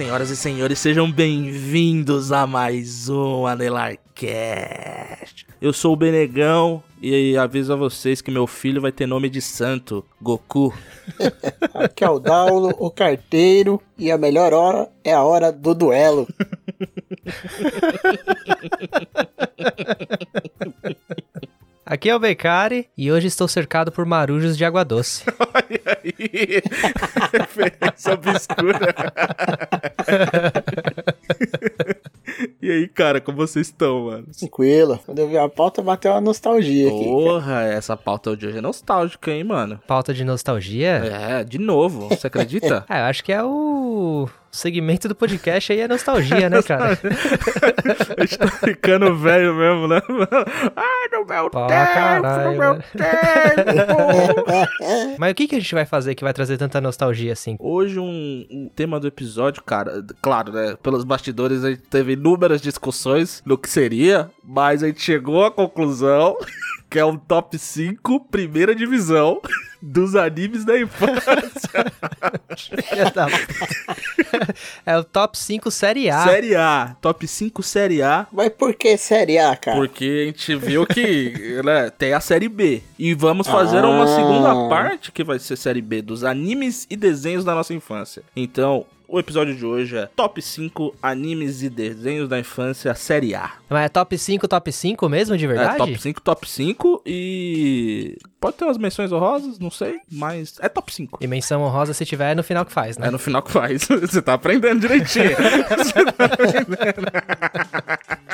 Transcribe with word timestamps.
senhoras 0.00 0.30
e 0.30 0.36
senhores, 0.36 0.78
sejam 0.78 1.12
bem-vindos 1.12 2.32
a 2.32 2.46
mais 2.46 3.10
um 3.10 3.46
Anelarcast. 3.46 5.46
Eu 5.60 5.74
sou 5.74 5.92
o 5.92 5.96
Benegão 5.96 6.82
e 7.02 7.36
aviso 7.36 7.74
a 7.74 7.76
vocês 7.76 8.22
que 8.22 8.30
meu 8.30 8.46
filho 8.46 8.80
vai 8.80 8.92
ter 8.92 9.04
nome 9.04 9.28
de 9.28 9.42
santo, 9.42 10.02
Goku. 10.18 10.72
Aqui 11.74 12.02
é 12.02 12.08
o 12.08 12.18
Daulo, 12.18 12.74
o 12.78 12.90
carteiro, 12.90 13.78
e 13.98 14.10
a 14.10 14.16
melhor 14.16 14.54
hora 14.54 14.88
é 15.04 15.12
a 15.12 15.22
hora 15.22 15.52
do 15.52 15.74
duelo. 15.74 16.26
Aqui 21.90 22.08
é 22.08 22.14
o 22.14 22.20
Becari 22.20 22.88
e 22.96 23.10
hoje 23.10 23.26
estou 23.26 23.48
cercado 23.48 23.90
por 23.90 24.06
marujos 24.06 24.56
de 24.56 24.64
água 24.64 24.84
doce. 24.84 25.24
Olha 25.52 25.98
aí, 26.04 26.62
referência 27.36 28.14
obscura. 28.14 28.94
e 32.62 32.70
aí, 32.70 32.86
cara, 32.86 33.20
como 33.20 33.38
vocês 33.38 33.66
estão, 33.66 34.04
mano? 34.04 34.28
Tranquilo. 34.38 35.00
Quando 35.04 35.18
eu 35.18 35.28
vi 35.28 35.36
a 35.36 35.48
pauta, 35.48 35.82
bateu 35.82 36.12
uma 36.12 36.20
nostalgia 36.20 36.86
aqui. 36.86 37.02
Porra, 37.02 37.62
essa 37.62 37.96
pauta 37.96 38.36
de 38.36 38.46
hoje 38.46 38.58
é 38.58 38.60
nostálgica, 38.60 39.32
hein, 39.32 39.42
mano? 39.42 39.80
Pauta 39.84 40.14
de 40.14 40.24
nostalgia? 40.24 40.90
É, 40.90 41.42
de 41.42 41.58
novo, 41.58 42.08
você 42.08 42.28
acredita? 42.28 42.84
Ah, 42.88 43.00
eu 43.02 43.04
acho 43.06 43.24
que 43.24 43.32
é 43.32 43.42
o 43.42 44.28
segmento 44.50 45.08
do 45.08 45.14
podcast 45.14 45.72
aí 45.72 45.80
é 45.80 45.88
nostalgia, 45.88 46.50
né, 46.50 46.62
cara? 46.62 46.98
A 48.18 48.20
gente 48.22 48.38
tá 48.38 48.48
ficando 48.48 49.16
velho 49.16 49.54
mesmo, 49.54 49.88
né? 49.88 50.00
Ai, 50.76 51.08
no 51.12 51.24
meu 51.24 51.50
Pô, 51.50 51.66
tempo, 51.66 51.68
caralho, 51.68 52.52
no 52.52 52.58
meu 52.58 52.74
velho. 52.74 52.84
tempo. 52.92 54.00
Mas 55.18 55.32
o 55.32 55.34
que, 55.34 55.46
que 55.46 55.56
a 55.56 55.60
gente 55.60 55.74
vai 55.74 55.84
fazer 55.84 56.14
que 56.14 56.24
vai 56.24 56.32
trazer 56.32 56.58
tanta 56.58 56.80
nostalgia 56.80 57.32
assim? 57.32 57.56
Hoje, 57.58 57.98
um, 57.98 58.46
um 58.50 58.68
tema 58.68 58.98
do 58.98 59.06
episódio, 59.06 59.62
cara, 59.62 60.04
claro, 60.20 60.52
né? 60.52 60.76
Pelos 60.82 61.04
bastidores, 61.04 61.64
a 61.64 61.70
gente 61.70 61.82
teve 61.82 62.12
inúmeras 62.14 62.60
discussões 62.60 63.42
no 63.46 63.56
que 63.56 63.68
seria, 63.68 64.30
mas 64.42 64.82
a 64.82 64.88
gente 64.88 65.00
chegou 65.00 65.44
à 65.44 65.50
conclusão 65.50 66.36
que 66.90 66.98
é 66.98 67.04
um 67.04 67.16
top 67.16 67.56
5 67.56 68.26
primeira 68.30 68.74
divisão 68.74 69.40
dos 69.82 70.14
animes 70.16 70.64
da 70.64 70.78
infância. 70.78 71.30
É 74.84 74.96
o 74.96 75.04
top 75.04 75.36
5 75.38 75.70
série 75.70 76.10
A. 76.10 76.24
Série 76.24 76.54
A, 76.56 76.96
top 77.00 77.26
5 77.26 77.62
Série 77.62 78.02
A. 78.02 78.26
Mas 78.32 78.50
por 78.50 78.74
que 78.74 78.96
Série 78.96 79.38
A, 79.38 79.56
cara? 79.56 79.76
Porque 79.76 80.22
a 80.22 80.26
gente 80.26 80.54
viu 80.56 80.86
que 80.86 81.60
né, 81.64 81.90
tem 81.90 82.12
a 82.12 82.20
série 82.20 82.48
B. 82.48 82.82
E 82.98 83.14
vamos 83.14 83.46
fazer 83.46 83.78
Ah. 83.84 83.88
uma 83.88 84.06
segunda 84.06 84.68
parte 84.68 85.10
que 85.12 85.24
vai 85.24 85.38
ser 85.38 85.56
série 85.56 85.80
B 85.82 86.02
dos 86.02 86.24
animes 86.24 86.86
e 86.90 86.96
desenhos 86.96 87.44
da 87.44 87.54
nossa 87.54 87.72
infância. 87.74 88.22
Então, 88.36 88.84
o 89.10 89.18
episódio 89.18 89.54
de 89.54 89.66
hoje 89.66 89.96
é 89.96 90.08
Top 90.14 90.40
5 90.40 90.94
animes 91.02 91.62
e 91.62 91.68
desenhos 91.68 92.28
da 92.28 92.38
infância 92.38 92.94
série 92.94 93.34
A. 93.34 93.50
Mas 93.68 93.86
é 93.86 93.88
top 93.88 94.16
5, 94.16 94.46
top 94.46 94.72
5 94.72 95.08
mesmo, 95.08 95.36
de 95.36 95.46
verdade? 95.46 95.74
É 95.74 95.76
top 95.76 96.00
5, 96.00 96.20
top 96.20 96.48
5 96.48 97.02
e. 97.04 98.16
Pode 98.40 98.56
ter 98.56 98.64
umas 98.64 98.78
menções 98.78 99.12
honrosas, 99.12 99.58
não 99.58 99.70
sei, 99.70 99.98
mas 100.10 100.56
é 100.60 100.68
top 100.68 100.94
5. 100.94 101.18
E 101.20 101.26
menção 101.26 101.62
honrosa 101.62 101.92
se 101.92 102.06
tiver 102.06 102.32
é 102.32 102.34
no 102.34 102.42
final 102.42 102.64
que 102.64 102.72
faz, 102.72 102.96
né? 102.96 103.08
É 103.08 103.10
no 103.10 103.18
final 103.18 103.42
que 103.42 103.50
faz. 103.50 103.86
Você 104.00 104.22
tá 104.22 104.34
aprendendo 104.34 104.80
direitinho. 104.80 105.30
Você 105.76 106.04
tá 106.04 106.28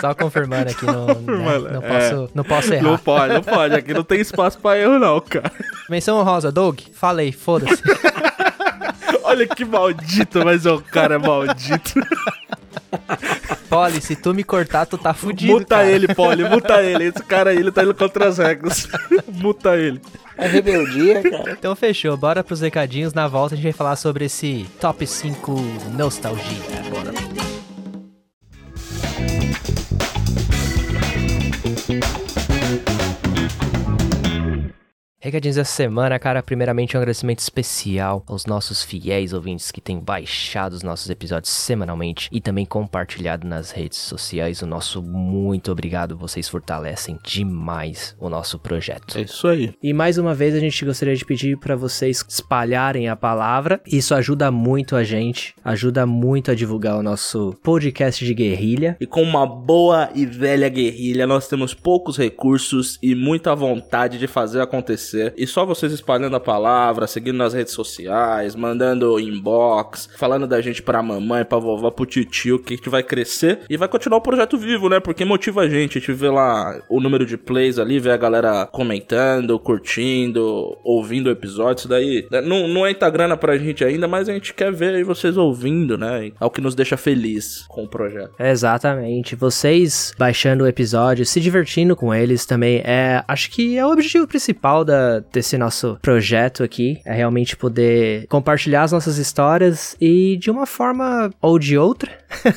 Só 0.00 0.14
confirmando 0.14 0.70
aqui, 0.70 0.84
não, 0.84 1.06
né? 1.06 1.14
Confirmando, 1.14 1.70
não, 1.70 1.82
é. 1.82 1.88
posso, 1.88 2.30
não 2.34 2.44
posso 2.44 2.74
errar. 2.74 2.82
Não 2.82 2.98
pode, 2.98 3.34
não 3.34 3.42
pode. 3.42 3.74
Aqui 3.74 3.94
não 3.94 4.04
tem 4.04 4.20
espaço 4.20 4.58
pra 4.58 4.78
erro, 4.78 4.98
não, 4.98 5.20
cara. 5.20 5.50
Menção 5.88 6.18
honrosa, 6.18 6.52
Doug, 6.52 6.80
falei, 6.92 7.32
foda-se. 7.32 7.82
Olha 9.36 9.46
que 9.46 9.64
maldito, 9.66 10.42
mas 10.42 10.64
é 10.64 10.72
um 10.72 10.80
cara 10.80 11.18
maldito. 11.18 12.00
Polly, 13.68 14.00
se 14.00 14.16
tu 14.16 14.32
me 14.32 14.42
cortar, 14.42 14.86
tu 14.86 14.96
tá 14.96 15.12
fudido, 15.12 15.52
muta 15.52 15.76
cara. 15.76 15.88
ele, 15.88 16.14
Poli, 16.14 16.44
muta 16.48 16.82
ele. 16.82 17.04
Esse 17.04 17.22
cara 17.22 17.50
aí, 17.50 17.58
ele 17.58 17.70
tá 17.70 17.82
indo 17.82 17.94
contra 17.94 18.28
as 18.28 18.38
regras. 18.38 18.88
muta 19.28 19.76
ele. 19.76 20.00
É 20.38 20.46
rebeldia, 20.46 21.22
cara. 21.22 21.52
Então 21.52 21.76
fechou, 21.76 22.16
bora 22.16 22.42
pros 22.42 22.60
recadinhos. 22.60 23.12
Na 23.12 23.28
volta 23.28 23.54
a 23.54 23.56
gente 23.56 23.64
vai 23.64 23.72
falar 23.72 23.96
sobre 23.96 24.24
esse 24.24 24.66
top 24.80 25.06
5 25.06 25.52
nostalgia. 25.92 26.62
Bora. 26.90 27.12
Recadinhos 35.26 35.56
dessa 35.56 35.72
semana, 35.72 36.20
cara. 36.20 36.40
Primeiramente, 36.40 36.96
um 36.96 37.00
agradecimento 37.00 37.40
especial 37.40 38.22
aos 38.28 38.46
nossos 38.46 38.84
fiéis 38.84 39.32
ouvintes 39.32 39.72
que 39.72 39.80
têm 39.80 39.98
baixado 39.98 40.74
os 40.74 40.84
nossos 40.84 41.10
episódios 41.10 41.52
semanalmente 41.52 42.28
e 42.30 42.40
também 42.40 42.64
compartilhado 42.64 43.44
nas 43.44 43.72
redes 43.72 43.98
sociais. 43.98 44.62
O 44.62 44.68
nosso 44.68 45.02
muito 45.02 45.72
obrigado. 45.72 46.16
Vocês 46.16 46.48
fortalecem 46.48 47.18
demais 47.24 48.14
o 48.20 48.28
nosso 48.28 48.56
projeto. 48.56 49.18
É 49.18 49.22
isso 49.22 49.48
aí. 49.48 49.74
E 49.82 49.92
mais 49.92 50.16
uma 50.16 50.32
vez 50.32 50.54
a 50.54 50.60
gente 50.60 50.84
gostaria 50.84 51.16
de 51.16 51.24
pedir 51.24 51.58
para 51.58 51.74
vocês 51.74 52.24
espalharem 52.28 53.08
a 53.08 53.16
palavra. 53.16 53.80
Isso 53.84 54.14
ajuda 54.14 54.52
muito 54.52 54.94
a 54.94 55.02
gente, 55.02 55.56
ajuda 55.64 56.06
muito 56.06 56.52
a 56.52 56.54
divulgar 56.54 56.96
o 56.96 57.02
nosso 57.02 57.52
podcast 57.64 58.24
de 58.24 58.32
guerrilha. 58.32 58.96
E 59.00 59.06
com 59.06 59.24
uma 59.24 59.44
boa 59.44 60.08
e 60.14 60.24
velha 60.24 60.68
guerrilha, 60.68 61.26
nós 61.26 61.48
temos 61.48 61.74
poucos 61.74 62.16
recursos 62.16 62.96
e 63.02 63.16
muita 63.16 63.56
vontade 63.56 64.20
de 64.20 64.28
fazer 64.28 64.60
acontecer. 64.60 65.15
E 65.36 65.46
só 65.46 65.64
vocês 65.64 65.92
espalhando 65.92 66.36
a 66.36 66.40
palavra, 66.40 67.06
seguindo 67.06 67.36
nas 67.36 67.54
redes 67.54 67.72
sociais, 67.72 68.54
mandando 68.54 69.18
inbox, 69.18 70.08
falando 70.16 70.46
da 70.46 70.60
gente 70.60 70.82
pra 70.82 71.02
mamãe, 71.02 71.44
pra 71.44 71.58
vovó, 71.58 71.90
pro 71.90 72.06
tio, 72.06 72.58
que 72.58 72.74
a 72.74 72.76
gente 72.76 72.88
vai 72.88 73.02
crescer 73.02 73.60
e 73.68 73.76
vai 73.76 73.88
continuar 73.88 74.18
o 74.18 74.22
projeto 74.22 74.56
vivo, 74.56 74.88
né? 74.88 75.00
Porque 75.00 75.24
motiva 75.24 75.62
a 75.62 75.68
gente. 75.68 75.98
A 75.98 76.00
gente 76.00 76.12
vê 76.12 76.28
lá 76.28 76.80
o 76.88 77.00
número 77.00 77.24
de 77.24 77.36
plays 77.36 77.78
ali, 77.78 77.98
vê 77.98 78.10
a 78.10 78.16
galera 78.16 78.66
comentando, 78.66 79.58
curtindo, 79.58 80.76
ouvindo 80.82 81.28
o 81.28 81.30
episódio. 81.30 81.80
Isso 81.80 81.88
daí 81.88 82.26
né, 82.30 82.40
não, 82.40 82.68
não 82.68 82.86
entra 82.86 83.08
grana 83.10 83.36
pra 83.36 83.56
gente 83.58 83.84
ainda, 83.84 84.08
mas 84.08 84.28
a 84.28 84.32
gente 84.32 84.54
quer 84.54 84.72
ver 84.72 84.94
aí 84.94 85.02
vocês 85.02 85.36
ouvindo, 85.36 85.96
né? 85.96 86.32
É 86.40 86.44
o 86.44 86.50
que 86.50 86.60
nos 86.60 86.74
deixa 86.74 86.96
feliz 86.96 87.64
com 87.68 87.84
o 87.84 87.88
projeto. 87.88 88.32
Exatamente. 88.38 89.36
Vocês 89.36 90.12
baixando 90.18 90.64
o 90.64 90.66
episódio, 90.66 91.24
se 91.24 91.40
divertindo 91.40 91.94
com 91.94 92.14
eles 92.14 92.44
também 92.46 92.82
é, 92.84 93.22
acho 93.28 93.50
que 93.50 93.76
é 93.76 93.86
o 93.86 93.90
objetivo 93.90 94.26
principal 94.26 94.84
da, 94.84 95.05
desse 95.32 95.56
nosso 95.58 95.98
projeto 96.02 96.62
aqui, 96.62 97.00
é 97.04 97.14
realmente 97.14 97.56
poder 97.56 98.26
compartilhar 98.28 98.82
as 98.82 98.92
nossas 98.92 99.18
histórias 99.18 99.96
e 100.00 100.36
de 100.36 100.50
uma 100.50 100.66
forma 100.66 101.30
ou 101.40 101.58
de 101.58 101.76
outra 101.76 102.10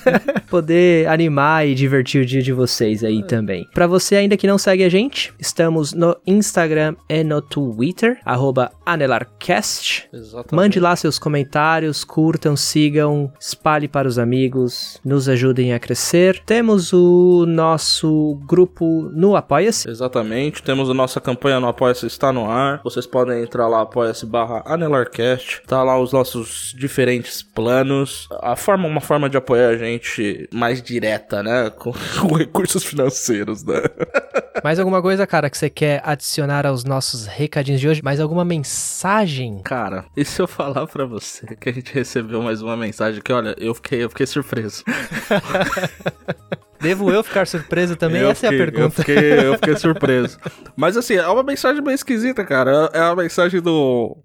poder 0.49 1.07
animar 1.07 1.67
e 1.67 1.75
divertir 1.75 2.21
o 2.21 2.25
dia 2.25 2.41
de 2.41 2.51
vocês 2.51 3.03
aí 3.03 3.23
também. 3.23 3.65
Pra 3.73 3.87
você 3.87 4.15
ainda 4.15 4.37
que 4.37 4.47
não 4.47 4.57
segue 4.57 4.83
a 4.83 4.89
gente, 4.89 5.33
estamos 5.39 5.93
no 5.93 6.15
Instagram 6.25 6.95
e 7.07 7.23
no 7.23 7.41
Twitter, 7.41 8.19
arroba 8.25 8.71
anelarcast. 8.85 10.09
Exatamente. 10.11 10.55
Mande 10.55 10.79
lá 10.79 10.95
seus 10.95 11.19
comentários, 11.19 12.03
curtam, 12.03 12.55
sigam, 12.55 13.31
espalhe 13.39 13.87
para 13.87 14.07
os 14.07 14.17
amigos, 14.17 14.99
nos 15.03 15.29
ajudem 15.29 15.73
a 15.73 15.79
crescer. 15.79 16.39
Temos 16.45 16.93
o 16.93 17.45
nosso 17.45 18.39
grupo 18.45 19.09
no 19.13 19.35
Apoia-se. 19.35 19.89
Exatamente. 19.89 20.63
Temos 20.63 20.89
a 20.89 20.93
nossa 20.93 21.19
campanha 21.21 21.59
no 21.59 21.67
Apoia-se 21.67 22.07
está 22.07 22.28
no 22.33 22.39
no 22.39 22.49
ar. 22.49 22.81
Vocês 22.83 23.05
podem 23.05 23.43
entrar 23.43 23.67
lá, 23.67 23.81
apoia-se 23.81 24.25
barra 24.25 24.63
Anelarcast. 24.65 25.61
Tá 25.67 25.83
lá 25.83 25.99
os 25.99 26.13
nossos 26.13 26.73
diferentes 26.77 27.41
planos. 27.41 28.27
A 28.41 28.55
forma, 28.55 28.87
uma 28.87 29.01
forma 29.01 29.29
de 29.29 29.37
apoiar 29.37 29.69
a 29.69 29.77
gente 29.77 30.47
mais 30.53 30.81
direta, 30.81 31.43
né? 31.43 31.69
Com, 31.79 31.93
com 31.93 32.35
recursos 32.35 32.83
financeiros, 32.83 33.63
né? 33.63 33.81
Mais 34.63 34.77
alguma 34.77 35.01
coisa, 35.01 35.25
cara, 35.25 35.49
que 35.49 35.57
você 35.57 35.69
quer 35.69 36.01
adicionar 36.03 36.65
aos 36.65 36.83
nossos 36.83 37.25
recadinhos 37.25 37.79
de 37.79 37.87
hoje? 37.87 38.03
Mais 38.03 38.19
alguma 38.19 38.43
mensagem? 38.43 39.61
Cara, 39.63 40.05
e 40.17 40.25
se 40.25 40.41
eu 40.41 40.47
falar 40.47 40.85
pra 40.85 41.05
você 41.05 41.55
que 41.55 41.69
a 41.69 41.71
gente 41.71 41.93
recebeu 41.93 42.41
mais 42.41 42.61
uma 42.61 42.75
mensagem 42.75 43.21
que, 43.21 43.31
olha, 43.31 43.55
eu 43.57 43.73
fiquei, 43.73 44.03
eu 44.03 44.09
fiquei 44.09 44.25
surpreso. 44.25 44.83
Devo 46.81 47.11
eu 47.11 47.23
ficar 47.23 47.45
surpreso 47.47 47.95
também? 47.95 48.21
Eu 48.21 48.29
Essa 48.31 48.45
é 48.45 48.49
a 48.49 48.51
fiquei- 48.51 48.65
pergunta. 48.71 49.01
Eu 49.01 49.05
fiquei, 49.05 49.47
eu 49.47 49.53
fiquei 49.55 49.75
surpreso. 49.77 50.37
Mas 50.75 50.95
assim, 50.97 51.15
é 51.15 51.27
uma 51.27 51.43
mensagem 51.43 51.81
meio 51.83 51.95
esquisita, 51.95 52.43
cara. 52.45 52.89
É 52.93 52.99
a 52.99 53.15
mensagem 53.15 53.61
do. 53.61 54.17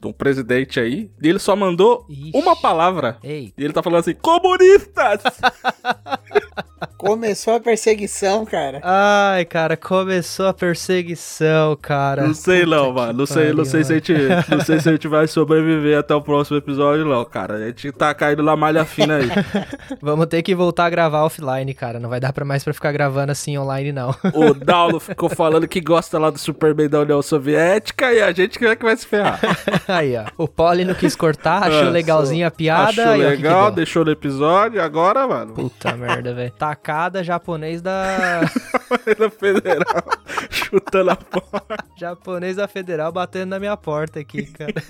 do 0.00 0.12
presidente 0.12 0.78
aí. 0.80 1.10
E 1.22 1.28
ele 1.28 1.38
só 1.38 1.54
mandou 1.56 2.04
Ixi. 2.08 2.30
uma 2.34 2.54
palavra. 2.56 3.18
Ei, 3.22 3.52
E 3.56 3.64
ele 3.64 3.72
tá 3.72 3.82
falando 3.82 4.00
assim: 4.00 4.14
comunistas! 4.14 5.20
Começou 6.96 7.54
a 7.54 7.60
perseguição, 7.60 8.44
cara. 8.46 8.80
ai, 8.82 9.44
cara, 9.44 9.76
começou 9.76 10.46
a 10.46 10.54
perseguição, 10.54 11.76
cara. 11.80 12.26
Não 12.26 12.34
sei 12.34 12.64
não, 12.64 12.90
Puta 12.90 12.92
mano. 12.92 13.12
que 13.12 13.18
Não 13.18 13.26
sei, 13.26 13.52
não 13.52 13.64
sei 13.64 13.84
se 13.84 13.92
a 13.92 13.96
gente, 13.96 14.12
não 14.48 14.60
sei 14.60 14.80
se 14.80 14.88
a 14.88 14.92
gente 14.92 15.06
vai 15.08 15.26
sobreviver 15.26 15.98
até 15.98 16.14
o 16.14 16.22
próximo 16.22 16.56
episódio, 16.56 17.04
não, 17.04 17.24
cara. 17.24 17.54
A 17.54 17.66
gente 17.66 17.92
tá 17.92 18.14
caindo 18.14 18.42
na 18.42 18.56
malha 18.56 18.84
fina 18.84 19.16
aí. 19.16 19.28
Vamos 20.00 20.26
ter 20.26 20.42
que 20.42 20.54
voltar 20.54 20.86
a 20.86 20.90
gravar 20.90 21.24
offline, 21.24 21.72
cara. 21.74 21.98
Não 22.00 22.08
vai 22.08 22.20
dar 22.20 22.32
pra 22.32 22.44
mais 22.44 22.64
pra 22.64 22.72
ficar 22.72 22.92
gravando 22.92 23.32
assim 23.32 23.56
online, 23.58 23.92
não. 23.92 24.14
O 24.34 24.54
Daulo 24.54 24.98
ficou 24.98 25.28
falando 25.28 25.68
que 25.68 25.80
gosta 25.80 26.18
lá 26.18 26.30
do 26.30 26.38
Superman 26.38 26.88
da 26.88 27.00
União 27.00 27.20
Soviética 27.22 28.12
e 28.12 28.22
a 28.22 28.32
gente 28.32 28.58
que 28.58 28.64
é 28.66 28.74
que 28.76 28.84
vai 28.84 28.96
se 28.96 29.06
ferrar. 29.06 29.40
Aí, 29.88 30.16
ó. 30.16 30.24
O 30.38 30.48
Polly 30.48 30.84
não 30.84 30.94
quis 30.94 31.14
cortar, 31.14 31.64
achou 31.64 31.88
É, 31.88 31.90
legalzinha 31.90 32.46
a 32.46 32.50
piada. 32.50 32.90
Achou 32.90 33.04
e 33.16 33.20
o 33.26 33.30
que 33.30 33.36
que 33.36 33.42
legal, 33.42 33.64
deu. 33.66 33.74
deixou 33.76 34.04
no 34.04 34.10
episódio, 34.10 34.82
agora, 34.82 35.26
mano. 35.26 35.52
Puta 35.54 35.94
merda, 35.96 36.32
velho. 36.34 36.52
Tacada 36.86 37.24
japonês 37.24 37.82
da. 37.82 38.42
da 39.18 39.28
Federal 39.28 40.04
chutando 40.48 41.10
a 41.10 41.16
porta. 41.16 41.84
japonês 41.98 42.54
da 42.54 42.68
Federal 42.68 43.10
batendo 43.10 43.50
na 43.50 43.58
minha 43.58 43.76
porta 43.76 44.20
aqui, 44.20 44.46
cara. 44.46 44.72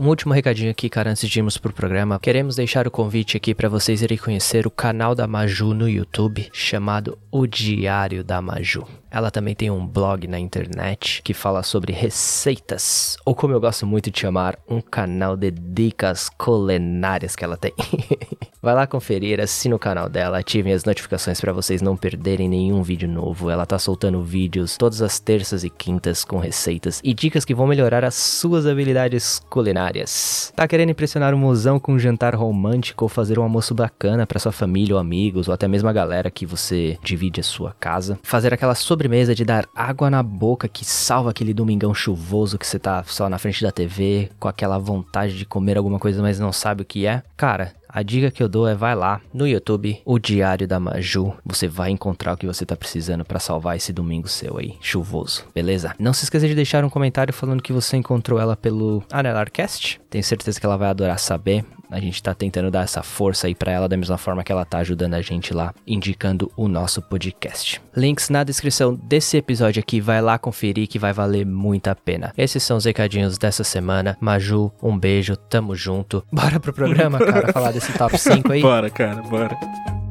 Um 0.00 0.08
último 0.08 0.32
recadinho 0.34 0.70
aqui, 0.70 0.88
cara, 0.88 1.10
antes 1.10 1.28
de 1.28 1.38
irmos 1.38 1.56
pro 1.58 1.72
programa. 1.72 2.18
Queremos 2.18 2.56
deixar 2.56 2.88
o 2.88 2.90
convite 2.90 3.36
aqui 3.36 3.54
para 3.54 3.68
vocês 3.68 4.02
irem 4.02 4.18
conhecer 4.18 4.66
o 4.66 4.70
canal 4.70 5.14
da 5.14 5.28
Maju 5.28 5.74
no 5.74 5.88
YouTube, 5.88 6.48
chamado 6.52 7.16
O 7.30 7.46
Diário 7.46 8.24
da 8.24 8.42
Maju. 8.42 8.84
Ela 9.08 9.30
também 9.30 9.54
tem 9.54 9.70
um 9.70 9.86
blog 9.86 10.26
na 10.26 10.40
internet 10.40 11.22
que 11.22 11.32
fala 11.32 11.62
sobre 11.62 11.92
receitas, 11.92 13.16
ou 13.24 13.32
como 13.32 13.54
eu 13.54 13.60
gosto 13.60 13.86
muito 13.86 14.10
de 14.10 14.18
chamar, 14.18 14.58
um 14.68 14.80
canal 14.80 15.36
de 15.36 15.52
dicas 15.52 16.28
culinárias 16.28 17.36
que 17.36 17.44
ela 17.44 17.56
tem. 17.56 17.72
Vai 18.62 18.76
lá 18.76 18.86
conferir, 18.86 19.40
assina 19.40 19.74
o 19.74 19.78
canal 19.78 20.08
dela, 20.08 20.38
ativem 20.38 20.72
as 20.72 20.84
notificações 20.84 21.40
para 21.40 21.52
vocês 21.52 21.82
não 21.82 21.96
perderem 21.96 22.48
nenhum 22.48 22.80
vídeo 22.80 23.08
novo. 23.08 23.50
Ela 23.50 23.66
tá 23.66 23.76
soltando 23.76 24.22
vídeos 24.22 24.76
todas 24.76 25.02
as 25.02 25.18
terças 25.18 25.64
e 25.64 25.68
quintas 25.68 26.24
com 26.24 26.38
receitas 26.38 27.00
e 27.02 27.12
dicas 27.12 27.44
que 27.44 27.56
vão 27.56 27.66
melhorar 27.66 28.04
as 28.04 28.14
suas 28.14 28.64
habilidades 28.64 29.40
culinárias. 29.50 30.52
Tá 30.54 30.68
querendo 30.68 30.90
impressionar 30.90 31.34
um 31.34 31.38
mozão 31.38 31.80
com 31.80 31.94
um 31.94 31.98
jantar 31.98 32.36
romântico 32.36 33.04
ou 33.04 33.08
fazer 33.08 33.36
um 33.36 33.42
almoço 33.42 33.74
bacana 33.74 34.28
para 34.28 34.38
sua 34.38 34.52
família 34.52 34.94
ou 34.94 35.00
amigos 35.00 35.48
ou 35.48 35.54
até 35.54 35.66
mesmo 35.66 35.88
a 35.88 35.92
galera 35.92 36.30
que 36.30 36.46
você 36.46 36.96
divide 37.02 37.40
a 37.40 37.44
sua 37.44 37.74
casa? 37.80 38.16
Fazer 38.22 38.54
aquela 38.54 38.76
sobremesa 38.76 39.34
de 39.34 39.44
dar 39.44 39.68
água 39.74 40.08
na 40.08 40.22
boca 40.22 40.68
que 40.68 40.84
salva 40.84 41.30
aquele 41.30 41.52
domingão 41.52 41.92
chuvoso 41.92 42.56
que 42.56 42.66
você 42.68 42.78
tá 42.78 43.02
só 43.08 43.28
na 43.28 43.40
frente 43.40 43.60
da 43.60 43.72
TV 43.72 44.30
com 44.38 44.46
aquela 44.46 44.78
vontade 44.78 45.36
de 45.36 45.44
comer 45.44 45.76
alguma 45.76 45.98
coisa 45.98 46.22
mas 46.22 46.38
não 46.38 46.52
sabe 46.52 46.82
o 46.82 46.86
que 46.86 47.06
é? 47.06 47.24
Cara, 47.36 47.72
a 47.92 48.02
dica 48.02 48.30
que 48.30 48.42
eu 48.42 48.48
dou 48.48 48.66
é 48.66 48.74
vai 48.74 48.94
lá 48.94 49.20
no 49.34 49.46
YouTube, 49.46 50.00
o 50.04 50.18
Diário 50.18 50.66
da 50.66 50.80
Maju. 50.80 51.34
Você 51.44 51.68
vai 51.68 51.90
encontrar 51.90 52.32
o 52.32 52.36
que 52.36 52.46
você 52.46 52.64
tá 52.64 52.74
precisando 52.74 53.24
pra 53.24 53.38
salvar 53.38 53.76
esse 53.76 53.92
domingo 53.92 54.28
seu 54.28 54.56
aí, 54.56 54.76
chuvoso, 54.80 55.44
beleza? 55.54 55.94
Não 55.98 56.14
se 56.14 56.24
esqueça 56.24 56.48
de 56.48 56.54
deixar 56.54 56.84
um 56.84 56.88
comentário 56.88 57.34
falando 57.34 57.62
que 57.62 57.72
você 57.72 57.98
encontrou 57.98 58.40
ela 58.40 58.56
pelo 58.56 59.04
Anelarcast. 59.12 60.00
Tenho 60.08 60.24
certeza 60.24 60.58
que 60.58 60.64
ela 60.64 60.78
vai 60.78 60.88
adorar 60.88 61.18
saber. 61.18 61.64
A 61.92 62.00
gente 62.00 62.22
tá 62.22 62.34
tentando 62.34 62.70
dar 62.70 62.84
essa 62.84 63.02
força 63.02 63.46
aí 63.46 63.54
pra 63.54 63.70
ela 63.70 63.88
da 63.88 63.96
mesma 63.96 64.18
forma 64.18 64.42
que 64.42 64.50
ela 64.50 64.64
tá 64.64 64.78
ajudando 64.78 65.14
a 65.14 65.20
gente 65.20 65.52
lá, 65.52 65.74
indicando 65.86 66.50
o 66.56 66.66
nosso 66.66 67.02
podcast. 67.02 67.80
Links 67.96 68.30
na 68.30 68.42
descrição 68.42 68.94
desse 68.94 69.36
episódio 69.36 69.80
aqui, 69.80 70.00
vai 70.00 70.20
lá 70.20 70.38
conferir 70.38 70.88
que 70.88 70.98
vai 70.98 71.12
valer 71.12 71.46
muito 71.46 71.88
a 71.88 71.94
pena. 71.94 72.32
Esses 72.36 72.62
são 72.62 72.76
os 72.76 72.84
recadinhos 72.84 73.38
dessa 73.38 73.62
semana. 73.62 74.16
Maju, 74.20 74.72
um 74.82 74.98
beijo, 74.98 75.36
tamo 75.36 75.74
junto. 75.74 76.24
Bora 76.32 76.58
pro 76.58 76.72
programa, 76.72 77.18
cara, 77.18 77.52
falar 77.52 77.72
desse 77.72 77.92
top 77.92 78.18
5 78.18 78.52
aí. 78.52 78.62
Bora, 78.62 78.90
cara, 78.90 79.22
bora. 79.22 80.01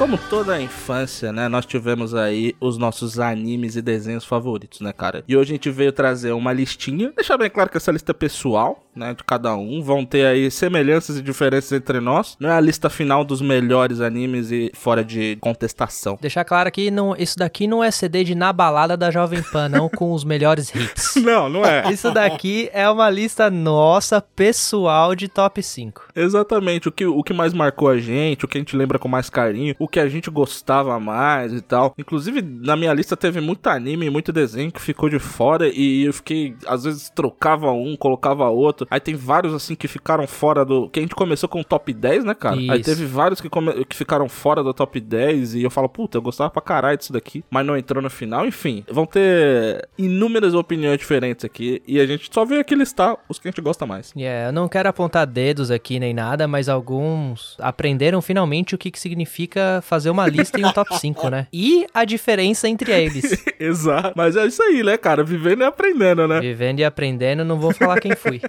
Como 0.00 0.16
toda 0.16 0.54
a 0.54 0.62
infância, 0.62 1.30
né, 1.30 1.46
nós 1.46 1.66
tivemos 1.66 2.14
aí 2.14 2.56
os 2.58 2.78
nossos 2.78 3.20
animes 3.20 3.76
e 3.76 3.82
desenhos 3.82 4.24
favoritos, 4.24 4.80
né, 4.80 4.94
cara? 4.94 5.22
E 5.28 5.36
hoje 5.36 5.52
a 5.52 5.54
gente 5.56 5.68
veio 5.68 5.92
trazer 5.92 6.32
uma 6.32 6.54
listinha, 6.54 7.12
deixar 7.14 7.36
bem 7.36 7.50
claro 7.50 7.68
que 7.68 7.76
essa 7.76 7.92
lista 7.92 8.12
é 8.12 8.14
pessoal, 8.14 8.82
né, 8.96 9.12
de 9.12 9.22
cada 9.22 9.54
um, 9.54 9.82
vão 9.82 10.04
ter 10.04 10.24
aí 10.26 10.50
semelhanças 10.50 11.18
e 11.18 11.22
diferenças 11.22 11.72
entre 11.72 12.00
nós. 12.00 12.34
Não 12.40 12.48
é 12.48 12.52
a 12.52 12.60
lista 12.60 12.88
final 12.88 13.22
dos 13.22 13.42
melhores 13.42 14.00
animes 14.00 14.50
e 14.50 14.72
fora 14.74 15.04
de 15.04 15.36
contestação. 15.40 16.18
Deixar 16.18 16.44
claro 16.44 16.70
que 16.72 16.90
não, 16.90 17.14
isso 17.14 17.38
daqui 17.38 17.66
não 17.66 17.84
é 17.84 17.90
CD 17.90 18.24
de 18.24 18.34
Na 18.34 18.54
Balada 18.54 18.96
da 18.96 19.10
Jovem 19.10 19.42
Pan, 19.42 19.68
não 19.68 19.86
com 19.88 20.12
os 20.12 20.24
melhores 20.24 20.74
hits. 20.74 21.16
Não, 21.20 21.48
não 21.50 21.64
é. 21.64 21.92
Isso 21.92 22.10
daqui 22.10 22.70
é 22.72 22.88
uma 22.88 23.10
lista 23.10 23.50
nossa, 23.50 24.22
pessoal, 24.22 25.14
de 25.14 25.28
top 25.28 25.62
5. 25.62 26.08
Exatamente, 26.16 26.88
o 26.88 26.92
que, 26.92 27.04
o 27.04 27.22
que 27.22 27.32
mais 27.32 27.52
marcou 27.52 27.88
a 27.88 27.98
gente, 27.98 28.44
o 28.44 28.48
que 28.48 28.56
a 28.56 28.60
gente 28.60 28.74
lembra 28.74 28.98
com 28.98 29.06
mais 29.06 29.28
carinho, 29.28 29.74
o 29.78 29.86
que 29.90 30.00
a 30.00 30.08
gente 30.08 30.30
gostava 30.30 30.98
mais 31.00 31.52
e 31.52 31.60
tal. 31.60 31.94
Inclusive, 31.98 32.40
na 32.42 32.76
minha 32.76 32.92
lista 32.92 33.16
teve 33.16 33.40
muito 33.40 33.66
anime 33.68 34.06
e 34.06 34.10
muito 34.10 34.32
desenho 34.32 34.70
que 34.72 34.80
ficou 34.80 35.08
de 35.08 35.18
fora 35.18 35.68
e 35.68 36.04
eu 36.04 36.12
fiquei, 36.12 36.54
às 36.66 36.84
vezes, 36.84 37.10
trocava 37.10 37.70
um, 37.72 37.96
colocava 37.96 38.48
outro. 38.48 38.86
Aí 38.90 39.00
tem 39.00 39.14
vários, 39.14 39.52
assim, 39.52 39.74
que 39.74 39.88
ficaram 39.88 40.26
fora 40.26 40.64
do... 40.64 40.88
Que 40.88 41.00
a 41.00 41.02
gente 41.02 41.14
começou 41.14 41.48
com 41.48 41.60
o 41.60 41.64
top 41.64 41.92
10, 41.92 42.24
né, 42.24 42.34
cara? 42.34 42.56
Aí 42.56 42.80
Isso. 42.80 42.84
teve 42.84 43.04
vários 43.04 43.40
que, 43.40 43.48
come- 43.48 43.84
que 43.84 43.96
ficaram 43.96 44.28
fora 44.28 44.62
do 44.62 44.72
top 44.72 45.00
10 45.00 45.54
e 45.54 45.62
eu 45.62 45.70
falo, 45.70 45.88
puta, 45.88 46.18
eu 46.18 46.22
gostava 46.22 46.50
pra 46.50 46.62
caralho 46.62 46.96
disso 46.96 47.12
daqui, 47.12 47.44
mas 47.50 47.66
não 47.66 47.76
entrou 47.76 48.02
no 48.02 48.10
final. 48.10 48.46
Enfim, 48.46 48.84
vão 48.90 49.06
ter 49.06 49.88
inúmeras 49.98 50.54
opiniões 50.54 50.98
diferentes 50.98 51.44
aqui 51.44 51.82
e 51.86 52.00
a 52.00 52.06
gente 52.06 52.28
só 52.32 52.44
veio 52.44 52.60
aqui 52.60 52.74
listar 52.74 53.16
os 53.28 53.38
que 53.38 53.48
a 53.48 53.50
gente 53.50 53.60
gosta 53.60 53.86
mais. 53.86 54.12
Yeah, 54.16 54.48
eu 54.48 54.52
não 54.52 54.68
quero 54.68 54.88
apontar 54.88 55.26
dedos 55.26 55.70
aqui 55.70 55.98
nem 55.98 56.14
nada, 56.14 56.46
mas 56.46 56.68
alguns 56.68 57.56
aprenderam 57.60 58.20
finalmente 58.22 58.74
o 58.74 58.78
que, 58.78 58.90
que 58.90 58.98
significa 59.00 59.79
fazer 59.80 60.10
uma 60.10 60.26
lista 60.26 60.60
em 60.60 60.64
um 60.64 60.72
top 60.72 60.98
5, 60.98 61.28
né? 61.28 61.46
E 61.52 61.86
a 61.92 62.04
diferença 62.04 62.68
entre 62.68 62.92
eles. 62.92 63.44
Exato. 63.58 64.12
Mas 64.16 64.36
é 64.36 64.46
isso 64.46 64.62
aí, 64.62 64.82
né, 64.82 64.96
cara? 64.96 65.22
Vivendo 65.24 65.62
e 65.62 65.64
aprendendo, 65.64 66.26
né? 66.26 66.40
Vivendo 66.40 66.80
e 66.80 66.84
aprendendo, 66.84 67.44
não 67.44 67.58
vou 67.58 67.72
falar 67.72 68.00
quem 68.00 68.14
fui. 68.14 68.40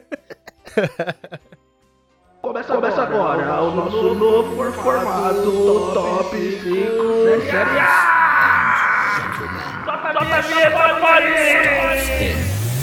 Começa, 2.42 2.74
Começa 2.76 3.02
agora 3.04 3.62
o 3.62 3.76
nosso 3.76 4.14
novo 4.14 4.72
formato 4.74 5.92
Top 5.94 6.36
5 6.36 6.72
Série 7.50 8.12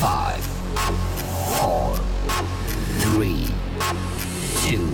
Five, 0.00 0.42
four, 1.58 1.96
three, 3.00 3.46
two, 4.62 4.86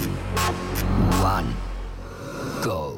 one, 1.23 1.55
go. 2.63 2.94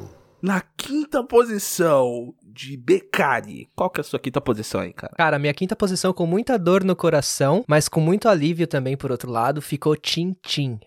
Na 0.46 0.62
quinta 0.76 1.24
posição 1.24 2.32
de 2.44 2.76
Becari. 2.76 3.68
Qual 3.74 3.90
que 3.90 3.98
é 3.98 4.02
a 4.02 4.04
sua 4.04 4.20
quinta 4.20 4.40
posição 4.40 4.80
aí, 4.80 4.92
cara? 4.92 5.12
Cara, 5.16 5.40
minha 5.40 5.52
quinta 5.52 5.74
posição 5.74 6.12
com 6.12 6.24
muita 6.24 6.56
dor 6.56 6.84
no 6.84 6.94
coração, 6.94 7.64
mas 7.66 7.88
com 7.88 7.98
muito 8.00 8.28
alívio 8.28 8.64
também 8.68 8.96
por 8.96 9.10
outro 9.10 9.28
lado, 9.28 9.60
ficou 9.60 9.96
Tim 9.96 10.36
Tim. 10.40 10.78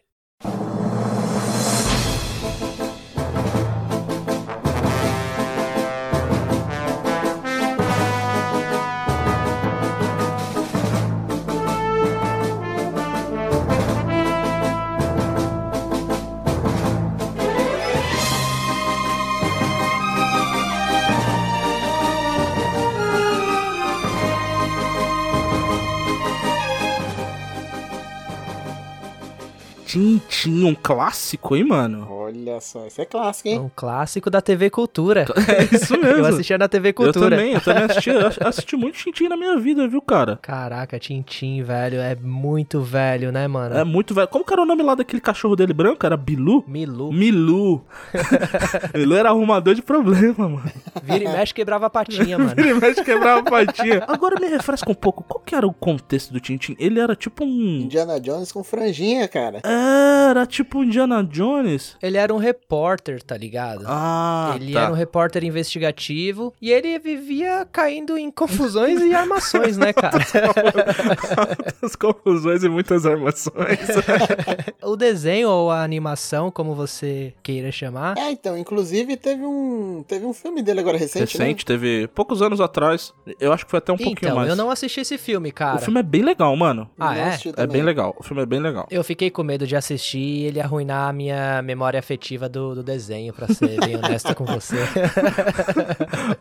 Tintin, 29.89 30.65
um 30.65 30.75
clássico, 30.75 31.55
hein, 31.55 31.63
mano? 31.63 32.05
Olha 32.29 32.59
só, 32.61 32.85
isso 32.85 33.01
é 33.01 33.05
clássico, 33.05 33.49
hein? 33.49 33.59
Um 33.59 33.71
clássico 33.75 34.29
da 34.29 34.39
TV 34.41 34.69
Cultura. 34.69 35.25
É 35.49 35.75
isso 35.75 35.93
mesmo. 35.97 36.19
Eu 36.19 36.25
assistia 36.25 36.57
na 36.57 36.67
TV 36.67 36.89
Eu 36.89 36.93
Cultura. 36.93 37.29
também, 37.31 37.53
eu 37.53 37.61
também 37.61 37.83
assisti, 37.83 38.09
eu 38.11 38.27
assisti 38.47 38.75
muito 38.75 38.97
Tintin 38.97 39.27
na 39.27 39.35
minha 39.35 39.57
vida, 39.57 39.87
viu, 39.87 40.01
cara? 40.01 40.37
Caraca, 40.41 40.99
Tintim, 40.99 41.63
velho, 41.63 41.99
é 41.99 42.15
muito 42.15 42.81
velho, 42.81 43.31
né, 43.31 43.47
mano? 43.47 43.75
É 43.75 43.83
muito 43.83 44.13
velho. 44.13 44.27
Como 44.27 44.45
que 44.45 44.53
era 44.53 44.61
o 44.61 44.65
nome 44.65 44.83
lá 44.83 44.93
daquele 44.95 45.19
cachorro 45.21 45.55
dele 45.55 45.73
branco? 45.73 46.05
Era 46.05 46.15
Bilu? 46.15 46.63
Milu. 46.67 47.11
Milu. 47.11 47.83
Milu 48.93 49.15
era 49.15 49.29
arrumador 49.29 49.73
de 49.73 49.81
problema, 49.81 50.47
mano. 50.49 50.71
Vira 51.03 51.23
e 51.23 51.27
mexe 51.27 51.53
quebrava 51.53 51.87
a 51.87 51.89
patinha, 51.89 52.37
mano. 52.37 52.53
Ele 52.55 52.73
mexe 52.75 53.03
quebrava 53.03 53.39
a 53.39 53.43
patinha. 53.43 54.03
Agora 54.07 54.39
me 54.39 54.47
refresca 54.47 54.91
um 54.91 54.95
pouco. 54.95 55.23
Qual 55.23 55.41
que 55.43 55.55
era 55.55 55.65
o 55.65 55.73
contexto 55.73 56.31
do 56.31 56.39
Tintin? 56.39 56.75
Ele 56.79 56.99
era 56.99 57.15
tipo 57.15 57.43
um. 57.43 57.79
Indiana 57.81 58.19
Jones 58.19 58.51
com 58.51 58.63
franjinha, 58.63 59.27
cara. 59.27 59.61
Era 59.63 60.45
tipo 60.45 60.83
Indiana 60.83 61.23
Jones. 61.23 61.95
Ele 62.01 62.17
era 62.19 62.33
um 62.33 62.37
repórter, 62.37 63.21
tá 63.23 63.35
ligado? 63.37 63.83
Ah, 63.87 64.53
ele 64.55 64.73
tá. 64.73 64.81
era 64.83 64.91
um 64.91 64.95
repórter 64.95 65.43
investigativo 65.43 66.53
e 66.61 66.71
ele 66.71 66.97
vivia 66.99 67.65
caindo 67.71 68.17
em 68.17 68.29
confusões 68.31 69.01
e 69.01 69.13
armações, 69.13 69.77
né, 69.77 69.91
cara? 69.93 70.19
Muitas 71.65 71.95
confusões 71.95 72.63
e 72.63 72.69
muitas 72.69 73.05
armações. 73.05 73.79
o 74.83 74.95
desenho 74.95 75.49
ou 75.49 75.71
a 75.71 75.83
animação, 75.83 76.51
como 76.51 76.73
você 76.75 77.33
queira 77.43 77.71
chamar. 77.71 78.17
É, 78.17 78.31
então, 78.31 78.57
inclusive 78.57 79.15
teve 79.17 79.43
um, 79.45 80.03
teve 80.07 80.25
um 80.25 80.33
filme 80.33 80.61
dele 80.61 80.79
agora 80.79 80.97
recente, 80.97 81.37
Recente, 81.37 81.65
teve 81.65 82.07
poucos 82.09 82.41
anos 82.41 82.59
atrás. 82.61 83.13
Eu 83.39 83.53
acho 83.53 83.65
que 83.65 83.71
foi 83.71 83.77
até 83.79 83.91
um 83.91 83.97
pouquinho 83.97 84.17
Então, 84.17 84.35
mais. 84.35 84.49
eu 84.49 84.55
não 84.55 84.69
assisti 84.69 85.01
esse 85.01 85.17
filme, 85.17 85.51
cara. 85.51 85.77
O 85.77 85.79
filme 85.79 85.99
é 85.99 86.03
bem 86.03 86.21
legal, 86.23 86.55
mano. 86.55 86.83
né? 86.83 86.87
Ah, 86.99 87.17
é? 87.17 87.37
É 87.57 87.67
bem 87.67 87.83
legal. 87.83 88.15
O 88.19 88.23
filme 88.23 88.43
é 88.43 88.45
bem 88.45 88.59
legal. 88.59 88.87
Eu 88.89 89.03
fiquei 89.03 89.29
com 89.29 89.43
medo 89.43 89.65
de 89.65 89.75
assistir 89.75 90.19
e 90.19 90.45
ele 90.45 90.59
arruinar 90.59 91.09
a 91.09 91.13
minha 91.13 91.61
memória 91.61 92.01
afetiva 92.09 92.49
do, 92.49 92.73
do 92.75 92.81
desenho, 92.83 93.31
pra 93.33 93.47
ser 93.47 93.79
bem 93.79 93.95
honesto 94.01 94.33
com 94.33 94.43
você. 94.45 94.77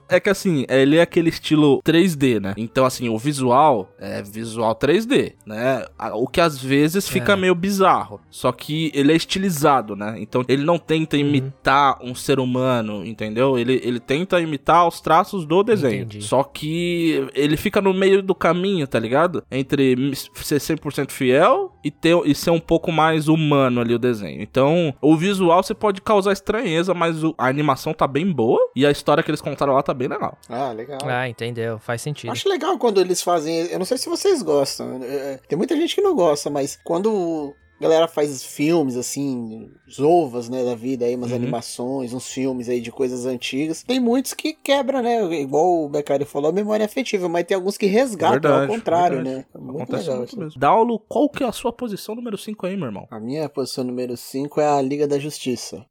É 0.09 0.19
que 0.19 0.31
assim, 0.31 0.65
ele 0.69 0.97
é 0.97 1.03
aquele 1.03 1.29
estilo 1.29 1.83
3D, 1.83 2.41
né? 2.41 2.55
Então, 2.57 2.85
assim, 2.85 3.09
o 3.09 3.19
visual 3.19 3.91
é 3.99 4.23
visual 4.23 4.75
3D, 4.75 5.35
né? 5.45 5.85
O 6.15 6.27
que 6.27 6.41
às 6.41 6.59
vezes 6.59 7.09
fica 7.09 7.33
É. 7.35 7.37
meio 7.37 7.55
bizarro. 7.55 8.21
Só 8.31 8.51
que 8.53 8.91
ele 8.95 9.13
é 9.13 9.17
estilizado, 9.17 9.95
né? 9.95 10.17
Então 10.19 10.43
ele 10.49 10.65
não 10.65 10.79
tenta 10.79 11.17
Uhum. 11.17 11.23
imitar 11.23 11.99
um 12.03 12.15
ser 12.15 12.39
humano, 12.41 13.05
entendeu? 13.05 13.59
Ele, 13.59 13.81
ele 13.85 14.01
tenta 14.01 14.41
imitar 14.41 14.87
os 14.87 15.01
traços 15.01 15.45
do 15.45 15.63
desenho. 15.63 16.03
Entendi. 16.05 16.23
Só 16.23 16.43
que 16.43 17.29
ele 17.35 17.57
fica 17.57 17.81
no 17.83 17.93
meio 17.93 18.23
do 18.23 18.35
caminho, 18.35 18.87
tá 18.87 18.99
ligado? 18.99 19.43
Entre 19.51 19.97
ser 20.35 20.61
100% 20.61 21.11
fiel 21.11 21.73
e, 21.85 21.91
ter, 21.91 22.17
e 22.25 22.35
ser 22.35 22.51
um 22.51 22.61
pouco 22.61 22.91
mais 22.93 23.29
humano 23.29 23.81
ali 23.81 23.95
o 23.95 23.99
desenho. 23.99 24.41
Então, 24.43 24.95
o 25.01 25.17
visual 25.17 25.58
você 25.63 25.75
pode 25.75 26.01
causar 26.01 26.33
estranheza, 26.33 26.93
mas 26.95 27.23
o- 27.23 27.35
a 27.39 27.47
animação 27.49 27.93
tá 27.95 28.07
bem 28.07 28.31
boa 28.33 28.71
e 28.75 28.87
a 28.87 28.91
história 28.91 29.23
que 29.23 29.31
eles 29.31 29.41
contaram 29.41 29.73
lá 29.75 29.83
tá 29.83 29.93
bem 29.95 30.09
legal. 30.09 30.37
Ah, 30.49 30.73
legal. 30.73 30.99
ah, 31.05 31.29
entendeu? 31.29 31.79
Faz 31.79 32.03
sentido. 32.03 32.31
Acho 32.31 32.49
legal 32.49 32.79
quando 32.79 33.01
eles 33.01 33.23
fazem. 33.23 33.67
Eu 33.67 33.79
não 33.79 33.87
sei 33.87 33.99
se 33.99 34.09
vocês 34.09 34.43
gostam. 34.43 35.01
é, 35.03 35.39
Tem 35.49 35.57
muita 35.57 35.77
gente 35.77 35.95
que 35.95 36.01
não 36.01 36.15
gosta, 36.15 36.49
mas 36.51 36.79
quando 36.83 37.55
a 37.79 37.83
galera 37.83 38.09
faz 38.09 38.43
filmes 38.43 38.97
assim, 38.97 39.71
os 39.87 40.01
ovas, 40.01 40.49
né, 40.49 40.65
da 40.65 40.75
vida 40.75 41.05
aí, 41.05 41.15
umas 41.15 41.31
Uhum. 41.31 41.37
animações, 41.37 42.13
uns 42.13 42.29
filmes 42.29 42.69
aí 42.69 42.81
de 42.81 42.91
coisas 42.91 43.25
antigas. 43.25 43.83
Tem 43.85 44.01
muitos 44.01 44.35
que 44.35 44.53
quebra, 44.53 45.01
né? 45.01 45.23
Igual 45.41 45.85
o 45.85 45.89
Beccari 45.89 46.25
falou, 46.25 46.51
a 46.51 46.53
memória 46.53 46.85
afetiva, 46.85 47.29
mas 47.29 47.45
tem 47.45 47.55
alguns 47.55 47.79
que 47.79 47.87
resgatam 47.87 48.53
ao 48.63 48.67
contrário, 48.67 49.19
verdade. 49.19 49.37
né? 49.39 49.47
É 49.55 49.59
Muito 49.59 49.83
Acontece 49.83 50.03
legal 50.05 50.17
muito 50.19 50.39
mesmo. 50.39 50.61
Daulo, 50.61 50.99
qual 50.99 51.29
que 51.29 51.45
é 51.45 51.47
a 51.47 51.53
sua 51.53 51.73
posição 51.73 52.15
número 52.15 52.37
5 52.37 52.67
aí, 52.67 52.77
meu 52.77 52.87
irmão? 52.87 53.07
A 53.11 53.21
minha 53.21 53.49
posição 53.49 53.85
número 53.85 54.17
5 54.17 54.61
é 54.61 54.67
a 54.67 54.83
Liga 54.83 55.07
da 55.07 55.19
Justiça. 55.19 55.87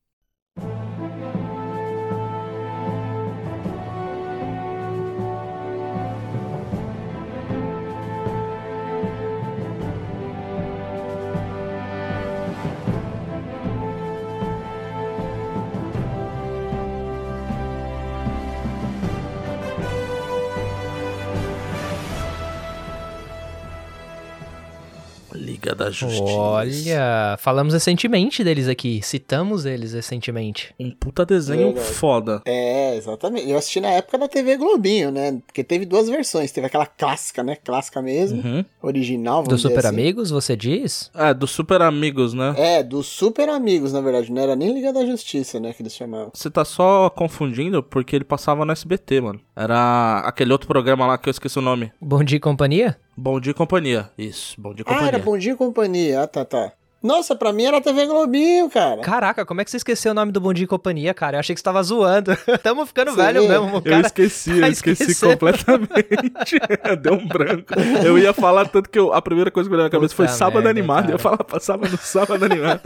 Liga 25.68 25.76
da 25.76 25.90
Justiça. 25.92 26.24
Olha, 26.24 27.38
falamos 27.40 27.74
recentemente 27.74 28.44
deles 28.44 28.68
aqui. 28.68 29.02
Citamos 29.04 29.66
eles 29.66 29.94
recentemente. 29.94 30.74
Um 30.80 30.92
puta 30.92 31.26
desenho 31.26 31.74
Verdade. 31.74 31.94
foda. 31.94 32.42
É, 32.46 32.96
exatamente. 32.96 33.50
Eu 33.50 33.58
assisti 33.58 33.82
na 33.82 33.90
época 33.90 34.18
da 34.18 34.28
TV 34.28 34.56
Globinho, 34.56 35.12
né? 35.12 35.40
Porque 35.46 35.64
teve 35.64 35.86
duas 35.86 36.08
versões. 36.08 36.52
Teve 36.52 36.68
aquela 36.68 36.86
clássica, 36.86 37.44
né? 37.44 37.56
Clássica 37.56 38.02
mesmo. 38.02 38.42
Uhum. 38.42 38.66
Original, 38.82 39.44
vamos 39.44 39.50
Dos 39.50 39.62
dizer 39.62 39.70
Super 39.70 39.86
assim. 39.88 39.96
Amigos, 39.96 40.30
você 40.30 40.56
diz? 40.56 41.12
É, 41.14 41.34
dos 41.34 41.52
Super 41.52 41.82
Amigos, 41.82 42.34
né? 42.34 42.54
É, 42.58 42.84
dos 42.84 43.08
Super 43.08 43.50
Amigos, 43.50 43.92
na 43.92 44.02
verdade. 44.02 44.32
Não 44.32 44.42
era 44.42 44.56
nem 44.56 44.74
Liga 44.74 44.94
da 44.94 45.06
Justiça, 45.06 45.60
né? 45.60 45.74
Que 45.74 45.82
eles 45.82 45.94
chamavam. 45.94 46.32
Você 46.34 46.50
tá 46.50 46.64
só 46.64 47.10
confundindo 47.10 47.84
porque 47.84 48.16
ele 48.16 48.26
passava 48.26 48.64
no 48.64 48.72
SBT, 48.72 49.22
mano. 49.22 49.42
Era 49.56 50.20
aquele 50.26 50.52
outro 50.52 50.68
programa 50.68 51.06
lá 51.06 51.18
que 51.18 51.28
eu 51.28 51.32
esqueci 51.32 51.58
o 51.60 51.62
nome. 51.62 51.92
Bom 52.00 52.24
Dia 52.24 52.38
e 52.38 52.40
Companhia? 52.40 52.98
Bom 53.18 53.40
Dia 53.40 53.52
e 53.52 53.54
Companhia. 53.54 54.12
Isso, 54.18 54.60
Bom 54.62 54.74
Dia 54.74 54.84
e 54.84 54.86
Ah, 54.88 54.94
Companhia. 54.94 55.08
era 55.08 55.20
Bom 55.20 55.38
Dia 55.38 55.54
e 55.54 55.56
Companhia. 55.56 56.22
Ah, 56.22 56.28
tá, 56.28 56.46
tá. 56.46 56.72
Nossa, 57.02 57.36
pra 57.36 57.54
mim 57.54 57.64
era 57.66 57.80
TV 57.80 58.06
Globinho, 58.08 58.70
cara. 58.70 59.02
Caraca, 59.02 59.46
como 59.46 59.62
é 59.62 59.64
que 59.66 59.70
você 59.72 59.78
esqueceu 59.78 60.12
o 60.12 60.16
nome 60.16 60.32
do 60.32 60.42
Bom 60.42 60.52
Dia 60.52 60.64
e 60.64 60.68
Companhia, 60.68 61.14
cara? 61.14 61.38
Eu 61.38 61.40
achei 61.40 61.54
que 61.54 61.60
você 61.60 61.64
tava 61.64 61.82
zoando. 61.84 62.32
Tamo 62.64 62.86
ficando 62.86 63.12
Você 63.12 63.18
velho 63.22 63.48
mesmo, 63.48 63.76
Eu 63.78 63.82
cara. 63.82 64.02
esqueci, 64.08 64.60
tá 64.60 64.68
eu 64.68 64.72
esqueci 64.72 65.04
esquecendo. 65.04 65.32
completamente. 65.34 66.60
Deu 67.02 67.14
um 67.14 67.28
branco. 67.28 67.74
Eu 68.04 68.18
ia 68.18 68.34
falar 68.34 68.68
tanto 68.68 68.90
que 68.90 68.98
eu- 68.98 69.14
a 69.14 69.22
primeira 69.22 69.52
coisa 69.52 69.70
que 69.70 69.76
veio 69.76 69.84
na 69.86 69.90
cabeça 69.92 70.16
foi 70.16 70.26
Puta 70.26 70.38
sábado 70.38 70.56
merda, 70.64 70.70
animado. 70.72 71.02
cara. 71.04 71.14
Eu 71.14 71.20
falava, 71.20 71.44
passava 71.44 71.88
no 71.88 71.98
sábado 71.98 72.44
animado. 72.44 72.82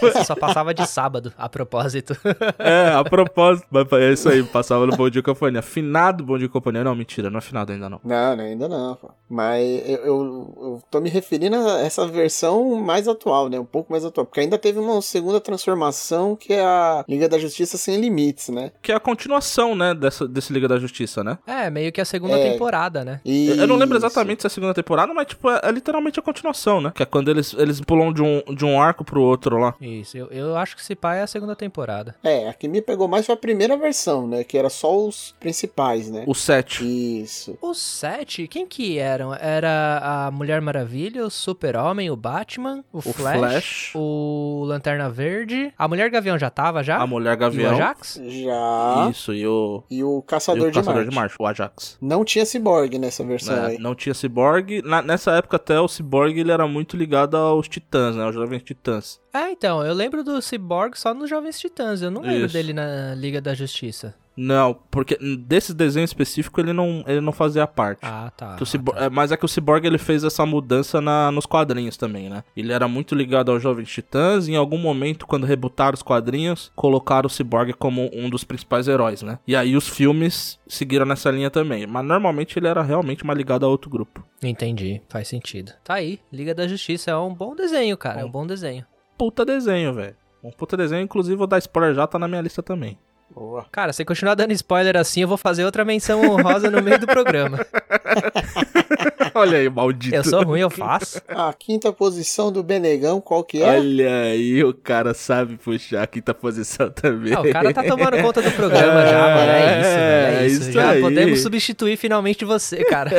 Você 0.00 0.22
só 0.24 0.34
passava 0.36 0.72
de 0.72 0.86
sábado, 0.86 1.32
a 1.36 1.48
propósito. 1.48 2.16
É, 2.58 2.92
a 2.94 3.02
propósito. 3.04 3.66
Mas 3.70 3.86
É 3.92 4.12
isso 4.12 4.28
aí, 4.28 4.42
passava 4.42 4.86
no 4.86 4.96
Bom 4.96 5.10
Dia 5.10 5.20
e 5.20 5.22
Companhia. 5.22 5.62
Finado 5.62 6.24
Bom 6.24 6.38
Dia 6.38 6.46
e 6.46 6.48
Companhia. 6.50 6.84
Não, 6.84 6.94
mentira, 6.94 7.28
não 7.28 7.38
é 7.38 7.40
finado 7.42 7.72
ainda 7.72 7.88
não. 7.90 8.00
Não, 8.04 8.36
não, 8.36 8.44
ainda 8.44 8.68
não. 8.68 8.94
pô. 8.94 9.10
Mas 9.28 9.62
eu, 9.88 9.96
eu, 10.04 10.54
eu 10.60 10.82
tô 10.90 11.00
me 11.00 11.08
referindo 11.10 11.56
a 11.56 11.80
essa 11.80 12.06
versão 12.06 12.76
mais 12.76 12.99
atual, 13.08 13.48
né? 13.48 13.58
Um 13.58 13.64
pouco 13.64 13.92
mais 13.92 14.04
atual. 14.04 14.26
Porque 14.26 14.40
ainda 14.40 14.58
teve 14.58 14.78
uma 14.78 15.00
segunda 15.02 15.40
transformação 15.40 16.36
que 16.36 16.52
é 16.52 16.60
a 16.64 17.04
Liga 17.08 17.28
da 17.28 17.38
Justiça 17.38 17.76
Sem 17.76 18.00
Limites, 18.00 18.48
né? 18.48 18.72
Que 18.82 18.92
é 18.92 18.94
a 18.94 19.00
continuação, 19.00 19.74
né, 19.74 19.94
dessa, 19.94 20.26
desse 20.26 20.52
Liga 20.52 20.68
da 20.68 20.78
Justiça, 20.78 21.22
né? 21.24 21.38
É, 21.46 21.70
meio 21.70 21.92
que 21.92 22.00
a 22.00 22.04
segunda 22.04 22.38
É. 22.38 22.52
temporada, 22.52 23.04
né? 23.04 23.20
E 23.24 23.48
Eu 23.50 23.66
não 23.66 23.76
lembro 23.76 23.96
exatamente 23.96 24.42
se 24.42 24.46
é 24.46 24.48
a 24.48 24.50
segunda 24.50 24.74
temporada, 24.74 25.12
mas, 25.14 25.26
tipo, 25.28 25.50
é, 25.50 25.60
é 25.64 25.70
literalmente 25.70 26.18
a 26.18 26.22
continuação, 26.22 26.80
né? 26.80 26.92
Que 26.94 27.02
é 27.02 27.06
quando 27.06 27.30
eles, 27.30 27.54
eles 27.58 27.80
pulam 27.80 28.12
de 28.12 28.22
um, 28.22 28.42
de 28.54 28.64
um 28.64 28.80
arco 28.80 29.04
pro 29.04 29.22
outro 29.22 29.58
lá. 29.58 29.74
Isso, 29.80 30.16
eu, 30.16 30.26
eu 30.28 30.56
acho 30.56 30.74
que 30.76 30.82
esse 30.82 30.94
pai 30.94 31.18
é 31.18 31.22
a 31.22 31.26
segunda 31.26 31.54
temporada. 31.56 32.14
É, 32.22 32.48
a 32.48 32.54
que 32.54 32.68
me 32.68 32.80
pegou 32.82 33.08
mais 33.08 33.26
foi 33.26 33.34
a 33.34 33.38
primeira 33.38 33.76
versão, 33.76 34.26
né? 34.26 34.44
Que 34.44 34.56
era 34.58 34.68
só 34.70 34.96
os 34.96 35.34
principais, 35.40 36.10
né? 36.10 36.24
O 36.26 36.34
7. 36.34 36.84
Isso. 37.22 37.56
Os 37.60 37.78
sete, 37.80 38.46
quem 38.48 38.66
que 38.66 38.98
eram? 38.98 39.34
Era 39.34 40.00
a 40.26 40.30
Mulher 40.30 40.60
Maravilha, 40.60 41.24
o 41.24 41.30
Super-Homem, 41.30 42.10
o 42.10 42.16
Batman, 42.16 42.84
o, 42.92 43.00
Flash, 43.00 43.38
Flash. 43.38 43.92
o 43.94 44.64
Lanterna 44.66 45.08
Verde. 45.08 45.72
A 45.78 45.86
Mulher 45.86 46.10
Gavião 46.10 46.38
já 46.38 46.50
tava, 46.50 46.82
já? 46.82 46.96
A 46.98 47.06
Mulher 47.06 47.32
E 47.32 47.34
o 47.34 47.38
Gavião. 47.38 47.72
Ajax? 47.74 48.20
Já. 48.26 49.08
Isso, 49.10 49.32
e 49.32 49.46
o, 49.46 49.84
E 49.90 50.02
o 50.02 50.18
e 50.18 50.22
Caçador, 50.28 50.68
o 50.68 50.72
Caçador 50.72 51.04
de, 51.04 51.10
de 51.10 51.14
Marte. 51.14 51.30
Marte, 51.30 51.36
o 51.40 51.46
Ajax. 51.46 51.96
Não 52.00 52.24
tinha 52.24 52.44
Cyborg 52.44 52.98
nessa 52.98 53.24
versão 53.24 53.56
É, 53.56 53.66
aí. 53.68 53.78
não 53.78 53.94
tinha 53.94 54.14
Cyborg. 54.14 54.82
Na- 54.82 55.02
nessa 55.02 55.32
época 55.32 55.56
até 55.56 55.78
o 55.80 55.86
Cyborg 55.88 56.38
ele 56.38 56.50
era 56.52 56.66
muito 56.66 56.96
ligado 56.96 57.36
aos 57.36 57.68
Titãs, 57.68 58.16
né? 58.16 58.24
Aos 58.24 58.34
Jovens 58.34 58.62
Titãs. 58.62 59.20
É, 59.32 59.50
então, 59.50 59.84
eu 59.84 59.94
lembro 59.94 60.24
do 60.24 60.40
Cyborg 60.42 60.98
só 60.98 61.14
nos 61.14 61.30
Jovens 61.30 61.58
Titãs, 61.60 62.02
eu 62.02 62.10
não 62.10 62.22
lembro 62.22 62.46
Isso. 62.46 62.52
dele 62.54 62.72
na 62.72 63.14
Liga 63.14 63.40
da 63.40 63.54
Justiça. 63.54 64.14
Não, 64.42 64.72
porque 64.90 65.18
desse 65.38 65.74
desenho 65.74 66.04
específico 66.06 66.58
ele 66.62 66.72
não, 66.72 67.04
ele 67.06 67.20
não 67.20 67.30
fazia 67.30 67.66
parte. 67.66 68.00
Ah, 68.02 68.32
tá. 68.34 68.56
Que 68.56 68.62
o 68.62 68.64
ah, 68.64 68.66
Cyborg- 68.66 68.98
tá. 68.98 69.04
é, 69.04 69.10
mas 69.10 69.30
é 69.30 69.36
que 69.36 69.44
o 69.44 69.48
Cyborg 69.48 69.84
ele 69.86 69.98
fez 69.98 70.24
essa 70.24 70.46
mudança 70.46 70.98
na- 70.98 71.30
nos 71.30 71.44
quadrinhos 71.44 71.98
também, 71.98 72.30
né? 72.30 72.42
Ele 72.56 72.72
era 72.72 72.88
muito 72.88 73.14
ligado 73.14 73.52
aos 73.52 73.62
Jovens 73.62 73.90
Titãs 73.90 74.48
e 74.48 74.52
em 74.52 74.56
algum 74.56 74.78
momento, 74.78 75.26
quando 75.26 75.44
rebutaram 75.44 75.92
os 75.94 76.02
quadrinhos, 76.02 76.72
colocaram 76.74 77.26
o 77.26 77.30
Cyborg 77.30 77.74
como 77.74 78.08
um 78.14 78.30
dos 78.30 78.42
principais 78.42 78.88
heróis, 78.88 79.20
né? 79.20 79.38
E 79.46 79.54
aí 79.54 79.76
os 79.76 79.86
filmes 79.86 80.58
seguiram 80.66 81.04
nessa 81.04 81.30
linha 81.30 81.50
também. 81.50 81.86
Mas 81.86 82.06
normalmente 82.06 82.58
ele 82.58 82.66
era 82.66 82.80
realmente 82.82 83.26
mais 83.26 83.36
ligado 83.36 83.66
a 83.66 83.68
outro 83.68 83.90
grupo. 83.90 84.24
Entendi, 84.42 85.02
faz 85.10 85.28
sentido. 85.28 85.72
Tá 85.84 85.96
aí, 85.96 86.18
Liga 86.32 86.54
da 86.54 86.66
Justiça 86.66 87.10
é 87.10 87.16
um 87.16 87.34
bom 87.34 87.54
desenho, 87.54 87.94
cara, 87.98 88.22
é 88.22 88.24
um 88.24 88.30
bom 88.30 88.46
desenho. 88.46 88.86
Puta 89.18 89.44
desenho, 89.44 89.92
velho. 89.92 90.16
Um 90.42 90.50
puta 90.50 90.78
desenho, 90.78 91.02
inclusive 91.02 91.36
vou 91.36 91.46
dar 91.46 91.58
spoiler 91.58 91.94
já, 91.94 92.06
tá 92.06 92.18
na 92.18 92.26
minha 92.26 92.40
lista 92.40 92.62
também. 92.62 92.96
Boa. 93.34 93.64
Cara, 93.70 93.92
se 93.92 94.04
continuar 94.04 94.34
dando 94.34 94.52
spoiler 94.52 94.96
assim, 94.96 95.22
eu 95.22 95.28
vou 95.28 95.36
fazer 95.36 95.64
outra 95.64 95.84
menção 95.84 96.20
honrosa 96.22 96.70
no 96.70 96.82
meio 96.82 96.98
do 96.98 97.06
programa. 97.06 97.64
Olha 99.34 99.58
aí, 99.58 99.68
maldito. 99.68 100.14
Eu 100.14 100.24
sou 100.24 100.42
ruim, 100.42 100.60
eu 100.60 100.70
faço. 100.70 101.22
A 101.28 101.52
quinta 101.52 101.92
posição 101.92 102.50
do 102.50 102.62
Benegão, 102.62 103.20
qual 103.20 103.44
que 103.44 103.62
é? 103.62 103.78
Olha 103.78 104.22
aí, 104.22 104.62
o 104.64 104.74
cara 104.74 105.14
sabe 105.14 105.56
puxar 105.56 106.02
a 106.02 106.06
quinta 106.06 106.34
posição 106.34 106.90
também. 106.90 107.32
Ah, 107.32 107.40
o 107.40 107.52
cara 107.52 107.72
tá 107.72 107.84
tomando 107.84 108.20
conta 108.20 108.42
do 108.42 108.50
programa 108.50 109.06
já, 109.06 109.36
mano. 109.36 109.50
É 109.52 109.80
isso, 109.80 109.90
velho. 109.90 110.36
É 110.36 110.46
isso. 110.46 110.60
isso 110.62 110.72
já 110.72 110.90
aí. 110.90 111.00
podemos 111.00 111.40
substituir 111.40 111.96
finalmente 111.96 112.44
você, 112.44 112.84
cara. 112.84 113.10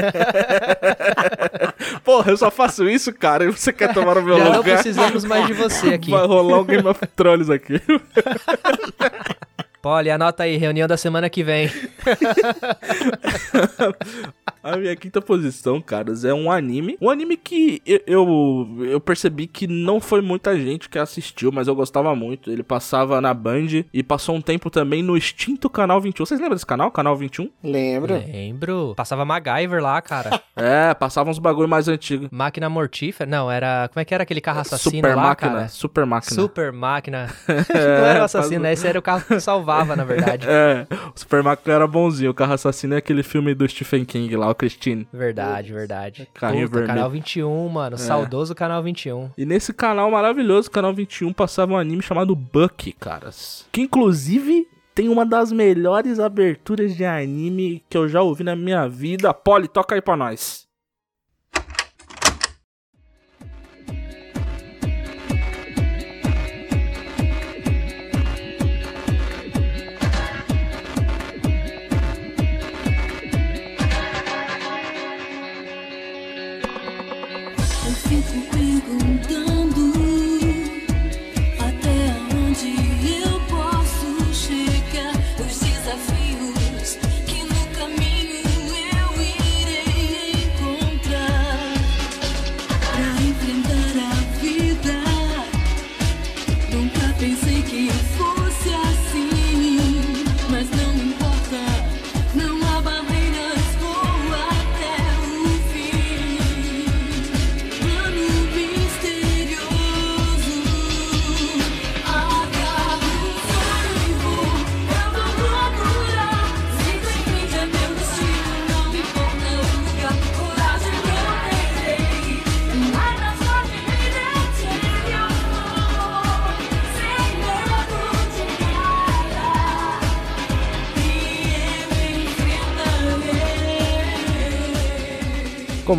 Porra, 2.03 2.31
eu 2.31 2.37
só 2.37 2.51
faço 2.51 2.89
isso, 2.89 3.13
cara, 3.13 3.45
e 3.45 3.51
você 3.51 3.71
quer 3.71 3.93
tomar 3.93 4.17
o 4.17 4.21
meu 4.21 4.37
já 4.37 4.45
não 4.45 4.57
lugar? 4.57 4.73
precisamos 4.73 5.23
mais 5.23 5.47
de 5.47 5.53
você 5.53 5.93
aqui. 5.93 6.11
Vai 6.11 6.25
rolar 6.27 6.59
um 6.59 6.65
Game 6.65 6.87
of 6.87 6.99
Thrones 7.15 7.49
aqui. 7.49 7.81
Polly, 9.81 10.11
anota 10.11 10.43
aí, 10.43 10.57
reunião 10.57 10.87
da 10.87 10.97
semana 10.97 11.29
que 11.29 11.43
vem. 11.43 11.69
A 14.63 14.77
minha 14.77 14.95
quinta 14.95 15.21
posição, 15.21 15.81
caras, 15.81 16.23
é 16.25 16.33
um 16.33 16.51
anime. 16.51 16.97
Um 17.01 17.09
anime 17.09 17.37
que 17.37 17.81
eu, 17.85 18.01
eu, 18.05 18.77
eu 18.85 18.99
percebi 18.99 19.47
que 19.47 19.67
não 19.67 19.99
foi 19.99 20.21
muita 20.21 20.57
gente 20.57 20.89
que 20.89 20.99
assistiu, 20.99 21.51
mas 21.51 21.67
eu 21.67 21.75
gostava 21.75 22.15
muito. 22.15 22.51
Ele 22.51 22.63
passava 22.63 23.19
na 23.21 23.33
Band 23.33 23.83
e 23.93 24.03
passou 24.03 24.35
um 24.35 24.41
tempo 24.41 24.69
também 24.69 25.01
no 25.03 25.17
extinto 25.17 25.69
Canal 25.69 25.99
21. 26.01 26.25
Vocês 26.25 26.39
lembram 26.39 26.55
desse 26.55 26.65
canal? 26.65 26.91
Canal 26.91 27.15
21? 27.15 27.49
Lembro. 27.63 28.13
Lembro. 28.15 28.93
Passava 28.95 29.25
MacGyver 29.25 29.81
lá, 29.81 30.01
cara. 30.01 30.41
É, 30.53 30.93
passava 30.93 31.29
uns 31.29 31.39
bagulho 31.39 31.67
mais 31.67 31.87
antigos. 31.87 32.27
Máquina 32.29 32.69
mortífera. 32.69 33.27
Não, 33.27 33.49
era. 33.49 33.87
Como 33.91 33.99
é 33.99 34.05
que 34.05 34.13
era 34.13 34.21
aquele 34.23 34.41
carro 34.41 34.59
assassino 34.59 34.97
Super 34.97 35.15
lá, 35.15 35.23
máquina, 35.23 35.51
cara? 35.51 35.67
super 35.69 36.05
máquina. 36.05 36.35
Super 36.41 36.71
máquina. 36.71 37.29
não 37.73 38.05
era 38.05 38.21
o 38.21 38.23
assassino, 38.25 38.61
faz- 38.61 38.77
esse 38.77 38.87
era 38.87 38.99
o 38.99 39.01
carro 39.01 39.23
que 39.25 39.39
salvava, 39.39 39.95
na 39.95 40.03
verdade. 40.03 40.45
É, 40.47 40.85
o 41.15 41.19
Super 41.19 41.41
Máquina 41.41 41.73
era 41.73 41.87
bonzinho. 41.87 42.29
O 42.31 42.33
carro 42.33 42.53
assassino 42.53 42.93
é 42.93 42.97
aquele 42.97 43.23
filme 43.23 43.55
do 43.55 43.67
Stephen 43.67 44.05
King 44.05 44.35
lá, 44.35 44.50
o 44.51 44.55
Christine. 44.55 45.07
Verdade, 45.11 45.73
verdade. 45.73 46.27
Carrinho 46.33 46.67
Puta, 46.67 46.79
vermelho. 46.79 46.95
canal 46.95 47.09
21, 47.09 47.69
mano. 47.69 47.97
Saudoso 47.97 48.53
canal 48.55 48.81
21. 48.83 49.31
E 49.37 49.45
nesse 49.45 49.73
canal 49.73 50.09
maravilhoso, 50.11 50.69
canal 50.69 50.93
21, 50.93 51.33
passava 51.33 51.73
um 51.73 51.77
anime 51.77 52.01
chamado 52.01 52.35
Bucky, 52.35 52.91
caras. 52.93 53.65
Que 53.71 53.81
inclusive 53.81 54.67
tem 54.93 55.09
uma 55.09 55.25
das 55.25 55.51
melhores 55.51 56.19
aberturas 56.19 56.95
de 56.95 57.05
anime 57.05 57.83
que 57.89 57.97
eu 57.97 58.07
já 58.07 58.21
ouvi 58.21 58.43
na 58.43 58.55
minha 58.55 58.87
vida. 58.87 59.33
Polly, 59.33 59.67
toca 59.67 59.95
aí 59.95 60.01
pra 60.01 60.17
nós. 60.17 60.67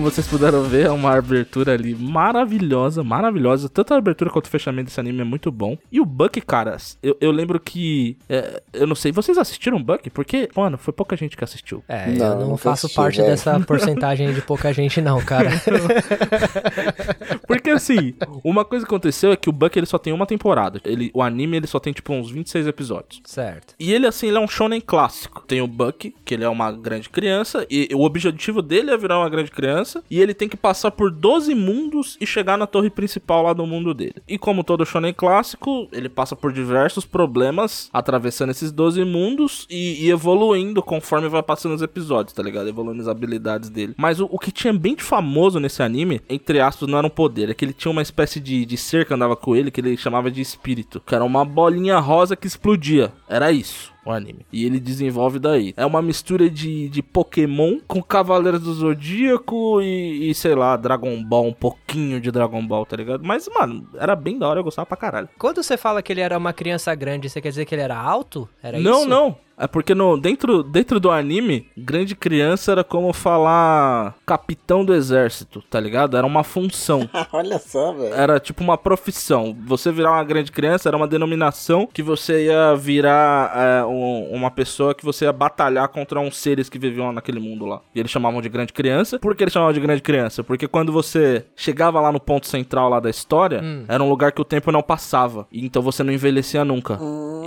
Como 0.02 0.10
vocês 0.10 0.26
puderam 0.26 0.64
ver, 0.64 0.86
é 0.86 0.90
uma 0.90 1.16
abertura 1.16 1.74
ali 1.74 1.94
maravilhosa, 1.94 3.04
maravilhosa. 3.04 3.68
Tanto 3.68 3.94
a 3.94 3.98
abertura 3.98 4.30
quanto 4.30 4.46
o 4.46 4.48
fechamento 4.48 4.86
desse 4.86 4.98
anime 4.98 5.20
é 5.20 5.24
muito 5.24 5.48
bom. 5.52 5.78
E 5.92 6.00
o 6.00 6.04
Bucky, 6.04 6.40
caras, 6.40 6.98
eu, 7.00 7.16
eu 7.20 7.30
lembro 7.30 7.60
que. 7.60 8.16
é, 8.28 8.60
eu 8.72 8.84
não 8.84 8.96
sei, 8.96 9.12
vocês 9.12 9.38
assistiram 9.38 9.76
o 9.76 9.80
Bucky? 9.84 10.10
Porque, 10.10 10.48
mano, 10.56 10.76
foi 10.76 10.92
pouca 10.92 11.14
gente 11.14 11.36
que 11.36 11.44
assistiu. 11.44 11.84
É, 11.88 12.08
eu 12.08 12.14
Não, 12.14 12.48
não 12.48 12.56
faço 12.56 12.86
assisti, 12.86 12.96
parte 12.96 13.18
velho. 13.18 13.28
dessa 13.28 13.60
porcentagem 13.64 14.34
de 14.34 14.42
pouca 14.42 14.72
gente, 14.72 15.00
não, 15.00 15.20
cara. 15.24 15.50
Porque 17.46 17.70
assim, 17.70 18.12
uma 18.42 18.64
coisa 18.64 18.84
que 18.84 18.90
aconteceu 18.92 19.30
é 19.30 19.36
que 19.36 19.48
o 19.48 19.52
Bucky 19.52 19.78
ele 19.78 19.86
só 19.86 19.98
tem 19.98 20.12
uma 20.12 20.26
temporada. 20.26 20.80
Ele, 20.84 21.12
o 21.14 21.22
anime 21.22 21.58
ele 21.58 21.68
só 21.68 21.78
tem 21.78 21.92
tipo 21.92 22.12
uns 22.12 22.28
26 22.28 22.66
episódios. 22.66 23.20
certo. 23.24 23.74
E 23.78 23.92
ele, 23.92 24.08
assim, 24.08 24.26
ele 24.26 24.36
é 24.36 24.40
um 24.40 24.48
shonen 24.48 24.80
clássico. 24.80 25.44
Tem 25.46 25.60
o 25.60 25.68
Bucky, 25.68 26.12
que 26.24 26.34
ele 26.34 26.42
é 26.42 26.48
uma 26.48 26.72
grande 26.72 27.08
criança, 27.08 27.64
e 27.70 27.88
o 27.94 28.02
objetivo 28.02 28.60
dele 28.60 28.90
é 28.90 28.96
virar 28.96 29.20
uma 29.20 29.30
grande 29.30 29.50
criança, 29.52 29.91
e 30.10 30.20
ele 30.20 30.34
tem 30.34 30.48
que 30.48 30.56
passar 30.56 30.90
por 30.90 31.10
12 31.10 31.54
mundos 31.54 32.16
e 32.20 32.26
chegar 32.26 32.56
na 32.56 32.66
torre 32.66 32.90
principal 32.90 33.42
lá 33.42 33.52
do 33.52 33.66
mundo 33.66 33.94
dele. 33.94 34.16
E 34.28 34.38
como 34.38 34.64
todo 34.64 34.86
shonen 34.86 35.12
clássico, 35.12 35.88
ele 35.92 36.08
passa 36.08 36.36
por 36.36 36.52
diversos 36.52 37.04
problemas, 37.04 37.88
atravessando 37.92 38.50
esses 38.50 38.70
12 38.70 39.04
mundos 39.04 39.66
e, 39.70 40.06
e 40.06 40.10
evoluindo 40.10 40.82
conforme 40.82 41.28
vai 41.28 41.42
passando 41.42 41.74
os 41.74 41.82
episódios, 41.82 42.32
tá 42.32 42.42
ligado? 42.42 42.68
Evoluindo 42.68 43.02
as 43.02 43.08
habilidades 43.08 43.68
dele. 43.68 43.94
Mas 43.96 44.20
o, 44.20 44.28
o 44.30 44.38
que 44.38 44.52
tinha 44.52 44.72
bem 44.72 44.94
de 44.94 45.02
famoso 45.02 45.60
nesse 45.60 45.82
anime, 45.82 46.20
entre 46.28 46.60
aspas, 46.60 46.88
não 46.88 46.98
era 46.98 47.06
um 47.06 47.10
poder, 47.10 47.50
é 47.50 47.54
que 47.54 47.64
ele 47.64 47.72
tinha 47.72 47.92
uma 47.92 48.02
espécie 48.02 48.40
de, 48.40 48.64
de 48.64 48.76
ser 48.76 49.06
que 49.06 49.14
andava 49.14 49.36
com 49.36 49.56
ele, 49.56 49.70
que 49.70 49.80
ele 49.80 49.96
chamava 49.96 50.30
de 50.30 50.40
espírito, 50.40 51.02
que 51.06 51.14
era 51.14 51.24
uma 51.24 51.44
bolinha 51.44 51.98
rosa 51.98 52.36
que 52.36 52.46
explodia. 52.46 53.12
Era 53.28 53.50
isso 53.52 53.91
o 54.04 54.10
anime. 54.10 54.46
E 54.52 54.64
ele 54.64 54.80
desenvolve 54.80 55.38
daí. 55.38 55.72
É 55.76 55.86
uma 55.86 56.02
mistura 56.02 56.50
de, 56.50 56.88
de 56.88 57.02
Pokémon 57.02 57.78
com 57.86 58.02
Cavaleiros 58.02 58.60
do 58.60 58.74
Zodíaco 58.74 59.80
e, 59.80 60.30
e, 60.30 60.34
sei 60.34 60.54
lá, 60.54 60.76
Dragon 60.76 61.22
Ball, 61.22 61.46
um 61.46 61.52
pouquinho 61.52 62.20
de 62.20 62.30
Dragon 62.30 62.64
Ball, 62.66 62.84
tá 62.84 62.96
ligado? 62.96 63.24
Mas, 63.24 63.48
mano, 63.48 63.88
era 63.94 64.16
bem 64.16 64.38
da 64.38 64.48
hora, 64.48 64.60
eu 64.60 64.64
gostava 64.64 64.86
pra 64.86 64.96
caralho. 64.96 65.28
Quando 65.38 65.62
você 65.62 65.76
fala 65.76 66.02
que 66.02 66.12
ele 66.12 66.20
era 66.20 66.36
uma 66.36 66.52
criança 66.52 66.94
grande, 66.94 67.28
você 67.28 67.40
quer 67.40 67.50
dizer 67.50 67.64
que 67.64 67.74
ele 67.74 67.82
era 67.82 67.96
alto? 67.96 68.48
Era 68.62 68.78
não, 68.78 69.00
isso? 69.00 69.08
não. 69.08 69.36
É 69.62 69.66
porque 69.68 69.94
no, 69.94 70.16
dentro, 70.20 70.62
dentro 70.62 70.98
do 70.98 71.10
anime, 71.10 71.68
grande 71.76 72.14
criança 72.16 72.72
era 72.72 72.82
como 72.84 73.12
falar 73.12 74.14
capitão 74.26 74.84
do 74.84 74.92
exército, 74.94 75.62
tá 75.70 75.78
ligado? 75.78 76.16
Era 76.16 76.26
uma 76.26 76.42
função. 76.42 77.08
Olha 77.32 77.58
só, 77.58 77.92
velho. 77.92 78.12
Era 78.14 78.40
tipo 78.40 78.62
uma 78.62 78.76
profissão. 78.76 79.56
Você 79.66 79.92
virar 79.92 80.12
uma 80.12 80.24
grande 80.24 80.50
criança 80.50 80.88
era 80.88 80.96
uma 80.96 81.06
denominação 81.06 81.88
que 81.92 82.02
você 82.02 82.46
ia 82.46 82.74
virar 82.74 83.52
é, 83.56 83.84
um- 83.84 84.28
uma 84.32 84.50
pessoa 84.50 84.94
que 84.94 85.04
você 85.04 85.26
ia 85.26 85.32
batalhar 85.32 85.88
contra 85.88 86.18
uns 86.20 86.36
seres 86.36 86.68
que 86.68 86.78
viviam 86.78 87.12
naquele 87.12 87.38
mundo 87.38 87.64
lá. 87.66 87.80
E 87.94 88.00
eles 88.00 88.10
chamavam 88.10 88.40
de 88.42 88.48
grande 88.48 88.72
criança. 88.72 89.18
Por 89.18 89.34
que 89.36 89.44
eles 89.44 89.52
chamavam 89.52 89.72
de 89.72 89.80
grande 89.80 90.02
criança? 90.02 90.42
Porque 90.42 90.66
quando 90.66 90.92
você 90.92 91.44
chegava 91.54 92.00
lá 92.00 92.10
no 92.10 92.18
ponto 92.20 92.46
central 92.46 92.88
lá 92.88 92.98
da 93.00 93.10
história, 93.10 93.60
Hum. 93.62 93.84
era 93.86 94.02
um 94.02 94.08
lugar 94.08 94.32
que 94.32 94.40
o 94.40 94.44
tempo 94.44 94.72
não 94.72 94.82
passava. 94.82 95.46
E 95.52 95.64
então 95.64 95.80
você 95.82 96.02
não 96.02 96.12
envelhecia 96.12 96.64
nunca. 96.64 96.98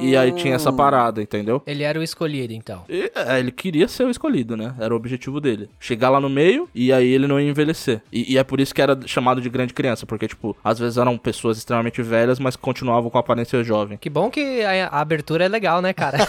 E 0.02 0.16
aí 0.16 0.32
tinha 0.34 0.56
essa 0.56 0.72
parada, 0.72 1.22
entendeu? 1.22 1.62
Ele 1.66 1.84
era 1.84 2.00
o 2.00 2.04
escolhido, 2.06 2.54
então. 2.54 2.84
E, 2.90 3.12
é, 3.16 3.40
ele 3.40 3.52
queria 3.52 3.88
ser 3.88 4.06
o 4.06 4.10
escolhido, 4.10 4.56
né? 4.56 4.74
Era 4.80 4.94
o 4.94 4.98
objetivo 4.98 5.42
dele. 5.42 5.70
Chegar 5.80 6.10
lá 6.10 6.20
no 6.20 6.30
meio 6.30 6.70
e 6.74 6.92
aí 6.94 7.08
ele 7.08 7.28
não 7.28 7.40
ia 7.40 7.50
envelhecer. 7.50 8.02
E, 8.12 8.34
e 8.34 8.38
é 8.38 8.44
por 8.44 8.60
isso 8.60 8.74
que 8.74 8.82
era 8.82 8.98
chamado 9.06 9.42
de 9.42 9.50
grande 9.50 9.74
criança, 9.74 10.06
porque, 10.06 10.28
tipo, 10.28 10.56
às 10.64 10.80
vezes 10.80 10.98
eram 10.98 11.18
pessoas 11.18 11.58
extremamente 11.58 12.02
velhas, 12.02 12.40
mas 12.40 12.56
continuavam 12.56 13.10
com 13.10 13.18
a 13.18 13.22
aparência 13.22 13.64
jovem. 13.64 13.98
Que 13.98 14.10
bom 14.10 14.30
que 14.30 14.64
a, 14.64 14.88
a 14.88 15.02
abertura 15.02 15.46
é 15.46 15.48
legal, 15.48 15.82
né, 15.82 15.94
cara? 15.94 16.20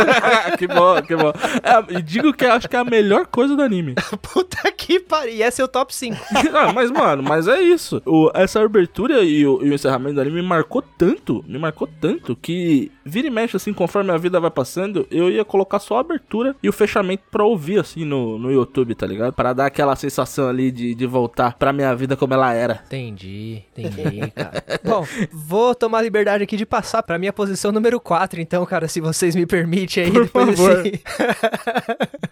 que 0.58 0.66
bom, 0.66 1.00
que 1.02 1.14
bom. 1.16 1.32
É, 1.62 1.98
e 1.98 2.02
digo 2.02 2.32
que 2.32 2.44
acho 2.44 2.68
que 2.68 2.76
é 2.76 2.78
a 2.78 2.84
melhor 2.84 3.26
coisa 3.26 3.54
do 3.56 3.62
anime. 3.62 3.94
Puta 4.22 4.70
que 4.72 5.00
pariu. 5.00 5.34
E 5.34 5.42
esse 5.42 5.60
é 5.60 5.64
o 5.64 5.68
top 5.68 5.94
5. 5.94 6.16
Ah, 6.54 6.72
mas, 6.74 6.90
mano, 6.90 7.22
mas 7.22 7.48
é 7.48 7.60
isso. 7.60 8.02
O- 8.06 8.30
essa 8.34 8.60
abertura 8.62 9.22
e 9.22 9.46
o, 9.46 9.62
e 9.64 9.70
o 9.70 9.74
encerramento 9.74 10.14
do 10.14 10.20
anime 10.20 10.42
me 10.42 10.48
marcou 10.48 10.82
tanto, 10.82 11.44
me 11.46 11.58
marcou 11.58 11.88
tanto, 12.00 12.34
que 12.36 12.90
vira 13.06 13.28
e 13.28 13.30
mexe, 13.30 13.56
assim, 13.56 13.72
conforme 13.72 14.10
a 14.10 14.16
vida 14.16 14.40
vai 14.40 14.50
passando, 14.50 15.06
eu 15.10 15.30
ia 15.30 15.44
colocar 15.44 15.78
só 15.78 15.98
a 15.98 16.00
abertura 16.00 16.56
e 16.62 16.68
o 16.68 16.72
fechamento 16.72 17.22
pra 17.30 17.44
ouvir, 17.44 17.78
assim, 17.78 18.04
no, 18.04 18.38
no 18.38 18.50
YouTube, 18.50 18.94
tá 18.94 19.06
ligado? 19.06 19.32
Pra 19.32 19.52
dar 19.52 19.66
aquela 19.66 19.94
sensação 19.94 20.48
ali 20.48 20.70
de, 20.72 20.94
de 20.94 21.06
voltar 21.06 21.54
pra 21.56 21.72
minha 21.72 21.94
vida 21.94 22.16
como 22.16 22.34
ela 22.34 22.52
era. 22.52 22.82
Entendi, 22.86 23.62
entendi, 23.76 24.30
cara. 24.32 24.62
Bom, 24.84 25.06
vou 25.32 25.74
tomar 25.74 25.98
a 25.98 26.02
liberdade 26.02 26.42
aqui 26.44 26.56
de 26.56 26.66
passar 26.66 27.02
pra 27.02 27.18
minha 27.18 27.32
posição 27.32 27.70
número 27.70 28.00
4, 28.00 28.40
então, 28.40 28.64
cara, 28.66 28.88
se 28.88 29.00
vocês 29.00 29.36
me 29.36 29.46
permitem 29.46 30.04
aí. 30.04 30.12
Por 30.12 30.24
depois 30.24 30.58
favor. 30.58 30.82
desse- 30.82 31.02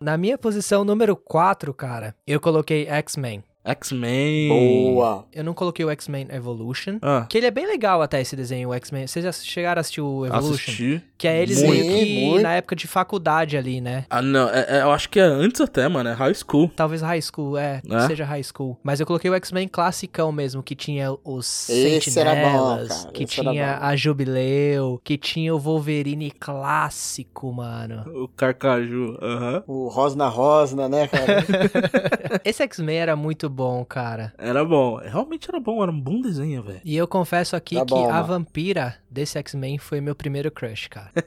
Na 0.00 0.16
minha 0.16 0.38
posição 0.38 0.84
número 0.84 1.16
4, 1.16 1.74
cara, 1.74 2.14
eu 2.26 2.40
coloquei 2.40 2.86
X-Men. 2.86 3.42
X-Men. 3.66 4.48
Boa. 4.48 5.26
Eu 5.32 5.44
não 5.44 5.52
coloquei 5.54 5.84
o 5.84 5.90
X-Men 5.90 6.28
Evolution. 6.30 6.98
Ah, 7.02 7.26
Que 7.28 7.38
ele 7.38 7.46
é 7.46 7.50
bem 7.50 7.66
legal 7.66 8.00
até 8.02 8.20
esse 8.20 8.34
desenho, 8.36 8.68
o 8.70 8.74
X-Men. 8.74 9.06
Vocês 9.06 9.24
já 9.24 9.32
chegaram 9.32 9.78
a 9.78 9.82
assistir 9.82 10.00
o 10.00 10.24
Evolution? 10.26 10.52
assisti. 10.54 11.02
Que 11.18 11.26
é 11.28 11.42
eles 11.42 11.62
Muito. 11.62 11.72
meio 11.86 12.04
que 12.04 12.26
Muito. 12.26 12.42
na 12.42 12.52
época 12.54 12.76
de 12.76 12.86
faculdade 12.86 13.56
ali, 13.56 13.80
né? 13.80 14.04
Ah, 14.10 14.20
não. 14.22 14.48
é- 14.50 14.66
é- 14.68 14.82
eu 14.82 14.90
acho 14.92 15.08
que 15.08 15.18
é 15.18 15.22
antes 15.22 15.60
até, 15.60 15.88
mano. 15.88 16.08
É 16.10 16.12
high 16.12 16.34
school. 16.34 16.70
Talvez 16.76 17.00
high 17.00 17.22
school, 17.22 17.56
é, 17.56 17.80
É? 17.90 18.06
seja 18.06 18.24
high 18.24 18.42
school. 18.42 18.78
Mas 18.82 19.00
eu 19.00 19.06
coloquei 19.06 19.30
o 19.30 19.34
X-Men 19.34 19.66
classicão 19.68 20.30
mesmo, 20.30 20.62
que 20.62 20.74
tinha 20.74 21.12
os 21.24 21.68
Esse 21.70 22.10
bom, 22.10 22.24
Sentinelas, 22.26 23.08
que 23.14 23.24
esse 23.24 23.32
tinha 23.40 23.78
a 23.80 23.96
Jubileu, 23.96 25.00
que 25.02 25.16
tinha 25.16 25.54
o 25.54 25.58
Wolverine 25.58 26.30
clássico, 26.30 27.52
mano. 27.52 28.04
O 28.24 28.28
Carcaju. 28.28 29.16
Aham. 29.22 29.62
O 29.66 29.88
Rosna 29.88 30.28
Rosna, 30.28 30.88
né, 30.88 31.08
cara? 31.08 31.44
Esse 32.44 32.62
X-Men 32.62 32.98
era 32.98 33.16
muito 33.16 33.48
bom, 33.56 33.84
cara. 33.84 34.32
Era 34.38 34.64
bom. 34.64 34.98
Realmente 34.98 35.48
era 35.48 35.58
bom. 35.58 35.82
Era 35.82 35.90
um 35.90 36.00
bom 36.00 36.20
desenho, 36.20 36.62
velho. 36.62 36.80
E 36.84 36.96
eu 36.96 37.08
confesso 37.08 37.56
aqui 37.56 37.76
Tá 37.76 37.84
que 37.86 37.94
bom, 37.94 38.08
a 38.08 38.12
mano. 38.12 38.26
vampira 38.26 38.96
desse 39.10 39.38
X-Men 39.38 39.78
foi 39.78 40.00
meu 40.00 40.14
primeiro 40.14 40.50
crush, 40.50 40.88
cara. 40.88 41.10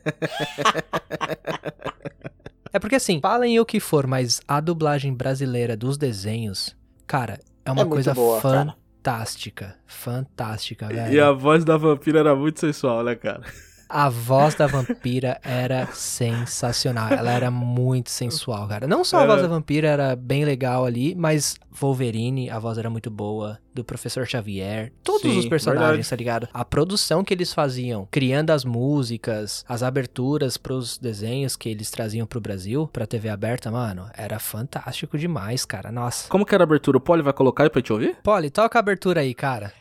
é 2.71 2.79
porque 2.79 2.95
assim, 2.95 3.19
falem 3.19 3.59
o 3.59 3.65
que 3.65 3.79
for, 3.79 4.05
mas 4.07 4.41
a 4.47 4.59
dublagem 4.59 5.13
brasileira 5.13 5.75
dos 5.75 5.97
desenhos, 5.97 6.75
cara, 7.07 7.39
é 7.65 7.71
uma 7.71 7.81
É 7.81 7.85
coisa 7.85 8.13
boa, 8.13 8.41
cara. 8.41 8.75
fantástica. 9.01 9.75
Fantástica, 9.87 10.87
velho. 10.87 11.13
E 11.13 11.19
a 11.19 11.31
voz 11.31 11.65
da 11.65 11.77
vampira 11.77 12.19
era 12.19 12.35
muito 12.35 12.59
sensual, 12.59 13.03
né, 13.03 13.15
cara? 13.15 13.43
A 13.89 14.07
voz 14.07 14.53
da 14.53 14.67
vampira 14.67 15.39
era 15.43 15.87
sensacional. 15.87 17.09
Ela 17.11 17.31
era 17.31 17.49
muito 17.49 18.11
sensual, 18.11 18.67
cara. 18.67 18.85
Não 18.87 19.03
só 19.03 19.19
a 19.19 19.25
voz 19.25 19.41
da 19.41 19.47
vampira 19.47 19.87
era 19.87 20.15
bem 20.15 20.45
legal 20.45 20.85
ali, 20.85 21.15
mas 21.15 21.57
Wolverine, 21.71 22.49
a 22.51 22.59
voz 22.59 22.77
era 22.77 22.89
muito 22.89 23.09
boa. 23.09 23.57
Do 23.73 23.83
Professor 23.83 24.27
Xavier. 24.27 24.91
Todos 25.03 25.21
Sim, 25.21 25.39
os 25.39 25.45
personagens, 25.45 25.89
verdade. 25.89 26.09
tá 26.09 26.15
ligado? 26.15 26.49
A 26.53 26.65
produção 26.65 27.23
que 27.23 27.33
eles 27.33 27.53
faziam, 27.53 28.07
criando 28.11 28.49
as 28.49 28.65
músicas, 28.65 29.63
as 29.69 29.83
aberturas 29.83 30.57
pros 30.57 30.97
desenhos 30.97 31.55
que 31.55 31.69
eles 31.69 31.89
traziam 31.89 32.27
pro 32.27 32.41
Brasil, 32.41 32.89
pra 32.91 33.07
TV 33.07 33.29
aberta, 33.29 33.71
mano, 33.71 34.09
era 34.17 34.37
fantástico 34.37 35.17
demais, 35.17 35.63
cara. 35.65 35.91
Nossa. 35.91 36.27
Como 36.29 36.45
que 36.45 36.53
era 36.53 36.63
a 36.63 36.65
abertura? 36.65 36.97
O 36.97 37.01
Poli 37.01 37.21
vai 37.21 37.31
colocar 37.31 37.63
aí 37.63 37.69
pra 37.69 37.79
gente 37.79 37.93
ouvir? 37.93 38.17
Polly, 38.21 38.49
toca 38.49 38.77
a 38.77 38.81
abertura 38.81 39.21
aí, 39.21 39.33
cara. 39.33 39.71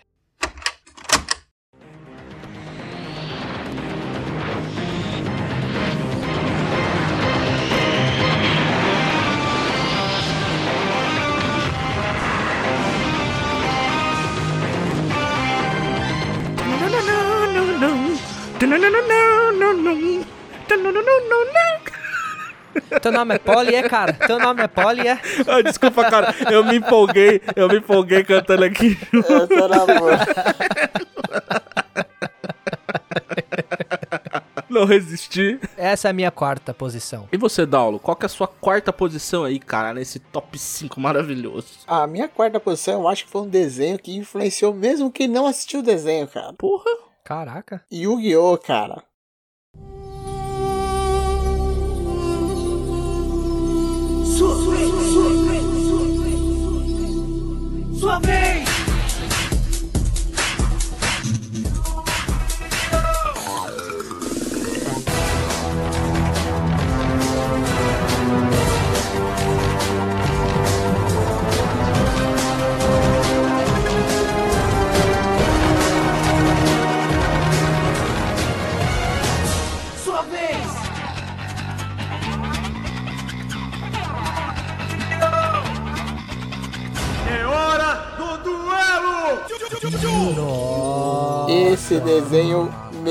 Teu 23.03 23.13
nome 23.13 23.35
é 23.35 23.39
Polly, 23.39 23.75
é, 23.75 23.89
cara? 23.89 24.13
Teu 24.13 24.39
nome 24.39 24.63
é 24.63 24.69
Polly, 24.69 25.09
é? 25.09 25.21
Ah, 25.47 25.63
desculpa, 25.63 26.09
cara. 26.11 26.35
Eu 26.51 26.65
me 26.65 26.77
empolguei. 26.77 27.43
Eu 27.57 27.69
me 27.69 27.79
empolguei 27.79 28.23
cantando 28.25 28.65
aqui. 28.65 28.97
Boa. 29.13 29.49
Não 34.69 34.85
resisti. 34.85 35.59
Essa 35.77 36.09
é 36.09 36.11
a 36.11 36.15
minha 36.15 36.31
quarta 36.31 36.75
posição. 36.75 37.27
E 37.33 37.37
você, 37.37 37.65
Daulo? 37.65 37.99
Qual 37.99 38.15
que 38.15 38.25
é 38.25 38.29
a 38.29 38.31
sua 38.31 38.47
quarta 38.47 38.93
posição 38.93 39.45
aí, 39.45 39.59
cara, 39.59 39.95
nesse 39.95 40.19
top 40.19 40.59
5 40.59 41.01
maravilhoso? 41.01 41.79
A 41.87 42.07
minha 42.07 42.29
quarta 42.29 42.61
posição, 42.61 43.01
eu 43.01 43.09
acho 43.09 43.25
que 43.25 43.31
foi 43.31 43.43
um 43.43 43.49
desenho 43.49 43.99
que 43.99 44.15
influenciou 44.17 44.75
mesmo 44.75 45.11
quem 45.11 45.27
não 45.27 45.47
assistiu 45.47 45.81
o 45.81 45.83
desenho, 45.83 46.29
cara. 46.29 46.53
Porra. 46.53 47.08
Caraca. 47.29 47.85
Yu-Gi-Oh, 47.91 48.57
cara. 48.57 49.05
Esse 58.01 58.68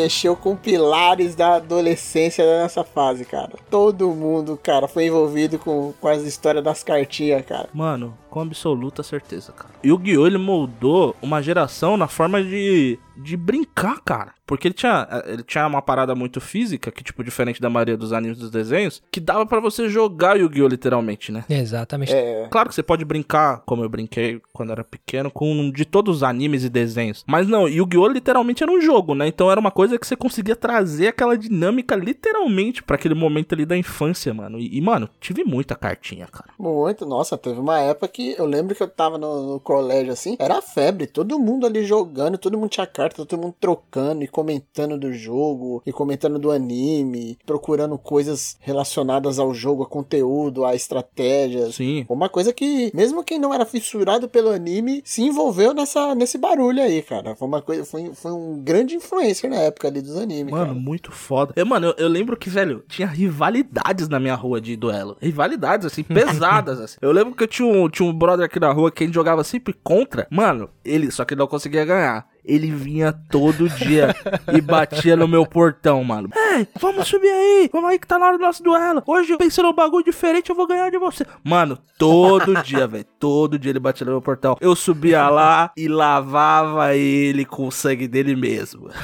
mexeu 0.07 0.37
com 0.37 0.55
pilares 0.55 1.35
da 1.35 1.55
adolescência 1.55 2.45
da 2.45 2.61
nossa 2.63 2.81
fase, 2.81 3.25
cara. 3.25 3.51
Todo 3.69 4.09
mundo, 4.11 4.57
cara, 4.61 4.87
foi 4.87 5.07
envolvido 5.07 5.59
com, 5.59 5.93
com 5.99 6.07
as 6.07 6.23
histórias 6.23 6.63
das 6.63 6.81
cartinhas, 6.81 7.45
cara. 7.45 7.67
Mano, 7.73 8.17
com 8.29 8.41
absoluta 8.41 9.03
certeza, 9.03 9.51
cara. 9.51 9.69
Yu-Gi-Oh! 9.83 10.27
ele 10.27 10.37
moldou 10.37 11.15
uma 11.21 11.41
geração 11.41 11.95
na 11.97 12.07
forma 12.07 12.41
de, 12.43 12.99
de 13.15 13.37
brincar, 13.37 13.99
cara. 14.03 14.33
Porque 14.45 14.69
ele 14.69 14.73
tinha, 14.75 15.05
ele 15.25 15.43
tinha 15.43 15.67
uma 15.67 15.81
parada 15.81 16.15
muito 16.15 16.39
física, 16.39 16.89
que, 16.89 17.03
tipo, 17.03 17.21
diferente 17.21 17.59
da 17.59 17.69
maioria 17.69 17.97
dos 17.97 18.13
animes 18.13 18.37
dos 18.37 18.49
desenhos, 18.49 19.03
que 19.11 19.19
dava 19.19 19.45
pra 19.45 19.59
você 19.59 19.89
jogar 19.89 20.39
Yu-Gi-Oh! 20.39 20.67
literalmente, 20.69 21.31
né? 21.33 21.43
Exatamente. 21.49 22.13
É, 22.13 22.47
Claro 22.49 22.69
que 22.69 22.75
você 22.75 22.81
pode 22.83 23.03
brincar, 23.03 23.61
como 23.65 23.83
eu 23.83 23.89
brinquei 23.89 24.41
quando 24.53 24.71
era 24.71 24.85
pequeno, 24.85 25.29
com 25.29 25.69
de 25.69 25.83
todos 25.83 26.17
os 26.17 26.23
animes 26.23 26.63
e 26.63 26.69
desenhos. 26.69 27.25
Mas 27.27 27.45
não, 27.47 27.67
Yu-Gi-Oh! 27.67 28.07
literalmente 28.07 28.63
era 28.63 28.71
um 28.71 28.79
jogo, 28.79 29.13
né? 29.13 29.27
Então 29.27 29.51
era 29.51 29.59
uma 29.59 29.71
coisa 29.71 29.97
que 29.99 30.07
você 30.07 30.15
conseguia 30.15 30.55
trazer 30.55 31.07
aquela 31.07 31.37
dinâmica 31.37 31.93
literalmente 31.95 32.81
pra 32.81 32.95
aquele 32.95 33.15
momento 33.15 33.53
ali 33.53 33.65
da 33.65 33.75
infância, 33.77 34.33
mano. 34.33 34.57
E, 34.59 34.77
e, 34.77 34.81
mano, 34.81 35.09
tive 35.19 35.43
muita 35.43 35.75
cartinha, 35.75 36.25
cara. 36.27 36.51
muito. 36.57 37.05
Nossa, 37.05 37.37
teve 37.37 37.59
uma 37.59 37.79
época 37.81 38.07
que 38.07 38.16
eu 38.38 38.45
lembro 38.45 38.75
que 38.75 38.84
eu 38.84 38.88
tava 38.88 39.17
no, 39.17 39.53
no 39.53 39.60
colégio 39.60 40.13
assim, 40.13 40.36
era 40.39 40.62
febre. 40.62 41.08
Todo 41.08 41.39
mundo 41.39 41.65
ali 41.65 41.84
jogando, 41.84 42.38
todo 42.38 42.58
mundo 42.58 42.69
tinha 42.69 42.88
carta, 42.88 43.25
todo 43.25 43.39
mundo 43.39 43.56
trocando 43.60 44.23
e 44.23 44.27
comentando 44.27 44.97
do 44.97 45.13
jogo, 45.13 45.82
e 45.86 45.91
comentando 45.91 46.39
do 46.39 46.51
anime, 46.51 47.38
procurando 47.45 47.97
coisas 47.97 48.58
relacionadas 48.60 49.39
ao 49.39 49.53
jogo, 49.53 49.84
a 49.84 49.88
conteúdo, 49.88 50.65
a 50.65 50.75
estratégias. 50.75 51.75
Sim. 51.75 52.06
Uma 52.10 52.30
coisa 52.30 52.53
que, 52.53 52.91
mesmo 52.93 53.23
quem 53.23 53.39
não 53.39 53.53
era 53.53 53.65
fissurado 53.65 54.27
pelo 54.27 54.49
anime, 54.49 55.01
se 55.03 55.21
envolveu 55.21 55.73
nessa, 55.73 56.15
nesse 56.15 56.38
barulho 56.38 56.82
aí, 56.82 57.01
cara. 57.01 57.36
Foi 57.36 57.47
uma 57.47 57.62
coisa, 57.62 57.86
foi, 57.86 58.12
foi 58.13 58.32
um 58.32 58.60
grande 58.62 58.95
influencer 58.95 59.49
na 59.49 59.58
época 59.58 59.88
ali 59.88 60.01
dos 60.01 60.17
animes, 60.17 60.51
Mano, 60.51 60.67
cara. 60.67 60.80
muito 60.80 61.12
foda. 61.12 61.53
Eu, 61.56 61.65
mano, 61.65 61.88
eu, 61.88 61.95
eu 61.97 62.08
lembro 62.08 62.38
que, 62.38 62.49
velho, 62.49 62.84
tinha 62.88 63.08
rivalidades 63.08 64.08
na 64.08 64.19
minha 64.19 64.36
rua 64.36 64.60
de 64.60 64.75
duelo. 64.75 65.17
Rivalidades, 65.21 65.86
assim, 65.86 66.03
pesadas, 66.03 66.80
assim. 66.80 66.97
Eu 67.01 67.12
lembro 67.12 67.36
que 67.36 67.43
eu 67.43 67.47
tinha 67.47 67.67
um, 67.67 67.89
tinha 67.89 68.06
um 68.06 68.06
brother 68.13 68.45
aqui 68.45 68.59
na 68.59 68.71
rua 68.71 68.91
que 68.91 69.03
a 69.03 69.07
gente 69.07 69.15
jogava 69.15 69.43
sempre 69.43 69.73
contra. 69.73 70.27
Mano, 70.29 70.69
ele, 70.83 71.11
só 71.11 71.25
que 71.25 71.35
não 71.35 71.47
conseguia 71.47 71.85
ganhar. 71.85 72.27
Ele 72.43 72.71
vinha 72.71 73.11
todo 73.11 73.67
dia 73.67 74.15
e 74.53 74.61
batia 74.61 75.15
no 75.17 75.27
meu 75.27 75.45
portão, 75.45 76.03
mano. 76.03 76.29
Ei, 76.33 76.67
vamos 76.79 77.07
subir 77.07 77.29
aí. 77.29 77.69
Vamos 77.71 77.89
aí 77.89 77.99
que 77.99 78.07
tá 78.07 78.17
na 78.17 78.27
hora 78.27 78.37
do 78.37 78.41
nosso 78.41 78.63
duelo. 78.63 79.03
Hoje 79.05 79.33
eu 79.33 79.37
pensei 79.37 79.61
num 79.63 79.73
bagulho 79.73 80.05
diferente, 80.05 80.49
eu 80.49 80.55
vou 80.55 80.65
ganhar 80.65 80.89
de 80.89 80.97
você. 80.97 81.25
Mano, 81.43 81.77
todo 81.97 82.55
dia, 82.63 82.87
velho. 82.87 83.05
Todo 83.19 83.59
dia 83.59 83.71
ele 83.71 83.79
batia 83.79 84.05
no 84.05 84.11
meu 84.11 84.21
portão. 84.21 84.55
Eu 84.61 84.75
subia 84.75 85.27
lá 85.29 85.71
e 85.75 85.87
lavava 85.87 86.95
ele 86.95 87.43
com 87.43 87.67
o 87.67 87.71
sangue 87.71 88.07
dele 88.07 88.35
mesmo. 88.35 88.89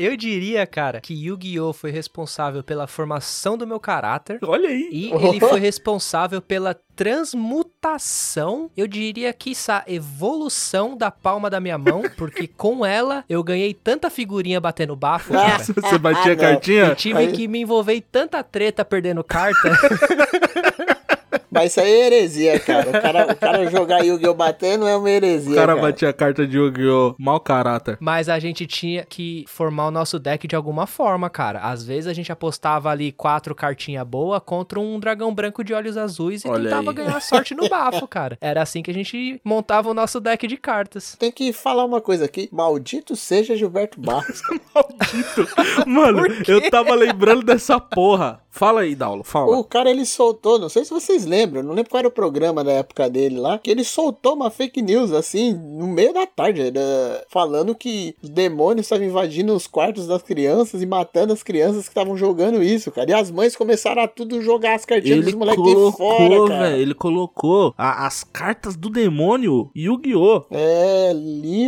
Eu 0.00 0.16
diria, 0.16 0.64
cara, 0.64 1.00
que 1.00 1.12
Yu-Gi-Oh! 1.12 1.72
foi 1.72 1.90
responsável 1.90 2.62
pela 2.62 2.86
formação 2.86 3.58
do 3.58 3.66
meu 3.66 3.80
caráter. 3.80 4.38
Olha 4.44 4.68
aí. 4.68 4.88
E 4.92 5.10
ele 5.12 5.40
foi 5.40 5.58
responsável 5.58 6.40
pela 6.40 6.72
transmutação, 6.94 8.70
eu 8.76 8.86
diria 8.86 9.32
que 9.32 9.52
essa 9.52 9.82
evolução 9.86 10.96
da 10.96 11.10
palma 11.10 11.48
da 11.50 11.58
minha 11.60 11.78
mão, 11.78 12.02
porque 12.16 12.46
com 12.46 12.84
ela 12.86 13.24
eu 13.28 13.42
ganhei 13.42 13.74
tanta 13.74 14.08
figurinha 14.10 14.60
batendo 14.60 14.94
bafo, 14.94 15.32
cara. 15.32 15.58
Você 15.64 15.98
batia 15.98 16.34
Não. 16.34 16.40
cartinha? 16.40 16.84
Eu 16.86 16.96
tive 16.96 17.18
Aí- 17.18 17.32
que 17.32 17.48
me 17.48 17.60
envolver 17.60 17.94
em 17.94 18.00
tanta 18.00 18.42
treta 18.42 18.84
perdendo 18.84 19.22
carta. 19.24 19.68
Mas 21.50 21.72
isso 21.72 21.80
aí 21.80 21.90
é 21.90 22.06
heresia, 22.06 22.60
cara. 22.60 22.88
O 22.88 22.92
cara, 22.92 23.32
o 23.32 23.36
cara 23.36 23.70
jogar 23.70 24.04
Yu-Gi-Oh! 24.04 24.34
bater 24.34 24.78
não 24.78 24.86
é 24.86 24.96
uma 24.96 25.10
heresia. 25.10 25.52
O 25.52 25.54
cara 25.54 25.74
cara. 25.74 25.86
batia 25.86 26.08
a 26.08 26.12
carta 26.12 26.46
de 26.46 26.56
Yu-Gi-Oh! 26.56 27.14
Mau 27.18 27.40
caráter. 27.40 27.96
Mas 28.00 28.28
a 28.28 28.38
gente 28.38 28.66
tinha 28.66 29.04
que 29.04 29.44
formar 29.48 29.86
o 29.88 29.90
nosso 29.90 30.18
deck 30.18 30.46
de 30.46 30.54
alguma 30.56 30.86
forma, 30.86 31.28
cara. 31.30 31.60
Às 31.60 31.84
vezes 31.84 32.06
a 32.06 32.12
gente 32.12 32.30
apostava 32.30 32.90
ali 32.90 33.12
quatro 33.12 33.54
cartinhas 33.54 34.06
boas 34.06 34.40
contra 34.44 34.78
um 34.78 34.98
dragão 35.00 35.34
branco 35.34 35.62
de 35.64 35.72
olhos 35.74 35.96
azuis 35.96 36.44
e 36.44 36.48
Olha 36.48 36.64
tentava 36.64 36.90
aí. 36.90 36.96
ganhar 36.96 37.20
sorte 37.20 37.54
no 37.54 37.66
bafo, 37.70 38.06
cara. 38.06 38.36
Era 38.40 38.62
assim 38.62 38.82
que 38.82 38.90
a 38.90 38.94
gente 38.94 39.40
montava 39.44 39.90
o 39.90 39.94
nosso 39.94 40.20
deck 40.20 40.46
de 40.46 40.56
cartas. 40.56 41.16
Tem 41.18 41.30
que 41.32 41.52
falar 41.52 41.84
uma 41.84 42.00
coisa 42.00 42.24
aqui. 42.24 42.48
Maldito 42.52 43.16
seja 43.16 43.56
Gilberto 43.56 44.00
Barros. 44.00 44.40
Maldito. 44.74 45.48
Mano, 45.86 46.22
eu 46.46 46.70
tava 46.70 46.94
lembrando 46.94 47.42
dessa 47.42 47.80
porra. 47.80 48.40
Fala 48.50 48.80
aí, 48.80 48.94
Daulo, 48.96 49.22
fala. 49.22 49.56
O 49.56 49.62
cara 49.62 49.88
ele 49.88 50.04
soltou, 50.04 50.58
não 50.58 50.68
sei 50.68 50.84
se 50.84 50.90
vocês 50.90 51.24
lembram, 51.24 51.37
não 51.46 51.72
lembro 51.72 51.90
qual 51.90 51.98
era 52.00 52.08
o 52.08 52.10
programa 52.12 52.62
da 52.64 52.72
época 52.72 53.08
dele 53.08 53.38
lá, 53.38 53.58
que 53.58 53.70
ele 53.70 53.84
soltou 53.84 54.34
uma 54.34 54.50
fake 54.50 54.82
news 54.82 55.12
assim, 55.12 55.52
no 55.54 55.86
meio 55.86 56.12
da 56.12 56.26
tarde, 56.26 56.60
era 56.62 57.24
falando 57.28 57.74
que 57.74 58.14
os 58.22 58.28
demônios 58.28 58.86
estavam 58.86 59.04
invadindo 59.06 59.54
os 59.54 59.66
quartos 59.66 60.06
das 60.06 60.22
crianças 60.22 60.82
e 60.82 60.86
matando 60.86 61.32
as 61.32 61.42
crianças 61.42 61.84
que 61.84 61.90
estavam 61.90 62.16
jogando 62.16 62.62
isso, 62.62 62.90
cara. 62.90 63.10
E 63.10 63.14
as 63.14 63.30
mães 63.30 63.54
começaram 63.56 64.02
a 64.02 64.08
tudo 64.08 64.40
jogar 64.42 64.74
as 64.74 64.84
cartinhas 64.84 65.18
Ele 65.18 65.26
dos 65.26 65.34
moleques 65.34 65.62
colocou, 65.62 65.92
fora, 65.92 66.48
cara. 66.48 66.70
velho, 66.70 66.82
ele 66.82 66.94
colocou 66.94 67.74
a- 67.76 68.06
as 68.06 68.24
cartas 68.24 68.76
do 68.76 68.88
demônio 68.90 69.70
Yu-Gi-Oh! 69.76 70.44
É, 70.50 71.12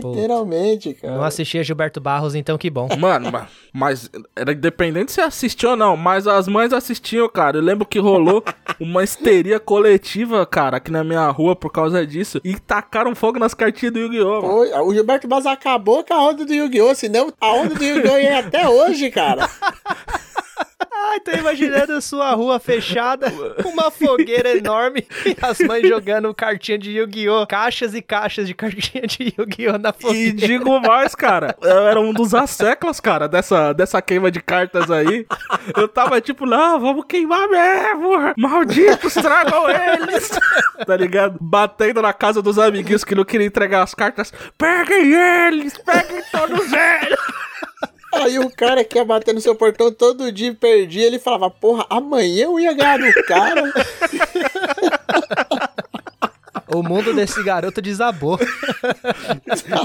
literalmente, 0.05 0.95
cara. 0.95 1.15
Não 1.17 1.23
assistia 1.25 1.63
Gilberto 1.63 2.01
Barros, 2.01 2.35
então 2.35 2.57
que 2.59 2.71
bom. 2.71 2.89
Mano, 2.99 3.31
ma- 3.31 3.47
mas 3.73 4.11
era 4.35 4.53
independente 4.53 5.13
se 5.13 5.21
assistiu 5.21 5.71
ou 5.71 5.77
não, 5.77 5.97
mas 5.97 6.27
as 6.27 6.49
mães 6.49 6.73
assistiam, 6.73 7.29
cara. 7.29 7.59
Eu 7.59 7.63
lembro 7.63 7.87
que 7.87 7.99
rolou 7.99 8.43
uma 8.81 9.05
histeria 9.05 9.60
coletiva, 9.61 10.45
cara, 10.45 10.79
aqui 10.79 10.91
na 10.91 11.05
minha 11.05 11.29
rua 11.31 11.55
por 11.55 11.71
causa 11.71 12.07
disso. 12.07 12.41
E 12.43 12.59
tacaram 12.59 13.15
fogo 13.15 13.39
nas 13.39 13.55
cartinhas 13.55 13.93
do 13.93 14.01
Yu-Gi-Oh! 14.01 14.41
Foi, 14.41 14.73
o 14.73 14.93
Gilberto 14.93 15.29
Barros 15.29 15.47
acabou 15.47 16.03
com 16.03 16.15
a 16.15 16.29
onda 16.29 16.45
do 16.45 16.53
Yu-Gi-Oh! 16.53 16.95
Senão 16.95 17.33
a 17.41 17.53
onda 17.53 17.75
do 17.75 17.85
Yu-Gi-Oh! 17.85 18.19
ia 18.19 18.41
até 18.41 18.69
hoje, 18.69 19.11
cara. 19.11 19.49
Ai, 21.11 21.19
tô 21.19 21.33
imaginando 21.33 21.95
a 21.95 22.01
sua 22.01 22.31
rua 22.33 22.61
fechada, 22.61 23.27
uma 23.67 23.91
fogueira 23.91 24.57
enorme 24.57 25.05
e 25.27 25.37
as 25.43 25.59
mães 25.59 25.87
jogando 25.89 26.33
cartinha 26.33 26.79
de 26.79 26.93
Yu-Gi-Oh! 26.93 27.47
Caixas 27.49 27.95
e 27.95 28.01
caixas 28.03 28.47
de 28.47 28.55
cartinha 28.55 29.05
de 29.07 29.35
Yu-Gi-Oh! 29.37 29.77
na 29.79 29.89
E 29.91 30.01
fogueira. 30.03 30.37
digo 30.47 30.79
mais, 30.81 31.15
cara, 31.17 31.57
eu 31.61 31.89
era 31.89 32.01
um 32.01 32.13
dos 32.13 32.33
asseclas, 32.33 33.01
cara, 33.01 33.27
dessa, 33.29 33.73
dessa 33.73 34.01
queima 34.01 34.31
de 34.31 34.41
cartas 34.41 34.89
aí. 34.89 35.27
Eu 35.77 35.89
tava 35.89 36.21
tipo, 36.21 36.47
não, 36.47 36.79
vamos 36.79 37.05
queimar 37.09 37.49
mesmo. 37.49 38.11
Malditos, 38.37 39.15
tragam 39.15 39.65
eles. 39.69 40.31
tá 40.87 40.97
ligado? 40.97 41.39
Batendo 41.41 42.01
na 42.01 42.13
casa 42.13 42.41
dos 42.41 42.57
amiguinhos 42.59 43.03
que 43.03 43.17
não 43.17 43.25
queriam 43.25 43.49
entregar 43.49 43.83
as 43.83 43.95
cartas. 43.95 44.33
Peguem 44.57 45.13
eles, 45.13 45.77
peguem 45.79 46.23
todos 46.31 46.67
eles. 46.73 47.19
Aí 48.13 48.39
o 48.39 48.51
cara 48.51 48.85
que 48.85 48.99
ia 48.99 49.05
bater 49.05 49.35
no 49.35 49.41
seu 49.41 49.55
portão 49.55 49.93
todo 49.93 50.33
dia 50.33 50.49
e 50.49 50.55
perdia, 50.55 51.07
ele 51.07 51.19
falava, 51.19 51.51
porra, 51.51 51.87
amanhã 51.89 52.45
eu 52.45 52.59
ia 52.59 52.73
ganhar 52.73 52.99
do 52.99 53.25
cara. 53.25 53.73
O 56.73 56.85
mundo 56.85 57.13
desse 57.13 57.43
garoto 57.43 57.83
desabou. 57.83 58.39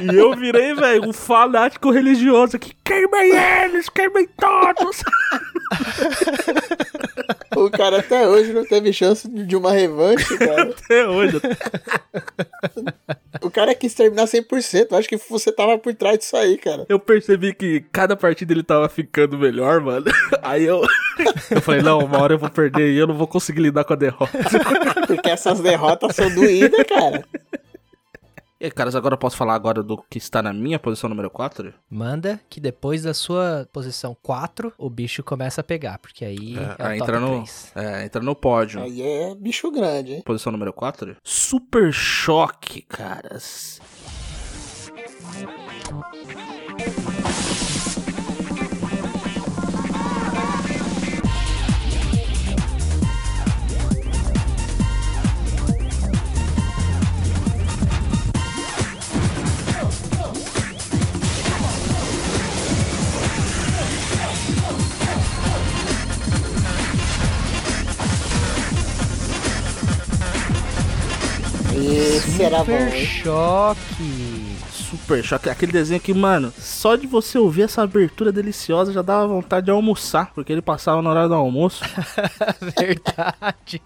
E 0.04 0.16
eu 0.16 0.36
virei, 0.36 0.76
velho, 0.76 1.10
um 1.10 1.14
fanático 1.14 1.90
religioso 1.90 2.60
que 2.60 2.76
queimem 2.84 3.36
eles, 3.36 3.90
queimem 3.90 4.30
todos. 4.38 5.02
o 7.56 7.70
cara 7.70 8.00
até 8.00 8.28
hoje 8.28 8.54
não 8.54 8.66
teve 8.66 8.92
chance 8.94 9.28
de 9.28 9.56
uma 9.56 9.72
revanche, 9.72 10.38
cara. 10.38 10.74
Até 10.86 11.08
hoje. 11.08 11.40
O 13.42 13.50
cara 13.50 13.74
quis 13.76 13.94
terminar 13.94 14.26
100%. 14.26 14.88
Eu 14.92 14.98
acho 14.98 15.08
que 15.08 15.18
você 15.30 15.52
tava 15.52 15.78
por 15.78 15.94
trás 15.94 16.18
disso 16.18 16.36
aí, 16.38 16.58
cara. 16.58 16.86
Eu 16.90 17.00
percebi 17.00 17.54
que 17.54 17.82
cada 17.92 18.16
partida 18.16 18.54
ele 18.54 18.64
tava 18.64 18.88
ficando 18.90 19.38
melhor, 19.38 19.82
mano. 19.82 20.06
Aí 20.42 20.64
eu. 20.64 20.82
Eu 21.50 21.62
falei, 21.62 21.82
não, 21.82 22.00
uma 22.00 22.20
hora 22.22 22.34
eu 22.34 22.40
vou 22.40 22.50
perder 22.50 22.92
e 22.92 22.98
eu 22.98 23.08
não 23.08 23.16
vou 23.16 23.28
conseguir 23.28 23.62
lidar 23.62 23.84
com 23.84 23.94
a 23.94 23.96
derrota. 23.96 24.38
Porque 25.08 25.30
essas 25.30 25.60
derrotas 25.60 26.16
são 26.16 26.34
doídas, 26.34 26.86
cara. 26.88 27.24
E 28.66 28.72
caras, 28.72 28.96
agora 28.96 29.14
eu 29.14 29.18
posso 29.20 29.38
falar 29.38 29.54
agora 29.54 29.84
do 29.84 29.96
que 30.10 30.18
está 30.18 30.42
na 30.42 30.52
minha 30.52 30.80
posição 30.80 31.08
número 31.08 31.30
4? 31.30 31.72
Manda 31.88 32.42
que 32.50 32.60
depois 32.60 33.04
da 33.04 33.14
sua 33.14 33.70
posição 33.72 34.18
4, 34.24 34.74
o 34.78 34.90
bicho 34.90 35.24
começa 35.24 35.62
a 35.62 35.64
pegar, 35.64 36.00
porque 36.00 36.26
aí 36.26 36.58
é, 36.58 36.84
o 36.84 36.88
aí 36.88 36.98
top 36.98 37.12
entra 37.12 37.20
no, 37.20 37.36
3. 37.36 37.72
é, 37.76 38.06
entra 38.06 38.22
no 38.24 38.36
pódio. 38.36 38.82
Aí 38.82 39.02
é 39.02 39.36
bicho 39.36 39.70
grande, 39.72 40.14
hein? 40.14 40.22
Posição 40.26 40.52
número 40.52 40.74
4? 40.74 41.16
Super 41.24 41.94
choque, 41.94 42.82
caras. 42.82 43.80
Esse 71.78 72.42
era 72.42 72.64
bom, 72.64 72.78
Super 72.80 73.06
choque. 73.06 74.56
Super 74.72 75.24
choque. 75.24 75.50
Aquele 75.50 75.74
desenho 75.74 76.00
que, 76.00 76.14
mano, 76.14 76.54
só 76.58 76.96
de 76.96 77.06
você 77.06 77.38
ouvir 77.38 77.64
essa 77.64 77.84
abertura 77.84 78.32
deliciosa 78.32 78.94
já 78.94 79.02
dava 79.02 79.28
vontade 79.28 79.66
de 79.66 79.72
almoçar, 79.72 80.32
porque 80.34 80.54
ele 80.54 80.62
passava 80.62 81.02
na 81.02 81.10
hora 81.10 81.28
do 81.28 81.34
almoço. 81.34 81.84
Verdade. 82.80 83.82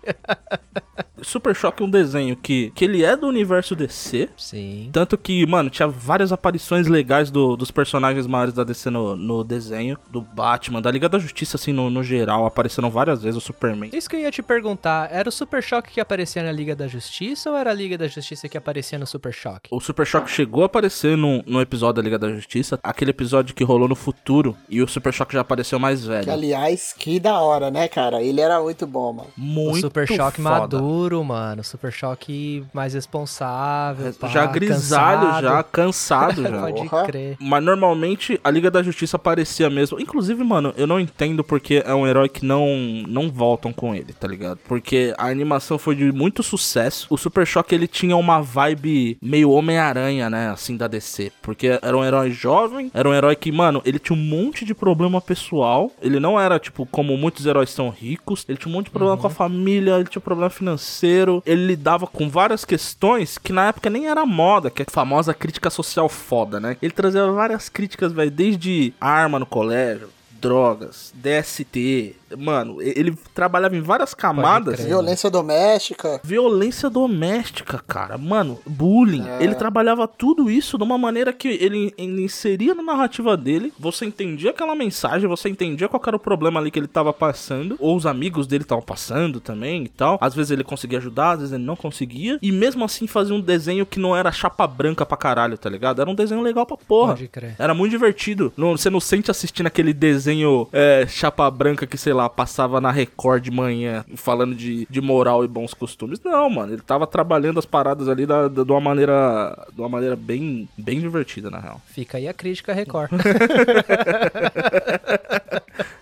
Super 1.23 1.55
Choque 1.55 1.81
é 1.83 1.85
um 1.85 1.89
desenho 1.89 2.35
que, 2.35 2.71
que 2.75 2.85
ele 2.85 3.03
é 3.03 3.15
do 3.15 3.27
universo 3.27 3.75
DC. 3.75 4.29
Sim. 4.37 4.89
Tanto 4.91 5.17
que, 5.17 5.45
mano, 5.45 5.69
tinha 5.69 5.87
várias 5.87 6.31
aparições 6.31 6.87
legais 6.87 7.29
do- 7.31 7.55
dos 7.55 7.71
personagens 7.71 8.27
maiores 8.27 8.53
da 8.53 8.63
DC 8.63 8.89
no, 8.89 9.15
no 9.15 9.43
desenho. 9.43 9.97
Do 10.09 10.21
Batman, 10.21 10.81
da 10.81 10.91
Liga 10.91 11.07
da 11.09 11.19
Justiça, 11.19 11.57
assim, 11.57 11.71
no, 11.73 11.89
no 11.89 12.03
geral. 12.03 12.45
Apareceram 12.45 12.89
várias 12.89 13.21
vezes 13.21 13.37
o 13.37 13.41
Superman. 13.41 13.89
Isso 13.93 14.09
que 14.09 14.15
eu 14.15 14.19
ia 14.21 14.31
te 14.31 14.41
perguntar, 14.41 15.09
era 15.11 15.29
o 15.29 15.31
Super 15.31 15.61
Choque 15.63 15.91
que 15.91 15.99
aparecia 15.99 16.43
na 16.43 16.51
Liga 16.51 16.75
da 16.75 16.87
Justiça 16.87 17.49
ou 17.49 17.55
era 17.57 17.71
a 17.71 17.73
Liga 17.73 17.97
da 17.97 18.07
Justiça 18.07 18.47
que 18.49 18.57
aparecia 18.57 18.97
no 18.99 19.05
Super 19.07 19.33
Choque? 19.33 19.69
O 19.71 19.79
Super 19.79 20.05
Choque 20.05 20.29
chegou 20.29 20.63
a 20.63 20.65
aparecer 20.67 21.15
no, 21.17 21.43
no 21.45 21.61
episódio 21.61 21.95
da 21.95 22.01
Liga 22.01 22.17
da 22.19 22.29
Justiça. 22.31 22.79
Aquele 22.83 23.11
episódio 23.11 23.53
que 23.55 23.63
rolou 23.63 23.87
no 23.87 23.95
futuro. 23.95 24.55
E 24.69 24.81
o 24.81 24.87
Super 24.87 25.13
Choque 25.13 25.33
já 25.33 25.41
apareceu 25.41 25.79
mais 25.79 26.01
Que, 26.01 26.07
velho. 26.07 26.31
aliás, 26.31 26.93
que 26.97 27.19
da 27.19 27.39
hora, 27.39 27.69
né, 27.71 27.87
cara? 27.87 28.21
Ele 28.21 28.41
era 28.41 28.59
muito 28.61 28.85
bom, 28.87 29.13
mano. 29.13 29.29
Muito 29.37 29.77
o 29.77 29.81
Super 29.81 30.07
foda. 30.07 30.77
maduro, 30.77 31.08
mano. 31.23 31.63
Super 31.63 31.91
Choque 31.91 32.63
mais 32.73 32.93
responsável. 32.93 34.13
pá, 34.13 34.27
já 34.27 34.45
grisalho, 34.45 35.21
cansado. 35.21 35.43
já 35.43 35.63
cansado 35.63 36.43
já. 36.43 36.61
Pode 36.61 37.11
crer. 37.11 37.37
Mas 37.39 37.63
normalmente 37.63 38.39
a 38.43 38.49
Liga 38.49 38.69
da 38.71 38.81
Justiça 38.83 39.17
aparecia 39.17 39.69
mesmo. 39.69 39.99
Inclusive, 39.99 40.43
mano, 40.43 40.73
eu 40.77 40.87
não 40.87 40.99
entendo 40.99 41.43
porque 41.43 41.83
é 41.85 41.93
um 41.93 42.07
herói 42.07 42.29
que 42.29 42.45
não, 42.45 42.67
não 43.07 43.29
voltam 43.29 43.71
com 43.73 43.93
ele, 43.93 44.13
tá 44.13 44.27
ligado? 44.27 44.59
Porque 44.67 45.13
a 45.17 45.27
animação 45.27 45.77
foi 45.77 45.95
de 45.95 46.11
muito 46.11 46.43
sucesso. 46.43 47.07
O 47.09 47.17
Super 47.17 47.45
Choque 47.45 47.73
ele 47.73 47.87
tinha 47.87 48.15
uma 48.15 48.41
vibe 48.41 49.17
meio 49.21 49.51
Homem-Aranha, 49.51 50.29
né? 50.29 50.49
Assim, 50.49 50.77
da 50.77 50.87
DC. 50.87 51.31
Porque 51.41 51.79
era 51.81 51.97
um 51.97 52.03
herói 52.03 52.31
jovem, 52.31 52.91
era 52.93 53.07
um 53.07 53.13
herói 53.13 53.35
que, 53.35 53.51
mano, 53.51 53.81
ele 53.85 53.99
tinha 53.99 54.17
um 54.17 54.21
monte 54.21 54.65
de 54.65 54.73
problema 54.73 55.21
pessoal. 55.21 55.91
Ele 56.01 56.19
não 56.19 56.39
era, 56.39 56.59
tipo, 56.59 56.85
como 56.85 57.17
muitos 57.17 57.45
heróis 57.45 57.69
são 57.69 57.89
ricos. 57.89 58.45
Ele 58.47 58.57
tinha 58.57 58.71
um 58.71 58.75
monte 58.75 58.85
de 58.85 58.91
problema 58.91 59.17
com 59.17 59.27
a 59.27 59.29
família, 59.29 59.95
ele 59.95 60.09
tinha 60.09 60.21
problema 60.21 60.49
financeiro. 60.49 60.98
Ele 61.45 61.67
lidava 61.67 62.07
com 62.07 62.29
várias 62.29 62.65
questões 62.65 63.37
que 63.37 63.53
na 63.53 63.67
época 63.67 63.89
nem 63.89 64.07
era 64.07 64.25
moda, 64.25 64.69
que 64.69 64.81
é 64.81 64.85
a 64.87 64.91
famosa 64.91 65.33
crítica 65.33 65.69
social 65.69 66.09
foda, 66.09 66.59
né? 66.59 66.77
Ele 66.81 66.93
trazia 66.93 67.25
várias 67.31 67.69
críticas, 67.69 68.11
velho, 68.11 68.31
desde 68.31 68.93
arma 68.99 69.39
no 69.39 69.45
colégio, 69.45 70.09
drogas, 70.39 71.13
DST. 71.15 72.15
Mano, 72.37 72.81
ele 72.81 73.15
trabalhava 73.33 73.75
em 73.75 73.81
várias 73.81 74.13
camadas. 74.13 74.79
Violência 74.83 75.29
doméstica. 75.29 76.19
Violência 76.23 76.89
doméstica, 76.89 77.81
cara. 77.87 78.17
Mano, 78.17 78.59
bullying. 78.65 79.25
Ele 79.39 79.55
trabalhava 79.55 80.07
tudo 80.07 80.49
isso 80.49 80.77
de 80.77 80.83
uma 80.83 80.97
maneira 80.97 81.31
que 81.33 81.47
ele, 81.47 81.93
ele 81.97 82.23
inseria 82.23 82.73
na 82.75 82.83
narrativa 82.83 83.35
dele. 83.37 83.73
Você 83.79 84.05
entendia 84.05 84.51
aquela 84.51 84.75
mensagem, 84.75 85.27
você 85.27 85.49
entendia 85.49 85.87
qual 85.87 86.01
era 86.05 86.15
o 86.15 86.19
problema 86.19 86.59
ali 86.59 86.71
que 86.71 86.79
ele 86.79 86.87
tava 86.87 87.11
passando. 87.13 87.75
Ou 87.79 87.95
os 87.95 88.05
amigos 88.05 88.47
dele 88.47 88.63
estavam 88.63 88.83
passando 88.83 89.39
também 89.39 89.83
e 89.83 89.89
tal. 89.89 90.17
Às 90.21 90.33
vezes 90.35 90.51
ele 90.51 90.63
conseguia 90.63 90.97
ajudar, 90.99 91.31
às 91.31 91.39
vezes 91.39 91.53
ele 91.53 91.63
não 91.63 91.75
conseguia. 91.75 92.37
E 92.41 92.51
mesmo 92.51 92.83
assim 92.83 93.07
fazia 93.07 93.35
um 93.35 93.41
desenho 93.41 93.85
que 93.85 93.99
não 93.99 94.15
era 94.15 94.31
chapa 94.31 94.65
branca 94.67 95.05
pra 95.05 95.17
caralho, 95.17 95.57
tá 95.57 95.69
ligado? 95.69 96.01
Era 96.01 96.09
um 96.09 96.15
desenho 96.15 96.41
legal 96.41 96.65
pra 96.65 96.77
porra. 96.77 97.13
Pode 97.13 97.27
crer. 97.27 97.55
Era 97.57 97.73
muito 97.73 97.91
divertido. 97.91 98.51
Não- 98.57 98.75
você 98.77 98.89
não 98.89 98.99
sente 98.99 99.29
assistindo 99.31 99.67
aquele 99.67 99.93
desenho 99.93 100.67
é, 100.73 101.05
chapa 101.07 101.49
branca 101.49 101.85
que, 101.87 101.97
sei 101.97 102.13
lá, 102.13 102.18
lá, 102.19 102.29
passava 102.29 102.79
na 102.81 102.91
Record 102.91 103.43
de 103.43 103.51
manhã 103.51 104.03
falando 104.15 104.53
de, 104.55 104.85
de 104.89 105.01
moral 105.01 105.43
e 105.43 105.47
bons 105.47 105.73
costumes. 105.73 106.19
Não, 106.23 106.49
mano, 106.49 106.73
ele 106.73 106.81
tava 106.81 107.07
trabalhando 107.07 107.57
as 107.59 107.65
paradas 107.65 108.07
ali 108.07 108.25
da, 108.25 108.47
da- 108.47 108.63
de 108.63 108.71
uma 108.71 108.81
maneira. 108.81 109.67
De 109.73 109.79
uma 109.81 109.89
maneira 109.89 110.15
bem, 110.15 110.67
bem 110.77 110.99
divertida, 110.99 111.49
na 111.49 111.59
real. 111.59 111.81
Fica 111.87 112.17
aí 112.17 112.27
a 112.27 112.33
crítica 112.33 112.73
Record. 112.73 113.11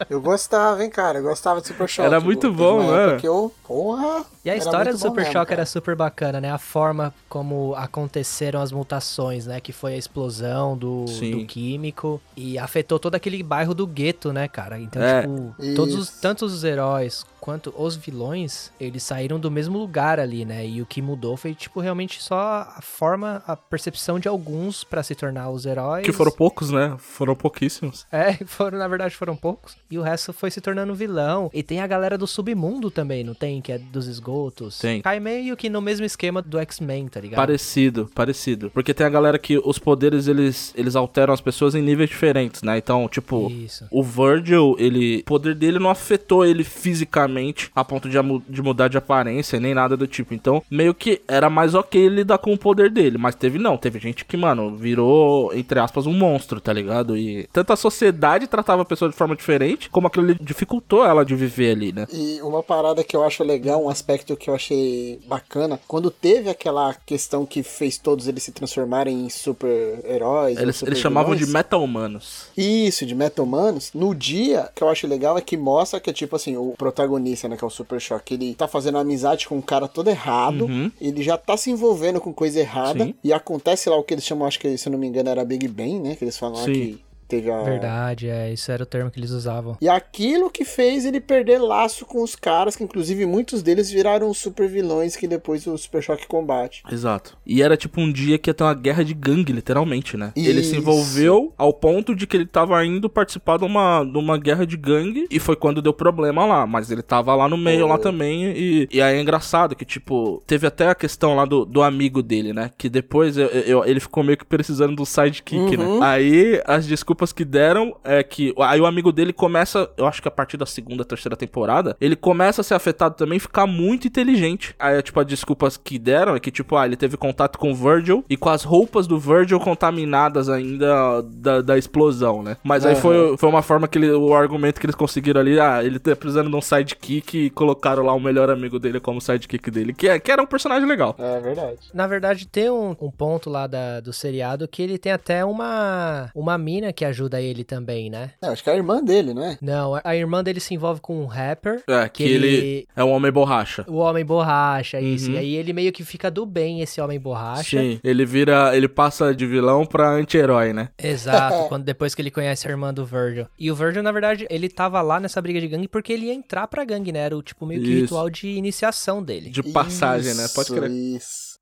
Eu 0.10 0.22
gostava, 0.22 0.84
hein, 0.84 0.90
cara. 0.90 1.20
Eu 1.20 1.24
gostava 1.24 1.60
de 1.62 1.68
Super 1.68 1.88
Choque. 1.88 2.06
Era 2.08 2.20
muito 2.20 2.42
Teve 2.48 2.54
bom, 2.56 2.80
uma 2.80 3.08
né? 3.08 3.20
eu, 3.24 3.54
porra. 3.68 4.26
E 4.46 4.50
a 4.50 4.56
história 4.56 4.92
do 4.94 4.98
Super 4.98 5.32
cara. 5.32 5.54
era 5.54 5.66
super 5.66 5.96
bacana, 5.96 6.40
né? 6.40 6.50
A 6.52 6.58
forma 6.58 7.14
como 7.28 7.76
aconteceram 7.76 8.62
as 8.62 8.72
mutações, 8.72 9.46
né? 9.46 9.60
Que 9.60 9.74
foi 9.74 9.94
a 9.94 9.98
explosão 9.98 10.78
do, 10.78 11.06
do 11.06 11.46
químico 11.46 12.22
e 12.36 12.58
afetou 12.58 12.98
todo 13.00 13.16
aquele 13.16 13.44
bairro 13.44 13.74
do 13.74 13.86
gueto, 13.86 14.32
né, 14.32 14.48
cara? 14.48 14.80
Então, 14.80 15.02
É. 15.02 15.22
tipo, 15.24 15.56
todos 15.76 15.96
os, 15.96 16.10
tanto 16.12 16.46
os 16.46 16.64
heróis 16.64 17.26
quanto 17.48 17.74
os 17.78 17.96
vilões, 17.96 18.74
eles 18.78 19.04
saíram 19.04 19.40
do 19.40 19.50
mesmo 19.50 19.78
lugar 19.78 20.20
ali, 20.20 20.44
né? 20.44 20.68
E 20.68 20.82
o 20.82 20.86
que 20.86 21.02
mudou 21.02 21.38
foi, 21.38 21.56
tipo, 21.56 21.80
realmente 21.80 22.22
só 22.22 22.68
a 22.76 22.82
forma, 22.82 23.42
a 23.48 23.56
percepção 23.56 24.20
de 24.20 24.28
alguns 24.28 24.84
pra 24.84 25.02
se 25.02 25.16
tornar 25.16 25.50
os 25.50 25.66
heróis. 25.66 26.06
Que 26.06 26.12
foram 26.12 26.30
poucos, 26.30 26.72
né? 26.72 26.98
Foram 27.00 27.38
pouquíssimos. 27.38 28.06
É, 28.12 28.34
foram, 28.46 28.78
na 28.78 28.86
verdade, 28.90 29.16
foram 29.16 29.34
poucos. 29.34 29.78
E 29.90 29.98
o 29.98 30.02
resto 30.02 30.34
foi 30.34 30.52
se 30.52 30.60
tornando 30.60 30.94
vilão. 30.94 31.50
E 31.54 31.64
tem 31.64 31.80
a 31.80 31.88
galera 31.88 32.18
do 32.18 32.28
submundo 32.28 32.92
também, 32.92 33.24
não 33.24 33.34
tem? 33.34 33.62
Que 33.62 33.72
é 33.72 33.78
dos 33.78 34.08
esgotos. 34.08 34.80
Tem. 34.80 35.02
Cai 35.02 35.22
meio 35.22 35.56
que 35.56 35.70
no 35.70 35.82
mesmo 35.82 36.06
esquema 36.06 36.42
do 36.42 36.60
X-Men, 36.60 37.08
tá 37.08 37.22
ligado? 37.22 37.38
Parecido, 37.38 38.12
parecido. 38.14 38.70
Porque 38.72 38.94
tem 38.94 39.08
a 39.08 39.10
galera 39.10 39.40
que 39.40 39.58
os 39.58 39.80
poderes 39.80 40.28
eles, 40.28 40.74
eles 40.76 40.98
alteram 40.98 41.34
as 41.34 41.40
pessoas 41.40 41.76
em 41.76 41.82
níveis 41.82 42.10
diferentes, 42.10 42.62
né? 42.62 42.78
Então, 42.78 43.08
tipo, 43.08 43.50
Isso. 43.50 43.88
o 43.90 44.04
Virgil, 44.04 44.76
ele. 44.78 45.20
O 45.20 45.24
poder 45.24 45.56
dele 45.56 45.80
não 45.80 45.90
afetou 45.90 46.46
ele 46.46 46.66
fisicamente 46.66 47.37
a 47.76 47.84
ponto 47.84 48.10
de, 48.10 48.18
de 48.50 48.62
mudar 48.62 48.88
de 48.88 48.98
aparência, 48.98 49.60
nem 49.60 49.74
nada 49.74 49.96
do 49.96 50.08
tipo. 50.08 50.34
Então, 50.34 50.62
meio 50.70 50.94
que 50.94 51.22
era 51.28 51.50
mais 51.50 51.74
ok 51.76 52.08
lidar 52.08 52.38
com 52.38 52.54
o 52.54 52.58
poder 52.58 52.90
dele. 52.90 53.18
Mas 53.18 53.36
teve 53.36 53.58
não, 53.58 53.78
teve 53.78 54.00
gente 54.00 54.26
que, 54.26 54.38
mano, 54.38 54.76
virou, 54.76 55.54
entre 55.54 55.80
aspas, 55.80 56.06
um 56.06 56.14
monstro, 56.14 56.60
tá 56.62 56.74
ligado? 56.74 57.18
E 57.18 57.48
tanto 57.52 57.74
a 57.74 57.76
sociedade 57.76 58.48
tratava 58.48 58.82
a 58.82 58.86
pessoa 58.86 59.10
de 59.10 59.18
forma 59.18 59.36
diferente, 59.36 59.90
como 59.90 60.08
aquilo 60.08 60.36
dificultou 60.36 61.06
ela 61.06 61.24
de 61.24 61.36
viver 61.36 61.72
ali, 61.72 61.92
né? 61.92 62.08
E 62.12 62.42
uma 62.42 62.64
parada 62.64 63.04
que 63.04 63.16
eu 63.16 63.24
acho 63.24 63.44
legal, 63.44 63.84
um 63.84 63.90
aspecto 63.90 64.36
que 64.36 64.50
eu 64.50 64.56
achei 64.56 65.20
bacana, 65.28 65.80
quando 65.88 66.10
teve 66.10 66.50
aquela 66.50 66.94
questão 67.06 67.46
que 67.46 67.64
fez 67.64 67.98
todos 67.98 68.28
eles 68.28 68.44
se 68.44 68.52
transformarem 68.52 69.26
em 69.26 69.30
super-heróis. 69.30 70.58
Eles, 70.58 70.78
super 70.78 70.92
eles 70.92 71.00
chamavam 71.00 71.36
de 71.36 71.46
meta-humanos. 71.46 72.48
Isso, 72.58 73.06
de 73.06 73.16
meta-humanos. 73.16 73.92
No 73.94 74.14
dia, 74.14 74.70
que 74.76 74.84
eu 74.84 74.90
acho 74.90 75.08
legal 75.08 75.38
é 75.38 75.42
que 75.42 75.58
mostra 75.58 76.00
que, 76.00 76.12
tipo 76.14 76.36
assim, 76.36 76.56
o 76.58 76.74
protagonista, 76.78 77.27
né, 77.48 77.58
que 77.58 77.64
é 77.64 77.68
o 77.68 77.70
Super 77.70 78.00
Choque, 78.00 78.34
ele 78.36 78.54
tá 78.56 78.68
fazendo 78.68 78.98
amizade 78.98 79.48
com 79.48 79.58
um 79.58 79.62
cara 79.62 79.88
todo 79.88 80.10
errado, 80.10 80.66
Uhum. 80.66 80.92
ele 81.02 81.22
já 81.24 81.38
tá 81.38 81.58
se 81.58 81.70
envolvendo 81.72 82.22
com 82.22 82.32
coisa 82.34 82.60
errada, 82.60 83.06
Sim. 83.06 83.16
e 83.24 83.34
acontece 83.34 83.90
lá 83.90 83.98
o 83.98 84.04
que 84.04 84.14
eles 84.14 84.24
chamam, 84.26 84.48
acho 84.48 84.60
que, 84.60 84.78
se 84.78 84.88
eu 84.88 84.92
não 84.92 85.00
me 85.00 85.08
engano, 85.08 85.30
era 85.30 85.44
Big 85.44 85.68
Bang, 85.68 86.00
né, 86.00 86.16
que 86.16 86.24
eles 86.24 86.38
falam 86.38 86.64
Sim. 86.64 86.72
que 86.74 87.07
teve 87.28 87.52
a... 87.52 87.62
Verdade, 87.64 88.30
é. 88.30 88.52
Isso 88.52 88.72
era 88.72 88.84
o 88.84 88.86
termo 88.86 89.10
que 89.12 89.20
eles 89.20 89.32
usavam. 89.32 89.78
E 89.82 89.88
aquilo 89.90 90.50
que 90.50 90.64
fez 90.66 91.06
ele 91.06 91.20
perder 91.20 91.60
laço 91.60 92.06
com 92.06 92.24
os 92.24 92.36
caras, 92.36 92.76
que 92.76 92.84
inclusive 92.84 93.26
muitos 93.26 93.62
deles 93.62 93.90
viraram 93.90 94.30
os 94.30 94.38
super 94.38 94.68
vilões 94.68 95.16
que 95.16 95.28
depois 95.28 95.66
o 95.68 95.78
Super 95.78 96.02
Choque 96.02 96.28
combate. 96.28 96.84
Exato. 96.92 97.38
E 97.46 97.62
era 97.62 97.76
tipo 97.78 98.00
um 98.02 98.12
dia 98.12 98.38
que 98.38 98.50
ia 98.50 98.54
ter 98.54 98.64
uma 98.64 98.74
guerra 98.74 99.04
de 99.04 99.14
gangue, 99.14 99.52
literalmente, 99.54 100.16
né? 100.18 100.32
Ele 100.36 100.62
se 100.64 100.70
Isso. 100.72 100.76
envolveu 100.78 101.54
ao 101.58 101.74
ponto 101.74 102.16
de 102.16 102.26
que 102.28 102.38
ele 102.38 102.46
tava 102.46 102.84
indo 102.86 103.10
participar 103.10 103.58
de 103.58 103.66
uma, 103.66 104.04
de 104.04 104.18
uma 104.18 104.38
guerra 104.38 104.66
de 104.66 104.78
gangue 104.78 105.28
e 105.30 105.40
foi 105.40 105.56
quando 105.56 105.82
deu 105.82 105.94
problema 105.94 106.46
lá. 106.46 106.66
Mas 106.68 106.92
ele 106.92 107.02
tava 107.02 107.34
lá 107.36 107.48
no 107.50 107.58
meio, 107.58 107.82
Foi. 107.82 107.90
lá 107.90 107.98
também. 107.98 108.46
E, 108.56 108.88
e 108.92 109.02
aí 109.02 109.18
é 109.18 109.22
engraçado 109.22 109.76
que, 109.76 109.86
tipo, 109.86 110.42
teve 110.46 110.68
até 110.68 110.88
a 110.90 110.96
questão 110.96 111.36
lá 111.36 111.46
do, 111.46 111.66
do 111.66 111.82
amigo 111.82 112.22
dele, 112.22 112.54
né? 112.54 112.72
Que 112.78 112.90
depois 112.90 113.38
eu- 113.38 113.48
eu- 113.48 113.86
ele 113.86 114.00
ficou 114.00 114.24
meio 114.24 114.38
que 114.38 114.46
precisando 114.46 114.96
do 114.96 115.06
sidekick, 115.06 115.76
Uhum. 115.78 116.00
né? 116.00 116.06
Aí 116.06 116.62
as 116.66 116.86
desculpas 116.86 117.17
que 117.34 117.44
deram 117.46 117.96
é 118.04 118.22
que. 118.24 118.54
Aí 118.60 118.80
o 118.80 118.86
amigo 118.86 119.12
dele 119.12 119.34
começa, 119.34 119.90
eu 119.98 120.06
acho 120.06 120.22
que 120.22 120.28
a 120.28 120.32
partir 120.32 120.58
da 120.58 120.66
segunda, 120.66 121.04
terceira 121.06 121.36
temporada, 121.36 121.96
ele 122.00 122.16
começa 122.16 122.62
a 122.62 122.64
ser 122.64 122.74
afetado 122.74 123.16
também 123.16 123.38
e 123.38 123.40
ficar 123.40 123.66
muito 123.68 124.08
inteligente. 124.08 124.76
Aí, 124.80 125.02
tipo, 125.02 125.20
as 125.20 125.26
desculpas 125.26 125.78
que 125.78 125.98
deram 126.00 126.36
é 126.36 126.40
que, 126.40 126.52
tipo, 126.52 126.76
ah, 126.76 126.86
ele 126.86 126.96
teve 126.96 127.18
contato 127.18 127.58
com 127.58 127.72
o 127.72 127.76
Virgil 127.76 128.24
e 128.30 128.38
com 128.38 128.50
as 128.50 128.64
roupas 128.64 129.08
do 129.08 129.20
Virgil 129.20 129.60
contaminadas 129.60 130.50
ainda 130.50 131.22
da, 131.24 131.62
da 131.62 131.78
explosão, 131.78 132.42
né? 132.44 132.58
Mas 132.64 132.86
aí 132.86 132.94
Aham. 132.94 133.02
foi, 133.02 133.38
foi 133.38 133.50
uma 133.50 133.62
forma 133.62 133.88
que 133.88 133.98
ele, 133.98 134.12
o 134.12 134.34
argumento 134.34 134.80
que 134.80 134.86
eles 134.86 134.96
conseguiram 134.96 135.42
ali, 135.42 135.60
ah, 135.60 135.84
ele 135.84 136.00
tá 136.00 136.16
precisando 136.16 136.50
de 136.50 136.56
um 136.56 136.62
sidekick 136.62 137.38
e 137.38 137.50
colocaram 137.50 138.04
lá 138.04 138.14
o 138.14 138.20
melhor 138.20 138.50
amigo 138.50 138.80
dele 138.80 139.00
como 139.00 139.22
sidekick 139.22 139.70
dele, 139.72 139.94
que, 139.94 140.08
é, 140.08 140.20
que 140.20 140.32
era 140.32 140.42
um 140.42 140.46
personagem 140.46 140.88
legal. 140.88 141.16
É 141.18 141.40
verdade. 141.40 141.78
Na 141.94 142.08
verdade, 142.08 142.48
tem 142.48 142.70
um, 142.70 142.96
um 143.02 143.12
ponto 143.12 143.50
lá 143.50 143.68
da- 143.68 144.00
do 144.00 144.12
seriado 144.14 144.68
que 144.68 144.82
ele 144.82 144.98
tem 144.98 145.12
até 145.12 145.44
uma, 145.46 146.30
uma 146.36 146.58
mina 146.58 146.92
que 146.94 147.06
ajuda 147.08 147.42
ele 147.42 147.64
também, 147.64 148.10
né? 148.10 148.32
É, 148.42 148.48
acho 148.48 148.64
que 148.64 148.70
é 148.70 148.74
a 148.74 148.76
irmã 148.76 149.04
dele, 149.04 149.34
não 149.34 149.44
é? 149.44 149.58
Não, 149.62 150.00
a- 150.04 150.16
irmã 150.16 150.44
dele 150.44 150.60
se 150.60 150.74
envolve 150.74 151.02
com 151.02 151.22
um 151.22 151.26
rapper. 151.26 151.82
É, 151.88 152.08
que, 152.10 152.24
Que 152.24 152.30
ele... 152.32 152.48
ele- 152.48 152.88
é 152.96 153.04
um 153.04 153.12
homem 153.12 153.32
borracha. 153.32 153.84
O 153.88 153.98
Homem 153.98 154.24
Borracha, 154.26 155.00
isso. 155.00 155.30
Uhum. 155.30 155.36
E 155.36 155.38
aí 155.38 155.56
ele 155.56 155.74
meio 155.74 155.92
que 155.92 156.04
fica 156.04 156.30
do 156.32 156.46
bem, 156.46 156.82
esse 156.82 157.00
Homem 157.02 157.20
Borracha. 157.20 157.80
Sim, 157.80 158.00
ele 158.04 158.26
vira, 158.26 158.76
ele 158.76 158.88
passa 158.88 159.34
de 159.34 159.46
vilão 159.46 159.86
pra 159.86 160.10
anti-herói, 160.10 160.74
né? 160.74 160.90
Exato, 161.02 161.68
quando 161.70 161.84
depois 161.84 162.14
que 162.16 162.22
ele 162.22 162.32
conhece 162.32 162.68
a 162.68 162.72
irmã 162.72 162.94
do 162.94 163.06
Virgil. 163.06 163.48
E 163.58 163.72
o 163.72 163.76
Virgil, 163.76 164.04
na 164.04 164.12
verdade, 164.12 164.46
ele 164.50 164.70
tava 164.70 165.02
lá 165.02 165.20
nessa 165.20 165.42
briga 165.42 165.60
de 165.60 165.68
gangue 165.68 165.88
porque 165.88 166.14
ele 166.14 166.26
ia 166.28 166.34
entrar 166.34 166.68
pra 166.68 166.84
gangue, 166.86 167.12
né? 167.12 167.20
Era 167.20 167.38
o 167.38 167.42
tipo 167.44 167.66
meio 167.66 167.82
que 167.82 167.90
Isso. 167.90 168.02
ritual 168.04 168.30
de 168.30 168.48
iniciação 168.50 169.22
dele. 169.24 169.50
De 169.50 169.64
passagem, 169.64 170.34
né? 170.34 170.48
Pode 170.54 170.68
Isso, 170.72 170.76
crer. 170.76 170.92
Isso. 170.92 171.58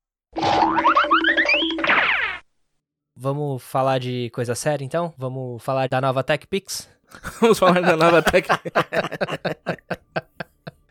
Vamos 3.16 3.62
falar 3.62 3.98
de 3.98 4.28
coisa 4.30 4.54
séria 4.54 4.84
então? 4.84 5.14
Vamos 5.16 5.62
falar 5.62 5.88
da 5.88 6.00
nova 6.02 6.22
Tech 6.22 6.46
Pix? 6.46 6.86
Vamos 7.40 7.58
falar 7.58 7.80
da 7.80 7.96
nova 7.96 8.22
técnica. 8.22 8.60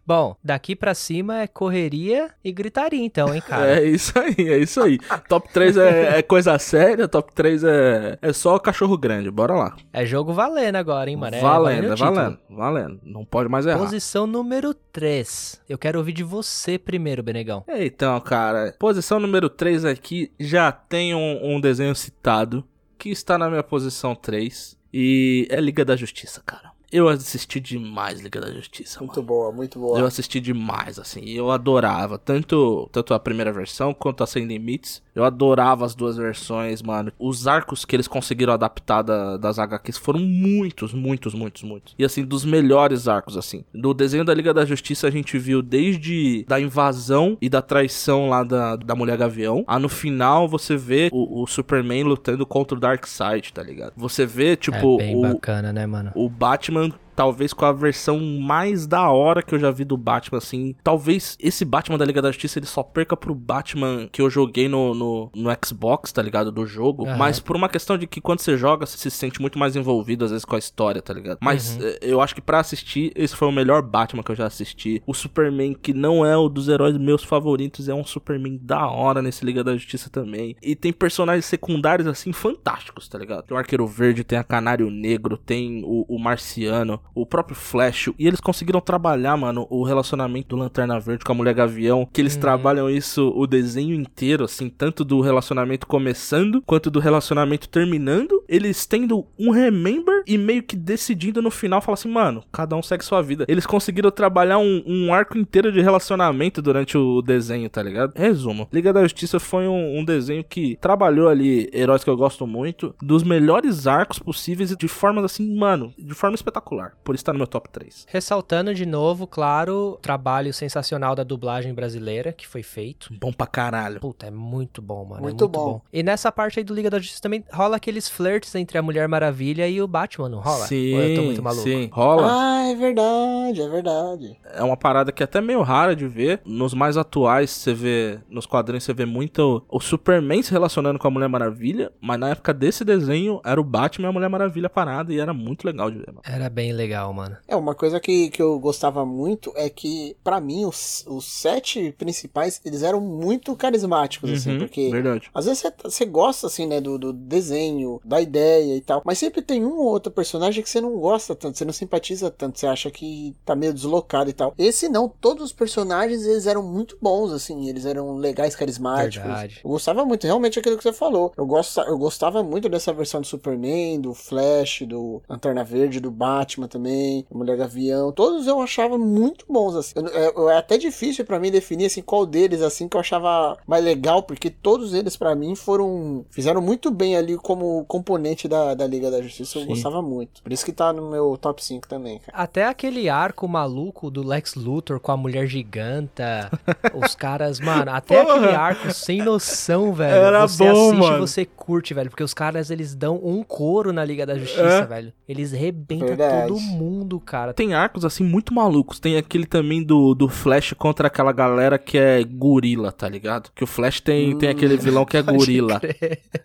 Bom, 0.05 0.35
daqui 0.43 0.75
pra 0.75 0.93
cima 0.93 1.39
é 1.39 1.47
correria 1.47 2.29
e 2.43 2.51
gritaria 2.51 3.03
então, 3.03 3.33
hein, 3.33 3.41
cara? 3.41 3.79
É 3.79 3.83
isso 3.83 4.13
aí, 4.19 4.35
é 4.37 4.57
isso 4.59 4.81
aí. 4.81 4.99
Top 5.27 5.51
3 5.51 5.77
é, 5.77 6.19
é 6.19 6.21
coisa 6.21 6.57
séria, 6.59 7.07
top 7.07 7.33
3 7.33 7.63
é, 7.63 8.19
é 8.21 8.33
só 8.33 8.59
cachorro 8.59 8.97
grande. 8.97 9.31
Bora 9.31 9.55
lá. 9.55 9.75
É 9.91 10.05
jogo 10.05 10.31
valendo 10.31 10.75
agora, 10.75 11.09
hein, 11.09 11.15
mano? 11.15 11.35
É 11.35 11.41
valendo, 11.41 11.93
é 11.93 11.95
valendo, 11.95 12.39
valendo. 12.49 12.99
Não 13.03 13.25
pode 13.25 13.49
mais 13.49 13.65
errar. 13.65 13.79
Posição 13.79 14.27
número 14.27 14.73
3. 14.73 15.61
Eu 15.67 15.77
quero 15.77 15.97
ouvir 15.97 16.13
de 16.13 16.23
você 16.23 16.77
primeiro, 16.77 17.23
Benegão. 17.23 17.63
Então, 17.67 18.19
cara, 18.21 18.75
posição 18.77 19.19
número 19.19 19.49
3 19.49 19.85
aqui 19.85 20.31
já 20.39 20.71
tem 20.71 21.15
um, 21.15 21.55
um 21.55 21.59
desenho 21.59 21.95
citado 21.95 22.63
que 22.97 23.09
está 23.09 23.37
na 23.37 23.49
minha 23.49 23.63
posição 23.63 24.13
3 24.13 24.77
e 24.93 25.47
é 25.49 25.59
Liga 25.59 25.83
da 25.83 25.95
Justiça, 25.95 26.41
cara. 26.45 26.74
Eu 26.95 27.09
assisti 27.09 27.59
demais 27.59 28.19
Liga 28.21 28.39
da 28.41 28.51
Justiça, 28.51 28.99
Muito 28.99 29.15
mano. 29.17 29.27
boa, 29.27 29.51
muito 29.51 29.79
boa. 29.79 29.99
Eu 29.99 30.05
assisti 30.05 30.39
demais, 30.39 30.97
assim, 30.99 31.21
e 31.21 31.35
eu 31.35 31.51
adorava, 31.51 32.17
tanto, 32.17 32.89
tanto 32.91 33.13
a 33.13 33.19
primeira 33.19 33.51
versão 33.51 33.93
quanto 33.93 34.23
a 34.23 34.27
Sem 34.27 34.45
Limites. 34.45 35.01
Eu 35.13 35.23
adorava 35.23 35.85
as 35.85 35.95
duas 35.95 36.17
versões, 36.17 36.81
mano. 36.81 37.11
Os 37.17 37.47
arcos 37.47 37.85
que 37.85 37.95
eles 37.95 38.07
conseguiram 38.07 38.53
adaptar 38.53 39.01
da- 39.01 39.37
das 39.37 39.57
HQs 39.59 39.97
foram 39.97 40.19
muitos, 40.19 40.93
muitos, 40.93 41.33
muitos, 41.33 41.63
muitos. 41.63 41.95
E 41.97 42.03
assim, 42.03 42.23
dos 42.23 42.43
melhores 42.45 43.07
arcos, 43.07 43.37
assim. 43.37 43.63
No 43.73 43.93
desenho 43.93 44.25
da 44.25 44.33
Liga 44.33 44.53
da 44.53 44.65
Justiça 44.65 45.07
a 45.07 45.11
gente 45.11 45.37
viu 45.37 45.61
desde 45.61 46.43
da 46.47 46.59
invasão 46.59 47.37
e 47.41 47.49
da 47.49 47.61
traição 47.61 48.29
lá 48.29 48.43
da, 48.43 48.75
da 48.75 48.95
Mulher 48.95 49.17
Gavião. 49.17 49.63
Ah, 49.67 49.79
no 49.79 49.89
final 49.89 50.47
você 50.47 50.75
vê 50.75 51.09
o, 51.11 51.41
o 51.43 51.47
Superman 51.47 52.03
lutando 52.03 52.45
contra 52.45 52.77
o 52.77 52.79
Darkseid, 52.81 53.53
tá 53.53 53.63
ligado? 53.63 53.93
Você 53.95 54.25
vê, 54.25 54.55
tipo, 54.55 54.95
é 55.01 55.05
bem 55.05 55.15
o, 55.15 55.21
bacana, 55.21 55.71
né, 55.71 55.85
mano? 55.85 56.11
o 56.15 56.29
Batman, 56.29 56.84
talvez 57.15 57.53
com 57.53 57.65
a 57.65 57.71
versão 57.71 58.19
mais 58.19 58.85
da 58.85 59.09
hora 59.09 59.41
que 59.41 59.55
eu 59.55 59.59
já 59.59 59.71
vi 59.71 59.85
do 59.85 59.97
Batman, 59.97 60.37
assim. 60.37 60.75
Talvez 60.83 61.37
esse 61.39 61.63
Batman 61.63 61.97
da 61.97 62.05
Liga 62.05 62.21
da 62.21 62.31
Justiça 62.31 62.59
ele 62.59 62.65
só 62.65 62.83
perca 62.83 63.15
pro 63.15 63.33
Batman 63.33 64.07
que 64.11 64.21
eu 64.21 64.29
joguei 64.29 64.67
no, 64.67 64.93
no, 64.93 65.31
no 65.35 65.49
Xbox, 65.63 66.11
tá 66.11 66.21
ligado? 66.21 66.51
Do 66.51 66.65
jogo. 66.65 67.05
Aham. 67.05 67.17
Mas 67.17 67.39
por 67.39 67.55
uma 67.55 67.69
questão 67.69 67.97
de 67.97 68.05
que 68.05 68.19
quando 68.21 68.39
você 68.39 68.57
joga, 68.57 68.85
você 68.85 68.97
se 68.97 69.11
sente 69.11 69.39
muito 69.41 69.57
mais 69.57 69.75
envolvido, 69.75 70.25
às 70.25 70.31
vezes, 70.31 70.45
com 70.45 70.55
a 70.55 70.59
história, 70.59 71.01
tá 71.01 71.13
ligado? 71.13 71.37
Mas 71.41 71.79
eh, 71.79 71.99
eu 72.01 72.21
acho 72.21 72.35
que 72.35 72.41
pra 72.41 72.59
assistir, 72.59 73.11
esse 73.15 73.35
foi 73.35 73.47
o 73.47 73.51
melhor 73.51 73.81
Batman 73.81 74.23
que 74.23 74.31
eu 74.31 74.35
já 74.35 74.45
assisti. 74.45 75.01
O 75.05 75.13
Superman, 75.13 75.73
que 75.73 75.93
não 75.93 76.25
é 76.25 76.35
o 76.35 76.49
dos 76.49 76.67
heróis 76.67 76.97
meus 76.97 77.23
favoritos, 77.23 77.87
é 77.87 77.93
um 77.93 78.03
Superman 78.03 78.59
da 78.61 78.87
hora 78.87 79.21
nesse 79.21 79.45
Liga 79.45 79.63
da 79.63 79.73
Justiça 79.73 80.09
também. 80.09 80.55
E 80.61 80.75
tem 80.75 80.91
personagens 80.91 81.45
secundários, 81.45 82.07
assim, 82.07 82.31
fantásticos, 82.33 83.07
tá 83.07 83.17
ligado? 83.17 83.43
Tem 83.43 83.55
o 83.55 83.59
Arqueiro 83.59 83.87
Verde, 83.87 84.23
tem 84.23 84.37
a 84.37 84.43
Canário 84.43 84.89
Negro, 84.89 85.37
tem 85.37 85.83
o, 85.85 86.05
o 86.07 86.19
Marciano. 86.19 86.99
O 87.13 87.25
próprio 87.25 87.55
Flash. 87.55 88.09
E 88.19 88.27
eles 88.27 88.39
conseguiram 88.39 88.81
trabalhar, 88.81 89.37
mano, 89.37 89.65
o 89.69 89.83
relacionamento 89.83 90.49
do 90.49 90.57
Lanterna 90.57 90.99
Verde 90.99 91.23
com 91.23 91.31
a 91.31 91.35
Mulher 91.35 91.53
Gavião. 91.53 92.07
Que 92.11 92.21
eles 92.21 92.35
trabalham 92.35 92.89
isso 92.89 93.31
o 93.35 93.47
desenho 93.47 93.95
inteiro, 93.95 94.43
assim, 94.43 94.69
tanto 94.69 95.03
do 95.03 95.21
relacionamento 95.21 95.87
começando 95.87 96.61
quanto 96.61 96.91
do 96.91 96.99
relacionamento 96.99 97.69
terminando. 97.69 98.43
Eles 98.47 98.85
tendo 98.85 99.25
um 99.39 99.51
remember 99.51 100.23
e 100.27 100.37
meio 100.37 100.63
que 100.63 100.75
decidindo 100.75 101.41
no 101.41 101.51
final, 101.51 101.81
falar 101.81 101.93
assim, 101.93 102.11
mano, 102.11 102.43
cada 102.51 102.75
um 102.75 102.81
segue 102.81 103.05
sua 103.05 103.21
vida. 103.21 103.45
Eles 103.47 103.65
conseguiram 103.65 104.11
trabalhar 104.11 104.57
um, 104.57 104.83
um 104.85 105.13
arco 105.13 105.37
inteiro 105.37 105.71
de 105.71 105.81
relacionamento 105.81 106.61
durante 106.61 106.97
o 106.97 107.21
desenho, 107.21 107.69
tá 107.69 107.81
ligado? 107.81 108.13
Resumo: 108.15 108.67
Liga 108.71 108.91
da 108.91 109.03
Justiça 109.03 109.39
foi 109.39 109.67
um, 109.67 109.99
um 109.99 110.05
desenho 110.05 110.43
que 110.43 110.77
trabalhou 110.81 111.29
ali 111.29 111.69
heróis 111.73 112.03
que 112.03 112.09
eu 112.09 112.17
gosto 112.17 112.45
muito, 112.45 112.93
dos 113.01 113.23
melhores 113.23 113.87
arcos 113.87 114.19
possíveis 114.19 114.71
e 114.71 114.75
de 114.75 114.87
formas 114.87 115.23
assim, 115.23 115.55
mano, 115.55 115.93
de 115.97 116.13
forma 116.13 116.35
espetacular. 116.35 116.94
Por 117.03 117.13
isso 117.13 117.23
tá 117.23 117.31
no 117.31 117.37
meu 117.37 117.47
top 117.47 117.69
3. 117.69 118.05
Ressaltando 118.09 118.73
de 118.73 118.85
novo, 118.85 119.27
claro, 119.27 119.91
o 119.93 119.97
trabalho 119.97 120.51
sensacional 120.53 121.13
da 121.15 121.23
dublagem 121.23 121.73
brasileira 121.73 122.33
que 122.33 122.47
foi 122.47 122.63
feito. 122.63 123.09
Bom 123.19 123.31
pra 123.31 123.45
caralho. 123.45 123.99
Puta, 123.99 124.25
é 124.27 124.31
muito 124.31 124.81
bom, 124.81 125.05
mano. 125.05 125.19
é 125.19 125.21
Muito 125.21 125.41
muito 125.43 125.47
bom. 125.47 125.65
bom. 125.73 125.81
E 125.93 126.01
nessa 126.01 126.31
parte 126.31 126.59
aí 126.59 126.63
do 126.65 126.73
Liga 126.73 126.89
da 126.89 126.97
Justiça 126.97 127.21
também 127.21 127.43
rola 127.51 127.75
aqueles 127.75 128.09
flirts 128.09 128.55
entre 128.55 128.77
a 128.77 128.81
Mulher 128.81 129.07
Maravilha 129.07 129.67
e 129.67 129.81
o 129.81 129.87
Batman, 129.87 130.29
não 130.29 130.39
rola? 130.39 130.65
Sim, 130.65 130.95
Ou 130.95 131.01
eu 131.01 131.15
tô 131.15 131.21
muito 131.23 131.43
maluco? 131.43 131.63
sim. 131.63 131.89
Rola. 131.91 132.27
Ah, 132.31 132.67
é 132.71 132.75
verdade, 132.75 133.61
é 133.61 133.67
verdade. 133.69 134.37
É 134.53 134.63
uma 134.63 134.75
parada 134.77 135.11
que 135.11 135.21
é 135.21 135.25
até 135.25 135.39
meio 135.41 135.61
rara 135.61 135.95
de 135.95 136.07
ver. 136.07 136.41
Nos 136.43 136.73
mais 136.73 136.97
atuais, 136.97 137.51
você 137.51 137.73
vê. 137.73 138.19
Nos 138.29 138.45
quadrinhos, 138.47 138.83
você 138.83 138.93
vê 138.93 139.05
muito 139.05 139.63
o 139.69 139.79
Superman 139.79 140.41
se 140.41 140.51
relacionando 140.51 140.97
com 140.97 141.07
a 141.07 141.11
Mulher 141.11 141.27
Maravilha. 141.29 141.91
Mas 142.01 142.19
na 142.19 142.29
época 142.29 142.53
desse 142.53 142.83
desenho, 142.83 143.39
era 143.45 143.61
o 143.61 143.63
Batman 143.63 144.07
e 144.07 144.09
a 144.09 144.13
Mulher 144.13 144.29
Maravilha 144.29 144.69
parada. 144.69 145.13
E 145.13 145.19
era 145.19 145.33
muito 145.33 145.65
legal 145.65 145.91
de 145.91 145.97
ver, 145.99 146.07
mano. 146.07 146.21
Era 146.23 146.49
bem 146.49 146.73
legal, 146.73 146.84
mano. 147.13 147.37
É, 147.47 147.55
uma 147.55 147.73
coisa 147.75 147.99
que, 147.99 148.29
que 148.29 148.41
eu 148.41 148.59
gostava 148.59 149.05
muito 149.05 149.51
é 149.55 149.69
que, 149.69 150.15
pra 150.23 150.39
mim, 150.39 150.65
os, 150.65 151.03
os 151.07 151.25
sete 151.25 151.91
principais, 151.97 152.61
eles 152.65 152.83
eram 152.83 152.99
muito 153.01 153.55
carismáticos, 153.55 154.31
assim, 154.31 154.51
Uhum, 154.53 154.59
porque... 154.59 154.89
Verdade. 154.89 155.29
Às 155.33 155.45
vezes 155.45 155.59
você- 155.61 155.73
você 155.83 156.05
gosta, 156.05 156.47
assim, 156.47 156.65
né, 156.65 156.79
do, 156.81 156.97
do 156.97 157.11
desenho, 157.13 157.99
da 158.03 158.21
ideia 158.21 158.75
e 158.75 158.81
tal, 158.81 159.01
mas 159.05 159.17
sempre 159.17 159.41
tem 159.41 159.65
um 159.65 159.77
ou 159.77 159.85
outro 159.85 160.11
personagem 160.11 160.63
que 160.63 160.69
você 160.69 160.79
não 160.81 160.97
gosta 160.97 161.35
tanto, 161.35 161.57
você 161.57 161.65
não 161.65 161.73
simpatiza 161.73 162.29
tanto, 162.31 162.59
você 162.59 162.67
acha 162.67 162.89
que 162.91 163.35
tá 163.45 163.55
meio 163.55 163.73
deslocado 163.73 164.29
e 164.29 164.33
tal. 164.33 164.53
Esse 164.57 164.87
não, 164.89 165.07
todos 165.09 165.43
os 165.45 165.53
personagens, 165.53 166.25
eles 166.25 166.47
eram 166.47 166.63
muito 166.63 166.97
bons, 167.01 167.31
assim, 167.31 167.67
eles 167.67 167.85
eram 167.85 168.15
legais, 168.17 168.55
carismáticos. 168.55 169.23
Verdade. 169.27 169.61
Eu 169.63 169.69
gostava 169.69 170.05
muito, 170.05 170.25
realmente, 170.25 170.59
aquilo 170.59 170.77
que 170.77 170.83
você 170.83 170.93
falou. 170.93 171.33
Eu, 171.37 171.45
gosta, 171.45 171.81
eu 171.81 171.97
gostava 171.97 172.43
muito 172.43 172.69
dessa 172.69 172.93
versão 172.93 173.21
do 173.21 173.27
Superman, 173.27 173.99
do 174.01 174.13
Flash, 174.13 174.83
do 174.87 175.21
Lanterna 175.29 175.63
Verde, 175.63 175.99
do 175.99 176.11
Batman 176.11 176.67
também, 176.75 177.25
Mulher 177.31 177.57
Gavião. 177.57 178.11
Todos 178.11 178.47
eu 178.47 178.61
achava 178.61 178.97
muito 178.97 179.45
bons, 179.49 179.75
assim. 179.75 179.93
Eu- 179.95 180.07
eu- 180.07 180.49
é 180.49 180.57
até 180.57 180.77
difícil 180.77 181.25
pra 181.25 181.39
mim 181.39 181.49
definir, 181.51 181.85
assim, 181.85 182.01
qual 182.01 182.25
deles, 182.25 182.61
assim, 182.61 182.87
que 182.87 182.95
eu 182.97 183.01
achava 183.01 183.57
mais 183.67 183.83
legal, 183.83 184.23
porque 184.23 184.49
todos 184.49 184.93
eles, 184.93 185.15
pra 185.15 185.35
mim, 185.35 185.55
foram... 185.55 186.25
Fizeram 186.29 186.61
muito 186.61 186.91
bem 186.91 187.15
ali 187.15 187.37
como 187.37 187.83
componente 187.85 188.47
da, 188.47 188.73
da 188.73 188.85
Liga 188.85 189.09
da 189.09 189.21
Justiça. 189.21 189.57
Eu 189.57 189.63
Sim. 189.63 189.67
gostava 189.69 190.01
muito. 190.01 190.41
Por 190.43 190.51
isso 190.51 190.65
que 190.65 190.71
tá 190.73 190.91
no 190.91 191.09
meu 191.09 191.37
top 191.37 191.63
5 191.63 191.87
também, 191.87 192.19
cara. 192.19 192.37
Até 192.37 192.65
aquele 192.65 193.07
arco 193.09 193.47
maluco 193.47 194.09
do 194.11 194.25
Lex 194.25 194.55
Luthor 194.55 194.99
com 194.99 195.11
a 195.11 195.17
mulher 195.17 195.47
giganta, 195.47 196.51
os 196.93 197.15
caras, 197.15 197.59
mano, 197.59 197.91
até 197.91 198.21
Porra! 198.23 198.35
aquele 198.37 198.55
arco 198.55 198.93
sem 198.93 199.21
noção, 199.23 199.93
velho. 199.93 200.15
Era 200.15 200.47
você 200.47 200.63
bom, 200.63 200.87
assiste 200.89 200.99
mano. 200.99 201.27
você 201.27 201.45
curte, 201.45 201.93
velho, 201.93 202.09
porque 202.09 202.23
os 202.23 202.33
caras 202.33 202.69
eles 202.69 202.95
dão 202.95 203.19
um 203.23 203.43
couro 203.43 203.93
na 203.93 204.03
Liga 204.03 204.25
da 204.25 204.37
Justiça, 204.37 204.61
É. 204.61 204.85
velho. 204.85 205.13
Eles 205.27 205.51
rebentam 205.51 206.15
todo 206.47 206.59
mundo, 206.65 207.19
cara. 207.19 207.53
Tem 207.53 207.73
arcos 207.73 208.05
assim 208.05 208.23
muito 208.23 208.53
malucos. 208.53 208.99
Tem 208.99 209.17
aquele 209.17 209.45
também 209.45 209.83
do, 209.83 210.13
do 210.13 210.27
Flash 210.27 210.73
contra 210.73 211.07
aquela 211.07 211.31
galera 211.31 211.77
que 211.77 211.97
é 211.97 212.23
gorila, 212.23 212.91
tá 212.91 213.07
ligado? 213.07 213.51
Que 213.55 213.63
o 213.63 213.67
Flash 213.67 214.01
tem, 214.01 214.37
tem 214.37 214.49
aquele 214.49 214.77
vilão 214.77 215.05
que 215.05 215.17
é 215.17 215.21
gorila. 215.21 215.79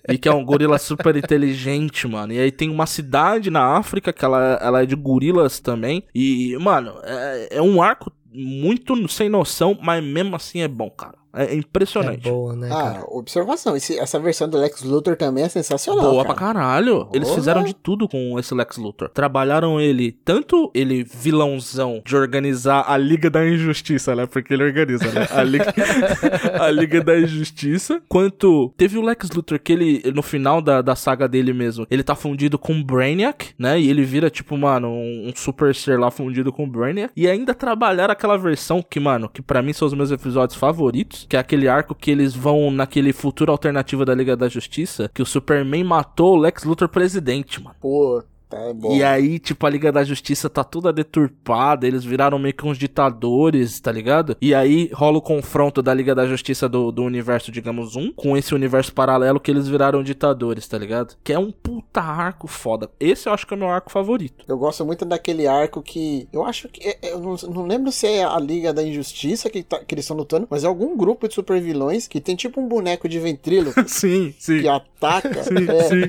E 0.08 0.18
que 0.18 0.28
é 0.28 0.32
um 0.32 0.44
gorila 0.44 0.78
super 0.78 1.16
inteligente, 1.16 2.06
mano. 2.06 2.32
E 2.32 2.38
aí 2.38 2.50
tem 2.50 2.68
uma 2.68 2.86
cidade 2.86 3.50
na 3.50 3.76
África 3.76 4.12
que 4.12 4.24
ela, 4.24 4.58
ela 4.60 4.82
é 4.82 4.86
de 4.86 4.96
gorilas 4.96 5.60
também. 5.60 6.04
E, 6.14 6.56
mano, 6.60 6.94
é, 7.04 7.56
é 7.56 7.62
um 7.62 7.82
arco 7.82 8.12
muito 8.32 9.08
sem 9.08 9.28
noção, 9.28 9.76
mas 9.80 10.02
mesmo 10.02 10.36
assim 10.36 10.60
é 10.60 10.68
bom, 10.68 10.90
cara. 10.90 11.18
É 11.34 11.44
É 11.44 11.54
impressionante. 11.54 12.22
boa, 12.28 12.54
né, 12.56 12.68
cara? 12.68 13.00
Ah, 13.00 13.04
observação. 13.08 13.76
Esse- 13.76 13.98
essa 13.98 14.18
versão 14.18 14.48
do 14.48 14.58
Lex 14.58 14.82
Luthor 14.82 15.16
também 15.16 15.44
é 15.44 15.48
sensacional, 15.48 16.10
Boa 16.10 16.24
cara. 16.24 16.34
pra 16.34 16.46
caralho. 16.46 17.08
Eles 17.12 17.30
fizeram 17.30 17.62
de 17.64 17.74
tudo 17.74 18.08
com 18.08 18.38
esse 18.38 18.54
Lex 18.54 18.76
Luthor. 18.76 19.08
Trabalharam 19.10 19.80
ele, 19.80 20.12
tanto 20.24 20.70
ele 20.74 21.04
vilãozão 21.04 22.02
de 22.04 22.16
organizar 22.16 22.84
a 22.88 22.96
Liga 22.96 23.30
da 23.30 23.46
Injustiça, 23.46 24.14
né? 24.14 24.26
Porque 24.26 24.52
ele 24.54 24.64
organiza, 24.64 25.04
né? 25.12 25.26
A 25.30 25.42
Liga, 25.42 25.66
a 26.60 26.70
Liga 26.70 27.02
da 27.02 27.18
Injustiça. 27.18 28.02
Quanto 28.08 28.72
teve 28.76 28.98
o 28.98 29.02
Lex 29.02 29.30
Luthor 29.30 29.58
que 29.60 29.72
ele, 29.72 30.02
no 30.14 30.22
final 30.22 30.60
da, 30.60 30.82
da 30.82 30.94
saga 30.96 31.28
dele 31.28 31.52
mesmo, 31.52 31.86
ele 31.90 32.02
tá 32.02 32.14
fundido 32.14 32.58
com 32.58 32.82
Brainiac, 32.82 33.50
né? 33.58 33.78
E 33.80 33.88
ele 33.88 34.02
vira, 34.04 34.30
tipo, 34.30 34.56
mano, 34.56 34.88
um, 34.88 35.28
um 35.28 35.32
super 35.34 35.74
ser 35.74 35.98
lá 35.98 36.10
fundido 36.10 36.52
com 36.52 36.68
Brainiac. 36.68 37.12
E 37.16 37.28
ainda 37.28 37.54
trabalharam 37.54 38.12
aquela 38.12 38.36
versão 38.36 38.82
que, 38.82 38.98
mano, 39.00 39.28
que 39.28 39.42
pra 39.42 39.62
mim 39.62 39.72
são 39.72 39.86
os 39.86 39.94
meus 39.94 40.10
episódios 40.10 40.58
favoritos, 40.58 41.19
que 41.28 41.36
é 41.36 41.38
aquele 41.40 41.68
arco 41.68 41.94
que 41.94 42.10
eles 42.10 42.34
vão 42.34 42.70
naquele 42.70 43.12
futuro 43.12 43.52
alternativo 43.52 44.04
da 44.04 44.14
Liga 44.14 44.36
da 44.36 44.48
Justiça, 44.48 45.10
que 45.12 45.22
o 45.22 45.26
Superman 45.26 45.84
matou 45.84 46.36
o 46.36 46.40
Lex 46.40 46.64
Luthor 46.64 46.88
presidente, 46.88 47.62
mano. 47.62 47.76
Pô, 47.80 48.22
tá 48.50 48.58
é 48.60 48.72
bom. 48.74 48.94
E 48.96 49.02
aí, 49.02 49.38
tipo, 49.38 49.64
a 49.66 49.70
Liga 49.70 49.90
da 49.92 50.04
Justiça 50.04 50.50
tá 50.50 50.62
toda 50.62 50.92
deturpada, 50.92 51.86
eles 51.86 52.04
viraram 52.04 52.38
meio 52.38 52.52
que 52.54 52.66
uns 52.66 52.76
ditadores, 52.76 53.80
tá 53.80 53.90
ligado? 53.92 54.36
E 54.40 54.54
aí 54.54 54.90
rola 54.92 55.18
o 55.18 55.22
confronto 55.22 55.80
da 55.82 55.94
Liga 55.94 56.14
da 56.14 56.26
Justiça 56.26 56.68
do, 56.68 56.90
do 56.92 57.02
universo, 57.02 57.50
digamos, 57.52 57.96
um, 57.96 58.12
com 58.12 58.36
esse 58.36 58.54
universo 58.54 58.92
paralelo 58.92 59.40
que 59.40 59.50
eles 59.50 59.68
viraram 59.68 60.02
ditadores, 60.02 60.66
tá 60.66 60.76
ligado? 60.78 61.16
Que 61.22 61.32
é 61.32 61.38
um 61.38 61.50
puta 61.50 62.00
arco 62.00 62.46
foda. 62.46 62.90
Esse 62.98 63.28
eu 63.28 63.32
acho 63.32 63.46
que 63.46 63.54
é 63.54 63.56
o 63.56 63.60
meu 63.60 63.68
arco 63.70 63.90
favorito. 63.90 64.44
Eu 64.48 64.58
gosto 64.58 64.84
muito 64.84 65.04
daquele 65.04 65.46
arco 65.46 65.82
que. 65.82 66.28
Eu 66.32 66.44
acho 66.44 66.68
que. 66.68 66.86
é- 66.86 66.98
é- 67.02 67.12
Eu 67.12 67.20
não, 67.20 67.36
não 67.52 67.66
lembro 67.66 67.90
se 67.92 68.06
é 68.06 68.24
a 68.24 68.38
Liga 68.38 68.72
da 68.72 68.82
Injustiça 68.82 69.48
que, 69.50 69.62
tá- 69.62 69.80
que 69.84 69.94
eles 69.94 70.04
estão 70.04 70.16
lutando, 70.16 70.46
mas 70.50 70.64
é 70.64 70.66
algum 70.66 70.96
grupo 70.96 71.28
de 71.28 71.34
super 71.34 71.60
vilões 71.60 72.06
que 72.08 72.20
tem 72.20 72.36
tipo 72.36 72.60
um 72.60 72.68
boneco 72.68 73.08
de 73.08 73.18
ventríloco 73.18 73.82
sim, 73.88 74.34
sim. 74.38 74.60
que 74.62 74.68
ataca. 74.68 75.42
Sim, 75.44 75.68
é. 75.68 75.82
sim. 75.84 76.00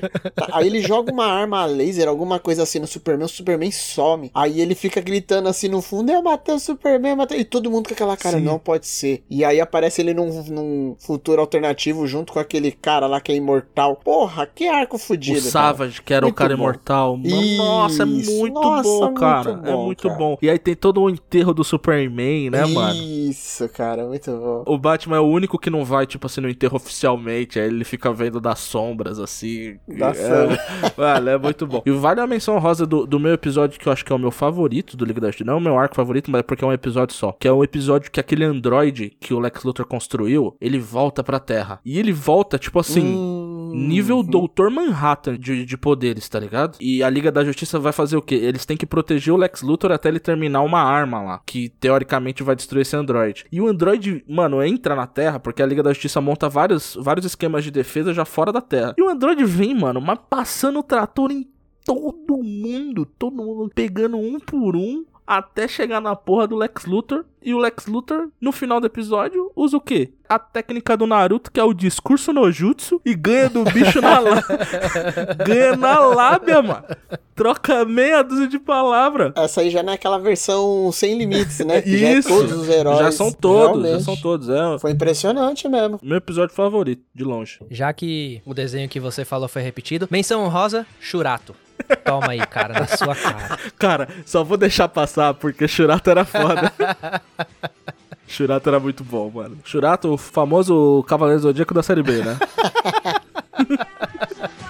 Aí 0.51 0.67
ele 0.67 0.81
joga 0.81 1.11
uma 1.11 1.25
arma 1.25 1.65
laser, 1.65 2.07
alguma 2.07 2.30
coisa 2.39 2.63
assim 2.63 2.79
no 2.79 2.87
Superman, 2.87 3.25
o 3.25 3.29
Superman 3.29 3.71
some. 3.71 4.31
Aí 4.33 4.61
ele 4.61 4.75
fica 4.75 5.01
gritando 5.01 5.47
assim 5.49 5.67
no 5.67 5.81
fundo: 5.81 6.11
Eu 6.11 6.21
matei 6.21 6.53
o 6.55 6.59
Superman, 6.59 7.15
matei. 7.15 7.39
E 7.41 7.45
todo 7.45 7.69
mundo 7.71 7.87
com 7.87 7.93
aquela 7.93 8.15
cara, 8.17 8.37
Sim. 8.37 8.43
não 8.43 8.59
pode 8.59 8.87
ser. 8.87 9.23
E 9.29 9.43
aí 9.43 9.59
aparece 9.59 10.01
ele 10.01 10.13
num, 10.13 10.43
num 10.43 10.95
futuro 10.99 11.41
alternativo 11.41 12.05
junto 12.07 12.33
com 12.33 12.39
aquele 12.39 12.71
cara 12.71 13.07
lá 13.07 13.19
que 13.21 13.31
é 13.31 13.35
imortal. 13.35 13.95
Porra, 13.97 14.45
que 14.45 14.67
arco 14.67 14.95
O 14.95 14.99
fudido. 14.99 15.39
cara. 15.39 15.51
Savage, 15.51 16.01
que 16.01 16.13
era 16.13 16.25
o 16.25 16.27
Muito 16.27 16.35
cara 16.37 16.55
bom. 16.55 16.63
imortal. 16.63 17.17
Mano, 17.17 17.57
Nossa, 17.57 18.03
é 18.03 18.07
Isso. 18.07 18.31
muito 18.39 18.53
Nossa, 18.53 18.83
bom, 18.83 19.05
muito 19.05 19.19
cara. 19.19 19.51
é 19.51 19.71
bom, 19.71 19.85
muito 19.85 20.03
cara. 20.07 20.17
bom. 20.19 20.37
E 20.41 20.49
aí 20.49 20.59
tem 20.59 20.75
todo 20.75 21.01
o 21.01 21.09
enterro 21.09 21.53
do 21.53 21.63
Superman, 21.63 22.49
né, 22.49 22.65
mano? 22.65 22.95
Isso, 23.01 23.67
cara, 23.69 24.05
muito 24.05 24.31
bom. 24.31 24.63
O 24.67 24.77
Batman 24.77 25.17
é 25.17 25.19
o 25.19 25.25
único 25.27 25.57
que 25.59 25.69
não 25.69 25.83
vai, 25.85 26.05
tipo 26.05 26.25
assim, 26.27 26.41
no 26.41 26.49
enterro 26.49 26.75
oficialmente. 26.77 27.59
Aí 27.59 27.67
ele 27.67 27.83
fica 27.83 28.11
vendo 28.13 28.39
das 28.39 28.59
sombras, 28.59 29.19
assim. 29.19 29.77
Da 29.87 30.09
é, 30.09 30.13
sombra. 30.13 30.61
Mano, 30.97 31.29
é 31.29 31.37
muito 31.37 31.67
bom. 31.67 31.81
E 31.85 31.91
vale 31.91 32.20
a 32.21 32.27
menção 32.27 32.57
rosa 32.59 32.85
do, 32.85 33.05
do 33.05 33.19
meu 33.19 33.33
episódio, 33.33 33.79
que 33.79 33.87
eu 33.87 33.91
acho 33.91 34.05
que 34.05 34.11
é 34.11 34.15
o 34.15 34.19
meu 34.19 34.31
favorito 34.31 34.95
do 34.95 35.05
Liga 35.05 35.21
da 35.21 35.27
Justiça. 35.27 35.45
Não 35.45 35.55
é 35.55 35.57
o 35.57 35.61
meu 35.61 35.77
arco 35.77 35.95
favorito, 35.95 36.31
mas 36.31 36.39
é 36.39 36.43
porque 36.43 36.63
é 36.63 36.67
um 36.67 36.73
episódio 36.73 37.15
só. 37.15 37.31
Que 37.33 37.47
é 37.47 37.51
o 37.51 37.63
episódio 37.63 38.11
que 38.11 38.19
aquele 38.19 38.43
androide 38.43 39.13
que 39.19 39.33
o 39.33 39.39
Lex 39.39 39.63
Luthor 39.63 39.85
construiu, 39.85 40.55
ele 40.59 40.79
volta 40.79 41.23
pra 41.23 41.39
Terra. 41.39 41.79
E 41.85 41.99
ele 41.99 42.13
volta, 42.13 42.57
tipo 42.57 42.79
assim... 42.79 43.05
Hum, 43.05 43.51
Nível 43.73 44.21
Doutor 44.23 44.69
Manhattan 44.69 45.37
de, 45.37 45.65
de 45.65 45.77
poderes, 45.77 46.27
tá 46.27 46.39
ligado? 46.39 46.77
E 46.79 47.03
a 47.03 47.09
Liga 47.09 47.31
da 47.31 47.43
Justiça 47.43 47.79
vai 47.79 47.91
fazer 47.91 48.17
o 48.17 48.21
quê? 48.21 48.35
Eles 48.35 48.65
têm 48.65 48.77
que 48.77 48.85
proteger 48.85 49.33
o 49.33 49.37
Lex 49.37 49.61
Luthor 49.61 49.91
até 49.91 50.09
ele 50.09 50.19
terminar 50.19 50.61
uma 50.61 50.81
arma 50.81 51.21
lá, 51.21 51.41
que 51.45 51.69
teoricamente 51.69 52.43
vai 52.43 52.55
destruir 52.55 52.81
esse 52.81 52.95
androide. 52.95 53.45
E 53.51 53.61
o 53.61 53.67
androide, 53.67 54.23
mano, 54.27 54.63
entra 54.63 54.95
na 54.95 55.07
Terra 55.07 55.39
porque 55.39 55.61
a 55.61 55.65
Liga 55.65 55.83
da 55.83 55.93
Justiça 55.93 56.21
monta 56.21 56.49
vários, 56.49 56.97
vários 56.99 57.25
esquemas 57.25 57.63
de 57.63 57.71
defesa 57.71 58.13
já 58.13 58.25
fora 58.25 58.51
da 58.51 58.61
Terra. 58.61 58.95
E 58.97 59.01
o 59.01 59.09
androide 59.09 59.43
vem, 59.43 59.73
mano, 59.73 60.01
mas 60.01 60.19
passando 60.29 60.79
o 60.79 60.83
trator 60.83 61.31
em 61.31 61.43
todo 61.85 62.37
mundo, 62.43 63.05
todo 63.05 63.35
mundo 63.35 63.71
pegando 63.73 64.17
um 64.17 64.39
por 64.39 64.75
um. 64.75 65.05
Até 65.25 65.65
chegar 65.65 66.01
na 66.01 66.13
porra 66.13 66.45
do 66.45 66.57
Lex 66.57 66.85
Luthor. 66.85 67.23
E 67.41 67.53
o 67.53 67.57
Lex 67.57 67.85
Luthor, 67.87 68.27
no 68.39 68.51
final 68.51 68.81
do 68.81 68.87
episódio, 68.87 69.49
usa 69.55 69.77
o 69.77 69.81
quê? 69.81 70.11
A 70.27 70.37
técnica 70.37 70.97
do 70.97 71.07
Naruto, 71.07 71.49
que 71.51 71.59
é 71.59 71.63
o 71.63 71.73
discurso 71.73 72.33
no 72.33 72.51
jutsu, 72.51 73.01
e 73.05 73.15
ganha 73.15 73.49
do 73.49 73.63
bicho 73.63 74.01
na 74.01 74.19
lábia. 74.19 74.57
ganha 75.45 75.75
na 75.77 75.99
lábia, 75.99 76.61
mano. 76.61 76.83
Troca 77.33 77.85
meia 77.85 78.21
dúzia 78.23 78.47
de 78.47 78.59
palavra. 78.59 79.31
Essa 79.35 79.61
aí 79.61 79.69
já 79.69 79.81
não 79.81 79.93
é 79.93 79.95
aquela 79.95 80.19
versão 80.19 80.91
sem 80.91 81.17
limites, 81.17 81.59
né? 81.59 81.81
Que 81.81 81.97
já 81.97 82.07
é 82.09 82.13
Isso. 82.17 82.27
todos 82.27 82.51
os 82.51 82.67
heróis. 82.69 82.99
Já 82.99 83.11
são 83.11 83.31
todos, 83.31 83.77
já 83.81 83.87
realmente. 83.87 84.03
são 84.03 84.17
todos. 84.17 84.49
É 84.49 84.79
Foi 84.79 84.91
impressionante 84.91 85.67
mesmo. 85.69 85.99
meu 86.03 86.17
episódio 86.17 86.53
favorito, 86.53 87.03
de 87.15 87.23
longe. 87.23 87.59
Já 87.71 87.91
que 87.93 88.41
o 88.45 88.53
desenho 88.53 88.89
que 88.89 88.99
você 88.99 89.23
falou 89.23 89.47
foi 89.47 89.61
repetido, 89.61 90.07
menção 90.11 90.43
honrosa, 90.43 90.85
Churato. 90.99 91.55
Toma 92.03 92.31
aí, 92.31 92.45
cara, 92.45 92.79
na 92.79 92.87
sua 92.87 93.15
cara. 93.15 93.57
Cara, 93.77 94.07
só 94.25 94.43
vou 94.43 94.57
deixar 94.57 94.87
passar 94.87 95.33
porque 95.33 95.67
Churato 95.67 96.09
era 96.09 96.25
foda. 96.25 96.71
Churato 98.27 98.69
era 98.69 98.79
muito 98.79 99.03
bom, 99.03 99.29
mano. 99.29 99.57
Churato, 99.63 100.13
o 100.13 100.17
famoso 100.17 101.03
Cavaleiro 101.07 101.41
Zodíaco 101.41 101.73
da 101.73 101.83
série 101.83 102.03
B, 102.03 102.23
né? 102.23 102.37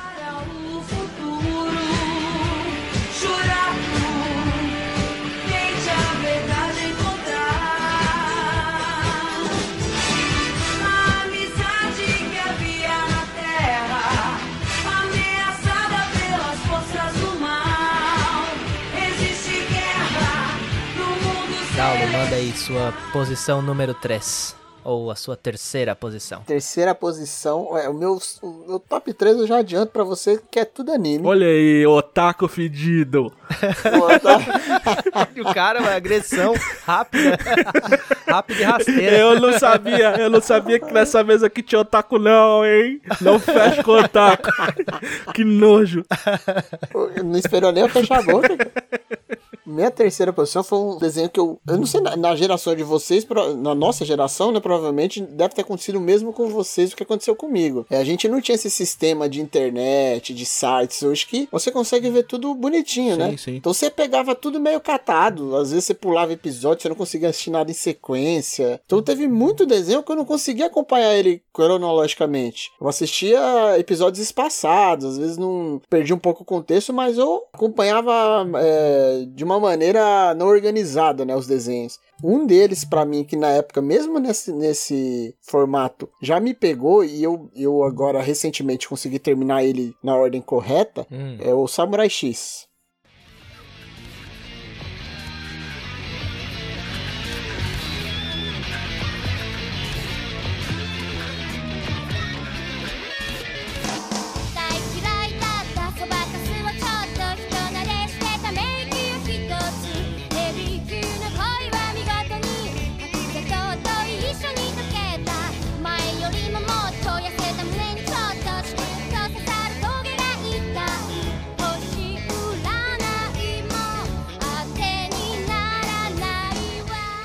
aí 22.42 22.52
sua 22.58 22.92
posição 23.14 23.62
número 23.62 23.94
3. 23.94 24.60
Ou 24.84 25.12
a 25.12 25.16
sua 25.16 25.38
terceira 25.38 25.96
posição. 25.96 26.42
Terceira 26.42 26.96
posição, 26.96 27.78
é, 27.78 27.88
o 27.88 27.94
meu, 27.94 28.18
o 28.42 28.66
meu 28.68 28.80
top 28.80 29.14
3 29.14 29.38
eu 29.38 29.46
já 29.46 29.58
adianto 29.58 29.92
pra 29.92 30.04
você 30.04 30.42
que 30.50 30.60
é 30.60 30.66
tudo 30.66 30.92
anime. 30.92 31.28
Olha 31.28 31.46
aí, 31.46 31.86
otaku 31.86 32.48
fedido. 32.48 33.32
Pô, 33.84 34.20
tá- 34.20 35.30
E 35.36 35.42
o 35.42 35.54
cara, 35.54 35.82
uma 35.82 35.94
agressão 35.94 36.56
rápida. 36.84 37.38
rápida 38.28 38.60
e 38.60 38.64
rasteira. 38.64 39.18
Eu 39.20 39.40
não 39.40 39.54
sabia, 39.60 40.16
eu 40.20 40.32
não 40.32 40.42
sabia 40.42 40.80
que 40.80 40.92
nessa 40.92 41.24
mesa 41.24 41.46
aqui 41.46 41.62
tinha 41.62 41.82
otaku 41.82 42.18
não, 42.18 42.66
hein? 42.66 43.00
Não 43.22 43.40
fecha 43.40 43.84
com 43.84 43.92
otaku. 43.92 44.50
Que 45.36 45.44
nojo. 45.44 46.04
Não 47.24 47.38
esperou 47.38 47.72
nem 47.72 47.84
eu 47.84 47.90
fechar 47.90 48.18
a 48.18 48.24
boca. 48.24 48.50
Minha 49.66 49.92
terceira 49.92 50.34
posição 50.34 50.64
foi 50.64 50.80
um 50.80 50.98
desenho 50.98 51.30
que 51.30 51.40
eu. 51.40 51.60
Eu 51.68 51.78
não 51.78 51.86
sei, 51.86 52.02
na, 52.02 52.16
na 52.16 52.36
geração 52.36 52.76
de 52.76 52.84
vocês, 52.84 53.26
na 53.58 53.76
nossa 53.76 54.04
geração, 54.04 54.52
né? 54.52 54.60
Provavelmente 54.60 55.22
deve 55.22 55.54
ter 55.54 55.62
acontecido 55.62 55.98
o 55.98 56.02
mesmo 56.02 56.34
com 56.34 56.50
vocês 56.50 56.92
o 56.92 56.96
que 56.96 57.04
aconteceu 57.04 57.36
comigo. 57.36 57.86
É, 57.90 57.98
a 57.98 58.04
gente 58.04 58.28
não 58.28 58.42
tinha 58.42 58.56
esse 58.56 58.70
sistema 58.70 59.30
de 59.30 59.42
internet, 59.42 60.34
de 60.34 60.46
sites 60.46 61.04
hoje 61.04 61.26
que 61.26 61.48
você 61.52 61.72
consegue 61.72 62.10
ver 62.10 62.24
tudo 62.24 62.54
bonitinho, 62.56 63.18
né? 63.18 63.32
Sim, 63.32 63.38
sim. 63.38 63.56
Então 63.56 63.74
você 63.74 63.90
pegava 63.90 64.34
tudo 64.34 64.60
meio 64.60 64.80
catado. 64.80 65.56
Às 65.56 65.72
vezes 65.72 65.86
você 65.86 65.94
pulava 65.94 66.34
episódio, 66.34 66.82
você 66.82 66.90
não 66.90 66.96
conseguia 66.96 67.30
assistir 67.30 67.52
nada 67.52 67.70
em 67.70 67.76
sequência. 67.76 68.82
Então 68.86 69.02
teve 69.02 69.28
muito 69.28 69.66
desenho 69.66 70.04
que 70.04 70.12
eu 70.12 70.16
não 70.16 70.26
conseguia 70.26 70.68
acompanhar 70.68 71.14
ele 71.16 71.42
cronologicamente. 71.54 72.72
Eu 72.80 72.88
assistia 72.88 73.40
episódios 73.78 74.24
espaçados, 74.24 75.06
às 75.06 75.18
vezes 75.18 75.38
não 75.38 75.82
perdi 75.90 76.14
um 76.14 76.20
pouco 76.20 76.44
o 76.44 76.46
contexto, 76.46 76.94
mas 76.94 77.18
eu 77.18 77.44
acompanhava 77.54 78.48
é, 78.58 79.26
de 79.28 79.44
uma 79.44 79.51
maneira 79.60 80.34
não 80.36 80.48
organizada, 80.48 81.26
né, 81.26 81.36
os 81.36 81.48
desenhos. 81.48 82.00
Um 82.24 82.46
deles, 82.46 82.86
pra 82.86 83.04
mim, 83.04 83.24
que 83.24 83.36
na 83.36 83.50
época, 83.50 83.82
mesmo 83.82 84.20
nesse, 84.20 84.52
nesse 84.52 85.36
formato, 85.42 86.08
já 86.22 86.40
me 86.40 86.54
pegou 86.54 87.04
e 87.04 87.24
eu, 87.24 87.50
eu 87.56 87.84
agora 87.84 88.22
recentemente 88.22 88.88
consegui 88.88 89.18
terminar 89.20 89.64
ele 89.64 89.94
na 90.04 90.16
ordem 90.16 90.42
correta, 90.42 91.06
Hum. 91.12 91.38
é 91.42 91.54
o 91.54 91.68
Samurai 91.68 92.10
X.「 92.10 92.71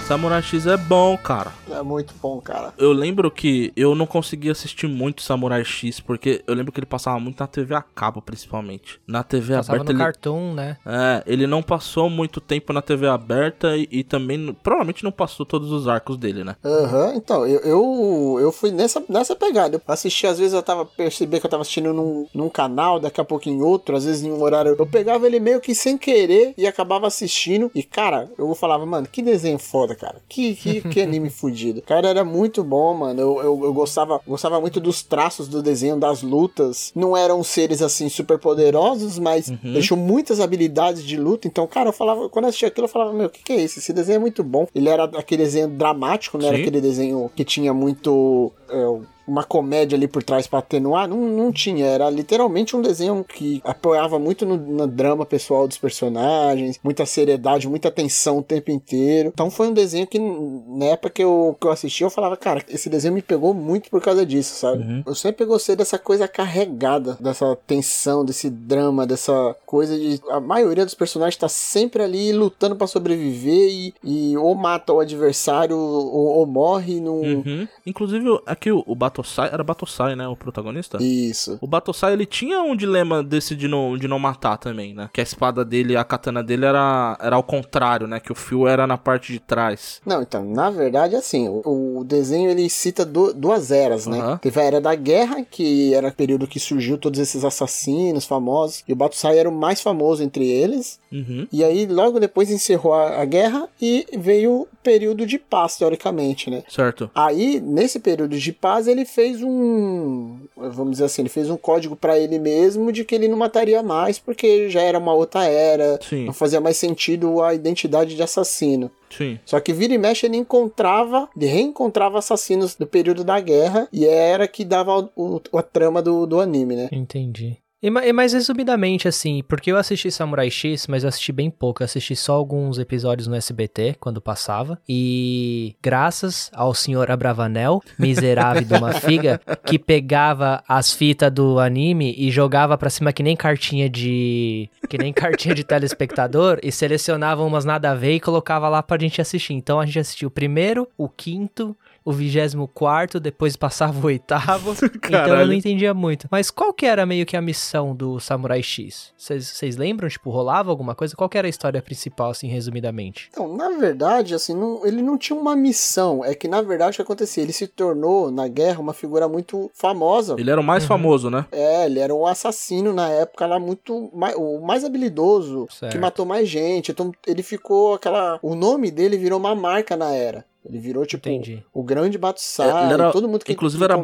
Samurai 0.07 0.41
X 0.41 0.69
é 0.69 0.77
bom, 0.77 1.19
cara. 1.19 1.53
É 1.69 1.83
muito 1.83 2.15
bom, 2.23 2.41
cara. 2.41 2.73
Eu 2.79 2.93
lembro 2.93 3.29
que 3.29 3.73
eu 3.75 3.93
não 3.93 4.07
conseguia 4.07 4.53
assistir 4.53 4.87
muito 4.87 5.21
Samurai 5.21 5.65
X, 5.65 5.99
porque 5.99 6.45
eu 6.47 6.55
lembro 6.55 6.71
que 6.71 6.79
ele 6.79 6.87
passava 6.87 7.19
muito 7.19 7.41
na 7.41 7.49
TV 7.49 7.75
a 7.75 7.83
cabo, 7.83 8.23
principalmente. 8.23 9.01
Na 9.05 9.25
TV 9.25 9.57
Passava 9.57 9.79
aberta 9.79 9.93
no 9.93 9.99
ele... 9.99 10.05
Cartoon, 10.05 10.55
né? 10.55 10.77
É, 10.87 11.25
ele 11.27 11.45
não 11.45 11.61
passou 11.61 12.09
muito 12.09 12.41
tempo 12.41 12.73
na 12.73 12.81
TV 12.81 13.09
aberta 13.09 13.77
e, 13.77 13.89
e 13.91 14.05
também 14.05 14.57
provavelmente 14.63 15.03
não 15.03 15.11
passou 15.11 15.45
todos 15.45 15.73
os 15.73 15.89
arcos 15.89 16.17
dele, 16.17 16.45
né? 16.45 16.55
Aham, 16.65 17.15
então, 17.17 17.45
eu, 17.45 17.59
eu, 17.63 18.39
eu 18.41 18.53
fui 18.53 18.71
nessa, 18.71 19.03
nessa 19.09 19.35
pegada. 19.35 19.75
Eu 19.75 19.83
assisti, 19.89 20.25
às 20.25 20.39
vezes 20.39 20.55
eu 20.55 20.63
tava 20.63 20.87
percebendo 20.87 21.41
que 21.41 21.47
eu 21.47 21.51
tava 21.51 21.63
assistindo 21.63 21.93
num, 21.93 22.29
num 22.33 22.49
canal, 22.49 23.01
daqui 23.01 23.21
a 23.21 23.25
pouco 23.25 23.49
em 23.49 23.61
outro, 23.61 23.97
às 23.97 24.05
vezes 24.05 24.23
em 24.23 24.31
um 24.31 24.41
horário. 24.41 24.77
Eu 24.79 24.87
pegava 24.87 25.27
ele 25.27 25.41
meio 25.41 25.61
que 25.61 25.75
sem 25.75 25.99
querer 25.99 26.55
e 26.57 26.65
acabava 26.65 27.09
assistindo. 27.09 27.73
E, 27.75 27.83
cara, 27.83 28.31
eu 28.39 28.55
falava, 28.55 28.87
mano, 28.87 29.09
que 29.11 29.21
desenho 29.21 29.59
foda, 29.59 29.96
cara. 29.97 30.17
Que, 30.29 30.55
que, 30.55 30.81
que 30.81 31.01
anime 31.01 31.29
fudido. 31.31 31.83
Cara, 31.83 32.09
era 32.09 32.25
muito 32.25 32.63
bom, 32.63 32.95
mano. 32.95 33.21
Eu, 33.21 33.39
eu, 33.39 33.65
eu 33.65 33.73
gostava, 33.73 34.21
gostava 34.27 34.61
muito 34.61 34.79
dos 34.81 35.03
traços 35.03 35.49
do 35.49 35.63
desenho, 35.63 35.97
das 35.99 36.23
lutas. 36.23 36.93
Não 36.95 37.17
eram 37.17 37.43
seres 37.43 37.83
assim 37.83 38.09
super 38.09 38.39
poderosos, 38.39 39.19
mas 39.19 39.51
deixou 39.63 39.97
muitas 39.97 40.41
habilidades 40.41 41.03
de 41.03 41.17
luta. 41.17 41.49
Então, 41.49 41.67
cara, 41.67 41.89
eu 41.89 41.93
falava, 41.93 42.29
quando 42.29 42.45
eu 42.45 42.49
assistia 42.51 42.69
aquilo, 42.69 42.87
eu 42.87 42.91
falava, 42.91 43.13
meu, 43.13 43.27
o 43.27 43.31
que, 43.31 43.43
que 43.43 43.53
é 43.53 43.57
isso? 43.57 43.79
Esse 43.79 43.93
desenho 43.93 44.17
é 44.17 44.21
muito 44.21 44.45
bom. 44.45 44.67
Ele 44.75 44.89
era 44.89 45.05
aquele 45.05 45.43
desenho 45.43 45.69
dramático, 45.69 46.39
não 46.39 46.47
era 46.47 46.57
Sim. 46.57 46.63
aquele 46.63 46.81
desenho 46.81 47.31
que 47.35 47.45
tinha 47.45 47.73
muito. 47.73 48.53
é, 48.69 49.16
uma 49.27 49.45
comédia 49.45 49.97
ali 49.97 50.07
por 50.07 50.23
trás 50.23 50.47
pra 50.47 50.61
atenuar, 50.61 51.09
não, 51.09 51.19
não 51.19 51.53
tinha. 51.53 51.87
Era 51.87 52.09
literalmente 52.11 52.77
um 52.77 52.83
desenho 52.83 53.25
que 53.25 53.61
apoiava 53.65 54.19
muito 54.19 54.47
no, 54.47 54.57
no 54.57 54.87
drama 54.87 55.27
pessoal 55.27 55.67
dos 55.67 55.79
personagens, 55.79 56.79
muita 56.83 57.05
seriedade, 57.05 57.69
muita 57.69 57.91
tensão 57.91 58.39
o 58.39 58.43
tempo 58.43 58.71
inteiro. 58.71 59.31
Então 59.33 59.51
foi 59.51 59.69
um 59.69 59.73
desenho 59.73 60.07
que, 60.07 60.19
na 60.19 60.87
época 60.87 61.11
que 61.11 61.25
eu, 61.25 61.57
que 61.61 61.67
eu 61.67 61.71
assisti, 61.71 62.03
eu 62.03 62.11
falava, 62.11 62.37
cara, 62.37 62.63
esse 62.69 62.89
desenho 62.89 63.15
me 63.15 63.23
pegou 63.23 63.53
muito 63.53 63.91
por 63.91 64.01
causa 64.01 64.25
disso, 64.25 64.55
sabe? 64.55 65.03
Eu 65.07 65.15
sempre 65.15 65.45
gostei 65.45 65.77
dessa 65.77 65.99
coisa 65.99 66.29
carregada, 66.29 67.17
dessa 67.21 67.57
tensão, 67.67 68.25
desse 68.25 68.49
drama, 68.51 69.07
dessa 69.07 69.57
coisa 69.65 69.99
de. 69.99 70.21
A 70.31 70.41
maioria 70.41 70.85
dos 70.85 70.95
personagens 70.95 71.37
tá 71.37 71.49
sempre 71.49 72.03
ali 72.03 72.33
lutando 72.33 72.77
pra 72.77 72.87
sobreviver 72.87 73.69
e, 73.71 73.95
e 74.05 74.37
ou 74.37 74.55
mata 74.55 74.93
o 74.93 75.01
adversário 75.01 75.77
ou, 75.77 76.39
ou 76.39 76.47
morre 76.47 77.01
num. 77.01 77.21
Uhum. 77.21 77.69
Inclusive, 77.85 78.41
aqui 78.47 78.71
o, 78.71 78.85
o 78.87 78.95
Batosai, 79.17 79.51
era 79.53 79.65
Batosai, 79.65 80.17
né, 80.17 80.29
o 80.29 80.37
protagonista? 80.37 80.99
Isso. 81.01 81.59
O 81.61 81.67
Batosai, 81.67 82.13
ele 82.13 82.27
tinha 82.27 82.61
um 82.61 82.77
dilema 82.77 83.23
desse 83.23 83.55
de 83.57 83.67
não, 83.67 83.97
de 83.97 84.07
não 84.07 84.19
matar 84.19 84.57
também, 84.59 84.93
né? 84.95 85.09
Que 85.13 85.21
a 85.21 85.25
espada 85.25 85.65
dele, 85.65 85.97
a 85.97 86.05
katana 86.05 86.43
dele 86.43 86.67
era, 86.67 87.17
era 87.21 87.37
ao 87.37 87.43
contrário, 87.43 88.07
né? 88.07 88.21
Que 88.21 88.31
o 88.33 88.35
fio 88.35 88.67
era 88.69 88.87
na 88.87 88.99
parte 88.99 89.33
de 89.33 89.41
trás. 89.41 90.01
Não, 90.05 90.21
então, 90.23 90.45
na 90.45 90.71
verdade, 90.71 91.17
assim, 91.17 91.49
o, 91.49 91.99
o 92.01 92.05
desenho 92.05 92.51
ele 92.51 92.69
cita 92.69 93.05
du- 93.05 93.33
duas 93.33 93.71
eras, 93.71 94.07
né? 94.07 94.21
Aham. 94.21 94.39
Teve 94.39 94.61
a 94.61 94.65
era 94.65 94.81
da 94.81 94.95
guerra, 94.95 95.43
que 95.49 95.95
era 95.95 96.09
o 96.09 96.13
período 96.13 96.47
que 96.47 96.61
surgiu 96.61 96.99
todos 96.99 97.19
esses 97.19 97.45
assassinos 97.45 98.25
famosos, 98.27 98.85
e 98.87 98.93
o 98.93 98.97
Batusai 98.97 99.39
era 99.39 99.49
o 99.49 99.53
mais 99.53 99.81
famoso 99.81 100.23
entre 100.23 100.47
eles. 100.47 100.99
Uhum. 101.11 101.47
E 101.53 101.65
aí, 101.65 101.87
logo 101.87 102.21
depois 102.21 102.51
encerrou 102.51 102.93
a, 102.93 103.23
a 103.23 103.25
guerra 103.25 103.69
e 103.81 104.07
veio 104.19 104.63
o 104.63 104.69
período 104.83 105.25
de 105.27 105.39
paz, 105.39 105.77
teoricamente, 105.77 106.51
né? 106.51 106.63
Certo. 106.69 107.11
Aí, 107.15 107.61
nesse 107.61 107.99
período 107.99 108.39
de 108.39 108.53
paz, 108.53 108.87
ele 108.87 109.05
fez 109.07 109.43
um. 109.43 110.39
Vamos 110.57 110.93
dizer 110.93 111.05
assim, 111.05 111.23
ele 111.23 111.29
fez 111.29 111.49
um 111.49 111.57
código 111.57 111.97
pra 111.97 112.19
ele 112.19 112.39
mesmo 112.39 112.93
de 112.93 113.05
que 113.05 113.15
ele 113.15 113.29
não 113.29 113.37
mataria 113.39 113.83
mais, 113.83 114.19
porque 114.19 114.69
já 114.69 114.83
era 114.83 114.99
uma 114.99 115.15
outra 115.15 115.45
era, 115.45 115.99
Sim. 116.03 116.27
não 116.27 116.33
fazia 116.33 116.61
mais 116.61 116.77
sentido 116.77 117.43
a 117.43 117.55
identidade 117.55 118.15
de 118.15 118.23
assassino. 118.23 118.91
Sim. 119.11 119.39
Só 119.47 119.61
que 119.61 119.73
vira 119.73 119.95
e 119.95 119.99
mexe 119.99 120.27
ele 120.27 120.37
encontrava, 120.37 121.29
ele 121.37 121.47
reencontrava 121.47 122.19
assassinos 122.19 122.75
do 122.75 122.87
período 122.87 123.23
da 123.25 123.39
guerra 123.41 123.89
e 123.93 124.05
era 124.07 124.47
que 124.49 124.65
dava 124.65 125.09
o, 125.17 125.41
o- 125.53 125.59
a 125.59 125.63
trama 125.63 126.03
do, 126.03 126.27
do 126.27 126.41
anime, 126.41 126.75
né? 126.77 126.89
Entendi. 126.93 127.57
E, 127.83 127.89
e 127.89 128.13
mais 128.13 128.33
resumidamente, 128.33 129.07
assim, 129.07 129.43
porque 129.47 129.71
eu 129.71 129.77
assisti 129.77 130.11
Samurai 130.11 130.51
X, 130.51 130.87
mas 130.87 131.03
eu 131.03 131.09
assisti 131.09 131.31
bem 131.31 131.51
pouco. 131.51 131.83
Eu 131.83 131.85
assisti 131.85 132.17
só 132.17 132.35
alguns 132.35 132.79
episódios 132.79 133.29
no 133.29 133.35
SBT, 133.35 133.97
quando 134.01 134.21
passava. 134.21 134.81
E 134.89 135.77
graças 135.83 136.51
ao 136.55 136.73
senhor 136.75 137.11
Abravanel, 137.11 137.83
miserável 137.99 138.63
de 138.63 138.75
uma 138.75 138.93
figa, 138.93 139.41
que 139.65 139.79
pegava 139.79 140.63
as 140.67 140.93
fitas 140.93 141.31
do 141.31 141.59
anime 141.59 142.15
e 142.17 142.31
jogava 142.31 142.79
pra 142.79 142.91
cima 142.91 143.13
que 143.13 143.23
nem 143.23 143.37
cartinha 143.37 143.89
de... 143.89 144.71
Que 144.89 144.97
nem 144.97 145.13
cartinha 145.13 145.55
de 145.55 145.65
telespectador 145.65 146.59
e 146.63 146.73
selecionava 146.73 147.45
umas 147.45 147.65
nada 147.65 147.91
a 147.91 147.95
ver 147.95 148.15
e 148.15 148.21
colocava 148.21 148.69
lá 148.69 148.83
pra 148.83 148.99
gente 148.99 149.21
assistir. 149.21 149.53
Então 149.53 149.81
a 149.81 149.87
gente 149.87 149.99
assistiu 149.99 150.29
o 150.29 150.31
primeiro, 150.31 150.89
o 150.97 151.09
quinto, 151.09 151.77
o 152.07 152.13
vigésimo 152.13 152.69
quarto, 152.69 153.19
depois 153.19 153.57
passava 153.57 153.99
o 153.99 154.07
oitavo. 154.07 154.75
então 155.05 155.41
eu 155.41 155.47
não 155.47 155.53
entendia 155.53 155.93
muito. 155.93 156.29
Mas 156.31 156.51
qual 156.53 156.73
que 156.73 156.87
era 156.87 157.05
meio 157.05 157.27
que 157.27 157.37
a 157.37 157.43
missão 157.43 157.95
do 157.97 158.21
Samurai 158.21 158.63
X? 158.63 159.13
Vocês 159.19 159.45
vocês 159.49 159.77
lembram? 159.77 160.09
Tipo, 160.09 160.31
rolava 160.31 160.71
alguma 160.71 160.95
coisa? 160.95 161.17
Qual 161.17 161.29
que 161.29 161.37
era 161.37 161.49
a 161.49 161.51
história 161.51 161.83
principal, 161.83 162.31
assim, 162.31 162.47
resumidamente? 162.47 163.29
Então, 163.33 163.55
na 163.57 163.71
verdade, 163.71 164.35
assim, 164.35 164.55
não- 164.55 164.87
ele 164.87 165.03
não 165.03 165.19
tinha 165.19 165.37
uma 165.39 165.57
missão. 165.57 166.25
É 166.25 166.33
que, 166.33 166.47
na 166.47 166.63
verdade, 166.63 166.93
o 166.93 166.97
que 166.97 167.03
acontecia? 167.03 167.43
Ele 167.43 167.53
se 167.53 167.67
tornou, 167.67 168.31
na 168.31 168.47
guerra, 168.47 168.79
uma 168.81 168.95
figura 168.95 169.29
muito 169.29 169.69
famosa. 169.75 170.37
Ele 170.39 170.51
era 170.51 170.61
o 170.61 170.65
mais 170.65 170.85
famoso, 170.85 171.29
né? 171.29 171.45
É, 171.51 171.87
ele 171.87 171.99
era 171.99 172.15
um 172.15 172.25
assassino 172.25 172.93
na 172.93 173.09
época 173.09 173.47
lá 173.47 173.59
muito 173.59 174.11
mai- 174.15 174.35
o 174.37 174.61
mais 174.61 174.85
habilidoso, 174.85 175.67
Certo. 175.71 175.91
que 175.93 175.99
matou 175.99 176.25
mais 176.25 176.49
gente. 176.49 176.93
Então 176.93 177.11
ele 177.27 177.43
ficou 177.43 177.95
aquela, 177.95 178.39
o 178.43 178.55
nome 178.55 178.91
dele 178.93 179.17
virou 179.19 179.39
uma 179.41 179.55
marca 179.57 179.97
na 179.97 180.13
era. 180.13 180.45
Ele 180.69 180.79
virou 180.79 181.07
tipo 181.07 181.29
Entendi. 181.29 181.63
o 181.73 181.83
grande 181.83 182.19
Batsai, 182.19 182.85
Ele 182.87 182.95
era- 182.95 183.13
todo 183.13 183.29
mundo 183.29 183.45
que 183.45 183.53
Inclusive 183.53 183.79
que 183.79 183.85
era 183.85 183.95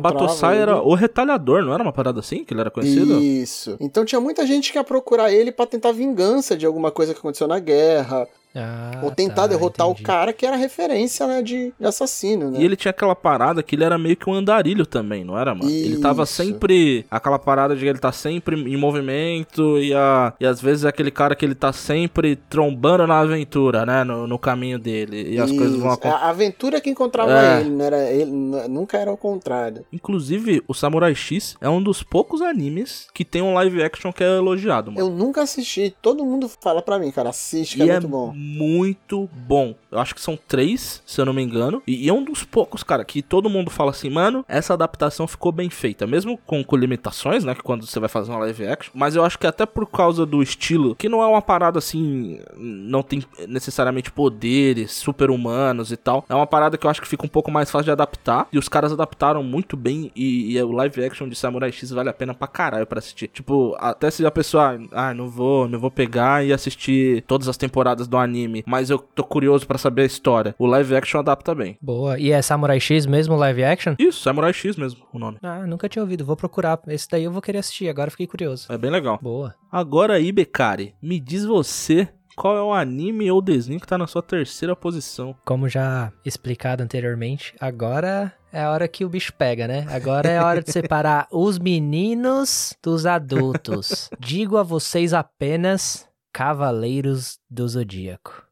ele. 0.55 0.63
era 0.63 0.81
o 0.83 0.95
retalhador, 0.95 1.63
não 1.65 1.75
era 1.75 1.83
uma 1.83 1.93
parada 1.93 2.21
assim 2.21 2.45
que 2.45 2.55
ele 2.55 2.61
era 2.61 2.71
conhecido? 2.71 3.21
Isso. 3.21 3.77
Então 3.81 4.05
tinha 4.05 4.21
muita 4.21 4.47
gente 4.47 4.71
que 4.71 4.79
ia 4.79 4.85
procurar 4.85 5.33
ele 5.33 5.51
pra 5.51 5.67
tentar 5.67 5.91
vingança 5.93 6.57
de 6.57 6.65
alguma 6.65 6.91
coisa 6.93 7.13
que 7.13 7.19
aconteceu 7.19 7.49
na 7.49 7.59
guerra, 7.59 8.29
Ah, 8.55 9.01
ou 9.03 9.11
tentar 9.11 9.43
tá, 9.43 9.47
derrotar 9.47 9.87
entendi. 9.87 10.03
o 10.03 10.05
cara 10.05 10.33
que 10.33 10.45
era 10.45 10.57
referência 10.57 11.27
né, 11.27 11.43
de, 11.43 11.73
assassino, 11.83 12.51
né? 12.51 12.61
E 12.61 12.65
ele 12.65 12.77
tinha 12.77 12.91
aquela 12.91 13.15
parada 13.15 13.63
que 13.63 13.75
ele 13.75 13.85
era 13.85 13.97
meio 13.97 14.17
que 14.17 14.29
um 14.29 14.35
andarilho 14.35 14.85
também, 14.85 15.25
não 15.25 15.39
era, 15.39 15.55
mano? 15.55 15.71
Ele 15.71 15.99
tava 15.99 16.25
Isso. 16.25 16.35
sempre. 16.35 17.07
Aquela 17.11 17.39
parada 17.39 17.75
de 17.75 17.87
ele 17.87 17.99
tá 17.99 18.13
sempre 18.13 18.57
em 18.61 18.77
movimento 18.77 19.79
e, 19.79 19.95
a, 19.95 20.35
e 20.39 20.47
às 20.47 20.61
vezes 20.61 20.85
é 20.85 20.89
aquele 20.89 21.11
cara 21.11 21.35
que 21.35 21.45
ele 21.45 21.55
tá 21.55 21.73
sempre 21.73 22.37
trombando 22.37 23.07
na 23.07 23.21
aventura, 23.21 23.87
né? 23.87 24.05
No, 24.05 24.27
no 24.27 24.39
caminho 24.39 24.79
dele. 24.79 25.35
E 25.35 25.39
as 25.41 25.51
coisas 25.51 25.77
vão 25.77 25.89
Isso. 25.89 25.95
acontecendo. 25.99 26.23
A 26.23 26.29
aventura 26.29 26.81
que 26.81 26.91
encontrava 26.91 27.33
É. 27.33 27.61
ele, 27.61 27.71
não 27.71 27.85
era 27.85 28.11
ele, 28.11 28.31
nunca 28.31 28.99
era 28.99 29.11
o 29.13 29.17
contrário. 29.17 29.85
Inclusive, 29.93 30.63
o 30.69 30.75
Samurai 30.75 31.15
X 31.15 31.57
é 31.61 31.69
um 31.69 31.83
dos 31.83 32.03
poucos 32.03 32.43
animes 32.43 33.07
que 33.15 33.25
tem 33.25 33.41
um 33.41 33.55
live 33.55 33.83
action 33.83 34.13
que 34.13 34.23
é 34.23 34.37
elogiado, 34.37 34.93
mano. 34.93 35.01
Eu 35.07 35.11
nunca 35.11 35.43
assisti, 35.43 35.95
todo 36.03 36.25
mundo 36.25 36.49
fala 36.61 36.83
pra 36.83 36.99
mim, 36.99 37.11
cara, 37.11 37.31
assiste, 37.31 37.77
que 37.77 37.83
E 37.83 37.89
é 37.89 37.93
é 37.95 38.01
muito 38.01 38.09
bom. 38.09 38.33
Muito 38.43 39.29
bom. 39.47 39.75
Eu 39.93 39.99
acho 39.99 40.15
que 40.15 40.21
são 40.21 40.39
três, 40.49 41.03
se 41.05 41.21
eu 41.21 41.27
não 41.27 41.35
me 41.35 41.43
engano. 41.43 41.83
E, 41.87 42.07
e 42.07 42.09
é 42.09 42.13
um 42.13 42.25
dos 42.25 42.43
poucos, 42.43 42.83
cara, 42.83 43.05
que 43.05 43.21
todo 43.21 43.51
mundo 43.51 43.71
fala 43.71 43.91
assim, 43.91 44.09
mano, 44.09 44.43
essa 44.49 44.73
adaptação 44.73 45.29
ficou 45.29 45.53
bem 45.53 45.69
feita. 45.69 46.07
Mesmo 46.07 46.39
com, 46.39 46.65
com 46.65 46.77
limitações, 46.77 47.45
né? 47.45 47.55
Que 47.55 47.63
quando 47.63 47.87
você 47.87 48.01
vai 48.01 48.09
fazer 48.09 48.31
uma 48.31 48.41
live 48.41 48.67
action. 48.67 48.93
Mas 48.95 49.15
eu 49.15 49.23
acho 49.25 49.39
que 49.39 49.47
até 49.47 49.67
por 49.67 49.87
causa 49.87 50.25
do 50.25 50.43
estilo, 50.43 50.97
que 50.97 51.11
não 51.11 51.23
é 51.23 51.27
uma 51.27 51.43
parada 51.43 51.79
assim. 51.79 52.41
Não 52.57 53.03
tem 53.03 53.23
necessariamente 53.47 54.11
poderes 54.11 54.93
super-humanos 54.93 55.93
e 55.93 55.97
tal. 55.97 56.25
É 56.29 56.35
uma 56.35 56.47
parada 56.47 56.79
que 56.79 56.87
eu 56.87 56.91
acho 56.91 57.03
que 57.03 57.09
fica 57.09 57.27
um 57.27 57.29
pouco 57.29 57.51
mais 57.51 57.71
fácil 57.71 57.85
de 57.85 57.91
adaptar. 57.91 58.49
E 58.51 58.59
os 58.59 58.69
caras 58.69 58.93
adaptaram 58.93 59.43
muito 59.43 59.77
bem. 59.77 60.11
E, 60.17 60.57
e 60.57 60.63
o 60.63 60.73
live 60.73 61.05
action 61.05 61.29
de 61.29 61.37
Samurai 61.37 61.71
X 61.71 61.91
vale 61.91 62.09
a 62.09 62.15
pena 62.15 62.33
pra 62.33 62.49
caralho 62.49 62.87
pra 62.87 62.99
assistir. 62.99 63.29
Tipo, 63.29 63.77
até 63.79 64.11
se 64.11 64.25
a 64.25 64.31
pessoa. 64.31 64.81
Ah, 64.91 65.13
não 65.13 65.29
vou, 65.29 65.69
não 65.69 65.79
vou 65.79 65.91
pegar 65.91 66.45
e 66.45 66.53
assistir 66.53 67.23
todas 67.27 67.47
as 67.47 67.59
temporadas 67.59 68.09
do 68.09 68.17
anime. 68.17 68.65
Mas 68.67 68.89
eu 68.89 68.99
tô 68.99 69.23
curioso 69.23 69.67
pra 69.67 69.82
saber 69.83 70.03
a 70.03 70.07
história. 70.07 70.55
O 70.59 70.67
live 70.67 70.97
action 70.97 71.21
adapta 71.21 71.55
bem. 71.55 71.77
Boa. 71.81 72.19
E 72.19 72.31
é 72.31 72.41
Samurai 72.41 72.81
X 72.81 73.07
mesmo, 73.07 73.37
live 73.37 73.65
action? 73.65 73.95
Isso, 73.99 74.21
Samurai 74.21 74.53
X 74.53 74.77
mesmo, 74.77 75.05
o 75.13 75.19
nome. 75.19 75.39
Ah, 75.43 75.67
nunca 75.67 75.89
tinha 75.89 76.03
ouvido. 76.03 76.25
Vou 76.25 76.37
procurar. 76.37 76.81
Esse 76.89 77.09
daí 77.11 77.25
eu 77.25 77.33
vou 77.33 77.43
querer 77.43 77.59
assistir. 77.59 77.89
Agora 77.89 78.11
fiquei 78.11 78.27
curioso. 78.27 78.73
É 78.73 78.79
bem 78.79 78.91
legal. 78.91 79.19
Boa. 79.21 79.55
Agora 79.71 80.15
aí, 80.15 80.33
Becari, 80.33 80.95
me 81.03 81.19
diz 81.21 81.45
você 81.45 82.09
qual 82.35 82.57
é 82.57 82.63
o 82.63 82.73
anime 82.73 83.31
ou 83.31 83.43
desenho 83.43 83.81
que 83.81 83.87
tá 83.87 83.99
na 83.99 84.07
sua 84.07 84.23
terceira 84.23 84.75
posição. 84.75 85.35
Como 85.45 85.69
já 85.69 86.13
explicado 86.25 86.83
anteriormente, 86.83 87.55
agora 87.61 88.33
é 88.53 88.63
a 88.63 88.71
hora 88.71 88.89
que 88.89 89.05
o 89.05 89.09
bicho 89.09 89.33
pega, 89.35 89.67
né? 89.67 89.87
Agora 89.91 90.29
é 90.29 90.39
a 90.39 90.47
hora 90.47 90.63
de 90.63 90.71
separar 90.73 91.27
os 91.31 91.59
meninos 91.59 92.75
dos 92.83 93.07
adultos. 93.07 94.11
Digo 94.19 94.57
a 94.57 94.63
vocês 94.63 95.13
apenas 95.13 96.09
Cavaleiros 96.33 97.39
do 97.51 97.69
Zodíaco. 97.69 98.45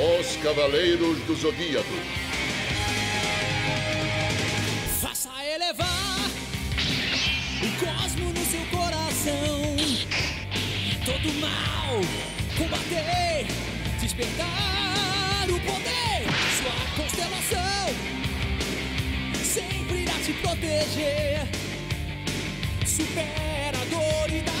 Os 0.00 0.36
Cavaleiros 0.36 1.18
do 1.22 1.34
Zodíaco. 1.34 1.88
Faça 5.00 5.28
elevar 5.44 6.30
o 7.60 7.68
cosmo 7.84 8.32
no 8.32 8.44
seu 8.46 8.60
coração. 8.70 9.76
Todo 11.04 11.34
mal 11.40 12.00
combater, 12.56 13.46
despertar 14.00 15.46
o 15.50 15.58
poder. 15.66 16.22
Sua 16.58 17.02
constelação 17.02 17.94
sempre 19.42 20.02
irá 20.02 20.14
te 20.24 20.32
proteger. 20.34 21.40
Supera 22.86 23.78
a 23.78 23.84
dor 23.86 24.32
e 24.32 24.42
dá 24.42 24.57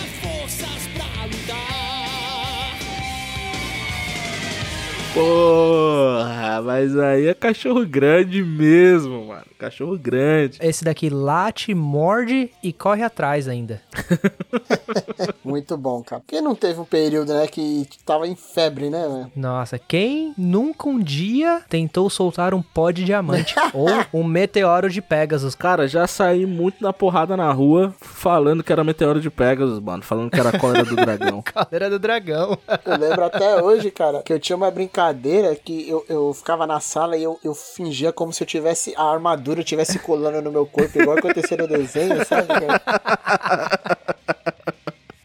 Porra, 5.14 6.62
mas 6.62 6.96
aí 6.96 7.26
é 7.26 7.34
cachorro 7.34 7.84
grande 7.86 8.42
mesmo, 8.42 9.26
mano. 9.26 9.44
Cachorro 9.58 9.98
grande. 9.98 10.58
Esse 10.60 10.84
daqui 10.84 11.10
late, 11.10 11.74
morde 11.74 12.50
e 12.62 12.72
corre 12.72 13.02
atrás 13.02 13.48
ainda. 13.48 13.82
Muito 15.44 15.76
bom, 15.76 16.02
cara. 16.02 16.22
Quem 16.26 16.40
não 16.40 16.54
teve 16.54 16.80
um 16.80 16.84
período, 16.84 17.34
né, 17.34 17.46
que 17.46 17.88
tava 18.04 18.28
em 18.28 18.36
febre, 18.36 18.88
né, 18.88 19.08
velho? 19.08 19.32
Nossa, 19.34 19.78
quem 19.78 20.32
nunca 20.38 20.88
um 20.88 20.98
dia 21.00 21.62
tentou 21.68 22.08
soltar 22.08 22.54
um 22.54 22.62
pó 22.62 22.90
de 22.90 23.04
diamante 23.04 23.54
ou 23.74 23.88
um 24.12 24.22
meteoro 24.22 24.88
de 24.88 25.02
Pegasus? 25.02 25.54
Cara, 25.54 25.88
já 25.88 26.06
saí 26.06 26.46
muito 26.46 26.82
na 26.82 26.92
porrada 26.92 27.36
na 27.36 27.50
rua 27.50 27.94
falando 28.00 28.62
que 28.62 28.72
era 28.72 28.84
meteoro 28.84 29.20
de 29.20 29.30
Pegasus, 29.30 29.80
mano. 29.80 30.02
Falando 30.02 30.30
que 30.30 30.38
era 30.38 30.50
a 30.50 30.58
cólera 30.58 30.84
do 30.84 30.94
dragão. 30.94 31.42
Cavaleira 31.42 31.90
do 31.90 31.98
Dragão. 31.98 32.58
Eu 32.84 32.96
lembro 32.96 33.24
até 33.24 33.60
hoje, 33.62 33.90
cara, 33.90 34.22
que 34.22 34.32
eu 34.32 34.38
tinha 34.38 34.56
uma 34.56 34.70
brincadeira 34.70 35.56
que 35.56 35.88
eu, 35.88 36.04
eu 36.08 36.32
ficava 36.32 36.66
na 36.66 36.78
sala 36.78 37.16
e 37.16 37.22
eu, 37.22 37.38
eu 37.42 37.54
fingia 37.54 38.12
como 38.12 38.32
se 38.32 38.42
eu 38.42 38.46
tivesse 38.46 38.94
a 38.96 39.02
armadura 39.02 39.47
tivesse 39.64 39.98
colando 39.98 40.40
no 40.42 40.50
meu 40.52 40.66
corpo, 40.66 41.00
igual 41.00 41.18
acontecia 41.18 41.56
no 41.56 41.66
desenho, 41.68 42.24
sabe? 42.24 42.46
cara? 42.48 43.98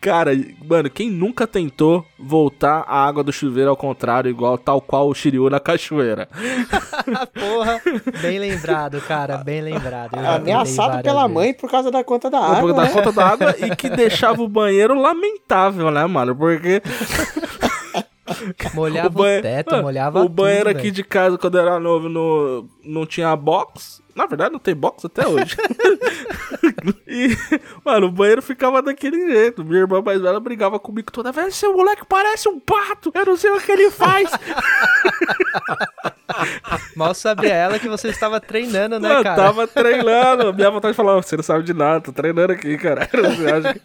Cara, 0.02 0.32
mano, 0.68 0.90
quem 0.90 1.10
nunca 1.10 1.48
tentou 1.48 2.06
voltar 2.20 2.84
a 2.86 3.06
água 3.08 3.24
do 3.24 3.32
chuveiro 3.32 3.70
ao 3.70 3.78
contrário, 3.78 4.30
igual 4.30 4.58
tal 4.58 4.82
qual 4.82 5.08
o 5.08 5.14
Shiryu 5.16 5.50
na 5.50 5.62
cachoeira? 5.62 6.28
Porra, 7.34 7.82
bem 8.22 8.38
lembrado, 8.38 9.00
cara, 9.00 9.38
bem 9.38 9.62
lembrado. 9.62 10.18
Eu 10.18 10.30
Ameaçado 10.30 11.02
pela 11.02 11.22
vezes. 11.22 11.34
mãe 11.34 11.54
por 11.54 11.72
causa 11.72 11.90
da 11.90 12.04
conta 12.04 12.30
da 12.30 12.38
água. 12.38 12.56
pouco 12.60 12.74
da 12.74 12.84
né? 12.84 12.90
conta 12.90 13.12
da 13.14 13.26
água 13.30 13.56
e 13.58 13.74
que 13.78 13.90
deixava 13.90 14.42
o 14.44 14.48
banheiro 14.50 14.94
lamentável, 14.94 15.90
né, 15.90 16.06
mano? 16.06 16.36
Porque 16.36 16.82
Molhava 18.74 19.08
o, 19.08 19.12
banhe- 19.12 19.42
teto, 19.42 19.76
Ah, 19.76 19.82
molhava 19.82 20.22
O 20.22 20.28
banheiro 20.28 20.66
tudo, 20.66 20.72
aqui 20.72 20.82
velho. 20.84 20.96
de 20.96 21.04
casa, 21.06 21.38
quando 21.38 21.58
eu 21.58 21.62
era 21.62 21.80
novo, 21.80 22.10
no, 22.10 22.68
não 22.84 23.06
tinha 23.06 23.34
box. 23.38 24.03
Na 24.16 24.26
verdade, 24.26 24.52
não 24.52 24.60
tem 24.60 24.76
box 24.76 25.06
até 25.06 25.28
hoje. 25.28 25.56
e, 27.08 27.36
mano, 27.84 28.08
o 28.08 28.12
banheiro 28.12 28.42
ficava 28.42 28.82
daquele 28.82 29.32
jeito. 29.32 29.66
Minha 29.66 29.82
irmã 29.82 30.02
mais 30.02 30.22
velha 30.22 30.40
brigava 30.40 30.80
comigo 30.80 31.12
toda 31.12 31.32
vez. 31.32 31.48
Esse 31.48 31.68
moleque 31.68 32.06
parece 32.06 32.48
um 32.48 32.60
pato. 32.60 33.12
Eu 33.14 33.26
não 33.26 33.36
sei 33.36 33.52
o 33.52 33.60
que 33.60 33.72
ele 33.72 33.90
faz. 33.90 34.30
Mal 36.96 37.14
sabia 37.14 37.54
ela 37.54 37.78
que 37.80 37.88
você 37.90 38.08
estava 38.10 38.40
treinando, 38.40 39.00
né, 39.00 39.18
eu 39.20 39.24
cara? 39.24 39.36
tava 39.36 39.68
treinando. 39.68 40.54
Minha 40.54 40.72
vontade 40.72 40.94
de 40.94 40.98
falar, 40.98 41.16
você 41.16 41.36
não 41.36 41.44
sabe 41.44 41.64
de 41.64 41.74
nada, 41.74 42.02
tô 42.02 42.12
treinando 42.12 42.54
aqui, 42.54 42.78
cara. 42.78 43.08
Você 43.14 43.52
acha 43.52 43.74
que... 43.74 43.82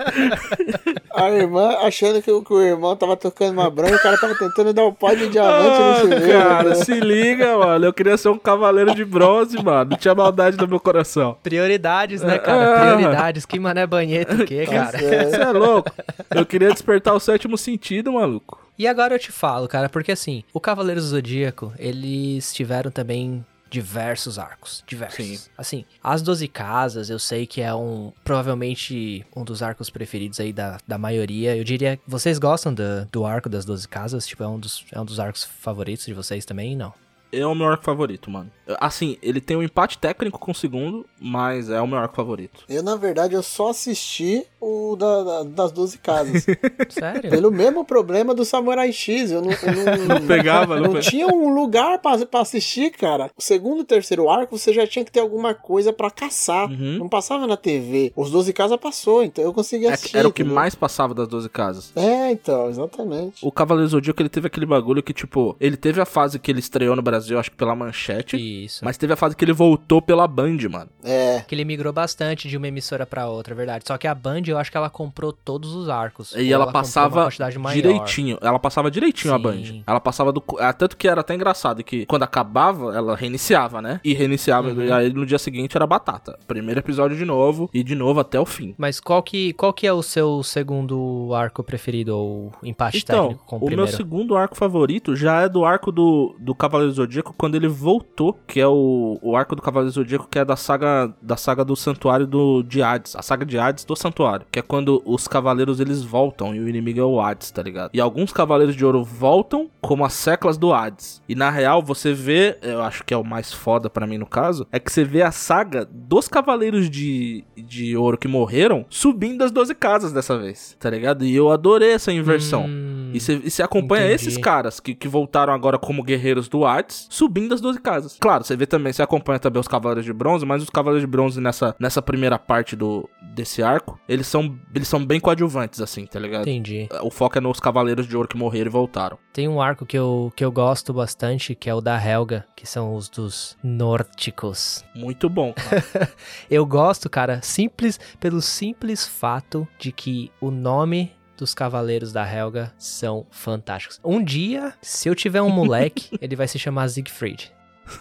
A 1.15 1.31
irmã 1.31 1.77
achando 1.83 2.23
que 2.23 2.31
o, 2.31 2.43
que 2.43 2.53
o 2.53 2.63
irmão 2.63 2.95
tava 2.97 3.17
tocando 3.17 3.53
uma 3.53 3.69
branca, 3.71 3.97
o 3.97 4.03
cara 4.03 4.17
tava 4.19 4.35
tentando 4.37 4.73
dar 4.73 4.85
um 4.85 4.93
pó 4.93 5.13
de 5.13 5.29
diamante 5.29 5.69
Ah, 5.69 5.93
no 6.05 6.13
chuveiro. 6.13 6.39
cara, 6.39 6.69
né? 6.71 6.75
se 6.77 7.01
liga, 7.01 7.59
mano. 7.59 7.85
Eu 7.87 7.93
queria 7.93 8.17
ser 8.17 8.29
um 8.29 8.39
cavaleiro 8.39 8.95
de 8.95 9.05
bronze, 9.05 9.63
mano. 9.63 9.91
Não 9.91 9.97
tinha 9.97 10.15
maldade 10.15 10.57
no 10.57 10.69
meu 10.69 10.79
coração. 10.81 11.37
Prioridades, 11.43 12.23
né, 12.23 12.39
cara? 12.39 12.75
Ah. 12.77 12.81
Prioridades. 12.97 13.45
Que 13.47 13.59
mané 13.59 13.87
banheta 13.87 14.35
o 14.35 14.45
quê, 14.45 14.65
cara? 14.67 14.97
certo. 14.99 15.31
Você 15.31 15.43
é 15.43 15.51
louco? 15.53 15.91
Eu 16.35 16.47
queria 16.47 16.71
despertar 16.71 17.15
o 17.15 17.21
sétimo 17.21 17.59
sentido, 17.59 18.13
maluco. 18.13 18.68
E 18.79 18.87
agora 18.87 19.15
eu 19.15 19.19
te 19.19 19.33
falo, 19.33 19.67
cara, 19.67 19.89
porque 19.89 20.13
assim, 20.13 20.45
o 20.53 20.61
Cavaleiro 20.61 21.01
do 21.01 21.07
Zodíaco, 21.07 21.73
eles 21.79 22.53
tiveram 22.55 22.91
também 22.91 23.45
diversos 23.69 24.39
arcos, 24.39 24.83
diversos. 24.87 25.25
Sim. 25.25 25.39
Assim, 25.57 25.85
as 26.03 26.23
Doze 26.23 26.49
Casas, 26.49 27.11
eu 27.11 27.19
sei 27.19 27.47
que 27.47 27.61
é 27.61 27.75
um, 27.75 28.13
provavelmente 28.25 29.27
um 29.35 29.45
dos 29.45 29.63
arcos 29.63 29.91
preferidos 29.91 30.41
aí 30.41 30.53
da, 30.53 30.79
da 30.87 30.97
maioria. 30.97 31.57
Eu 31.57 31.65
diria, 31.65 31.99
vocês 32.07 32.39
gostam 32.39 32.73
do, 32.73 33.05
do 33.11 33.27
arco 33.27 33.49
das 33.49 33.65
Doze 33.65 33.87
Casas? 33.87 34.27
Tipo, 34.27 34.45
é 34.45 34.49
um, 34.49 34.59
dos, 34.59 34.85
é 34.93 35.01
um 35.01 35.05
dos 35.05 35.21
arcos 35.21 35.45
favoritos 35.45 36.07
de 36.07 36.15
vocês 36.15 36.45
também? 36.45 36.77
Não. 36.77 36.95
É 37.33 37.47
o 37.47 37.55
meu 37.55 37.69
arco 37.69 37.85
favorito, 37.85 38.31
mano. 38.31 38.51
Assim, 38.81 39.17
ele 39.23 39.41
tem 39.41 39.57
um 39.57 39.63
empate 39.63 39.97
técnico 39.99 40.39
com 40.39 40.53
o 40.53 40.55
segundo, 40.55 41.07
mas 41.19 41.71
é 41.71 41.81
o 41.81 41.87
meu 41.87 41.99
arco 41.99 42.15
favorito. 42.15 42.65
Eu, 42.69 42.83
na 42.83 42.97
verdade, 42.97 43.35
eu 43.35 43.43
só 43.43 43.71
assisti 43.71 44.45
o 44.61 44.95
da, 44.97 45.23
da- 45.25 45.43
das 45.45 45.73
12 45.73 45.99
casas. 45.99 46.45
Sério? 46.91 47.31
Pelo 47.31 47.51
mesmo 47.51 47.85
problema 47.85 48.35
do 48.35 48.45
Samurai 48.45 48.93
X. 48.93 49.31
Eu 49.31 49.41
não, 49.41 49.51
eu 49.53 50.07
não, 50.07 50.19
Não 50.21 50.27
pegava, 50.27 50.75
não 50.77 50.83
não 50.83 50.89
pegava. 50.93 51.11
tinha 51.11 51.27
um 51.29 51.55
lugar 51.55 51.99
pra, 52.01 52.19
pra 52.27 52.41
assistir, 52.41 52.91
cara. 52.91 53.31
O 53.37 53.43
segundo 53.43 53.81
e 53.81 53.85
terceiro 53.85 54.29
arco, 54.29 54.59
você 54.59 54.73
já 54.73 54.87
tinha 54.87 55.05
que 55.05 55.11
ter 55.13 55.21
alguma 55.21 55.55
coisa 55.55 55.93
pra 55.93 56.11
caçar. 56.11 56.69
Uhum. 56.71 56.99
Não 56.99 57.09
passava 57.09 57.47
na 57.47 57.57
TV. 57.57 58.13
Os 58.15 58.31
12 58.31 58.53
casas 58.53 58.77
passou, 58.79 59.23
então 59.25 59.43
eu 59.43 59.55
conseguia 59.55 59.89
É 59.91 59.93
assistir. 59.95 60.11
que 60.13 60.19
era 60.19 60.29
o 60.29 60.33
que 60.33 60.43
entendeu? 60.43 60.55
mais 60.57 60.75
passava 60.75 61.15
das 61.15 61.27
12 61.29 61.49
casas. 61.49 61.93
É, 61.97 62.31
então, 62.31 62.69
exatamente. 62.69 63.45
O 63.45 63.51
Cavaleiro 63.51 63.89
Zodíaco, 63.89 64.21
ele 64.21 64.29
teve 64.29 64.47
aquele 64.47 64.67
bagulho 64.67 65.03
que, 65.03 65.15
tipo, 65.15 65.57
ele 65.59 65.77
teve 65.77 66.01
a 66.03 66.05
fase 66.07 66.39
que 66.39 66.51
ele 66.51 66.61
estreou 66.61 66.95
no 66.95 67.03
Brasil, 67.03 67.18
acho 67.39 67.51
que 67.51 67.57
pela 67.57 67.75
manchete, 67.75 68.37
Isso. 68.65 68.85
mas 68.85 68.97
teve 68.97 69.13
a 69.13 69.17
fase 69.17 69.37
que 69.37 69.45
ele 69.45 69.53
voltou 69.53 70.01
pela 70.01 70.27
Band, 70.27 70.59
mano. 70.71 70.91
É. 71.05 71.41
Que 71.47 71.55
ele 71.55 71.65
migrou 71.65 71.93
bastante 71.93 72.49
de 72.49 72.57
uma 72.57 72.69
emissora 72.69 73.07
pra 73.07 73.27
outra, 73.29 73.55
é 73.55 73.57
verdade. 73.57 73.85
Só 73.87 73.97
que 73.99 74.07
a 74.07 74.15
Band, 74.15 74.43
eu 74.47 74.59
acho 74.59 74.71
que 74.71 74.77
ela 74.77 74.91
comprou 74.91 75.33
todos 75.33 75.75
os 75.75 75.89
arcos. 75.89 76.35
E 76.35 76.53
ela, 76.53 76.67
comprou 76.67 76.83
passava 76.83 77.29
direitinho. 77.73 78.39
Ela 78.41 78.59
passava 78.59 78.91
direitinho 78.91 79.35
a 79.35 79.37
Sim. 79.37 79.43
Band. 79.43 79.83
Ela 79.87 80.01
passava 80.01 80.33
do. 80.33 80.43
ah, 80.59 80.73
Tanto 80.73 80.97
que 80.97 81.09
era 81.09 81.21
até 81.21 81.35
engraçado 81.35 81.83
que 81.83 82.07
quando 82.07 82.23
acabava, 82.23 82.95
ela 82.97 83.17
reiniciava, 83.17 83.81
né? 83.83 84.01
E 84.05 84.15
reiniciava. 84.15 84.69
Uhum. 84.69 84.83
E 84.85 84.93
aí 84.93 85.13
no 85.13 85.27
dia 85.27 85.39
seguinte 85.39 85.77
era 85.77 85.87
batata. 85.87 86.39
Primeiro 86.47 86.81
episódio 86.81 87.17
de 87.17 87.25
novo 87.25 87.69
e 87.73 87.83
de 87.83 87.95
novo 87.95 88.21
até 88.21 88.39
o 88.39 88.47
fim. 88.47 88.75
Mas 88.79 89.01
qual 89.01 89.23
que, 89.23 89.53
qual 89.55 89.73
que 89.73 89.87
é 89.87 89.93
o 89.93 90.03
seu 90.03 90.43
segundo 90.43 91.33
arco 91.35 91.63
preferido 91.63 92.17
ou 92.17 92.53
empate 92.63 92.99
Então, 92.99 93.29
técnico 93.29 93.45
com 93.47 93.57
o, 93.57 93.59
o 93.59 93.63
meu 93.63 93.67
primeiro? 93.69 93.97
segundo 93.97 94.37
arco 94.37 94.57
favorito 94.57 95.17
já 95.17 95.43
é 95.43 95.49
do 95.49 95.65
arco 95.65 95.91
do, 95.91 96.35
do 96.39 96.55
Cavaleiro 96.55 96.93
Zodíaco 97.09 97.35
quando 97.37 97.55
ele 97.55 97.69
voltou, 97.69 98.39
que 98.47 98.61
é 98.61 98.67
o, 98.67 99.19
o 99.23 99.35
arco 99.37 99.57
do 99.57 99.63
Cavaleiro 99.63 99.93
Zodíaco 99.93 100.29
que 100.31 100.39
é 100.39 100.45
da 100.45 100.57
saga 100.57 101.13
da 101.23 101.37
saga 101.37 101.65
do 101.65 101.75
Santuário 101.75 102.27
do 102.27 102.63
de 102.63 102.83
Hades, 102.83 103.17
a 103.17 103.23
saga 103.23 103.45
de 103.47 103.59
Hades 103.59 103.85
do 103.85 103.97
Santuário, 103.97 104.47
que 104.53 104.59
é 104.59 104.63
quando 104.63 105.03
os 105.05 105.27
cavaleiros 105.27 105.81
eles 105.81 106.03
voltam 106.03 106.55
e 106.55 106.61
o 106.61 106.69
inimigo 106.69 107.01
é 107.01 107.05
o 107.05 107.21
Hades, 107.21 107.51
tá 107.51 107.63
ligado? 107.63 107.91
E 107.95 108.01
alguns 108.01 108.33
cavaleiros 108.33 108.77
de 108.77 108.85
ouro 108.85 109.03
voltam 109.03 109.69
como 109.81 110.05
as 110.05 110.13
seclas 110.13 110.59
do 110.59 110.73
Hades. 110.73 111.23
E 111.29 111.35
na 111.35 111.51
real 111.51 111.83
você 111.83 112.13
vê, 112.13 112.59
eu 112.63 112.83
acho 112.83 113.05
que 113.05 113.15
é 113.15 113.17
o 113.17 113.25
mais 113.25 113.53
foda 113.53 113.89
pra 113.89 114.07
mim 114.07 114.19
no 114.19 114.27
caso, 114.27 114.67
é 114.71 114.79
que 114.79 114.93
você 114.93 115.05
vê 115.05 115.23
a 115.23 115.31
saga 115.31 115.89
dos 115.91 116.29
cavaleiros 116.29 116.91
de, 116.91 117.45
de 117.57 117.97
ouro 117.97 118.19
que 118.19 118.29
morreram 118.29 118.85
subindo 118.91 119.43
as 119.43 119.51
12 119.51 119.75
casas 119.75 120.13
dessa 120.13 120.37
vez, 120.39 120.77
tá 120.79 120.91
ligado? 120.91 121.25
E 121.25 121.35
eu 121.35 121.51
adorei 121.51 121.93
essa 121.93 122.13
inversão. 122.13 122.67
Hum, 122.67 123.11
E 123.15 123.21
você 123.21 123.63
acompanha 123.63 124.07
entendi. 124.07 124.15
esses 124.17 124.37
caras 124.37 124.81
que, 124.81 124.95
que 124.95 125.09
voltaram 125.09 125.53
agora 125.53 125.79
como 125.79 126.03
guerreiros 126.03 126.49
do 126.49 126.65
Hades, 126.67 126.98
subindo 127.11 127.55
as 127.55 127.61
12 127.61 127.81
casas. 127.81 128.17
Claro, 128.19 128.45
você 128.45 128.57
vê 128.57 128.67
também, 128.67 128.93
você 128.93 129.03
acompanha 129.03 129.39
também 129.39 129.61
os 129.61 129.69
Cavaleiros 129.69 130.05
de 130.05 130.13
Bronze, 130.13 130.45
mas 130.45 130.63
os 130.63 130.71
Cavaleiros 130.71 131.03
de 131.03 131.11
Bronze 131.11 131.41
nessa, 131.41 131.75
nessa 131.79 132.03
primeira 132.03 132.39
parte 132.39 132.75
do, 132.75 133.09
desse 133.23 133.63
arco, 133.63 133.99
eles 134.09 134.27
são, 134.27 134.59
eles 134.75 134.89
são 134.89 135.05
bem 135.05 135.21
coadjuvantes, 135.21 135.81
assim, 135.81 136.07
tá 136.07 136.19
ligado? 136.19 136.43
Entendi. 136.43 136.89
O 137.03 137.11
foco 137.11 137.39
é 137.39 137.41
nos 137.41 137.61
Cavaleiros 137.61 138.07
de 138.07 138.17
Ouro 138.17 138.29
que 138.29 138.37
morreram 138.37 138.69
e 138.69 138.73
voltaram. 138.73 139.19
Tem 139.33 139.49
um 139.49 139.61
arco 139.61 139.87
que 139.87 139.97
eu, 139.97 140.33
que 140.35 140.45
eu 140.45 140.51
gosto 140.51 140.93
bastante, 140.93 141.55
que 141.55 141.71
é 141.71 141.75
o 141.75 141.81
da 141.81 142.03
Helga, 142.03 142.45
que 142.57 142.67
são 142.67 142.95
os 142.95 143.09
dos 143.09 143.57
nórdicos. 143.63 144.85
Muito 144.95 145.29
bom, 145.29 145.53
cara. 145.53 146.13
Eu 146.51 146.67
gosto, 146.67 147.09
cara, 147.09 147.41
simples 147.43 148.01
pelo 148.19 148.41
simples 148.41 149.07
fato 149.07 149.67
de 149.79 149.93
que 149.93 150.31
o 150.41 150.51
nome 150.51 151.13
dos 151.39 151.55
cavaleiros 151.55 152.13
da 152.13 152.31
Helga 152.31 152.73
são 152.77 153.27
fantásticos. 153.31 154.01
Um 154.05 154.23
dia, 154.23 154.75
se 154.83 155.09
eu 155.09 155.15
tiver 155.15 155.41
um 155.41 155.49
moleque, 155.51 156.11
ele 156.21 156.37
vai 156.37 156.47
se 156.49 156.59
chamar 156.59 156.89
Siegfried. 156.89 157.53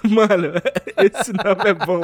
Mano, 0.03 0.51
esse 0.97 1.31
nome 1.31 1.69
é 1.69 1.73
bom. 1.73 2.01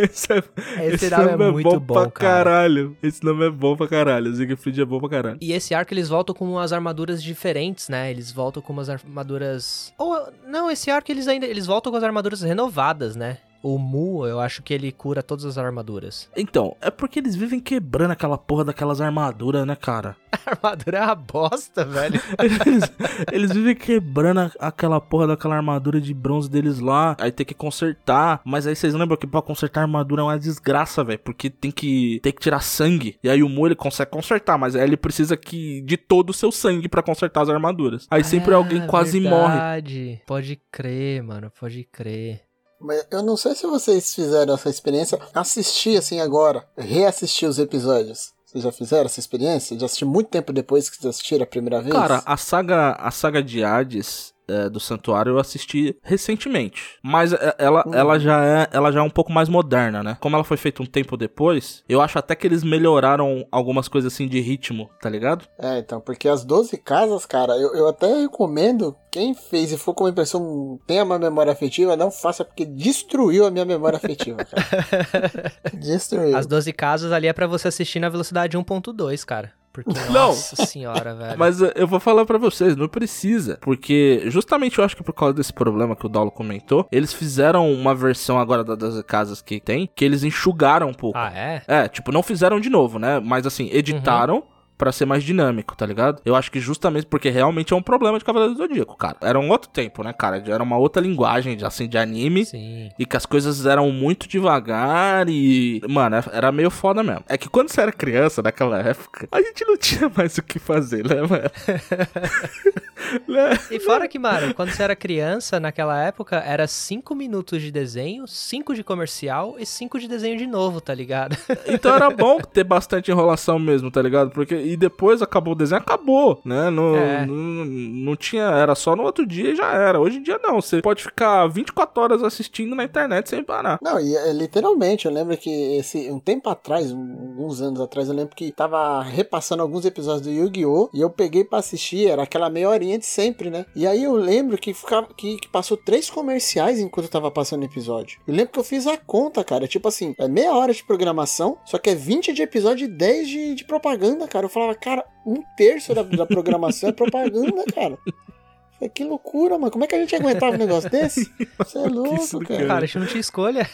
Esse, 0.00 0.32
é, 0.32 0.86
Esse 0.86 1.10
nome 1.10 1.44
é 1.48 1.50
muito 1.50 1.80
bom, 1.80 1.94
pra 1.94 2.10
cara. 2.10 2.44
caralho. 2.44 2.96
Esse 3.02 3.24
nome 3.24 3.44
é 3.46 3.50
bom 3.50 3.76
pra 3.76 3.88
caralho. 3.88 4.32
Siegfried 4.36 4.80
é 4.80 4.84
bom 4.84 5.00
pra 5.00 5.08
caralho. 5.08 5.38
E 5.40 5.52
esse 5.52 5.74
arco 5.74 5.92
eles 5.92 6.08
voltam 6.08 6.32
com 6.32 6.44
umas 6.44 6.72
armaduras 6.72 7.20
diferentes, 7.20 7.88
né? 7.88 8.08
Eles 8.08 8.30
voltam 8.30 8.62
com 8.62 8.72
umas 8.72 8.88
armaduras. 8.88 9.92
Ou 9.98 10.28
não, 10.46 10.70
esse 10.70 10.92
arco 10.92 11.10
eles 11.10 11.26
ainda 11.26 11.44
eles 11.46 11.66
voltam 11.66 11.90
com 11.90 11.98
as 11.98 12.04
armaduras 12.04 12.42
renovadas, 12.42 13.16
né? 13.16 13.38
O 13.62 13.78
Mu, 13.78 14.26
eu 14.26 14.40
acho 14.40 14.62
que 14.62 14.72
ele 14.72 14.92
cura 14.92 15.22
todas 15.22 15.44
as 15.44 15.58
armaduras. 15.58 16.28
Então, 16.48 16.76
é 16.80 16.90
porque 16.90 17.18
eles 17.18 17.34
vivem 17.36 17.60
quebrando 17.60 18.12
aquela 18.12 18.38
porra 18.38 18.64
daquelas 18.64 19.00
armaduras, 19.00 19.66
né, 19.66 19.76
cara? 19.76 20.16
A 20.32 20.50
armadura 20.52 20.98
é 20.98 21.04
uma 21.04 21.14
bosta, 21.14 21.84
velho. 21.84 22.20
Eles, 22.64 22.92
eles 23.32 23.52
vivem 23.52 23.74
quebrando 23.74 24.50
aquela 24.58 25.00
porra 25.00 25.26
daquela 25.26 25.56
armadura 25.56 26.00
de 26.00 26.14
bronze 26.14 26.48
deles 26.48 26.78
lá. 26.78 27.16
Aí 27.18 27.30
tem 27.30 27.44
que 27.44 27.54
consertar. 27.54 28.40
Mas 28.44 28.66
aí 28.66 28.74
vocês 28.74 28.94
lembram 28.94 29.16
que 29.16 29.26
pra 29.26 29.42
consertar 29.42 29.80
a 29.80 29.84
armadura 29.84 30.22
é 30.22 30.24
uma 30.24 30.38
desgraça, 30.38 31.02
velho. 31.04 31.18
Porque 31.18 31.50
tem 31.50 31.70
que, 31.70 32.20
tem 32.22 32.32
que 32.32 32.40
tirar 32.40 32.60
sangue. 32.60 33.18
E 33.22 33.28
aí 33.28 33.42
o 33.42 33.48
Mu 33.48 33.66
ele 33.66 33.74
consegue 33.74 34.10
consertar. 34.10 34.56
Mas 34.56 34.76
aí 34.76 34.82
ele 34.82 34.96
precisa 34.96 35.36
que 35.36 35.82
de 35.82 35.96
todo 35.96 36.30
o 36.30 36.34
seu 36.34 36.52
sangue 36.52 36.88
pra 36.88 37.02
consertar 37.02 37.42
as 37.42 37.48
armaduras. 37.48 38.06
Aí 38.10 38.22
sempre 38.24 38.54
alguém 38.54 38.86
quase 38.86 39.20
morre. 39.20 39.58
Ah, 39.58 39.72
verdade. 39.72 40.22
Pode 40.26 40.60
crer, 40.70 41.22
mano, 41.22 41.50
pode 41.58 41.84
crer. 41.84 42.47
Mas 42.80 43.06
eu 43.10 43.22
não 43.22 43.36
sei 43.36 43.54
se 43.54 43.66
vocês 43.66 44.14
fizeram 44.14 44.54
essa 44.54 44.68
experiência. 44.68 45.18
Assistir 45.34 45.98
assim 45.98 46.20
agora, 46.20 46.64
reassistir 46.76 47.48
os 47.48 47.58
episódios. 47.58 48.32
Vocês 48.46 48.64
já 48.64 48.72
fizeram 48.72 49.06
essa 49.06 49.20
experiência? 49.20 49.76
De 49.76 49.84
assistir 49.84 50.06
muito 50.06 50.30
tempo 50.30 50.52
depois 50.52 50.88
que 50.88 50.96
vocês 50.96 51.14
assistiram 51.16 51.42
a 51.44 51.46
primeira 51.46 51.82
vez? 51.82 51.92
Cara, 51.92 52.22
a 52.24 52.36
saga, 52.36 52.92
a 52.92 53.10
saga 53.10 53.42
de 53.42 53.62
Hades 53.62 54.32
é, 54.48 54.68
do 54.68 54.80
Santuário 54.80 55.30
eu 55.32 55.38
assisti 55.38 55.96
recentemente. 56.02 56.96
Mas 57.02 57.32
é, 57.32 57.54
ela, 57.58 57.84
Hum. 57.86 57.94
ela, 57.94 58.18
já 58.18 58.44
é, 58.44 58.68
ela 58.72 58.90
já 58.90 59.00
é 59.00 59.02
um 59.02 59.10
pouco 59.10 59.32
mais 59.32 59.48
moderna, 59.48 60.02
né? 60.02 60.16
Como 60.20 60.34
ela 60.36 60.44
foi 60.44 60.56
feita 60.56 60.82
um 60.82 60.86
tempo 60.86 61.16
depois, 61.16 61.84
eu 61.88 62.00
acho 62.00 62.18
até 62.18 62.34
que 62.34 62.46
eles 62.46 62.62
melhoraram 62.64 63.46
algumas 63.50 63.88
coisas 63.88 64.12
assim 64.12 64.26
de 64.28 64.40
ritmo, 64.40 64.88
tá 65.00 65.08
ligado? 65.08 65.44
É, 65.58 65.78
então, 65.78 66.00
porque 66.00 66.28
as 66.28 66.44
12 66.44 66.76
casas, 66.78 67.26
cara, 67.26 67.52
eu, 67.56 67.74
eu 67.74 67.88
até 67.88 68.06
recomendo, 68.20 68.96
quem 69.10 69.34
fez 69.34 69.72
e 69.72 69.78
for 69.78 69.94
com 69.94 70.08
impressão, 70.08 70.78
tenha 70.86 71.04
uma 71.04 71.18
memória 71.18 71.52
afetiva, 71.52 71.96
não 71.96 72.10
faça, 72.10 72.44
porque 72.44 72.64
destruiu 72.64 73.46
a 73.46 73.50
minha 73.50 73.64
memória 73.64 73.96
afetiva, 73.96 74.44
cara. 74.44 75.52
destruiu. 75.74 76.36
As 76.36 76.46
12 76.46 76.72
casas 76.72 77.12
ali 77.12 77.26
é 77.26 77.32
pra 77.32 77.46
você 77.46 77.68
assistir 77.68 78.00
na 78.00 78.08
velocidade 78.08 78.56
1.2, 78.56 79.24
cara. 79.24 79.52
Porque, 79.84 80.00
Não. 80.12 80.28
nossa 80.28 80.56
senhora, 80.66 81.14
velho. 81.14 81.38
Mas 81.38 81.60
eu 81.60 81.86
vou 81.86 82.00
falar 82.00 82.24
pra 82.24 82.38
vocês, 82.38 82.76
não 82.76 82.88
precisa. 82.88 83.58
Porque 83.60 84.22
justamente 84.26 84.78
eu 84.78 84.84
acho 84.84 84.96
que 84.96 85.02
por 85.02 85.12
causa 85.12 85.34
desse 85.34 85.52
problema 85.52 85.94
que 85.96 86.06
o 86.06 86.08
Daulo 86.08 86.30
comentou, 86.30 86.86
eles 86.90 87.12
fizeram 87.12 87.70
uma 87.72 87.94
versão 87.94 88.38
agora 88.38 88.64
da- 88.64 88.74
das 88.74 89.00
casas 89.02 89.40
que 89.42 89.60
tem, 89.60 89.88
que 89.94 90.04
eles 90.04 90.22
enxugaram 90.24 90.88
um 90.88 90.94
pouco. 90.94 91.18
Ah, 91.18 91.32
é? 91.34 91.62
É, 91.66 91.88
tipo, 91.88 92.10
não 92.12 92.22
fizeram 92.22 92.58
de 92.60 92.68
novo, 92.70 92.98
né? 92.98 93.20
Mas 93.20 93.46
assim, 93.46 93.68
editaram 93.72 94.42
pra 94.78 94.92
ser 94.92 95.04
mais 95.04 95.24
dinâmico, 95.24 95.76
tá 95.76 95.84
ligado? 95.84 96.22
Eu 96.24 96.36
acho 96.36 96.50
que 96.50 96.60
justamente 96.60 97.06
porque 97.06 97.28
realmente 97.28 97.72
é 97.72 97.76
um 97.76 97.82
problema 97.82 98.18
de 98.18 98.24
Cavaleiro 98.24 98.54
do 98.54 98.58
Zodíaco, 98.58 98.96
cara. 98.96 99.16
Era 99.20 99.38
um 99.38 99.50
outro 99.50 99.68
tempo, 99.68 100.04
né, 100.04 100.12
cara? 100.12 100.42
Era 100.46 100.62
uma 100.62 100.78
outra 100.78 101.02
linguagem, 101.02 101.58
assim, 101.64 101.88
de 101.88 101.98
anime. 101.98 102.46
Sim. 102.46 102.88
E 102.98 103.04
que 103.04 103.16
as 103.16 103.26
coisas 103.26 103.66
eram 103.66 103.90
muito 103.90 104.28
devagar 104.28 105.28
e. 105.28 105.82
Mano, 105.88 106.16
é- 106.16 106.24
era 106.32 106.52
meio 106.52 106.70
foda 106.70 107.02
mesmo. 107.02 107.24
É 107.28 107.36
que 107.36 107.48
quando 107.48 107.68
você 107.70 107.80
era 107.80 107.92
criança, 107.92 108.40
naquela 108.40 108.78
época, 108.78 109.28
a 109.32 109.42
gente 109.42 109.64
não 109.64 109.76
tinha 109.76 110.10
mais 110.16 110.38
o 110.38 110.42
que 110.42 110.58
fazer, 110.60 111.04
né, 111.04 111.16
mano? 111.22 111.50
Né? 113.26 113.58
E 113.70 113.80
fora 113.80 114.06
que, 114.06 114.18
mano, 114.18 114.52
quando 114.52 114.70
você 114.70 114.82
era 114.82 114.94
criança, 114.94 115.58
naquela 115.58 115.98
época, 116.02 116.36
era 116.36 116.66
5 116.66 117.14
minutos 117.14 117.62
de 117.62 117.70
desenho, 117.70 118.26
5 118.26 118.74
de 118.74 118.84
comercial 118.84 119.56
e 119.58 119.64
5 119.64 119.98
de 119.98 120.08
desenho 120.08 120.36
de 120.36 120.46
novo, 120.46 120.80
tá 120.80 120.94
ligado? 120.94 121.36
Então 121.66 121.94
era 121.94 122.10
bom 122.14 122.38
ter 122.40 122.64
bastante 122.64 123.10
enrolação 123.10 123.58
mesmo, 123.58 123.90
tá 123.90 124.02
ligado? 124.02 124.30
Porque 124.30 124.54
e 124.72 124.76
depois 124.76 125.22
acabou 125.22 125.52
o 125.52 125.56
desenho, 125.56 125.80
acabou, 125.80 126.40
né? 126.44 126.70
Não, 126.70 126.96
É. 126.96 127.26
não, 127.26 127.34
não 127.64 128.16
tinha, 128.16 128.44
era 128.44 128.74
só 128.74 128.94
no 128.96 129.02
outro 129.02 129.26
dia 129.26 129.50
e 129.52 129.56
já 129.56 129.72
era. 129.72 130.00
Hoje 130.00 130.18
em 130.18 130.22
dia 130.22 130.38
não, 130.42 130.60
você 130.60 130.80
pode 130.82 131.02
ficar 131.02 131.46
24 131.48 132.02
horas 132.02 132.22
assistindo 132.22 132.74
na 132.74 132.84
internet 132.84 133.28
sem 133.28 133.42
parar. 133.42 133.78
Não, 133.82 133.98
e 134.00 134.14
é, 134.16 134.32
literalmente, 134.32 135.06
eu 135.06 135.12
lembro 135.12 135.36
que 135.36 135.50
esse 135.76 136.10
um 136.10 136.18
tempo 136.20 136.48
atrás, 136.48 136.92
um- 136.92 137.28
alguns 137.38 137.60
anos 137.60 137.80
atrás, 137.80 138.08
eu 138.08 138.14
lembro 138.14 138.34
que 138.34 138.50
tava 138.52 139.02
repassando 139.02 139.62
alguns 139.62 139.84
episódios 139.84 140.22
do 140.22 140.30
Yu-Gi-Oh! 140.32 140.90
e 140.92 141.00
eu 141.00 141.10
peguei 141.10 141.44
pra 141.44 141.58
assistir, 141.58 142.08
era 142.08 142.22
aquela 142.22 142.50
meia 142.50 142.68
horinha 142.68 142.98
de 142.98 143.06
sempre, 143.06 143.50
né? 143.50 143.64
E 143.74 143.86
aí 143.86 144.04
eu 144.04 144.14
lembro 144.14 144.58
que, 144.58 144.74
ficava, 144.74 145.06
que, 145.16 145.36
que 145.38 145.48
passou 145.48 145.76
três 145.76 146.10
comerciais 146.10 146.78
enquanto 146.80 147.06
eu 147.06 147.10
tava 147.12 147.30
passando 147.30 147.62
o 147.62 147.64
episódio. 147.66 148.20
Eu 148.26 148.34
lembro 148.34 148.52
que 148.52 148.58
eu 148.58 148.64
fiz 148.64 148.86
a 148.86 148.96
conta, 148.96 149.42
cara, 149.44 149.66
tipo 149.68 149.88
assim, 149.88 150.14
é 150.18 150.28
meia 150.28 150.52
hora 150.54 150.72
de 150.72 150.82
programação, 150.84 151.58
só 151.64 151.78
que 151.78 151.90
é 151.90 151.94
20 151.94 152.32
de 152.32 152.42
episódio 152.42 152.84
e 152.84 152.88
10 152.88 153.28
de, 153.28 153.54
de 153.54 153.64
propaganda, 153.64 154.26
cara. 154.28 154.46
Eu 154.46 154.50
falava, 154.58 154.74
cara, 154.74 155.04
um 155.24 155.42
terço 155.56 155.94
da, 155.94 156.02
da 156.02 156.26
programação 156.26 156.88
é 156.88 156.92
propaganda, 156.92 157.64
cara. 157.74 157.98
Falei, 158.78 158.90
Que 158.90 159.04
loucura, 159.04 159.58
mano. 159.58 159.70
Como 159.70 159.84
é 159.84 159.86
que 159.86 159.94
a 159.94 159.98
gente 159.98 160.14
aguentava 160.14 160.54
um 160.54 160.58
negócio 160.58 160.88
desse? 160.88 161.30
Você 161.58 161.78
é 161.78 161.88
louco, 161.88 162.40
cara. 162.46 162.66
Cara, 162.66 162.84
a 162.84 162.86
gente 162.86 162.98
não 162.98 163.06
tinha 163.06 163.20
escolha. 163.20 163.64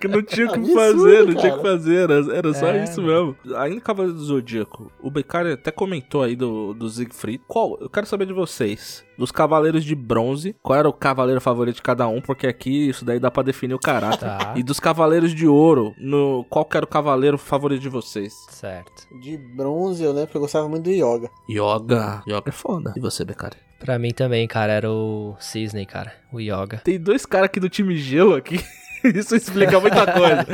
que 0.00 0.08
não 0.08 0.22
tinha 0.22 0.46
o 0.46 0.52
que 0.52 0.58
Absurdo, 0.64 0.74
fazer, 0.74 1.26
não 1.26 1.34
tinha 1.34 1.54
o 1.54 1.56
que 1.56 1.62
fazer, 1.62 2.10
era, 2.10 2.36
era 2.36 2.54
só 2.54 2.66
É, 2.68 2.84
isso 2.84 3.02
mesmo. 3.02 3.36
Ainda 3.56 3.80
Cavaleiro 3.80 4.16
do 4.16 4.24
Zodíaco, 4.24 4.90
o 5.00 5.10
Beccari 5.10 5.52
até 5.52 5.70
comentou 5.70 6.22
aí 6.22 6.36
do, 6.36 6.74
do 6.74 6.88
Siegfried. 6.88 7.42
Qual? 7.46 7.78
Eu 7.80 7.88
quero 7.88 8.06
saber 8.06 8.26
de 8.26 8.32
vocês. 8.32 9.04
Dos 9.16 9.30
Cavaleiros 9.30 9.84
de 9.84 9.94
Bronze, 9.94 10.56
qual 10.62 10.78
era 10.78 10.88
o 10.88 10.92
cavaleiro 10.92 11.40
favorito 11.40 11.76
de 11.76 11.82
cada 11.82 12.06
um? 12.08 12.20
Porque 12.20 12.46
aqui 12.46 12.88
isso 12.88 13.04
daí 13.04 13.20
dá 13.20 13.30
pra 13.30 13.42
definir 13.44 13.74
o 13.74 13.78
caráter. 13.78 14.26
Tá. 14.28 14.54
E 14.56 14.62
dos 14.62 14.80
Cavaleiros 14.80 15.32
de 15.32 15.46
Ouro, 15.46 15.94
no, 15.98 16.44
qual 16.50 16.64
que 16.64 16.76
era 16.76 16.84
o 16.84 16.88
cavaleiro 16.88 17.38
favorito 17.38 17.80
de 17.80 17.88
vocês? 17.88 18.32
Certo. 18.50 19.06
De 19.20 19.36
bronze, 19.36 20.02
eu 20.02 20.12
lembro 20.12 20.30
que 20.30 20.36
eu 20.36 20.40
gostava 20.40 20.68
muito 20.68 20.84
do 20.84 20.90
Yoga. 20.90 21.30
Yoga. 21.48 22.22
Yoga 22.26 22.48
é 22.48 22.52
foda. 22.52 22.92
E 22.96 23.00
você, 23.00 23.24
Beccari? 23.24 23.56
Pra 23.84 23.98
mim 23.98 24.12
também, 24.12 24.48
cara, 24.48 24.72
era 24.72 24.90
o 24.90 25.36
Cisne, 25.38 25.84
cara. 25.84 26.10
O 26.32 26.40
Yoga. 26.40 26.78
Tem 26.82 26.98
dois 26.98 27.26
caras 27.26 27.46
aqui 27.46 27.60
do 27.60 27.68
time 27.68 27.94
gelo 27.98 28.34
aqui. 28.34 28.58
Isso 29.14 29.36
explica 29.36 29.78
muita 29.78 30.06
coisa. 30.06 30.46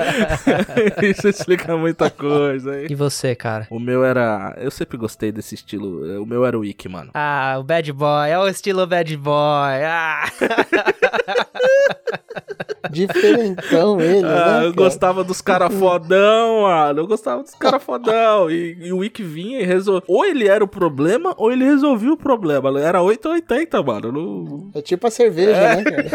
Isso 1.07 1.29
explica 1.29 1.77
muita 1.77 2.11
coisa, 2.11 2.81
hein? 2.81 2.87
E 2.91 2.95
você, 2.95 3.35
cara? 3.35 3.69
O 3.71 3.79
meu 3.79 4.05
era. 4.05 4.57
Eu 4.59 4.71
sempre 4.71 4.97
gostei 4.99 5.31
desse 5.31 5.55
estilo. 5.55 6.21
O 6.21 6.27
meu 6.27 6.45
era 6.45 6.57
o 6.57 6.61
Wiki, 6.61 6.89
mano. 6.89 7.11
Ah, 7.15 7.57
o 7.61 7.63
Bad 7.63 7.93
Boy. 7.93 8.31
É 8.31 8.39
o 8.39 8.49
estilo 8.49 8.87
Bad 8.87 9.17
Boy. 9.17 9.85
Ah. 9.85 10.25
Diferentão 12.91 14.01
ele, 14.01 14.23
né? 14.23 14.29
Ah, 14.29 14.65
eu 14.65 14.73
cara? 14.73 14.85
gostava 14.85 15.23
dos 15.23 15.41
caras 15.41 15.73
fodão, 15.73 16.63
mano. 16.63 17.01
Eu 17.01 17.07
gostava 17.07 17.43
dos 17.43 17.55
caras 17.55 17.83
fodão. 17.83 18.51
E, 18.51 18.77
e 18.81 18.93
o 18.93 18.99
Wiki 18.99 19.23
vinha 19.23 19.61
e 19.61 19.65
resolvia. 19.65 20.03
Ou 20.09 20.25
ele 20.25 20.49
era 20.49 20.65
o 20.65 20.69
problema, 20.69 21.33
ou 21.37 21.53
ele 21.53 21.65
resolvia 21.65 22.13
o 22.13 22.17
problema. 22.17 22.81
Era 22.81 23.01
8 23.01 23.27
ou 23.27 23.35
80, 23.35 23.83
mano. 23.83 24.13
Não... 24.13 24.71
É 24.75 24.83
tipo 24.83 25.07
a 25.07 25.11
cerveja, 25.11 25.77
né, 25.77 25.85
cara? 25.85 26.09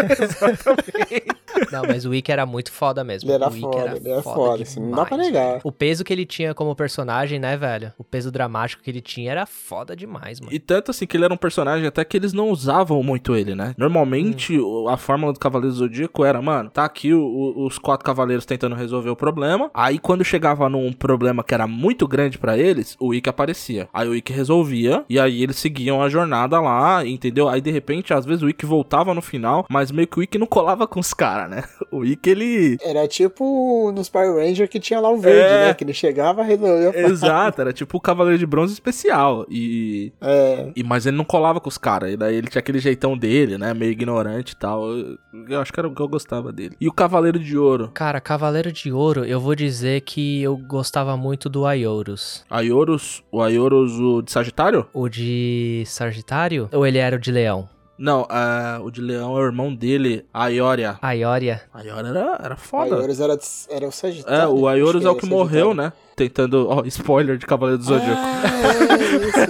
Não, 1.71 1.83
mas 1.87 2.05
o 2.05 2.09
Wick 2.09 2.24
era 2.31 2.45
muito 2.45 2.71
foda 2.71 3.03
mesmo. 3.03 3.27
Ele 3.29 3.35
era 3.35 3.47
o 3.47 3.51
Wick 3.51 3.61
foda, 3.61 3.95
ele 3.97 4.09
era 4.09 4.21
foda, 4.21 4.63
assim, 4.63 4.79
não 4.79 4.91
dá 4.91 5.05
pra 5.05 5.17
negar. 5.17 5.47
velho. 5.49 5.61
O 5.63 5.71
peso 5.71 6.03
que 6.03 6.13
ele 6.13 6.25
tinha 6.25 6.53
como 6.53 6.75
personagem, 6.75 7.39
né, 7.39 7.55
velho? 7.57 7.91
O 7.97 8.03
peso 8.03 8.31
dramático 8.31 8.81
que 8.83 8.89
ele 8.89 9.01
tinha 9.01 9.31
era 9.31 9.45
foda 9.45 9.95
demais, 9.95 10.39
mano. 10.39 10.53
E 10.53 10.59
tanto 10.59 10.91
assim 10.91 11.05
que 11.05 11.17
ele 11.17 11.25
era 11.25 11.33
um 11.33 11.37
personagem 11.37 11.85
até 11.87 12.03
que 12.05 12.15
eles 12.17 12.33
não 12.33 12.49
usavam 12.49 13.01
muito 13.03 13.35
ele, 13.35 13.55
né? 13.55 13.73
Normalmente 13.77 14.57
o- 14.59 14.87
a 14.89 14.97
fórmula 14.97 15.33
do 15.33 15.39
Cavaleiro 15.39 15.73
Zodíaco 15.75 16.23
era, 16.25 16.41
mano, 16.41 16.69
tá 16.69 16.85
aqui 16.85 17.13
o- 17.13 17.21
o- 17.23 17.65
os 17.65 17.77
quatro 17.77 18.05
cavaleiros 18.05 18.45
tentando 18.45 18.75
resolver 18.75 19.09
o 19.09 19.15
problema. 19.15 19.69
Aí 19.73 19.97
quando 19.99 20.23
chegava 20.23 20.67
num 20.69 20.91
problema 20.93 21.43
que 21.43 21.53
era 21.53 21.67
muito 21.67 22.07
grande 22.07 22.37
pra 22.37 22.57
eles, 22.57 22.95
o 22.99 23.13
Ikki 23.13 23.29
aparecia. 23.29 23.87
Aí 23.93 24.07
o 24.07 24.15
Ikki 24.15 24.33
resolvia 24.33 25.03
e 25.09 25.19
aí 25.19 25.41
eles 25.43 25.55
seguiam 25.57 26.01
a 26.01 26.09
jornada 26.09 26.59
lá, 26.59 27.05
entendeu? 27.05 27.47
Aí 27.49 27.61
de 27.61 27.71
repente, 27.71 28.13
às 28.13 28.25
vezes 28.25 28.41
o 28.43 28.49
Ikki 28.49 28.65
voltava 28.65 29.13
no 29.13 29.21
final, 29.21 29.65
mas 29.69 29.91
meio 29.91 30.07
que 30.07 30.19
o 30.19 30.23
Ikki 30.23 30.37
não 30.37 30.47
colava 30.47 30.87
com 30.87 30.99
os 30.99 31.13
caras, 31.13 31.49
né? 31.49 31.63
O 31.91 32.03
Ikki 32.15 32.29
ele 32.29 32.77
Era 32.81 33.07
tipo 33.07 33.91
nos 33.95 34.09
Power 34.09 34.35
Rangers 34.35 34.69
que 34.69 34.79
tinha 34.79 34.99
lá 34.99 35.09
o 35.09 35.17
verde, 35.17 35.39
É. 35.39 35.67
né? 35.67 35.73
Que 35.73 35.83
ele 35.83 35.93
chegava 35.93 36.41
e 36.43 36.47
resolvia. 36.47 37.07
Exato, 37.07 37.61
era 37.61 37.71
tipo 37.71 37.97
o 37.97 38.01
Cavaleiro 38.01 38.37
de 38.39 38.45
Bronze 38.45 38.73
especial. 38.73 39.45
E 39.49 40.11
É, 40.21 40.71
E, 40.75 40.83
mas 40.83 41.05
ele 41.05 41.15
não 41.17 41.23
colava 41.25 41.59
com 41.59 41.69
os 41.69 41.77
caras. 41.77 42.11
E 42.11 42.17
daí 42.17 42.35
ele 42.35 42.47
tinha 42.47 42.59
aquele 42.59 42.79
jeitão 42.79 43.17
dele, 43.17 43.57
né? 43.57 43.73
Meio 43.73 43.91
ignorante 43.91 44.53
e 44.53 44.55
tal. 44.55 44.89
Eu, 44.91 45.17
eu 45.49 45.61
acho 45.61 45.71
que 45.71 45.79
era 45.79 45.87
o 45.87 45.93
que 45.93 46.01
eu 46.01 46.07
gostava 46.07 46.51
dele. 46.51 46.75
E 46.81 46.87
o 46.87 46.93
Cavaleiro 46.93 47.39
de 47.39 47.57
Ouro? 47.57 47.91
Cara, 47.93 48.19
Cavaleiro 48.19 48.71
de 48.71 48.91
Ouro, 48.91 49.23
eu 49.25 49.39
vou 49.39 49.55
dizer 49.55 50.01
que 50.01 50.41
eu 50.41 50.57
gostava 50.57 51.15
muito 51.17 51.49
do 51.49 51.65
Aiorus. 51.65 52.43
Aioros, 52.49 53.23
o 53.31 53.41
Aioros, 53.41 53.99
o 53.99 54.21
de 54.21 54.31
Sagitário? 54.31 54.85
O 54.93 55.07
de 55.09 55.83
Sagitário? 55.85 56.69
Ou 56.71 56.85
ele 56.85 56.97
era 56.97 57.15
o 57.15 57.19
de 57.19 57.31
Leão? 57.31 57.67
Não, 57.97 58.27
é, 58.29 58.79
o 58.79 58.91
de 58.91 58.99
Leão 58.99 59.37
é 59.37 59.41
o 59.41 59.45
irmão 59.45 59.73
dele, 59.73 60.25
a 60.33 60.45
Aioria. 60.45 60.97
Aioria. 61.01 61.61
A 61.73 61.79
Aioria 61.79 62.09
era, 62.09 62.39
era 62.43 62.53
o 62.53 62.57
foda. 62.57 62.95
Aioros 62.95 63.19
era, 63.21 63.37
era 63.69 63.87
o 63.87 63.91
Sagitário. 63.91 64.41
É, 64.41 64.47
o 64.47 64.67
Aioros 64.67 65.01
Acho 65.05 65.07
é 65.07 65.11
o 65.11 65.15
que 65.15 65.25
morreu, 65.25 65.73
né? 65.73 65.93
Tentando. 66.15 66.67
Ó, 66.69 66.83
spoiler 66.85 67.37
de 67.37 67.45
Cavaleiro 67.45 67.77
do 67.77 67.85
Zodíaco. 67.85 68.21
Ah, 68.21 68.41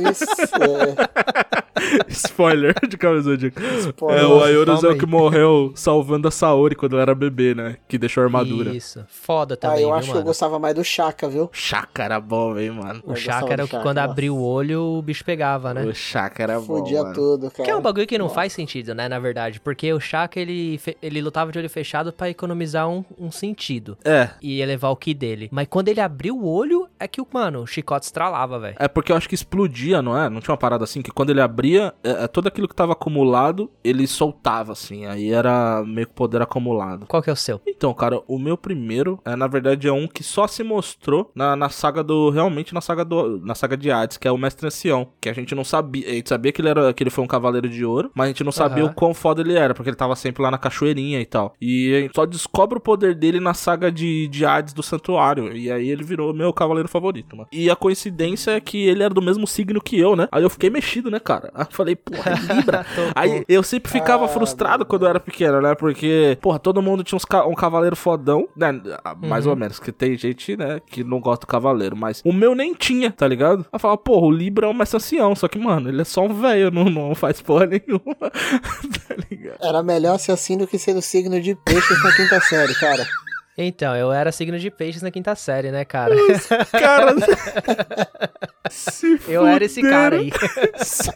é, 0.03 0.11
isso, 0.11 0.23
isso. 0.23 0.55
É. 0.55 1.44
spoiler 2.09 2.73
de 2.87 2.97
Cavaleiro 2.97 3.23
Zodíaco. 3.29 3.59
Spoiler. 3.79 4.23
É, 4.23 4.25
o 4.27 4.43
Aioros 4.43 4.83
é 4.83 4.89
o 4.89 4.97
que 4.97 5.05
morreu 5.05 5.71
salvando 5.75 6.27
a 6.27 6.31
Saori 6.31 6.75
quando 6.75 6.93
ela 6.93 7.01
era 7.03 7.15
bebê, 7.15 7.53
né? 7.55 7.77
Que 7.87 7.97
deixou 7.97 8.21
a 8.21 8.25
armadura. 8.25 8.71
Isso. 8.75 9.03
Foda 9.07 9.53
Ah, 9.55 9.57
também, 9.57 9.81
eu 9.81 9.87
viu, 9.89 9.95
acho 9.95 10.05
que 10.05 10.11
eu 10.11 10.15
mano? 10.15 10.25
gostava 10.25 10.59
mais 10.59 10.75
do 10.75 10.83
Chaka, 10.83 11.27
viu? 11.27 11.49
Chaka 11.51 12.03
era 12.03 12.19
bom, 12.19 12.57
hein, 12.57 12.71
mano. 12.71 13.01
O 13.05 13.15
Chaka 13.15 13.53
era 13.53 13.63
o 13.63 13.67
que 13.67 13.71
Chaka, 13.71 13.83
quando 13.83 13.97
nossa. 13.97 14.11
abria 14.11 14.33
o 14.33 14.41
olho, 14.43 14.81
o 14.81 15.01
bicho 15.01 15.23
pegava, 15.23 15.73
né? 15.73 15.83
O 15.85 15.93
Chaka 15.93 16.43
era 16.43 16.59
bom. 16.59 16.65
Fudia 16.77 17.01
mano. 17.03 17.13
tudo, 17.15 17.51
cara. 17.51 17.63
Que 17.63 17.71
é 17.71 17.75
um 17.75 17.81
bagulho 17.81 18.07
que 18.07 18.17
não 18.17 18.29
faz 18.29 18.53
sentido, 18.53 18.93
né, 18.95 19.07
na 19.07 19.19
verdade. 19.19 19.59
Porque 19.59 19.91
o 19.93 19.99
Chaka, 19.99 20.39
ele, 20.39 20.79
ele 21.01 21.21
lutava 21.21 21.51
de 21.51 21.59
olho 21.59 21.69
fechado 21.69 22.11
pra 22.11 22.29
economizar 22.29 22.89
um, 22.89 23.03
um 23.19 23.31
sentido. 23.31 23.97
É, 24.03 24.29
E 24.41 24.61
elevar 24.61 24.91
o 24.91 24.95
ki 24.95 25.13
dele. 25.13 25.49
Mas 25.51 25.67
quando 25.69 25.87
ele 25.89 26.01
abriu 26.01 26.37
o 26.37 26.47
olho, 26.47 26.87
é 26.99 27.07
que, 27.07 27.21
o 27.21 27.27
mano, 27.31 27.61
o 27.61 27.67
chicote 27.67 28.05
estralava, 28.05 28.59
velho. 28.59 28.75
É 28.79 28.87
porque 28.87 29.11
eu 29.11 29.17
acho 29.17 29.27
que 29.27 29.35
explodia, 29.35 30.01
não 30.01 30.17
é? 30.17 30.29
Não 30.29 30.39
tinha 30.39 30.53
uma 30.53 30.57
parada 30.57 30.83
assim 30.83 31.01
que 31.01 31.11
quando 31.11 31.29
ele 31.29 31.41
abria, 31.41 31.93
é, 32.03 32.23
é, 32.23 32.27
todo 32.27 32.47
aquilo 32.47 32.67
que 32.67 32.75
tava 32.75 32.93
acumulado, 32.93 33.69
ele 33.83 34.07
soltava, 34.07 34.71
assim. 34.71 35.05
Aí 35.05 35.31
era 35.31 35.83
meio 35.85 36.07
que 36.07 36.13
poder 36.13 36.41
acumulado. 36.41 37.05
Qual 37.07 37.21
que 37.21 37.29
é 37.29 37.33
o 37.33 37.35
seu? 37.35 37.61
Então, 37.67 37.93
cara, 37.93 38.21
o 38.27 38.39
meu 38.39 38.57
primeiro, 38.57 39.19
é, 39.25 39.35
na 39.35 39.47
verdade, 39.47 39.87
é 39.87 39.91
um 39.91 40.07
que 40.07 40.23
só 40.23 40.47
se 40.47 40.63
mostrou 40.63 41.31
na, 41.35 41.55
na 41.55 41.69
saga 41.69 42.03
do. 42.03 42.29
Realmente 42.29 42.73
na 42.73 42.81
saga 42.81 43.03
do. 43.03 43.39
Na 43.39 43.55
saga 43.55 43.75
de 43.75 43.91
Hades, 43.91 44.17
que 44.17 44.27
é 44.27 44.31
o 44.31 44.37
Mestre 44.37 44.67
Ancião. 44.67 45.07
Que 45.19 45.29
a 45.29 45.33
gente 45.33 45.53
não 45.53 45.63
sabia. 45.63 46.07
A 46.07 46.13
gente 46.13 46.29
sabia 46.29 46.51
que 46.51 46.61
ele, 46.61 46.69
era, 46.69 46.93
que 46.93 47.03
ele 47.03 47.09
foi 47.09 47.23
um 47.23 47.27
cavaleiro 47.27 47.69
de 47.69 47.83
ouro, 47.83 48.11
mas 48.13 48.25
a 48.25 48.27
gente 48.29 48.43
não 48.43 48.51
sabia 48.51 48.83
Aham. 48.83 48.91
o 48.91 48.95
quão 48.95 49.13
foda 49.13 49.41
ele 49.41 49.53
era, 49.53 49.73
porque 49.73 49.89
ele 49.89 49.97
tava 49.97 50.15
sempre 50.15 50.41
lá 50.41 50.49
na 50.49 50.57
cachoeirinha 50.57 51.19
e 51.19 51.25
tal. 51.25 51.53
E 51.59 51.95
a 51.95 51.99
gente 52.01 52.15
só 52.15 52.25
descobre 52.25 52.77
o 52.77 52.81
poder 52.81 53.15
dele 53.15 53.39
na 53.39 53.53
saga 53.53 53.91
de, 53.91 54.27
de 54.27 54.45
Hades 54.45 54.73
do 54.73 54.81
Santuário. 54.81 55.55
E 55.55 55.71
aí 55.71 55.89
ele 55.89 56.03
virou 56.03 56.33
meu 56.33 56.53
cavaleiro 56.53 56.84
favorito, 56.87 57.35
mano. 57.35 57.47
E 57.51 57.69
a 57.69 57.75
coincidência 57.75 58.51
é 58.51 58.59
que 58.59 58.85
ele 58.87 59.03
era 59.03 59.13
do 59.13 59.21
mesmo 59.21 59.45
signo 59.47 59.81
que 59.81 59.97
eu, 59.99 60.15
né? 60.15 60.27
Aí 60.31 60.43
eu 60.43 60.49
fiquei 60.49 60.69
mexido, 60.69 61.09
né, 61.11 61.19
cara? 61.19 61.51
Aí 61.53 61.65
eu 61.65 61.71
falei, 61.71 61.95
porra, 61.95 62.31
é 62.31 62.35
Libra. 62.55 62.85
aí 63.15 63.45
eu 63.47 63.63
sempre 63.63 63.91
ficava 63.91 64.25
Ah, 64.25 64.27
frustrado 64.27 64.85
quando 64.85 65.03
eu 65.05 65.09
era 65.09 65.19
pequeno, 65.19 65.61
né? 65.61 65.75
Porque, 65.75 66.37
porra, 66.41 66.59
todo 66.59 66.81
mundo 66.81 67.03
tinha 67.03 67.17
uns 67.17 67.25
ca- 67.25 67.45
um 67.45 67.53
cavaleiro 67.55 67.95
fodão, 67.95 68.47
né? 68.55 68.71
Mais 69.21 69.45
ou 69.45 69.55
menos, 69.55 69.79
que 69.79 69.91
tem 69.91 70.17
gente, 70.17 70.55
né, 70.57 70.79
que 70.85 71.03
não 71.03 71.19
gosta 71.19 71.45
do 71.45 71.49
cavaleiro, 71.49 71.95
mas 71.95 72.21
o 72.25 72.33
meu 72.33 72.53
nem 72.55 72.73
tinha, 72.73 73.11
tá 73.11 73.27
ligado? 73.27 73.65
Eu 73.71 73.79
falava, 73.79 73.97
porra, 73.97 74.25
o 74.27 74.31
Libra 74.31 74.67
é 74.67 74.69
um 74.69 74.73
mestre 74.73 74.97
ancião, 74.97 75.35
só 75.35 75.47
que, 75.47 75.57
mano, 75.59 75.89
ele 75.89 76.01
é 76.01 76.05
só 76.05 76.21
um 76.25 76.33
velho, 76.33 76.71
não, 76.71 76.85
não 76.85 77.15
faz 77.15 77.41
porra 77.41 77.65
nenhuma, 77.65 78.15
tá 79.07 79.15
ligado? 79.29 79.57
Era 79.61 79.83
melhor 79.83 80.17
ser 80.19 80.31
assim 80.31 80.57
do 80.57 80.67
que 80.67 80.77
ser 80.77 80.93
do 80.93 81.01
signo 81.01 81.39
de 81.41 81.55
peixes 81.55 82.03
na 82.03 82.15
quinta 82.15 82.39
série, 82.41 82.73
cara. 82.75 83.05
Então, 83.57 83.95
eu 83.95 84.11
era 84.11 84.31
signo 84.33 84.59
de 84.59 84.69
peixes 84.69 85.01
na 85.01 85.09
quinta 85.09 85.33
série, 85.33 85.71
né, 85.71 85.85
cara? 85.85 86.13
Cara, 86.71 87.15
se 88.69 89.19
eu 89.27 89.45
era 89.47 89.63
esse 89.63 89.81
cara 89.81 90.17
aí. 90.17 90.29
Se 90.83 91.09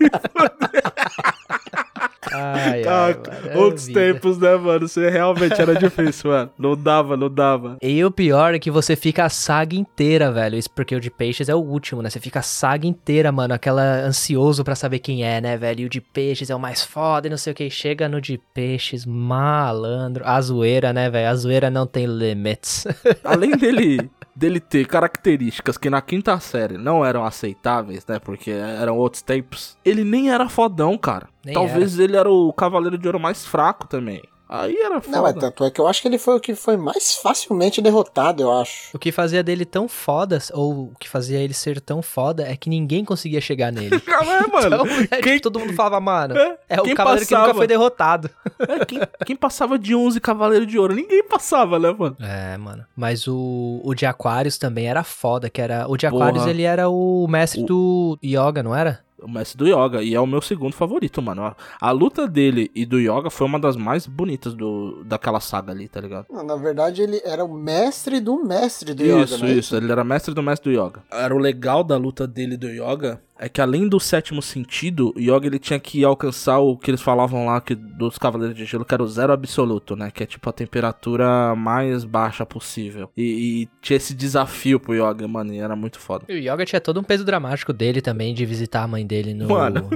Ai, 2.31 2.83
ai, 2.83 2.85
Ah, 2.85 3.15
é 3.49 3.57
outros 3.57 3.87
tempos, 3.87 4.37
né, 4.37 4.55
mano? 4.55 4.87
Você 4.87 5.09
realmente 5.09 5.59
era 5.59 5.73
difícil, 5.75 6.31
mano. 6.31 6.49
Não 6.57 6.75
dava, 6.75 7.15
não 7.15 7.29
dava. 7.29 7.77
E 7.81 8.03
o 8.03 8.11
pior 8.11 8.53
é 8.53 8.59
que 8.59 8.69
você 8.69 8.95
fica 8.95 9.25
a 9.25 9.29
saga 9.29 9.75
inteira, 9.75 10.31
velho. 10.31 10.57
Isso 10.57 10.69
porque 10.69 10.95
o 10.95 10.99
de 10.99 11.09
peixes 11.09 11.49
é 11.49 11.55
o 11.55 11.59
último, 11.59 12.01
né? 12.01 12.09
Você 12.09 12.19
fica 12.19 12.39
a 12.39 12.43
saga 12.43 12.85
inteira, 12.85 13.31
mano. 13.31 13.53
Aquela 13.53 13.81
ansioso 14.01 14.63
pra 14.63 14.75
saber 14.75 14.99
quem 14.99 15.23
é, 15.23 15.39
né, 15.39 15.57
velho? 15.57 15.81
E 15.81 15.85
o 15.85 15.89
de 15.89 16.01
peixes 16.01 16.49
é 16.49 16.55
o 16.55 16.59
mais 16.59 16.83
foda 16.83 17.27
e 17.27 17.29
não 17.29 17.37
sei 17.37 17.53
o 17.53 17.55
que. 17.55 17.69
Chega 17.69 18.09
no 18.09 18.19
de 18.19 18.39
peixes, 18.53 19.05
malandro. 19.05 20.23
A 20.27 20.39
zoeira, 20.41 20.91
né, 20.91 21.09
velho? 21.09 21.29
A 21.29 21.35
zoeira 21.35 21.69
não 21.69 21.87
tem 21.87 22.05
limites. 22.05 22.85
Além 23.23 23.51
dele, 23.51 24.09
dele 24.39 24.59
ter 24.59 24.87
características 24.87 25.77
que 25.77 25.89
na 25.89 26.01
quinta 26.01 26.39
série 26.39 26.77
não 26.77 27.05
eram 27.05 27.25
aceitáveis, 27.25 28.05
né? 28.07 28.17
Porque 28.19 28.49
eram 28.49 28.97
outros 28.97 29.21
tempos. 29.21 29.77
Ele 29.83 30.03
nem 30.03 30.31
era 30.31 30.47
fodão, 30.47 30.97
cara. 30.97 31.27
Nem 31.43 31.53
Talvez 31.53 31.99
ele 31.99 32.15
era 32.15 32.29
o 32.29 32.51
cavaleiro 32.53 32.97
de 32.97 33.05
ouro 33.05 33.19
mais 33.19 33.45
fraco 33.45 33.85
também. 33.85 34.23
Aí 34.49 34.75
era 34.77 34.99
foda. 34.99 35.15
Não, 35.15 35.23
mas 35.23 35.35
tanto 35.35 35.63
é 35.63 35.69
que 35.69 35.79
eu 35.79 35.87
acho 35.87 36.01
que 36.01 36.07
ele 36.07 36.17
foi 36.17 36.35
o 36.35 36.39
que 36.39 36.55
foi 36.55 36.75
mais 36.75 37.13
facilmente 37.21 37.81
derrotado, 37.83 38.41
eu 38.41 38.51
acho. 38.51 38.89
o 38.95 38.97
que 38.99 39.11
fazia 39.11 39.43
dele 39.43 39.63
tão 39.63 39.87
foda, 39.87 40.39
ou 40.53 40.85
o 40.85 40.93
que 40.99 41.07
fazia 41.07 41.37
ele 41.37 41.53
ser 41.53 41.79
tão 41.79 42.01
foda, 42.01 42.43
é 42.47 42.55
que 42.57 42.67
ninguém 42.69 43.05
conseguia 43.05 43.39
chegar 43.39 43.71
nele. 43.71 44.01
Não 44.07 44.21
é, 44.33 44.47
mano? 44.47 44.75
Então, 44.75 44.87
é, 44.87 45.01
tipo, 45.03 45.21
Quem- 45.21 45.39
todo 45.39 45.59
mundo 45.59 45.73
falava, 45.73 45.99
mano, 45.99 46.35
É, 46.35 46.57
é, 46.67 46.81
o 46.81 46.95
cavaleiro 46.95 47.25
que 47.27 47.31
passava- 47.33 47.47
nunca 47.47 47.57
foi 47.57 47.67
derrotado. 47.67 48.29
É, 48.59 48.85
quem, 48.85 48.99
quem 49.25 49.35
passava 49.35 49.77
de 49.77 49.93
11 49.93 50.19
cavaleiros 50.19 50.67
de 50.67 50.79
ouro? 50.79 50.95
Ninguém 50.95 51.23
passava, 51.23 51.77
né, 51.77 51.91
mano? 51.97 52.17
É, 52.19 52.57
mano. 52.57 52.83
Mas 52.95 53.27
o, 53.27 53.81
o 53.83 53.93
de 53.93 54.05
Aquários 54.07 54.57
também 54.57 54.87
era 54.87 55.03
foda, 55.03 55.49
que 55.49 55.61
era... 55.61 55.87
O 55.87 55.95
de 55.95 56.07
Aquários, 56.07 56.39
Porra. 56.39 56.49
ele 56.49 56.63
era 56.63 56.89
o 56.89 57.27
mestre 57.29 57.61
O- 57.61 57.65
do 57.65 58.19
Yoga, 58.23 58.63
não 58.63 58.75
era? 58.75 59.01
O 59.21 59.29
mestre 59.29 59.57
do 59.57 59.67
Yoga. 59.67 60.01
E 60.01 60.13
é 60.15 60.19
o 60.19 60.27
meu 60.27 60.41
segundo 60.41 60.73
favorito, 60.73 61.21
mano. 61.21 61.55
A, 61.79 61.91
luta 61.91 62.27
dele 62.27 62.71
e 62.73 62.85
do 62.85 62.99
Yoga 62.99 63.29
foi 63.29 63.45
uma 63.45 63.59
das 63.59 63.75
mais 63.75 64.07
bonitas 64.07 64.53
do, 64.53 65.03
daquela 65.03 65.39
saga 65.39 65.71
ali, 65.71 65.87
tá 65.87 65.99
ligado? 65.99 66.25
Não, 66.29 66.43
na 66.43 66.55
verdade, 66.55 67.01
ele 67.01 67.21
era 67.23 67.43
o 67.43 67.53
mestre 67.53 68.19
do 68.19 68.43
mestre 68.43 68.93
do 68.93 69.03
Yoga, 69.03 69.23
Isso, 69.23 69.43
né? 69.43 69.51
isso. 69.51 69.75
Ele 69.75 69.91
era 69.91 70.03
mestre 70.03 70.33
do 70.33 70.43
mestre 70.43 70.71
do 70.71 70.81
Yoga. 70.85 71.03
Era 71.11 71.35
o 71.35 71.37
legal 71.37 71.83
da 71.83 71.97
luta 71.97 72.25
dele 72.27 72.57
do 72.57 72.67
Yoga. 72.67 73.21
É 73.39 73.47
que 73.47 73.61
além 73.61 73.87
do 73.87 73.99
sétimo 73.99 74.41
sentido, 74.41 75.13
o 75.15 75.19
Yoga 75.19 75.47
ele 75.47 75.59
tinha 75.59 75.79
que 75.79 76.03
alcançar 76.03 76.59
o 76.59 76.77
que 76.77 76.91
eles 76.91 77.01
falavam 77.01 77.45
lá 77.45 77.61
que 77.61 77.73
dos 77.73 78.17
Cavaleiros 78.17 78.55
de 78.55 78.65
Gelo, 78.65 78.83
que 78.83 78.93
era 78.93 79.01
o 79.01 79.07
zero 79.07 79.31
absoluto, 79.31 79.95
né? 79.95 80.11
Que 80.11 80.23
é 80.23 80.25
tipo 80.25 80.49
a 80.49 80.53
temperatura 80.53 81.55
mais 81.55 82.03
baixa 82.03 82.45
possível. 82.45 83.09
E, 83.15 83.23
e 83.63 83.69
tinha 83.81 83.95
esse 83.95 84.13
desafio 84.13 84.79
pro 84.79 84.93
Yoga, 84.93 85.25
mano, 85.27 85.53
e 85.53 85.59
era 85.59 85.75
muito 85.75 85.99
foda. 85.99 86.25
E 86.27 86.33
o 86.33 86.37
Yoga 86.37 86.65
tinha 86.65 86.81
todo 86.81 86.99
um 86.99 87.03
peso 87.03 87.23
dramático 87.23 87.71
dele 87.71 88.01
também, 88.01 88.33
de 88.33 88.45
visitar 88.45 88.83
a 88.83 88.87
mãe 88.87 89.05
dele 89.05 89.33
no, 89.33 89.47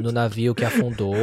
no 0.01 0.11
navio 0.11 0.55
que 0.55 0.63
afundou. 0.63 1.13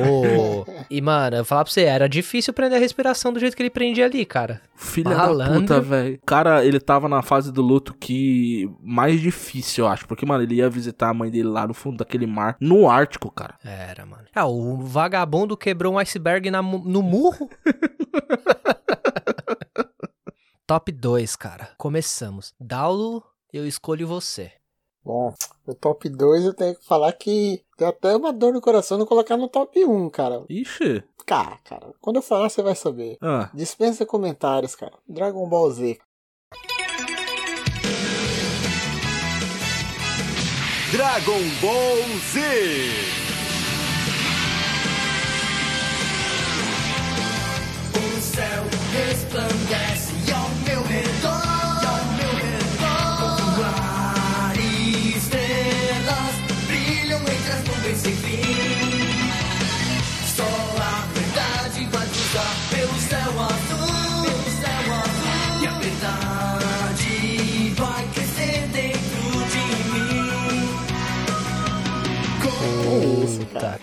e, 0.91 1.01
mano, 1.01 1.37
eu 1.37 1.45
falar 1.45 1.65
pra 1.65 1.73
você, 1.73 1.83
era 1.85 2.07
difícil 2.07 2.53
prender 2.53 2.77
a 2.77 2.81
respiração 2.81 3.33
do 3.33 3.41
jeito 3.41 3.57
que 3.57 3.63
ele 3.63 3.71
prendia 3.71 4.05
ali, 4.05 4.27
cara. 4.27 4.61
Filha 4.77 5.11
da 5.11 5.17
Malandro. 5.17 5.61
puta, 5.61 5.81
velho. 5.81 6.15
O 6.23 6.27
cara, 6.27 6.65
ele 6.65 6.81
tava 6.81 7.09
na 7.09 7.23
fase 7.23 7.53
do 7.53 7.63
luto 7.63 7.95
que 7.99 8.69
mais 8.83 9.21
difícil, 9.21 9.85
eu 9.85 9.91
acho. 9.91 10.07
Porque, 10.07 10.27
mano, 10.27 10.43
ele 10.43 10.57
ia 10.57 10.69
visitar 10.69 11.09
a 11.11 11.15
mãe 11.15 11.31
dele 11.31 11.49
lá 11.49 11.67
no 11.67 11.75
fundo 11.75 12.03
daquele 12.11 12.27
mar, 12.27 12.57
no 12.61 12.91
Ártico, 12.91 13.31
cara. 13.31 13.57
Era, 13.65 14.05
mano. 14.05 14.25
Ah, 14.35 14.47
o 14.47 14.79
vagabundo 14.79 15.57
quebrou 15.57 15.95
um 15.95 15.99
iceberg 15.99 16.51
na 16.51 16.61
no 16.61 17.03
murro? 17.03 17.49
Top 20.67 20.91
2, 20.91 21.37
cara. 21.37 21.71
Começamos. 21.79 22.55
Daulo, 22.59 23.23
eu 23.53 23.67
escolho 23.67 24.07
você. 24.07 24.53
Bom, 25.03 25.35
o 25.67 25.75
top 25.75 26.11
2 26.11 26.45
eu 26.45 26.55
tenho 26.55 26.77
que 26.77 26.85
falar 26.85 27.13
que 27.15 27.65
tem 27.77 27.89
até 27.89 28.15
uma 28.15 28.33
dor 28.33 28.53
no 28.53 28.61
coração 28.61 28.99
não 28.99 29.07
colocar 29.07 29.37
no 29.37 29.49
top 29.49 29.83
1, 29.83 30.11
cara. 30.11 30.45
Ixi. 30.49 31.03
Cara, 31.27 31.59
cara, 31.65 31.93
quando 32.01 32.17
eu 32.17 32.23
falar 32.23 32.51
você 32.51 32.63
vai 32.63 32.77
saber. 32.77 33.17
Ah, 33.21 33.51
Dispensa 33.55 34.05
comentários, 34.05 34.75
cara. 34.75 34.93
Dragon 35.09 35.49
Ball 35.49 35.71
Z. 35.71 35.99
Dragon 40.93 41.41
Ball 41.61 41.99
Z. 42.33 42.41
O 47.95 48.21
céu 48.21 48.65
resplandece 48.93 49.90
É 73.55 73.79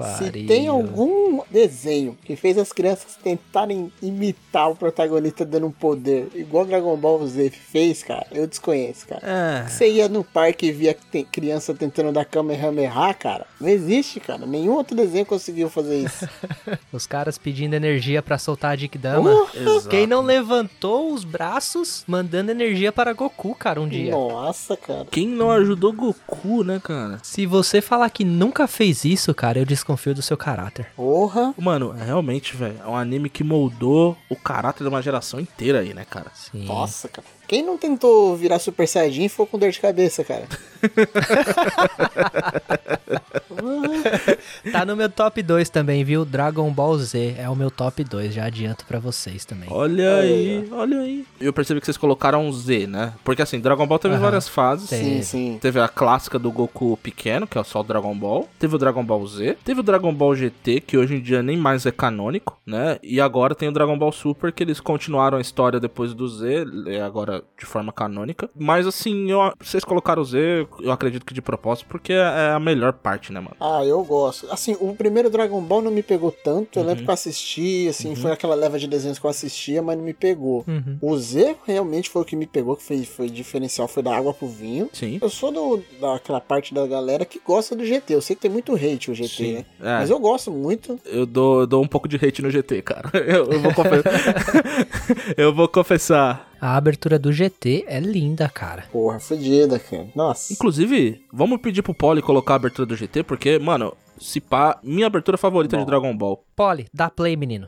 pariu. 0.00 0.42
Se 0.42 0.46
tem 0.46 0.66
algum 0.68 1.42
desenho 1.50 2.16
que 2.24 2.36
fez 2.36 2.58
as 2.58 2.72
crianças 2.72 3.16
tentarem 3.22 3.92
imitar 4.02 4.70
o 4.70 4.76
protagonista 4.76 5.44
dando 5.44 5.66
um 5.66 5.70
poder, 5.70 6.28
igual 6.34 6.64
Dragon 6.64 6.96
Ball 6.96 7.26
Z 7.26 7.50
fez, 7.50 8.02
cara, 8.02 8.26
eu 8.32 8.46
desconheço, 8.46 9.06
cara. 9.06 9.20
é. 9.22 9.68
Você 9.68 9.88
ia 9.88 10.08
no 10.08 10.24
parque 10.24 10.66
e 10.66 10.72
via 10.72 10.96
criança 11.30 11.74
tentando 11.74 12.12
dar 12.12 12.24
Kamehameha, 12.24 13.14
cara. 13.14 13.46
Não 13.60 13.68
existe, 13.68 14.20
cara. 14.20 14.46
Nenhum 14.46 14.72
outro 14.74 14.96
desenho 14.96 15.24
conseguiu 15.26 15.68
fazer 15.68 15.98
isso. 16.04 16.28
Os 16.92 17.06
caras 17.06 17.38
pedindo 17.38 17.74
energia 17.74 18.22
pra 18.22 18.38
soltar 18.38 18.72
a 18.72 18.76
Dikdama. 18.76 19.30
Exato. 19.54 19.88
Quem 19.88 20.06
não 20.06 20.22
levantou 20.22 21.12
os 21.12 21.24
braços 21.24 22.04
mandando 22.06 22.50
energia 22.50 22.90
para 22.92 23.12
Goku, 23.12 23.54
cara, 23.54 23.80
um 23.80 23.88
dia. 23.88 24.10
Nossa, 24.10 24.76
cara. 24.76 25.06
Quem 25.10 25.28
não 25.28 25.50
ajudou 25.50 25.92
Goku, 25.92 26.64
né, 26.64 26.80
cara? 26.82 27.18
Se 27.22 27.46
você 27.46 27.80
falar 27.80 28.10
que 28.10 28.24
nunca 28.24 28.66
fez 28.66 29.04
isso, 29.04 29.34
cara, 29.34 29.58
eu 29.58 29.64
desconfio 29.64 29.89
do 30.14 30.22
seu 30.22 30.36
caráter. 30.36 30.86
Porra. 30.96 31.54
Mano, 31.58 31.90
realmente, 31.90 32.56
velho, 32.56 32.78
é 32.84 32.88
um 32.88 32.96
anime 32.96 33.28
que 33.28 33.44
moldou 33.44 34.16
o 34.28 34.36
caráter 34.36 34.82
de 34.84 34.88
uma 34.88 35.02
geração 35.02 35.40
inteira 35.40 35.80
aí, 35.80 35.94
né, 35.94 36.04
cara? 36.04 36.30
Sim. 36.34 36.64
Nossa, 36.64 37.08
cara. 37.08 37.26
Quem 37.50 37.64
não 37.64 37.76
tentou 37.76 38.36
virar 38.36 38.60
Super 38.60 38.86
Saiyajin 38.86 39.28
ficou 39.28 39.44
com 39.44 39.58
dor 39.58 39.72
de 39.72 39.80
cabeça, 39.80 40.22
cara. 40.22 40.46
Tá 44.72 44.84
no 44.84 44.96
meu 44.96 45.08
top 45.08 45.42
2 45.42 45.68
também, 45.68 46.04
viu? 46.04 46.24
Dragon 46.24 46.70
Ball 46.70 46.98
Z 46.98 47.36
é 47.38 47.48
o 47.48 47.56
meu 47.56 47.70
top 47.70 48.02
2, 48.04 48.34
já 48.34 48.46
adianto 48.46 48.84
pra 48.84 48.98
vocês 48.98 49.44
também. 49.44 49.68
Olha 49.70 50.16
aí, 50.16 50.68
olha 50.72 51.00
aí. 51.00 51.24
Eu 51.40 51.52
percebi 51.52 51.80
que 51.80 51.86
vocês 51.86 51.96
colocaram 51.96 52.50
Z, 52.52 52.86
né? 52.86 53.12
Porque 53.24 53.42
assim, 53.42 53.60
Dragon 53.60 53.86
Ball 53.86 53.98
teve 53.98 54.14
Aham. 54.14 54.22
várias 54.22 54.48
fases. 54.48 54.88
Sim, 54.88 55.22
sim. 55.22 55.58
Teve 55.60 55.80
a 55.80 55.88
clássica 55.88 56.38
do 56.38 56.50
Goku 56.50 56.96
pequeno, 57.02 57.46
que 57.46 57.58
é 57.58 57.64
só 57.64 57.80
o 57.80 57.84
Dragon 57.84 58.14
Ball. 58.14 58.48
Teve 58.58 58.76
o 58.76 58.78
Dragon 58.78 59.04
Ball 59.04 59.26
Z. 59.26 59.58
Teve 59.64 59.80
o 59.80 59.84
Dragon 59.84 60.14
Ball 60.14 60.34
GT, 60.34 60.80
que 60.80 60.96
hoje 60.96 61.16
em 61.16 61.20
dia 61.20 61.42
nem 61.42 61.56
mais 61.56 61.86
é 61.86 61.92
canônico, 61.92 62.58
né? 62.64 62.98
E 63.02 63.20
agora 63.20 63.54
tem 63.54 63.68
o 63.68 63.72
Dragon 63.72 63.98
Ball 63.98 64.12
Super, 64.12 64.52
que 64.52 64.62
eles 64.62 64.80
continuaram 64.80 65.38
a 65.38 65.40
história 65.40 65.80
depois 65.80 66.14
do 66.14 66.28
Z, 66.28 66.66
é 66.86 67.00
de 67.58 67.64
forma 67.66 67.92
canônica. 67.92 68.48
Mas 68.56 68.86
assim, 68.86 69.30
eu- 69.30 69.52
vocês 69.60 69.84
colocaram 69.84 70.22
o 70.22 70.24
Z, 70.24 70.66
eu 70.80 70.90
acredito 70.92 71.24
que 71.26 71.34
de 71.34 71.42
propósito, 71.42 71.86
porque 71.88 72.12
é 72.12 72.50
a 72.54 72.60
melhor 72.60 72.92
parte, 72.92 73.32
né, 73.32 73.40
mano? 73.40 73.56
Ah, 73.60 73.84
eu 73.84 74.02
gosto. 74.04 74.46
Assim, 74.50 74.76
o 74.80 74.94
primeiro 74.94 75.28
Dragon 75.30 75.60
Ball 75.60 75.82
não 75.82 75.90
me 75.90 76.02
pegou 76.02 76.30
tanto. 76.32 76.78
Eu 76.78 76.82
Uhum. 76.82 76.88
lembro 76.88 77.04
que 77.04 77.10
eu 77.10 77.14
assisti, 77.14 77.86
assim, 77.88 78.14
foi 78.14 78.32
aquela 78.32 78.54
leva 78.54 78.78
de 78.78 78.86
desenhos 78.86 79.18
que 79.18 79.24
eu 79.26 79.30
assistia, 79.30 79.82
mas 79.82 79.96
não 79.96 80.04
me 80.04 80.14
pegou. 80.14 80.64
Uhum. 80.66 80.98
O 81.00 81.16
Z 81.18 81.56
realmente 81.66 82.08
foi 82.10 82.22
o 82.22 82.24
que 82.24 82.36
me 82.36 82.46
pegou, 82.46 82.76
que 82.76 82.82
foi, 82.82 83.04
foi 83.04 83.28
diferencial, 83.28 83.86
foi 83.88 84.02
da 84.02 84.16
água 84.16 84.32
pro 84.34 84.46
vinho. 84.48 84.88
Sim. 84.92 85.18
Eu 85.20 85.28
sou 85.30 85.50
do, 85.52 85.82
daquela 86.00 86.40
parte 86.40 86.72
da 86.74 86.86
galera 86.86 87.24
que 87.24 87.40
gosta 87.44 87.74
do 87.76 87.84
GT. 87.84 88.14
Eu 88.14 88.22
sei 88.22 88.36
que 88.36 88.42
tem 88.42 88.50
muito 88.50 88.74
hate 88.74 89.10
o 89.10 89.14
GT, 89.14 89.28
Sim, 89.28 89.52
né? 89.54 89.64
é. 89.80 89.98
Mas 89.98 90.10
eu 90.10 90.18
gosto 90.18 90.50
muito. 90.50 90.98
Eu 91.04 91.26
dou, 91.26 91.60
eu 91.60 91.66
dou 91.66 91.82
um 91.82 91.86
pouco 91.88 92.08
de 92.08 92.16
hate 92.16 92.42
no 92.42 92.50
GT, 92.50 92.82
cara. 92.82 93.10
Eu, 93.30 93.50
eu 93.52 93.60
vou 93.60 93.72
confessar. 93.74 94.12
eu 95.36 95.54
vou 95.54 95.68
confessar. 95.68 96.49
A 96.60 96.76
abertura 96.76 97.18
do 97.18 97.32
GT 97.32 97.86
é 97.88 97.98
linda, 97.98 98.46
cara. 98.46 98.84
Porra, 98.92 99.18
fodida, 99.18 99.78
cara. 99.78 100.08
Nossa. 100.14 100.52
Inclusive, 100.52 101.24
vamos 101.32 101.58
pedir 101.58 101.82
pro 101.82 101.94
Poli 101.94 102.20
colocar 102.20 102.52
a 102.52 102.56
abertura 102.56 102.84
do 102.84 102.94
GT, 102.94 103.22
porque, 103.22 103.58
mano, 103.58 103.96
se 104.20 104.40
pá, 104.42 104.78
minha 104.82 105.06
abertura 105.06 105.38
favorita 105.38 105.78
de 105.78 105.86
Dragon 105.86 106.14
Ball. 106.14 106.44
Polly, 106.54 106.86
dá 106.92 107.08
play, 107.08 107.34
menino. 107.34 107.66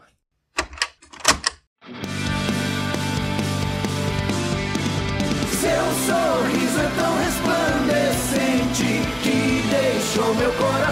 Seu 5.49 5.84
sorriso 6.05 6.80
é 6.80 6.90
tão 6.99 7.16
resplandecente 7.24 8.84
que 9.22 9.62
deixou 9.70 10.34
meu 10.34 10.53
coração 10.53 10.91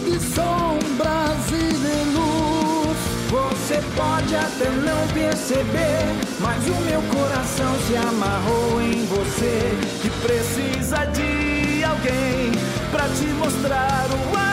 Pode 3.95 4.35
até 4.35 4.69
não 4.69 5.07
perceber, 5.13 6.05
mas 6.39 6.67
o 6.67 6.75
meu 6.81 7.01
coração 7.13 7.75
se 7.87 7.95
amarrou 7.97 8.81
em 8.81 9.05
você. 9.05 9.77
Que 10.01 10.09
precisa 10.25 11.05
de 11.05 11.83
alguém 11.83 12.51
pra 12.91 13.07
te 13.09 13.27
mostrar 13.33 14.07
o 14.09 14.37
amor 14.37 14.50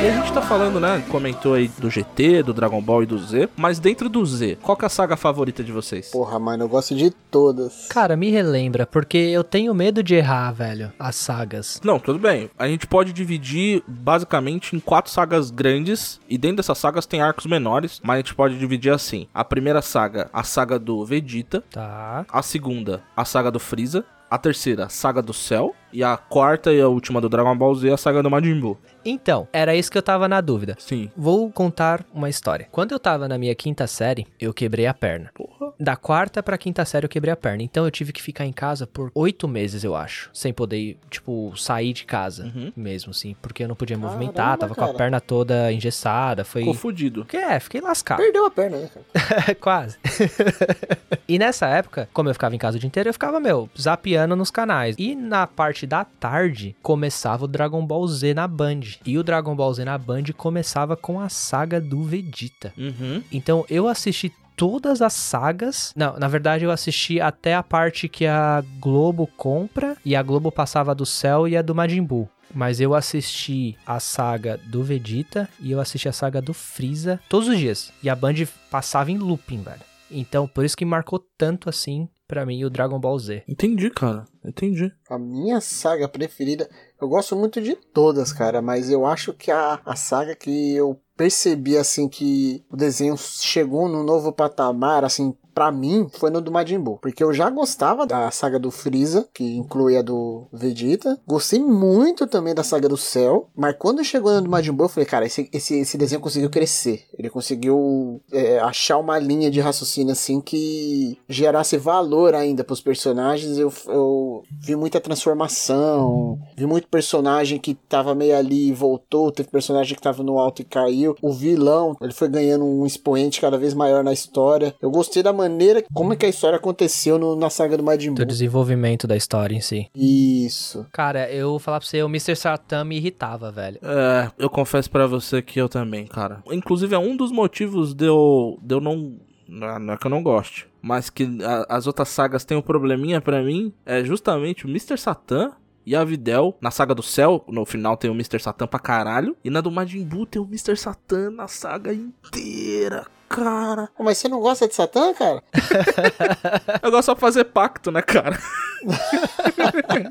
E 0.00 0.06
a 0.06 0.12
gente 0.12 0.32
tá 0.32 0.40
falando, 0.40 0.78
né? 0.78 1.04
Comentou 1.10 1.54
aí 1.54 1.66
do 1.76 1.90
GT, 1.90 2.44
do 2.44 2.54
Dragon 2.54 2.80
Ball 2.80 3.02
e 3.02 3.06
do 3.06 3.18
Z. 3.18 3.48
Mas 3.56 3.80
dentro 3.80 4.08
do 4.08 4.24
Z, 4.24 4.56
qual 4.62 4.76
que 4.76 4.84
é 4.84 4.86
a 4.86 4.88
saga 4.88 5.16
favorita 5.16 5.64
de 5.64 5.72
vocês? 5.72 6.10
Porra, 6.12 6.38
mano, 6.38 6.62
eu 6.62 6.68
gosto 6.68 6.94
de 6.94 7.10
todas. 7.10 7.88
Cara, 7.88 8.16
me 8.16 8.30
relembra, 8.30 8.86
porque 8.86 9.18
eu 9.18 9.42
tenho 9.42 9.74
medo 9.74 10.00
de 10.00 10.14
errar, 10.14 10.52
velho, 10.52 10.92
as 11.00 11.16
sagas. 11.16 11.80
Não, 11.82 11.98
tudo 11.98 12.20
bem. 12.20 12.48
A 12.56 12.68
gente 12.68 12.86
pode 12.86 13.12
dividir 13.12 13.82
basicamente 13.88 14.76
em 14.76 14.78
quatro 14.78 15.10
sagas 15.10 15.50
grandes. 15.50 16.20
E 16.28 16.38
dentro 16.38 16.58
dessas 16.58 16.78
sagas 16.78 17.04
tem 17.04 17.20
arcos 17.20 17.46
menores. 17.46 18.00
Mas 18.04 18.14
a 18.14 18.18
gente 18.18 18.36
pode 18.36 18.56
dividir 18.56 18.92
assim: 18.92 19.26
a 19.34 19.44
primeira 19.44 19.82
saga, 19.82 20.30
a 20.32 20.44
saga 20.44 20.78
do 20.78 21.04
Vegeta. 21.04 21.64
Tá. 21.72 22.24
A 22.30 22.40
segunda, 22.40 23.02
a 23.16 23.24
saga 23.24 23.50
do 23.50 23.58
Freeza. 23.58 24.04
A 24.30 24.36
terceira, 24.36 24.90
Saga 24.90 25.22
do 25.22 25.32
Céu. 25.32 25.74
E 25.92 26.02
a 26.04 26.16
quarta 26.16 26.72
e 26.72 26.80
a 26.80 26.88
última 26.88 27.20
do 27.20 27.28
Dragon 27.28 27.56
Ball 27.56 27.74
Z, 27.74 27.90
a 27.92 27.96
Saga 27.96 28.22
do 28.22 28.30
Majin 28.30 28.60
Buu. 28.60 28.76
Então, 29.04 29.48
era 29.52 29.74
isso 29.74 29.90
que 29.90 29.96
eu 29.96 30.02
tava 30.02 30.28
na 30.28 30.40
dúvida. 30.40 30.76
Sim. 30.78 31.10
Vou 31.16 31.50
contar 31.50 32.04
uma 32.12 32.28
história. 32.28 32.68
Quando 32.70 32.92
eu 32.92 32.98
tava 32.98 33.26
na 33.26 33.38
minha 33.38 33.54
quinta 33.54 33.86
série, 33.86 34.26
eu 34.38 34.52
quebrei 34.52 34.86
a 34.86 34.92
perna. 34.92 35.30
Porra. 35.32 35.72
Da 35.80 35.96
quarta 35.96 36.42
pra 36.42 36.58
quinta 36.58 36.84
série 36.84 37.06
eu 37.06 37.08
quebrei 37.08 37.32
a 37.32 37.36
perna. 37.36 37.62
Então 37.62 37.84
eu 37.84 37.90
tive 37.90 38.12
que 38.12 38.20
ficar 38.20 38.44
em 38.44 38.52
casa 38.52 38.86
por 38.86 39.10
oito 39.14 39.48
meses, 39.48 39.82
eu 39.82 39.94
acho. 39.96 40.28
Sem 40.34 40.52
poder, 40.52 40.98
tipo, 41.08 41.52
sair 41.56 41.92
de 41.94 42.04
casa 42.04 42.44
Uhum. 42.44 42.70
mesmo, 42.76 43.10
assim. 43.12 43.34
Porque 43.40 43.62
eu 43.64 43.68
não 43.68 43.74
podia 43.76 43.96
movimentar, 43.96 44.34
Caramba, 44.58 44.58
tava 44.58 44.74
com 44.74 44.82
a 44.82 44.86
cara. 44.88 44.98
perna 44.98 45.20
toda 45.20 45.72
engessada. 45.72 46.44
Foi. 46.44 46.60
Ficou 46.62 46.74
fudido. 46.74 47.24
Que 47.24 47.36
é, 47.38 47.58
fiquei 47.60 47.80
lascado. 47.80 48.18
Perdeu 48.18 48.44
a 48.44 48.50
perna, 48.50 48.76
né, 48.76 48.90
cara? 48.92 49.54
Quase. 49.60 49.96
e 51.26 51.38
nessa 51.38 51.66
época, 51.68 52.08
como 52.12 52.28
eu 52.28 52.34
ficava 52.34 52.54
em 52.54 52.58
casa 52.58 52.76
o 52.76 52.80
dia 52.80 52.88
inteiro, 52.88 53.08
eu 53.08 53.12
ficava, 53.12 53.40
meu, 53.40 53.68
zapeando 53.80 54.36
nos 54.36 54.50
canais. 54.50 54.96
E 54.98 55.14
na 55.14 55.46
parte 55.46 55.77
da 55.86 56.04
tarde, 56.04 56.76
começava 56.82 57.44
o 57.44 57.48
Dragon 57.48 57.84
Ball 57.84 58.06
Z 58.06 58.34
na 58.34 58.46
Band. 58.46 58.80
E 59.04 59.18
o 59.18 59.22
Dragon 59.22 59.54
Ball 59.54 59.74
Z 59.74 59.84
na 59.84 59.98
Band 59.98 60.24
começava 60.36 60.96
com 60.96 61.20
a 61.20 61.28
saga 61.28 61.80
do 61.80 62.02
Vegeta. 62.02 62.72
Uhum. 62.76 63.22
Então 63.32 63.64
eu 63.68 63.88
assisti 63.88 64.32
todas 64.56 65.00
as 65.00 65.12
sagas. 65.12 65.92
Não, 65.96 66.18
na 66.18 66.28
verdade 66.28 66.64
eu 66.64 66.70
assisti 66.70 67.20
até 67.20 67.54
a 67.54 67.62
parte 67.62 68.08
que 68.08 68.26
a 68.26 68.62
Globo 68.80 69.28
compra 69.36 69.96
e 70.04 70.16
a 70.16 70.22
Globo 70.22 70.50
passava 70.50 70.94
do 70.94 71.06
céu 71.06 71.46
e 71.46 71.56
a 71.56 71.62
do 71.62 71.74
Majin 71.74 72.02
Buu. 72.02 72.28
Mas 72.52 72.80
eu 72.80 72.94
assisti 72.94 73.76
a 73.86 74.00
saga 74.00 74.58
do 74.66 74.82
Vegeta 74.82 75.48
e 75.60 75.70
eu 75.70 75.80
assisti 75.80 76.08
a 76.08 76.12
saga 76.12 76.40
do 76.40 76.54
Freeza 76.54 77.20
todos 77.28 77.48
os 77.48 77.58
dias. 77.58 77.92
E 78.02 78.08
a 78.08 78.16
Band 78.16 78.34
passava 78.70 79.10
em 79.10 79.18
looping, 79.18 79.62
velho. 79.62 79.80
Então, 80.10 80.48
por 80.48 80.64
isso 80.64 80.76
que 80.76 80.84
marcou 80.84 81.18
tanto 81.36 81.68
assim 81.68 82.08
pra 82.28 82.44
mim 82.44 82.62
o 82.62 82.70
Dragon 82.70 83.00
Ball 83.00 83.18
Z. 83.18 83.42
Entendi, 83.48 83.90
cara. 83.90 84.26
Entendi. 84.44 84.92
A 85.08 85.18
minha 85.18 85.60
saga 85.60 86.06
preferida, 86.06 86.68
eu 87.00 87.08
gosto 87.08 87.34
muito 87.34 87.60
de 87.60 87.74
todas, 87.74 88.32
cara, 88.32 88.60
mas 88.60 88.90
eu 88.90 89.06
acho 89.06 89.32
que 89.32 89.50
a, 89.50 89.80
a 89.84 89.96
saga 89.96 90.36
que 90.36 90.76
eu 90.76 91.00
percebi, 91.16 91.76
assim, 91.76 92.08
que 92.08 92.64
o 92.70 92.76
desenho 92.76 93.16
chegou 93.16 93.88
num 93.88 94.04
novo 94.04 94.32
patamar, 94.32 95.04
assim, 95.04 95.34
pra 95.58 95.72
mim, 95.72 96.06
foi 96.12 96.30
no 96.30 96.40
do 96.40 96.52
Majin 96.52 96.78
Buu. 96.78 96.98
Porque 96.98 97.24
eu 97.24 97.34
já 97.34 97.50
gostava 97.50 98.06
da 98.06 98.30
saga 98.30 98.60
do 98.60 98.70
Freeza, 98.70 99.28
que 99.34 99.56
inclui 99.56 99.96
a 99.96 100.02
do 100.02 100.46
Vegeta. 100.52 101.18
Gostei 101.26 101.58
muito 101.58 102.28
também 102.28 102.54
da 102.54 102.62
saga 102.62 102.88
do 102.88 102.96
Cell. 102.96 103.48
Mas 103.56 103.74
quando 103.76 104.04
chegou 104.04 104.32
no 104.34 104.42
do 104.42 104.48
Majin 104.48 104.70
Buu, 104.70 104.84
eu 104.84 104.88
falei, 104.88 105.04
cara, 105.04 105.26
esse, 105.26 105.50
esse, 105.52 105.80
esse 105.80 105.98
desenho 105.98 106.20
conseguiu 106.20 106.48
crescer. 106.48 107.06
Ele 107.18 107.28
conseguiu 107.28 108.22
é, 108.32 108.60
achar 108.60 108.98
uma 108.98 109.18
linha 109.18 109.50
de 109.50 109.58
raciocínio, 109.58 110.12
assim, 110.12 110.40
que 110.40 111.18
gerasse 111.28 111.76
valor 111.76 112.36
ainda 112.36 112.62
pros 112.62 112.80
personagens. 112.80 113.58
Eu, 113.58 113.72
eu 113.88 114.44
vi 114.60 114.76
muita 114.76 115.00
transformação. 115.00 116.38
Vi 116.56 116.66
muito 116.66 116.86
personagem 116.86 117.58
que 117.58 117.74
tava 117.74 118.14
meio 118.14 118.36
ali 118.36 118.68
e 118.68 118.72
voltou. 118.72 119.32
Teve 119.32 119.50
personagem 119.50 119.96
que 119.96 120.02
tava 120.02 120.22
no 120.22 120.38
alto 120.38 120.62
e 120.62 120.64
caiu. 120.64 121.16
O 121.20 121.32
vilão, 121.32 121.96
ele 122.00 122.12
foi 122.12 122.28
ganhando 122.28 122.64
um 122.64 122.86
expoente 122.86 123.40
cada 123.40 123.58
vez 123.58 123.74
maior 123.74 124.04
na 124.04 124.12
história. 124.12 124.72
Eu 124.80 124.92
gostei 124.92 125.20
da 125.20 125.32
maneira 125.32 125.47
como 125.92 126.12
é 126.12 126.16
que 126.16 126.26
a 126.26 126.28
história 126.28 126.56
aconteceu 126.56 127.18
no- 127.18 127.36
na 127.36 127.48
saga 127.50 127.76
do 127.76 127.82
Majin 127.82 128.10
Do 128.14 128.16
Buu. 128.16 128.26
desenvolvimento 128.26 129.06
da 129.06 129.16
história 129.16 129.54
em 129.54 129.60
si. 129.60 129.88
Isso. 129.94 130.86
Cara, 130.92 131.30
eu 131.32 131.50
vou 131.50 131.58
falar 131.58 131.80
pra 131.80 131.88
você, 131.88 132.02
o 132.02 132.06
Mr. 132.06 132.34
Satan 132.36 132.84
me 132.84 132.96
irritava, 132.96 133.50
velho. 133.50 133.78
É, 133.82 134.30
eu 134.38 134.48
confesso 134.50 134.90
pra 134.90 135.06
você 135.06 135.40
que 135.42 135.60
eu 135.60 135.68
também, 135.68 136.06
cara. 136.06 136.42
Inclusive, 136.50 136.94
é 136.94 136.98
um 136.98 137.16
dos 137.16 137.30
motivos 137.32 137.94
de 137.94 138.06
eu, 138.06 138.58
de 138.62 138.74
eu 138.74 138.80
não. 138.80 139.16
Não 139.48 139.94
é 139.94 139.96
que 139.96 140.06
eu 140.06 140.10
não 140.10 140.22
goste. 140.22 140.66
Mas 140.82 141.08
que 141.08 141.24
a- 141.42 141.66
as 141.76 141.86
outras 141.86 142.08
sagas 142.08 142.44
têm 142.44 142.56
um 142.56 142.62
probleminha 142.62 143.20
pra 143.20 143.42
mim. 143.42 143.72
É 143.86 144.04
justamente 144.04 144.66
o 144.66 144.68
Mr. 144.68 144.98
Satan 144.98 145.52
e 145.86 145.96
a 145.96 146.04
Videl. 146.04 146.54
Na 146.60 146.70
saga 146.70 146.94
do 146.94 147.02
céu, 147.02 147.42
no 147.48 147.64
final 147.64 147.96
tem 147.96 148.10
o 148.10 148.14
Mr. 148.14 148.38
Satan 148.40 148.66
pra 148.66 148.78
caralho. 148.78 149.34
E 149.42 149.48
na 149.48 149.62
do 149.62 149.70
Majin 149.70 150.04
Buu 150.04 150.26
tem 150.26 150.40
o 150.40 150.44
Mr. 150.44 150.76
Satan 150.76 151.30
na 151.30 151.48
saga 151.48 151.94
inteira. 151.94 153.06
Cara. 153.28 153.88
Mas 153.98 154.18
você 154.18 154.28
não 154.28 154.40
gosta 154.40 154.66
de 154.68 154.74
Satã, 154.74 155.12
cara? 155.14 155.42
Eu 156.82 156.90
gosto 156.90 157.06
só 157.06 157.14
de 157.14 157.20
fazer 157.20 157.44
pacto, 157.44 157.90
né, 157.90 158.00
cara? 158.02 158.38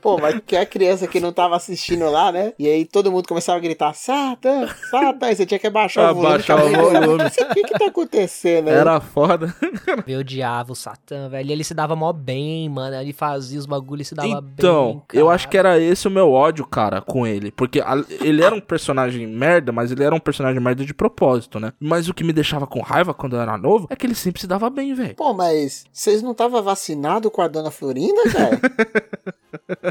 Pô, 0.00 0.18
mas 0.18 0.38
que 0.46 0.56
a 0.56 0.66
criança 0.66 1.06
que 1.06 1.18
não 1.20 1.32
tava 1.32 1.56
assistindo 1.56 2.10
lá, 2.10 2.30
né? 2.30 2.52
E 2.58 2.68
aí 2.68 2.84
todo 2.84 3.10
mundo 3.10 3.26
começava 3.26 3.56
a 3.58 3.60
gritar, 3.60 3.94
Satã, 3.94 4.66
Satã, 4.90 5.30
e 5.30 5.36
você 5.36 5.46
tinha 5.46 5.58
que 5.58 5.66
abaixar 5.66 6.10
o 6.10 6.14
volume. 6.14 6.34
Abaixar 6.34 6.64
o 6.64 6.70
volume. 6.70 7.24
O 7.24 7.54
que 7.54 7.62
que 7.62 7.78
tá 7.78 7.86
acontecendo 7.86 8.68
aí? 8.68 8.74
Era 8.74 9.00
foda. 9.00 9.54
Eu 10.06 10.20
odiava 10.20 10.72
o 10.72 10.76
Satã, 10.76 11.28
velho. 11.28 11.48
E 11.48 11.52
ele 11.52 11.64
se 11.64 11.72
dava 11.74 11.96
mó 11.96 12.12
bem, 12.12 12.68
mano. 12.68 12.96
Ele 12.96 13.12
fazia 13.12 13.58
os 13.58 13.66
bagulhos 13.66 14.06
e 14.06 14.08
se 14.10 14.14
dava 14.14 14.40
bem. 14.40 14.52
Então, 14.58 15.02
eu 15.12 15.30
acho 15.30 15.48
que 15.48 15.56
era 15.56 15.78
esse 15.78 16.06
o 16.06 16.10
meu 16.10 16.30
ódio, 16.32 16.66
cara, 16.66 17.00
com 17.00 17.26
ele. 17.26 17.50
Porque 17.50 17.80
a- 17.80 18.04
ele 18.20 18.42
era 18.42 18.54
um 18.54 18.60
personagem 18.60 19.26
merda, 19.26 19.72
mas 19.72 19.90
ele 19.90 20.02
era 20.04 20.14
um 20.14 20.20
personagem 20.20 20.60
merda 20.60 20.84
de 20.84 20.92
propósito, 20.92 21.58
né? 21.58 21.72
Mas 21.80 22.03
o 22.08 22.14
que 22.14 22.24
me 22.24 22.32
deixava 22.32 22.66
com 22.66 22.80
raiva 22.80 23.12
quando 23.14 23.36
eu 23.36 23.40
era 23.40 23.56
novo 23.56 23.86
é 23.90 23.96
que 23.96 24.06
ele 24.06 24.14
sempre 24.14 24.40
se 24.40 24.46
dava 24.46 24.68
bem, 24.70 24.94
velho. 24.94 25.14
Pô, 25.14 25.32
mas 25.32 25.84
vocês 25.92 26.22
não 26.22 26.32
estavam 26.32 26.62
vacinados 26.62 27.30
com 27.32 27.42
a 27.42 27.48
dona 27.48 27.70
Florinda, 27.70 28.22
cara? 28.30 28.60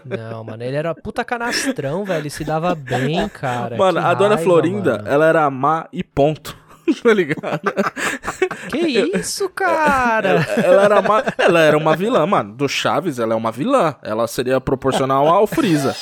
Não, 0.05 0.43
mano, 0.43 0.61
ele 0.63 0.75
era 0.75 0.93
puta 0.93 1.23
canastrão, 1.23 2.03
velho. 2.03 2.19
Ele 2.21 2.29
se 2.29 2.43
dava 2.43 2.75
bem, 2.75 3.27
cara. 3.29 3.77
Mano, 3.77 3.99
Que 3.99 4.05
a 4.05 4.13
dona 4.13 4.35
raiva, 4.35 4.43
Florinda, 4.43 4.97
mano. 4.97 5.07
ela 5.09 5.25
era 5.25 5.49
má 5.49 5.87
e 5.91 6.03
ponto. 6.03 6.55
tá 7.01 7.13
ligado? 7.13 7.61
Que 8.69 8.77
isso, 9.17 9.47
cara? 9.49 10.45
ela 10.63 10.83
era 10.83 11.01
má. 11.01 11.23
Ela 11.37 11.61
era 11.61 11.77
uma 11.77 11.95
vilã, 11.95 12.25
mano. 12.25 12.53
Do 12.53 12.67
Chaves, 12.67 13.19
ela 13.19 13.33
é 13.33 13.37
uma 13.37 13.51
vilã. 13.51 13.95
Ela 14.03 14.27
seria 14.27 14.59
proporcional 14.59 15.27
ao 15.27 15.47
Freeza. 15.47 15.95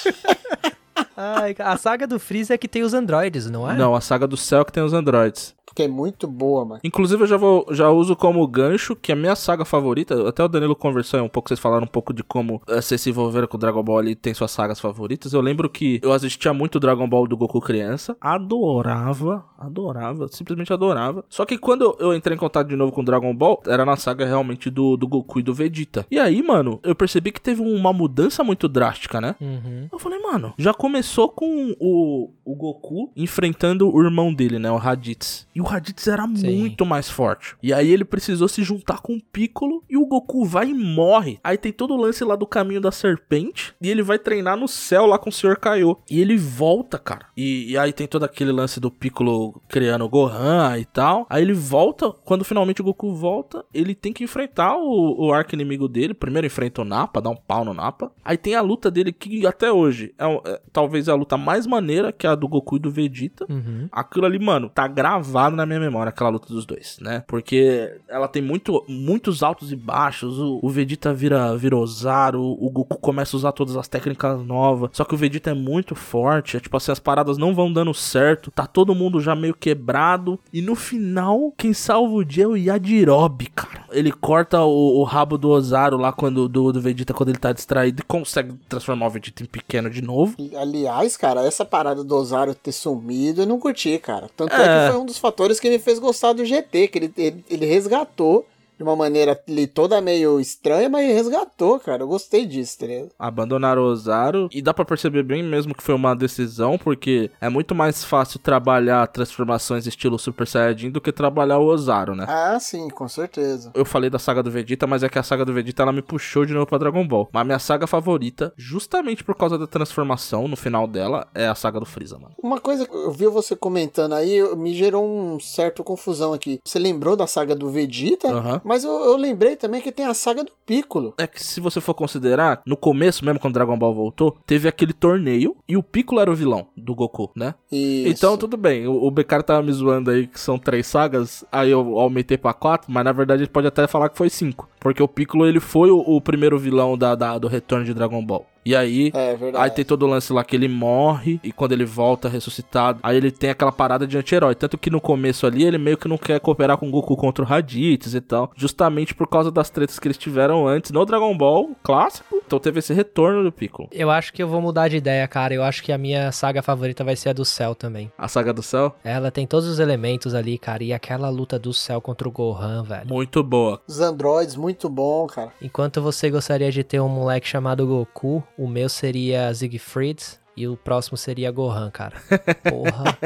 Ai, 1.15 1.55
a 1.59 1.77
saga 1.77 2.07
do 2.07 2.19
Freeza 2.19 2.55
é 2.55 2.57
que 2.57 2.67
tem 2.67 2.81
os 2.81 2.93
androides, 2.95 3.49
não 3.49 3.69
é? 3.69 3.75
Não, 3.75 3.93
a 3.93 4.01
saga 4.01 4.25
do 4.27 4.35
céu 4.35 4.65
que 4.65 4.71
tem 4.71 4.81
os 4.81 4.91
androids. 4.93 5.53
Porque 5.71 5.83
é 5.83 5.87
muito 5.87 6.27
boa, 6.27 6.65
mano. 6.65 6.81
Inclusive, 6.83 7.23
eu 7.23 7.27
já, 7.27 7.37
vou, 7.37 7.65
já 7.71 7.89
uso 7.89 8.13
como 8.13 8.45
gancho 8.45 8.93
que 8.93 9.09
a 9.09 9.15
minha 9.15 9.37
saga 9.37 9.63
favorita, 9.63 10.27
até 10.27 10.43
o 10.43 10.49
Danilo 10.49 10.75
conversou 10.75 11.17
aí 11.17 11.25
um 11.25 11.29
pouco, 11.29 11.47
vocês 11.47 11.61
falaram 11.61 11.85
um 11.85 11.87
pouco 11.87 12.13
de 12.13 12.25
como 12.25 12.61
eh, 12.67 12.81
vocês 12.81 12.99
se 12.99 13.09
envolveram 13.09 13.47
com 13.47 13.55
o 13.55 13.59
Dragon 13.59 13.81
Ball 13.81 14.03
e 14.03 14.13
tem 14.13 14.33
suas 14.33 14.51
sagas 14.51 14.81
favoritas. 14.81 15.31
Eu 15.31 15.39
lembro 15.39 15.69
que 15.69 16.01
eu 16.03 16.11
assistia 16.11 16.53
muito 16.53 16.75
o 16.75 16.79
Dragon 16.79 17.07
Ball 17.07 17.25
do 17.25 17.37
Goku 17.37 17.61
criança, 17.61 18.17
adorava, 18.19 19.45
adorava, 19.57 20.27
simplesmente 20.27 20.73
adorava. 20.73 21.23
Só 21.29 21.45
que 21.45 21.57
quando 21.57 21.83
eu, 21.83 21.97
eu 21.99 22.13
entrei 22.13 22.35
em 22.35 22.39
contato 22.39 22.67
de 22.67 22.75
novo 22.75 22.91
com 22.91 22.99
o 22.99 23.05
Dragon 23.05 23.33
Ball, 23.33 23.63
era 23.65 23.85
na 23.85 23.95
saga 23.95 24.25
realmente 24.25 24.69
do, 24.69 24.97
do 24.97 25.07
Goku 25.07 25.39
e 25.39 25.43
do 25.43 25.53
Vegeta. 25.53 26.05
E 26.11 26.19
aí, 26.19 26.43
mano, 26.43 26.81
eu 26.83 26.93
percebi 26.93 27.31
que 27.31 27.39
teve 27.39 27.61
uma 27.61 27.93
mudança 27.93 28.43
muito 28.43 28.67
drástica, 28.67 29.21
né? 29.21 29.37
Uhum. 29.39 29.87
Eu 29.89 29.99
falei, 29.99 30.19
mano, 30.19 30.53
já 30.57 30.73
começou 30.73 31.29
com 31.29 31.73
o, 31.79 32.29
o 32.43 32.55
Goku 32.55 33.09
enfrentando 33.15 33.89
o 33.89 34.03
irmão 34.03 34.33
dele, 34.33 34.59
né? 34.59 34.69
O 34.69 34.75
Raditz. 34.75 35.47
E 35.55 35.60
o 35.61 35.65
Raditz 35.65 36.07
era 36.07 36.27
Sim. 36.35 36.57
muito 36.57 36.85
mais 36.85 37.09
forte. 37.09 37.55
E 37.61 37.73
aí 37.73 37.91
ele 37.91 38.03
precisou 38.03 38.47
se 38.47 38.63
juntar 38.63 38.99
com 38.99 39.15
o 39.15 39.21
Piccolo 39.21 39.83
e 39.89 39.97
o 39.97 40.05
Goku 40.05 40.45
vai 40.45 40.69
e 40.69 40.73
morre. 40.73 41.39
Aí 41.43 41.57
tem 41.57 41.71
todo 41.71 41.93
o 41.93 41.97
lance 41.97 42.23
lá 42.23 42.35
do 42.35 42.47
caminho 42.47 42.81
da 42.81 42.91
serpente 42.91 43.73
e 43.81 43.89
ele 43.89 44.03
vai 44.03 44.19
treinar 44.19 44.57
no 44.57 44.67
céu 44.67 45.05
lá 45.05 45.17
com 45.17 45.29
o 45.29 45.33
Sr. 45.33 45.57
Kaiô. 45.57 45.97
E 46.09 46.19
ele 46.19 46.37
volta, 46.37 46.97
cara. 46.97 47.27
E, 47.35 47.71
e 47.71 47.77
aí 47.77 47.93
tem 47.93 48.07
todo 48.07 48.23
aquele 48.23 48.51
lance 48.51 48.79
do 48.79 48.91
Piccolo 48.91 49.61
criando 49.67 50.05
o 50.05 50.09
Gohan 50.09 50.77
e 50.77 50.85
tal. 50.85 51.25
Aí 51.29 51.41
ele 51.41 51.53
volta, 51.53 52.11
quando 52.25 52.43
finalmente 52.43 52.81
o 52.81 52.83
Goku 52.83 53.13
volta, 53.13 53.63
ele 53.73 53.93
tem 53.93 54.11
que 54.11 54.23
enfrentar 54.23 54.75
o, 54.77 55.27
o 55.27 55.33
arco 55.33 55.53
inimigo 55.53 55.87
dele. 55.87 56.13
Primeiro 56.13 56.47
enfrenta 56.47 56.81
o 56.81 56.85
Nappa, 56.85 57.21
dá 57.21 57.29
um 57.29 57.35
pau 57.35 57.63
no 57.63 57.73
Nappa. 57.73 58.11
Aí 58.23 58.37
tem 58.37 58.55
a 58.55 58.61
luta 58.61 58.89
dele 58.89 59.11
que 59.11 59.45
até 59.45 59.71
hoje 59.71 60.13
é, 60.17 60.25
é 60.25 60.61
talvez 60.71 61.07
a 61.07 61.15
luta 61.15 61.37
mais 61.37 61.67
maneira 61.67 62.11
que 62.11 62.25
é 62.25 62.29
a 62.29 62.35
do 62.35 62.47
Goku 62.47 62.77
e 62.77 62.79
do 62.79 62.91
Vegeta. 62.91 63.45
Uhum. 63.49 63.87
Aquilo 63.91 64.25
ali, 64.25 64.39
mano, 64.39 64.69
tá 64.69 64.87
gravado 64.87 65.50
na 65.55 65.65
minha 65.65 65.79
memória, 65.79 66.09
aquela 66.09 66.29
luta 66.29 66.53
dos 66.53 66.65
dois, 66.65 66.97
né? 67.01 67.23
Porque 67.27 67.97
ela 68.07 68.27
tem 68.27 68.41
muito, 68.41 68.83
muitos 68.87 69.43
altos 69.43 69.71
e 69.71 69.75
baixos. 69.75 70.39
O, 70.39 70.59
o 70.61 70.69
Vegeta 70.69 71.13
vira, 71.13 71.55
vira 71.55 71.77
Ozaru, 71.77 72.41
o 72.41 72.69
Goku 72.69 72.97
começa 72.99 73.35
a 73.35 73.37
usar 73.37 73.51
todas 73.51 73.75
as 73.75 73.87
técnicas 73.87 74.43
novas. 74.45 74.91
Só 74.93 75.03
que 75.03 75.13
o 75.13 75.17
Vegeta 75.17 75.51
é 75.51 75.53
muito 75.53 75.95
forte. 75.95 76.57
É 76.57 76.59
tipo 76.59 76.75
assim, 76.77 76.91
as 76.91 76.99
paradas 76.99 77.37
não 77.37 77.53
vão 77.53 77.71
dando 77.71 77.93
certo. 77.93 78.51
Tá 78.51 78.65
todo 78.65 78.95
mundo 78.95 79.19
já 79.19 79.35
meio 79.35 79.53
quebrado. 79.53 80.39
E 80.51 80.61
no 80.61 80.75
final, 80.75 81.53
quem 81.57 81.73
salva 81.73 82.13
o 82.13 82.25
dia 82.25 82.45
é 82.45 82.47
o 82.47 82.55
Yajirobe, 82.55 83.47
cara. 83.47 83.81
Ele 83.91 84.11
corta 84.11 84.61
o, 84.61 84.99
o 84.99 85.03
rabo 85.03 85.37
do 85.37 85.49
Ozaru 85.49 85.97
lá 85.97 86.11
quando 86.13 86.47
do, 86.47 86.71
do 86.71 86.81
Vegeta 86.81 87.13
quando 87.13 87.29
ele 87.29 87.37
tá 87.37 87.51
distraído 87.51 88.01
e 88.01 88.05
consegue 88.05 88.53
transformar 88.69 89.07
o 89.07 89.09
Vegeta 89.09 89.43
em 89.43 89.45
pequeno 89.45 89.89
de 89.89 90.01
novo. 90.01 90.35
Aliás, 90.55 91.17
cara, 91.17 91.41
essa 91.45 91.65
parada 91.65 92.03
do 92.03 92.15
Osário 92.15 92.55
ter 92.55 92.71
sumido, 92.71 93.41
eu 93.41 93.45
não 93.45 93.59
curti, 93.59 93.97
cara. 93.99 94.29
Tanto 94.35 94.53
é. 94.53 94.61
É. 94.61 94.85
que 94.85 94.91
foi 94.91 95.01
um 95.01 95.05
dos 95.05 95.17
fatores 95.17 95.40
que 95.59 95.69
me 95.69 95.79
fez 95.79 95.99
gostar 95.99 96.33
do 96.33 96.45
GT, 96.45 96.87
que 96.87 96.97
ele, 96.97 97.13
ele, 97.17 97.45
ele 97.49 97.65
resgatou 97.65 98.45
de 98.81 98.83
uma 98.83 98.95
maneira 98.95 99.39
ali 99.47 99.67
toda 99.67 100.01
meio 100.01 100.39
estranha, 100.39 100.89
mas 100.89 101.05
resgatou, 101.13 101.79
cara. 101.79 102.03
Eu 102.03 102.07
gostei 102.07 102.45
disso, 102.45 102.79
tá 102.79 102.87
ligado? 102.87 103.09
Abandonaram 103.17 103.83
o 103.83 103.85
Ozaru. 103.85 104.49
E 104.51 104.61
dá 104.61 104.73
pra 104.73 104.83
perceber 104.83 105.23
bem 105.23 105.43
mesmo 105.43 105.75
que 105.75 105.83
foi 105.83 105.93
uma 105.93 106.15
decisão, 106.15 106.77
porque 106.77 107.29
é 107.39 107.47
muito 107.47 107.75
mais 107.75 108.03
fácil 108.03 108.39
trabalhar 108.39 109.05
transformações 109.07 109.85
estilo 109.85 110.17
Super 110.17 110.47
Saiyajin 110.47 110.89
do 110.89 110.99
que 110.99 111.11
trabalhar 111.11 111.59
o 111.59 111.67
Ozaru, 111.67 112.15
né? 112.15 112.25
Ah, 112.27 112.59
sim, 112.59 112.89
com 112.89 113.07
certeza. 113.07 113.71
Eu 113.75 113.85
falei 113.85 114.09
da 114.09 114.17
saga 114.19 114.41
do 114.41 114.49
Vegeta, 114.49 114.87
mas 114.87 115.03
é 115.03 115.09
que 115.09 115.19
a 115.19 115.23
saga 115.23 115.45
do 115.45 115.53
Vegeta 115.53 115.83
ela 115.83 115.91
me 115.91 116.01
puxou 116.01 116.45
de 116.45 116.53
novo 116.53 116.65
pra 116.65 116.77
Dragon 116.77 117.07
Ball. 117.07 117.29
Mas 117.31 117.41
a 117.41 117.45
minha 117.45 117.59
saga 117.59 117.85
favorita, 117.85 118.51
justamente 118.57 119.23
por 119.23 119.35
causa 119.35 119.57
da 119.57 119.67
transformação 119.67 120.47
no 120.47 120.55
final 120.55 120.87
dela, 120.87 121.27
é 121.35 121.47
a 121.47 121.55
saga 121.55 121.79
do 121.79 121.85
Freeza, 121.85 122.17
mano. 122.17 122.33
Uma 122.41 122.59
coisa 122.59 122.87
que 122.87 122.95
eu 122.95 123.11
vi 123.11 123.27
você 123.27 123.55
comentando 123.55 124.13
aí, 124.13 124.41
me 124.55 124.73
gerou 124.73 125.05
um 125.05 125.39
certo 125.39 125.83
confusão 125.83 126.33
aqui. 126.33 126.59
Você 126.65 126.79
lembrou 126.79 127.15
da 127.15 127.27
saga 127.27 127.55
do 127.55 127.69
Vegeta, 127.69 128.29
Aham. 128.29 128.61
Mas 128.71 128.85
eu, 128.85 128.91
eu 128.91 129.17
lembrei 129.17 129.57
também 129.57 129.81
que 129.81 129.91
tem 129.91 130.05
a 130.05 130.13
saga 130.13 130.45
do 130.45 130.51
Piccolo. 130.65 131.13
É 131.17 131.27
que 131.27 131.43
se 131.43 131.59
você 131.59 131.81
for 131.81 131.93
considerar, 131.93 132.61
no 132.65 132.77
começo, 132.77 133.25
mesmo 133.25 133.37
quando 133.37 133.55
Dragon 133.55 133.77
Ball 133.77 133.93
voltou, 133.93 134.37
teve 134.45 134.69
aquele 134.69 134.93
torneio 134.93 135.57
e 135.67 135.75
o 135.75 135.83
Piccolo 135.83 136.21
era 136.21 136.31
o 136.31 136.35
vilão 136.35 136.67
do 136.77 136.95
Goku, 136.95 137.29
né? 137.35 137.53
Isso. 137.69 138.07
Então, 138.07 138.37
tudo 138.37 138.55
bem. 138.55 138.87
O, 138.87 138.93
o 138.93 139.11
Beccari 139.11 139.43
tava 139.43 139.61
me 139.61 139.73
zoando 139.73 140.09
aí 140.09 140.25
que 140.25 140.39
são 140.39 140.57
três 140.57 140.87
sagas, 140.87 141.43
aí 141.51 141.69
eu 141.69 141.99
aumentei 141.99 142.37
pra 142.37 142.53
quatro, 142.53 142.89
mas 142.89 143.03
na 143.03 143.11
verdade 143.11 143.41
gente 143.41 143.51
pode 143.51 143.67
até 143.67 143.85
falar 143.87 144.09
que 144.09 144.17
foi 144.17 144.29
cinco. 144.29 144.69
Porque 144.81 145.01
o 145.01 145.07
Piccolo, 145.07 145.45
ele 145.45 145.59
foi 145.61 145.89
o, 145.91 145.99
o 145.99 146.19
primeiro 146.19 146.59
vilão 146.59 146.97
da, 146.97 147.15
da- 147.15 147.37
do 147.37 147.47
retorno 147.47 147.85
de 147.85 147.93
Dragon 147.93 148.21
Ball. 148.25 148.45
E 148.63 148.75
aí, 148.75 149.11
É 149.15 149.35
verdade. 149.35 149.63
Aí 149.65 149.71
tem 149.71 149.83
todo 149.83 150.03
o 150.03 150.07
lance 150.07 150.31
lá 150.31 150.43
que 150.43 150.55
ele 150.55 150.67
morre 150.67 151.39
e 151.43 151.51
quando 151.51 151.71
ele 151.71 151.83
volta 151.83 152.29
ressuscitado, 152.29 152.99
aí 153.01 153.17
ele 153.17 153.31
tem 153.31 153.49
aquela 153.49 153.71
parada 153.71 154.05
de 154.05 154.15
anti-herói. 154.17 154.53
Tanto 154.53 154.77
que 154.77 154.91
no 154.91 155.01
começo 155.01 155.47
ali 155.47 155.63
ele 155.63 155.79
meio 155.79 155.97
que 155.97 156.07
não 156.07 156.15
quer 156.17 156.39
cooperar 156.39 156.77
com 156.77 156.87
o 156.87 156.91
Goku 156.91 157.15
contra 157.17 157.43
o 157.43 157.47
Raditz 157.47 158.13
e 158.13 158.21
tal. 158.21 158.51
Justamente 158.55 159.15
por 159.15 159.27
causa 159.27 159.49
das 159.49 159.71
tretas 159.71 159.97
que 159.97 160.07
eles 160.07 160.17
tiveram 160.17 160.67
antes 160.67 160.91
no 160.91 161.03
Dragon 161.05 161.35
Ball 161.35 161.71
clássico. 161.81 162.39
Então 162.45 162.59
teve 162.59 162.77
esse 162.77 162.93
retorno 162.93 163.43
do 163.43 163.51
Piccolo. 163.51 163.89
Eu 163.91 164.11
acho 164.11 164.31
que 164.31 164.43
eu 164.43 164.47
vou 164.47 164.61
mudar 164.61 164.87
de 164.89 164.97
ideia, 164.97 165.27
cara. 165.27 165.55
Eu 165.55 165.63
acho 165.63 165.81
que 165.81 165.91
a 165.91 165.97
minha 165.97 166.31
saga 166.31 166.61
favorita 166.61 167.03
vai 167.03 167.15
ser 167.15 167.29
a 167.29 167.33
do 167.33 167.43
céu 167.45 167.73
também. 167.73 168.11
A 168.15 168.27
saga 168.27 168.53
do 168.53 168.61
céu, 168.61 168.93
Ela 169.03 169.31
tem 169.31 169.47
todos 169.47 169.67
os 169.67 169.79
elementos 169.79 170.35
ali, 170.35 170.59
cara. 170.59 170.83
E 170.83 170.93
aquela 170.93 171.29
luta 171.29 171.57
do 171.57 171.73
céu 171.73 171.99
contra 171.99 172.27
o 172.27 172.31
Gohan, 172.31 172.83
velho. 172.83 173.07
muito 173.07 173.41
boa. 173.43 173.81
Os 173.87 173.99
androides, 174.01 174.55
muito 174.55 174.70
bom, 174.89 175.27
cara. 175.27 175.51
Enquanto 175.61 176.01
você 176.01 176.29
gostaria 176.29 176.71
de 176.71 176.83
ter 176.83 176.99
um 176.99 177.09
moleque 177.09 177.47
chamado 177.47 177.85
Goku, 177.85 178.43
o 178.57 178.67
meu 178.67 178.89
seria 178.89 179.53
Siegfried 179.53 180.23
e 180.55 180.67
o 180.67 180.75
próximo 180.75 181.17
seria 181.17 181.51
Gohan, 181.51 181.89
cara. 181.89 182.15
Porra. 182.69 183.17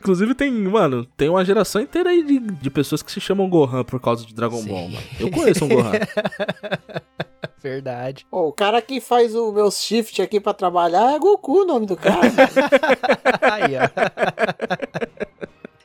Inclusive 0.00 0.34
tem, 0.34 0.50
mano, 0.50 1.04
tem 1.16 1.28
uma 1.28 1.44
geração 1.44 1.82
inteira 1.82 2.10
aí 2.10 2.22
de, 2.22 2.38
de 2.38 2.70
pessoas 2.70 3.02
que 3.02 3.10
se 3.10 3.20
chamam 3.20 3.48
Gohan 3.48 3.84
por 3.84 4.00
causa 4.00 4.24
de 4.24 4.32
Dragon 4.32 4.58
Sim. 4.58 4.68
Ball, 4.68 4.88
mano. 4.88 5.06
Eu 5.18 5.30
conheço 5.30 5.64
um 5.64 5.68
Gohan. 5.68 5.92
Verdade. 7.60 8.24
Ô, 8.30 8.48
o 8.48 8.52
cara 8.52 8.80
que 8.80 9.00
faz 9.00 9.34
o 9.34 9.52
meu 9.52 9.70
shift 9.70 10.22
aqui 10.22 10.38
pra 10.40 10.54
trabalhar 10.54 11.14
é 11.14 11.18
Goku 11.18 11.62
o 11.62 11.64
nome 11.64 11.86
do 11.86 11.96
cara. 11.96 12.20
Aí, 13.42 13.74
ó. 13.76 13.88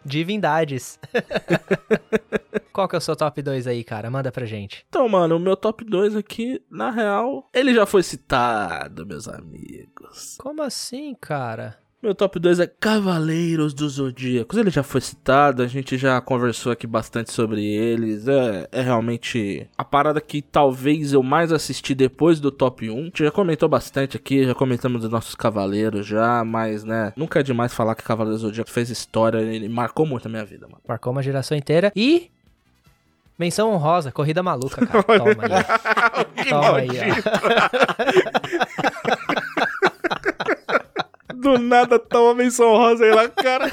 Divindades. 0.05 0.99
Qual 2.73 2.87
que 2.87 2.95
é 2.95 2.97
o 2.97 3.01
seu 3.01 3.15
top 3.15 3.39
2 3.39 3.67
aí, 3.67 3.83
cara? 3.83 4.09
Manda 4.09 4.31
pra 4.31 4.47
gente. 4.47 4.83
Então, 4.89 5.07
mano, 5.07 5.37
o 5.37 5.39
meu 5.39 5.55
top 5.55 5.85
2 5.85 6.15
aqui, 6.15 6.59
na 6.71 6.89
real, 6.89 7.47
ele 7.53 7.71
já 7.71 7.85
foi 7.85 8.01
citado, 8.01 9.05
meus 9.05 9.27
amigos. 9.27 10.35
Como 10.39 10.63
assim, 10.63 11.13
cara? 11.13 11.77
Meu 12.03 12.13
top 12.13 12.37
2 12.37 12.59
é 12.59 12.67
Cavaleiros 12.67 13.73
dos 13.73 13.93
Zodíacos. 13.93 14.57
Ele 14.57 14.69
já 14.69 14.83
foi 14.83 14.99
citado, 14.99 15.63
a 15.63 15.67
gente 15.67 15.97
já 15.97 16.19
conversou 16.19 16.69
aqui 16.69 16.85
bastante 16.85 17.31
sobre 17.31 17.63
eles. 17.63 18.27
É, 18.27 18.67
é 18.73 18.81
realmente 18.81 19.69
a 19.77 19.85
parada 19.85 20.19
que 20.19 20.41
talvez 20.41 21.13
eu 21.13 21.23
mais 21.23 21.53
assisti 21.53 21.95
depois 21.95 22.41
do 22.41 22.51
top 22.51 22.89
1. 22.89 22.93
A 22.93 23.03
gente 23.03 23.23
já 23.23 23.31
comentou 23.31 23.69
bastante 23.69 24.17
aqui, 24.17 24.43
já 24.43 24.53
comentamos 24.53 25.03
dos 25.03 25.09
nossos 25.09 25.33
Cavaleiros 25.33 26.05
já, 26.05 26.43
mas 26.43 26.83
né, 26.83 27.13
nunca 27.15 27.39
é 27.39 27.43
demais 27.43 27.73
falar 27.73 27.95
que 27.95 28.03
Cavaleiros 28.03 28.41
do 28.41 28.47
Zodíaco 28.47 28.69
fez 28.69 28.89
história, 28.89 29.37
ele 29.37 29.69
marcou 29.69 30.05
muito 30.05 30.25
a 30.25 30.29
minha 30.29 30.43
vida, 30.43 30.67
mano. 30.67 30.81
Marcou 30.85 31.13
uma 31.13 31.23
geração 31.23 31.55
inteira. 31.55 31.89
E. 31.95 32.29
Menção 33.38 33.72
honrosa, 33.72 34.11
corrida 34.11 34.41
maluca, 34.43 34.85
cara. 34.85 35.03
Toma 35.03 35.31
aí. 36.38 36.49
Toma 36.49 36.77
aí, 36.77 36.89
ó. 36.89 36.93
Do 41.43 41.57
nada 41.57 41.97
toma 41.99 42.35
menção 42.35 42.72
rosa 42.72 43.03
aí 43.03 43.14
na 43.14 43.27
cara. 43.27 43.69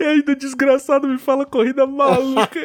E 0.00 0.04
ainda 0.04 0.32
o 0.32 0.36
desgraçado 0.36 1.06
me 1.08 1.18
fala 1.18 1.44
corrida 1.44 1.86
maluca. 1.86 2.60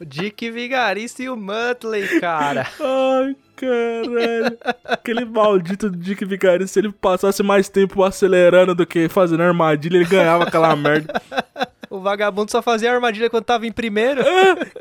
O 0.00 0.04
Dick 0.04 0.50
Vigarista 0.50 1.22
e 1.22 1.28
o 1.28 1.36
Muttley, 1.36 2.18
cara. 2.18 2.66
Ai, 2.80 3.36
caralho. 3.54 4.58
Aquele 4.84 5.24
maldito 5.26 5.90
Dick 5.90 6.24
Vigarista, 6.24 6.72
se 6.72 6.78
ele 6.80 6.90
passasse 6.90 7.42
mais 7.42 7.68
tempo 7.68 8.02
acelerando 8.02 8.74
do 8.74 8.86
que 8.86 9.08
fazendo 9.08 9.42
armadilha, 9.42 9.98
ele 9.98 10.06
ganhava 10.06 10.44
aquela 10.44 10.74
merda. 10.74 11.20
O 11.96 12.00
vagabundo 12.00 12.50
só 12.50 12.60
fazia 12.60 12.92
armadilha 12.92 13.30
quando 13.30 13.44
tava 13.44 13.66
em 13.66 13.72
primeiro. 13.72 14.22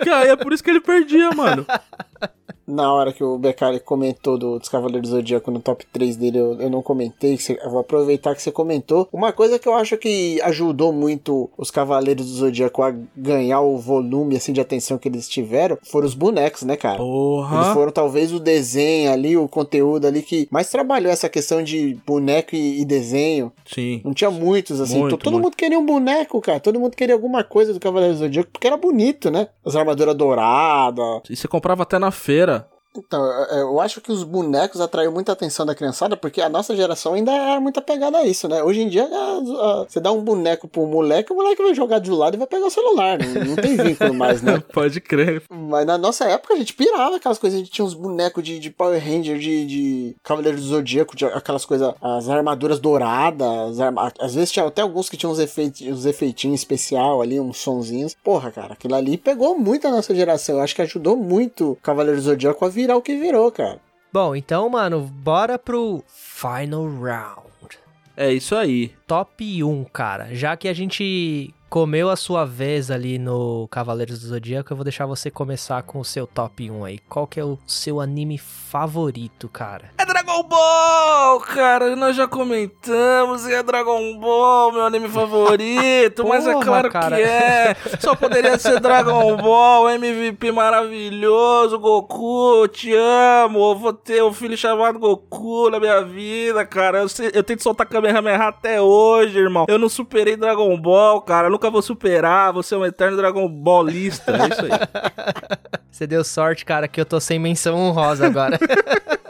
Cara, 0.04 0.28
é 0.28 0.36
por 0.36 0.52
isso 0.52 0.64
que 0.64 0.70
ele 0.70 0.82
perdia, 0.82 1.30
mano. 1.32 1.66
Na 2.68 2.92
hora 2.92 3.14
que 3.14 3.24
o 3.24 3.38
Beccari 3.38 3.80
comentou 3.80 4.38
do, 4.38 4.58
dos 4.58 4.68
Cavaleiros 4.70 5.10
do 5.10 5.16
Zodíaco 5.18 5.52
no 5.52 5.60
top 5.60 5.86
3 5.94 6.16
dele, 6.16 6.40
eu, 6.40 6.60
eu 6.62 6.70
não 6.70 6.82
comentei. 6.82 7.38
você- 7.38 7.60
eu 7.64 7.70
vou 7.70 7.80
aproveitar 7.80 8.34
que 8.36 8.42
você 8.42 8.52
comentou. 8.52 9.08
Uma 9.14 9.32
coisa 9.32 9.60
que 9.60 9.68
eu 9.68 9.74
acho 9.76 9.98
que 9.98 10.42
ajudou 10.42 10.92
muito 10.92 11.50
os 11.58 11.70
Cavaleiros 11.70 12.26
do 12.26 12.32
Zodíaco 12.34 12.82
a 12.82 12.94
ganhar 13.16 13.62
o 13.62 13.78
volume 13.78 14.36
assim, 14.36 14.52
de 14.52 14.60
atenção 14.62 14.98
que 14.98 15.08
eles 15.08 15.30
tiveram 15.30 15.78
foram 15.84 16.08
os 16.08 16.14
bonecos, 16.16 16.64
né, 16.64 16.76
cara? 16.76 16.96
Eles 16.96 17.06
Porra. 17.06 17.74
foram 17.74 17.92
talvez 17.92 18.34
o 18.34 18.40
desenho 18.40 19.12
ali, 19.12 19.38
o 19.38 19.48
conteúdo 19.48 20.08
ali 20.08 20.22
que 20.24 20.48
mais 20.50 20.70
trabalhou 20.70 21.12
essa 21.12 21.30
questão 21.30 21.62
de 21.64 21.98
boneco 22.06 22.56
e, 22.56 22.82
e 22.82 22.86
desenho. 22.86 23.52
Sim. 23.66 24.02
Não 24.04 24.14
tinha 24.14 24.32
muitos, 24.32 24.82
assim. 24.82 24.98
Muito, 25.00 25.18
To- 25.18 25.24
todo 25.24 25.34
muito. 25.34 25.44
mundo 25.46 25.56
queria 25.56 25.78
um 25.78 25.86
boneco, 25.86 26.42
cara. 26.42 26.60
Todo 26.60 26.80
mundo 26.80 26.96
queria 26.96 27.14
alguma 27.16 27.44
coisa 27.44 27.74
do 27.74 27.80
Cavaleiro 27.80 28.16
do 28.16 28.20
Zodíaco 28.20 28.50
porque 28.52 28.66
era 28.68 28.78
bonito, 28.78 29.30
né? 29.30 29.50
As 29.64 29.76
armaduras 29.76 30.16
douradas. 30.16 31.22
E 31.30 31.36
você 31.36 31.48
comprava 31.48 31.84
até 31.84 32.00
na 32.00 32.12
feira. 32.12 32.55
Então, 33.00 33.24
eu- 33.52 33.80
acho 33.82 34.02
que 34.02 34.12
os 34.12 34.24
bonecos 34.24 34.80
atraiu 34.82 35.12
muita 35.12 35.32
atenção 35.32 35.66
da 35.66 35.76
criançada 35.76 36.16
porque 36.18 36.42
a 36.42 36.50
nossa 36.50 36.76
geração 36.76 37.14
ainda 37.14 37.32
era 37.32 37.60
muito 37.60 37.80
apegada 37.80 38.18
a 38.18 38.26
isso, 38.26 38.48
né? 38.48 38.64
Hoje 38.64 38.82
em 38.82 38.88
dia, 38.90 39.04
a- 39.06 39.38
a- 39.82 39.86
você 39.88 40.00
dá 40.00 40.12
um 40.12 40.22
boneco 40.22 40.68
pro 40.68 40.86
moleque, 40.88 41.32
o 41.32 41.36
moleque 41.36 41.62
vai 41.62 41.74
jogar 41.76 42.00
de 42.00 42.10
lado 42.12 42.36
e 42.36 42.38
vai 42.38 42.48
pegar 42.48 42.66
o 42.66 42.70
celular. 42.72 43.18
Não, 43.20 43.46
não 43.46 43.56
tem 43.56 43.76
vínculo 43.78 44.14
mais, 44.14 44.42
né? 44.42 44.62
Pode 44.74 45.00
crer. 45.02 45.44
Mas 45.52 45.86
na 45.86 45.98
nossa 45.98 46.26
época 46.26 46.54
a 46.54 46.58
gente 46.58 46.74
pirava 46.74 47.16
aquelas 47.18 47.38
coisas. 47.38 47.58
A 47.60 47.64
gente 47.64 47.72
tinha 47.72 47.86
uns 47.86 47.94
bonecos 47.94 48.44
de, 48.44 48.60
de 48.60 48.70
Power 48.70 49.00
Ranger, 49.04 49.38
de, 49.38 49.66
de 49.66 50.16
Cavaleiro 50.24 50.58
do 50.58 50.64
Zodíaco, 50.64 51.16
de 51.16 51.26
aquelas 51.26 51.66
coisas, 51.66 51.94
as 52.02 52.30
armaduras 52.30 52.80
douradas. 52.80 53.48
as 53.72 53.80
arma- 53.80 54.12
Às 54.20 54.34
vezes 54.36 54.52
tinha 54.52 54.66
até 54.66 54.82
alguns 54.82 55.10
que 55.10 55.18
tinham 55.18 55.32
uns, 55.32 55.40
efeitos, 55.40 55.82
uns 55.82 56.06
efeitinhos 56.06 56.60
especial 56.62 57.22
ali, 57.22 57.40
uns 57.40 57.58
sonzinhos. 57.58 58.16
Porra, 58.24 58.52
cara, 58.52 58.74
aquilo 58.74 58.96
ali 58.96 59.18
pegou 59.18 59.58
muito 59.58 59.88
a 59.88 59.92
nossa 59.92 60.14
geração. 60.16 60.56
Eu 60.58 60.62
acho 60.62 60.76
que 60.76 60.82
ajudou 60.82 61.16
muito 61.16 61.72
o 61.72 61.76
Cavaleiro 61.78 62.20
do 62.20 62.24
Zodíaco 62.24 62.64
a 62.66 62.70
virar 62.86 62.98
o 62.98 63.02
que 63.02 63.16
virou, 63.18 63.52
cara. 63.52 63.80
Bom, 64.14 64.36
então, 64.36 64.70
mano, 64.70 65.02
bora 65.02 65.58
pro 65.58 66.04
final 66.08 66.88
round. 66.88 67.80
É 68.16 68.32
isso 68.32 68.56
aí. 68.56 68.94
Top 69.06 69.64
1, 69.64 69.84
cara. 69.86 70.34
Já 70.34 70.56
que 70.56 70.70
a 70.70 70.74
gente 70.74 71.54
comeu 71.70 72.10
a 72.10 72.16
sua 72.16 72.46
vez 72.46 72.90
ali 72.90 73.20
no 73.20 73.68
Cavaleiros 73.70 74.22
do 74.22 74.28
Zodíaco, 74.28 74.72
eu 74.72 74.78
vou 74.78 74.86
deixar 74.86 75.06
você 75.06 75.30
começar 75.30 75.84
com 75.84 76.00
o 76.00 76.06
seu 76.06 76.26
top 76.26 76.72
1 76.72 76.86
aí. 76.86 77.00
Qual 77.10 77.28
que 77.28 77.40
é 77.40 77.44
o 77.44 77.60
seu 77.68 78.00
anime 78.00 78.38
favorito, 78.38 79.50
cara? 79.50 79.92
É 79.98 80.06
Dragon 80.06 80.25
Ball, 80.44 81.40
cara. 81.42 81.96
Nós 81.96 82.16
já 82.16 82.28
comentamos. 82.28 83.48
É 83.48 83.62
Dragon 83.64 84.18
Ball, 84.18 84.72
meu 84.72 84.84
anime 84.84 85.08
favorito. 85.10 86.26
mas 86.28 86.46
é 86.48 86.54
Porra, 86.54 86.66
claro 86.66 86.90
cara. 86.92 87.16
que 87.16 87.22
é. 87.22 87.76
Só 88.00 88.16
poderia 88.16 88.58
ser 88.58 88.80
Dragon 88.80 89.36
Ball, 89.38 89.90
MVP 89.92 90.52
maravilhoso. 90.52 91.80
Goku, 91.80 92.68
te 92.68 92.94
amo. 92.96 93.72
Eu 93.72 93.76
vou 93.76 93.94
ter 93.94 94.24
um 94.24 94.34
filho 94.34 94.58
chamado 94.58 95.00
Goku 95.00 95.70
na 95.70 95.80
minha 95.80 96.02
vida, 96.04 96.66
cara. 96.66 97.00
Eu, 97.00 97.10
sei- 97.10 97.32
eu 97.34 97.44
tento 97.44 97.64
soltar 97.64 97.88
Kamehameha 97.88 98.48
até 98.48 98.82
hoje, 98.82 99.38
irmão. 99.38 99.66
Eu 99.68 99.78
não 99.80 99.90
superei 99.90 100.36
Dragon 100.36 100.76
Ball, 100.80 101.22
cara. 101.22 101.48
Eu 101.48 101.52
nunca 101.52 101.70
vou 101.70 101.82
superar. 101.82 102.54
Vou 102.54 102.64
ser 102.64 102.76
um 102.76 102.86
eterno 102.86 103.18
Dragon 103.18 103.48
Ballista. 103.48 104.32
É 104.32 104.48
isso 104.48 104.62
aí. 104.62 104.70
Você 105.92 106.06
deu 106.06 106.24
sorte, 106.26 106.66
cara, 106.66 106.88
que 106.90 107.00
eu 107.00 107.06
tô 107.06 107.20
sem 107.22 107.40
menção 107.40 107.76
honrosa 107.78 108.26
agora. 108.28 108.60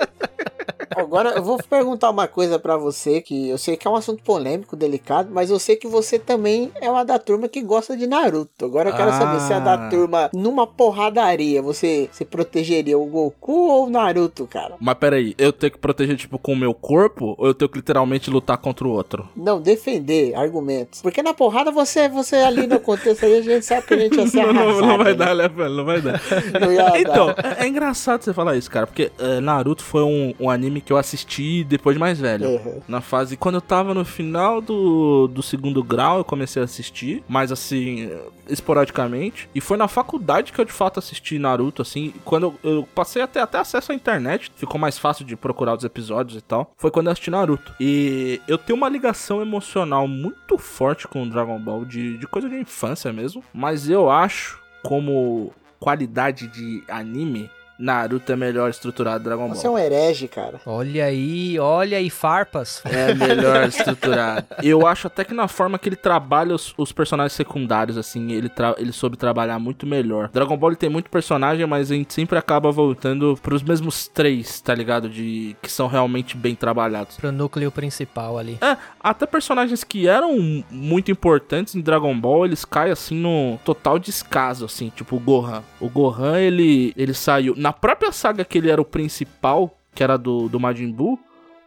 Agora 0.96 1.32
eu 1.32 1.44
vou 1.44 1.58
perguntar 1.70 2.10
uma 2.10 2.28
coisa 2.28 2.58
pra 2.60 2.78
você 2.78 3.22
que 3.22 3.50
eu 3.50 3.58
sei 3.58 3.76
que 3.78 3.88
é 3.88 3.92
um 3.92 3.96
assunto 3.96 4.24
polêmico, 4.24 4.76
delicado, 4.76 5.30
mas 5.32 5.50
eu 5.50 5.60
sei 5.60 5.76
que 5.76 5.88
você 5.88 6.18
também 6.20 6.72
é 6.82 6.90
uma 6.90 7.04
da 7.04 7.20
turma 7.20 7.48
que 7.48 7.62
gosta 7.62 7.96
de 7.98 8.08
Naruto. 8.08 8.66
Agora 8.66 8.90
eu 8.90 8.96
quero 8.96 9.10
Ah. 9.10 9.14
saber 9.20 9.40
se 9.42 9.54
é 9.54 9.60
da 9.60 9.90
turma 9.90 10.30
numa 10.34 10.66
porradaria, 10.68 11.62
você, 11.62 12.10
você 12.12 12.24
protegeria 12.26 12.98
o 12.98 13.06
Goku 13.06 13.52
ou 13.70 13.88
o 13.88 13.90
Naruto, 13.90 14.48
cara? 14.48 14.76
Mas 14.80 14.96
peraí, 14.96 15.36
eu 15.38 15.52
tenho 15.52 15.72
que 15.72 15.78
proteger, 15.78 16.16
tipo, 16.18 16.38
com 16.40 16.54
o 16.54 16.56
meu 16.56 16.74
corpo 16.74 17.36
ou 17.38 17.48
eu 17.48 17.54
tenho 17.54 17.70
que 17.70 17.78
literalmente 17.78 18.30
lutar 18.30 18.58
contra 18.58 18.88
o 18.88 18.92
outro? 18.92 19.28
Não, 19.36 19.60
defender 19.62 20.34
argumentos. 20.36 21.02
Porque 21.02 21.22
na 21.22 21.34
porrada 21.34 21.72
você, 21.72 22.08
você 22.10 22.38
ali 22.38 22.68
no 22.68 22.80
contexto 22.80 23.26
aí, 23.26 23.38
a 23.38 23.42
gente 23.42 23.66
sabe 23.66 23.86
que 23.88 23.94
a 23.94 23.98
gente 23.98 24.18
ia 24.18 24.28
ser 24.28 24.36
Não, 24.46 24.54
não, 24.54 24.62
arrasado, 24.62 24.88
não 24.88 24.98
vai 24.98 25.08
né? 25.08 25.14
dar, 25.14 25.36
né, 25.36 25.48
velho? 25.48 25.70
Não 25.76 25.86
vai 25.86 26.02
dar. 26.02 26.22
Não 26.62 26.72
ia 26.72 26.84
dar. 26.84 27.00
Então, 27.00 27.30
é, 27.32 27.66
é 27.66 27.68
engraçado 27.68 28.22
você 28.24 28.34
falar 28.34 28.56
isso, 28.56 28.70
cara, 28.70 28.86
porque 28.88 29.12
é, 29.20 29.40
Naruto 29.40 29.84
foi 29.84 30.04
um, 30.04 30.34
um 30.40 30.50
anime 30.50 30.82
que 30.86 30.94
eu 30.94 30.98
assisti 30.98 31.64
depois 31.64 31.95
de 31.95 31.99
mais 31.99 32.20
velho. 32.20 32.48
Uhum. 32.48 32.82
Na 32.88 33.02
fase. 33.02 33.36
Quando 33.36 33.56
eu 33.56 33.62
tava 33.62 33.94
no 33.94 34.06
final 34.06 34.62
do, 34.62 35.28
do 35.28 35.41
segundo 35.41 35.84
grau, 35.84 36.20
eu 36.20 36.24
comecei 36.24 36.62
a 36.62 36.66
assistir, 36.66 37.24
mas 37.28 37.52
assim, 37.52 38.10
esporadicamente. 38.48 39.49
E 39.53 39.60
foi 39.60 39.78
na 39.78 39.88
faculdade 39.88 40.53
que 40.53 40.62
eu 40.62 40.66
de 40.66 40.72
fato 40.72 40.99
assisti 40.99 41.40
Naruto, 41.40 41.82
assim. 41.82 42.14
Quando 42.24 42.56
eu, 42.64 42.72
eu 42.72 42.88
passei 42.94 43.22
até, 43.22 43.41
até 43.41 43.57
acesso 43.57 43.91
à 43.91 43.95
internet, 43.95 44.52
ficou 44.56 44.80
mais 44.80 44.98
fácil 44.98 45.26
de 45.26 45.36
procurar 45.36 45.76
os 45.76 45.84
episódios 45.84 46.38
e 46.38 46.41
tal. 46.41 46.72
Foi 46.78 46.91
quando 46.91 47.07
eu 47.07 47.12
assisti 47.12 47.32
Naruto. 47.32 47.74
E 47.80 48.40
eu 48.48 48.57
tenho 48.57 48.78
uma 48.78 48.90
ligação 48.90 49.41
emocional 49.41 50.07
muito 50.07 50.57
forte 50.57 51.07
com 51.07 51.24
o 51.24 51.30
Dragon 51.30 51.60
Ball, 51.60 51.84
de, 51.84 52.18
de 52.18 52.28
coisa 52.28 52.48
de 52.48 52.56
infância 52.56 53.12
mesmo. 53.12 53.44
Mas 53.52 53.90
eu 53.90 54.10
acho, 54.10 54.62
como 54.84 55.52
qualidade 55.80 56.48
de 56.48 56.84
anime, 56.88 57.49
Naruto 57.77 58.31
é 58.31 58.35
melhor 58.35 58.69
estruturado 58.69 59.19
que 59.19 59.26
Dragon 59.26 59.47
Ball. 59.47 59.56
Você 59.56 59.68
é 59.68 59.69
um 59.69 59.77
herege, 59.77 60.27
cara. 60.27 60.60
Olha 60.65 61.06
aí, 61.06 61.60
olha 61.60 61.97
aí, 61.97 62.10
farpas. 62.10 62.81
É 62.85 63.14
melhor 63.14 63.68
estruturado. 63.68 64.45
Eu 64.64 64.88
acho 64.88 65.07
até 65.07 65.23
que 65.23 65.34
na 65.34 65.47
forma 65.47 65.77
que 65.77 65.89
ele 65.89 65.95
trabalha 65.95 66.56
os, 66.56 66.73
os 66.77 66.91
personagens 66.91 67.34
secundários, 67.34 67.97
assim, 67.97 68.31
ele, 68.31 68.49
tra- 68.49 68.76
ele 68.77 68.91
soube 68.91 69.18
trabalhar 69.18 69.60
muito 69.60 69.85
melhor. 69.85 70.30
Dragon 70.31 70.56
Ball 70.57 70.69
ele 70.72 70.77
tem 70.77 70.89
muito 70.89 71.10
personagem, 71.10 71.65
mas 71.65 71.91
a 71.91 71.95
gente 71.95 72.14
sempre 72.14 72.38
acaba 72.38 72.72
voltando 72.72 73.38
pros 73.41 73.61
mesmos 73.61 74.07
três, 74.07 74.60
tá 74.61 74.73
ligado? 74.73 75.10
De 75.10 75.56
que 75.61 75.72
são 75.72 75.88
realmente 75.88 76.35
bem 76.38 76.56
trabalhados. 76.56 77.18
Pro 77.18 77.31
núcleo 77.31 77.72
principal 77.72 78.38
ali. 78.38 78.57
É, 78.61 78.77
até 78.99 79.26
personagens 79.26 79.84
que 79.84 80.07
eram 80.07 80.64
muito 80.72 81.11
importantes 81.11 81.76
em 81.76 81.81
Dragon 81.81 82.18
Ball, 82.18 82.45
eles 82.45 82.64
caem 82.65 82.91
assim 82.91 83.15
no 83.15 83.60
total 83.65 83.99
descaso, 83.99 84.65
assim, 84.65 84.91
tipo 84.95 85.15
o 85.15 85.19
Gohan. 85.19 85.61
O 85.80 85.89
Gohan, 85.89 86.39
ele, 86.39 86.93
ele 86.95 87.14
saiu. 87.14 87.53
Na 87.66 87.74
própria 87.74 88.12
saga 88.12 88.46
que 88.46 88.60
ele 88.60 88.70
era 88.70 88.80
o 88.80 88.86
principal, 88.86 89.76
que 89.96 90.04
era 90.04 90.20
do, 90.20 90.48
do 90.48 90.60
Majin 90.60 90.92
Buu. 90.92 91.18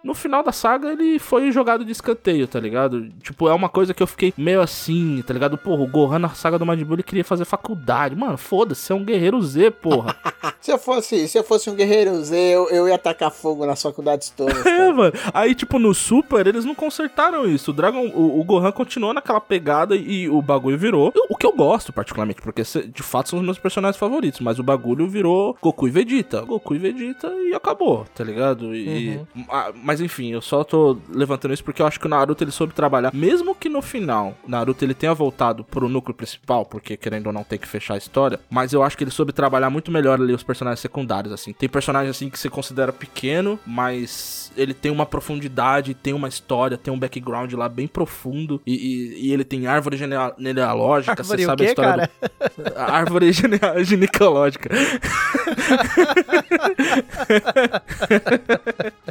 No 0.08 0.14
final 0.14 0.42
da 0.42 0.52
saga, 0.52 0.90
ele 0.90 1.18
foi 1.18 1.52
jogado 1.52 1.84
de 1.84 1.92
escanteio, 1.92 2.48
tá 2.48 2.58
ligado? 2.58 3.10
Tipo, 3.22 3.46
é 3.46 3.52
uma 3.52 3.68
coisa 3.68 3.92
que 3.92 4.02
eu 4.02 4.06
fiquei 4.06 4.32
meio 4.38 4.62
assim, 4.62 5.22
tá 5.26 5.34
ligado? 5.34 5.58
Porra, 5.58 5.82
o 5.82 5.86
Gohan 5.86 6.18
na 6.18 6.30
saga 6.30 6.58
do 6.58 6.64
Majin 6.64 6.82
Buu, 6.82 6.94
ele 6.94 7.02
queria 7.02 7.22
fazer 7.22 7.44
faculdade. 7.44 8.16
Mano, 8.16 8.38
foda-se, 8.38 8.80
você 8.80 8.92
é 8.94 8.96
um 8.96 9.04
guerreiro 9.04 9.38
Z, 9.42 9.70
porra. 9.72 10.16
Se 10.60 10.72
eu 10.72 10.78
fosse, 10.78 11.28
se 11.28 11.38
eu 11.38 11.44
fosse 11.44 11.70
um 11.70 11.74
guerreiro 11.74 12.14
Z, 12.22 12.36
eu, 12.36 12.68
eu 12.68 12.88
ia 12.88 12.94
atacar 12.94 13.30
fogo 13.30 13.64
nas 13.64 13.82
faculdades 13.82 14.30
todas. 14.30 14.64
É, 14.66 14.92
mano. 14.92 15.12
Aí, 15.32 15.54
tipo, 15.54 15.78
no 15.78 15.94
Super, 15.94 16.46
eles 16.46 16.64
não 16.64 16.74
consertaram 16.74 17.46
isso. 17.46 17.70
O 17.70 17.74
Dragon, 17.74 18.06
o, 18.08 18.40
o 18.40 18.44
Gohan 18.44 18.72
continuou 18.72 19.14
naquela 19.14 19.40
pegada 19.40 19.94
e 19.96 20.28
o 20.28 20.40
bagulho 20.42 20.78
virou. 20.78 21.12
O 21.28 21.36
que 21.36 21.46
eu 21.46 21.52
gosto, 21.52 21.92
particularmente, 21.92 22.42
porque 22.42 22.62
de 22.62 23.02
fato 23.02 23.30
são 23.30 23.38
os 23.38 23.44
meus 23.44 23.58
personagens 23.58 23.98
favoritos. 23.98 24.40
Mas 24.40 24.58
o 24.58 24.62
bagulho 24.62 25.08
virou 25.08 25.56
Goku 25.60 25.88
e 25.88 25.90
Vegeta. 25.90 26.40
Goku 26.42 26.74
e 26.74 26.78
Vegeta 26.78 27.28
e 27.28 27.54
acabou, 27.54 28.04
tá 28.14 28.24
ligado? 28.24 28.74
E, 28.74 29.20
Ah, 29.48 29.72
mas 29.74 29.97
enfim, 30.00 30.32
eu 30.32 30.40
só 30.40 30.62
tô 30.64 30.98
levantando 31.08 31.54
isso 31.54 31.64
porque 31.64 31.80
eu 31.82 31.86
acho 31.86 31.98
que 32.00 32.06
o 32.06 32.08
Naruto 32.08 32.42
ele 32.44 32.50
soube 32.50 32.72
trabalhar. 32.74 33.12
Mesmo 33.14 33.54
que 33.54 33.68
no 33.68 33.80
final, 33.82 34.36
Naruto 34.46 34.84
ele 34.84 34.94
tenha 34.94 35.14
voltado 35.14 35.64
pro 35.64 35.88
núcleo 35.88 36.14
principal, 36.14 36.64
porque 36.66 36.96
querendo 36.96 37.26
ou 37.28 37.32
não 37.32 37.44
tem 37.44 37.58
que 37.58 37.68
fechar 37.68 37.94
a 37.94 37.98
história. 37.98 38.38
Mas 38.50 38.72
eu 38.72 38.82
acho 38.82 38.96
que 38.96 39.04
ele 39.04 39.10
soube 39.10 39.32
trabalhar 39.32 39.70
muito 39.70 39.90
melhor 39.90 40.20
ali 40.20 40.32
os 40.32 40.42
personagens 40.42 40.80
secundários, 40.80 41.32
assim. 41.32 41.52
Tem 41.52 41.68
personagem 41.68 42.10
assim 42.10 42.28
que 42.28 42.38
você 42.38 42.48
considera 42.48 42.92
pequeno, 42.92 43.58
mas 43.66 44.52
ele 44.56 44.74
tem 44.74 44.90
uma 44.90 45.06
profundidade, 45.06 45.94
tem 45.94 46.12
uma 46.12 46.28
história, 46.28 46.76
tem 46.76 46.92
um 46.92 46.98
background 46.98 47.52
lá 47.54 47.68
bem 47.68 47.86
profundo. 47.86 48.60
E, 48.66 48.74
e- 48.74 49.28
e 49.28 49.32
ele 49.32 49.44
tem 49.44 49.66
árvore 49.66 49.96
genea- 49.96 50.34
genealógica, 50.38 51.12
Árvore 51.12 51.42
você 51.42 51.46
sabe 51.46 51.62
a 51.62 51.66
quê, 51.66 51.70
história 51.70 52.10
do- 52.56 52.78
a 52.78 52.92
árvore 52.92 53.30
gene- 53.32 53.58
ginecológica. 53.84 54.68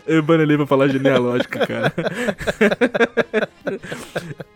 Eu 0.05 0.21
banelei 0.23 0.57
pra 0.57 0.66
falar 0.67 0.89
genealógica, 0.89 1.65
cara. 1.65 1.93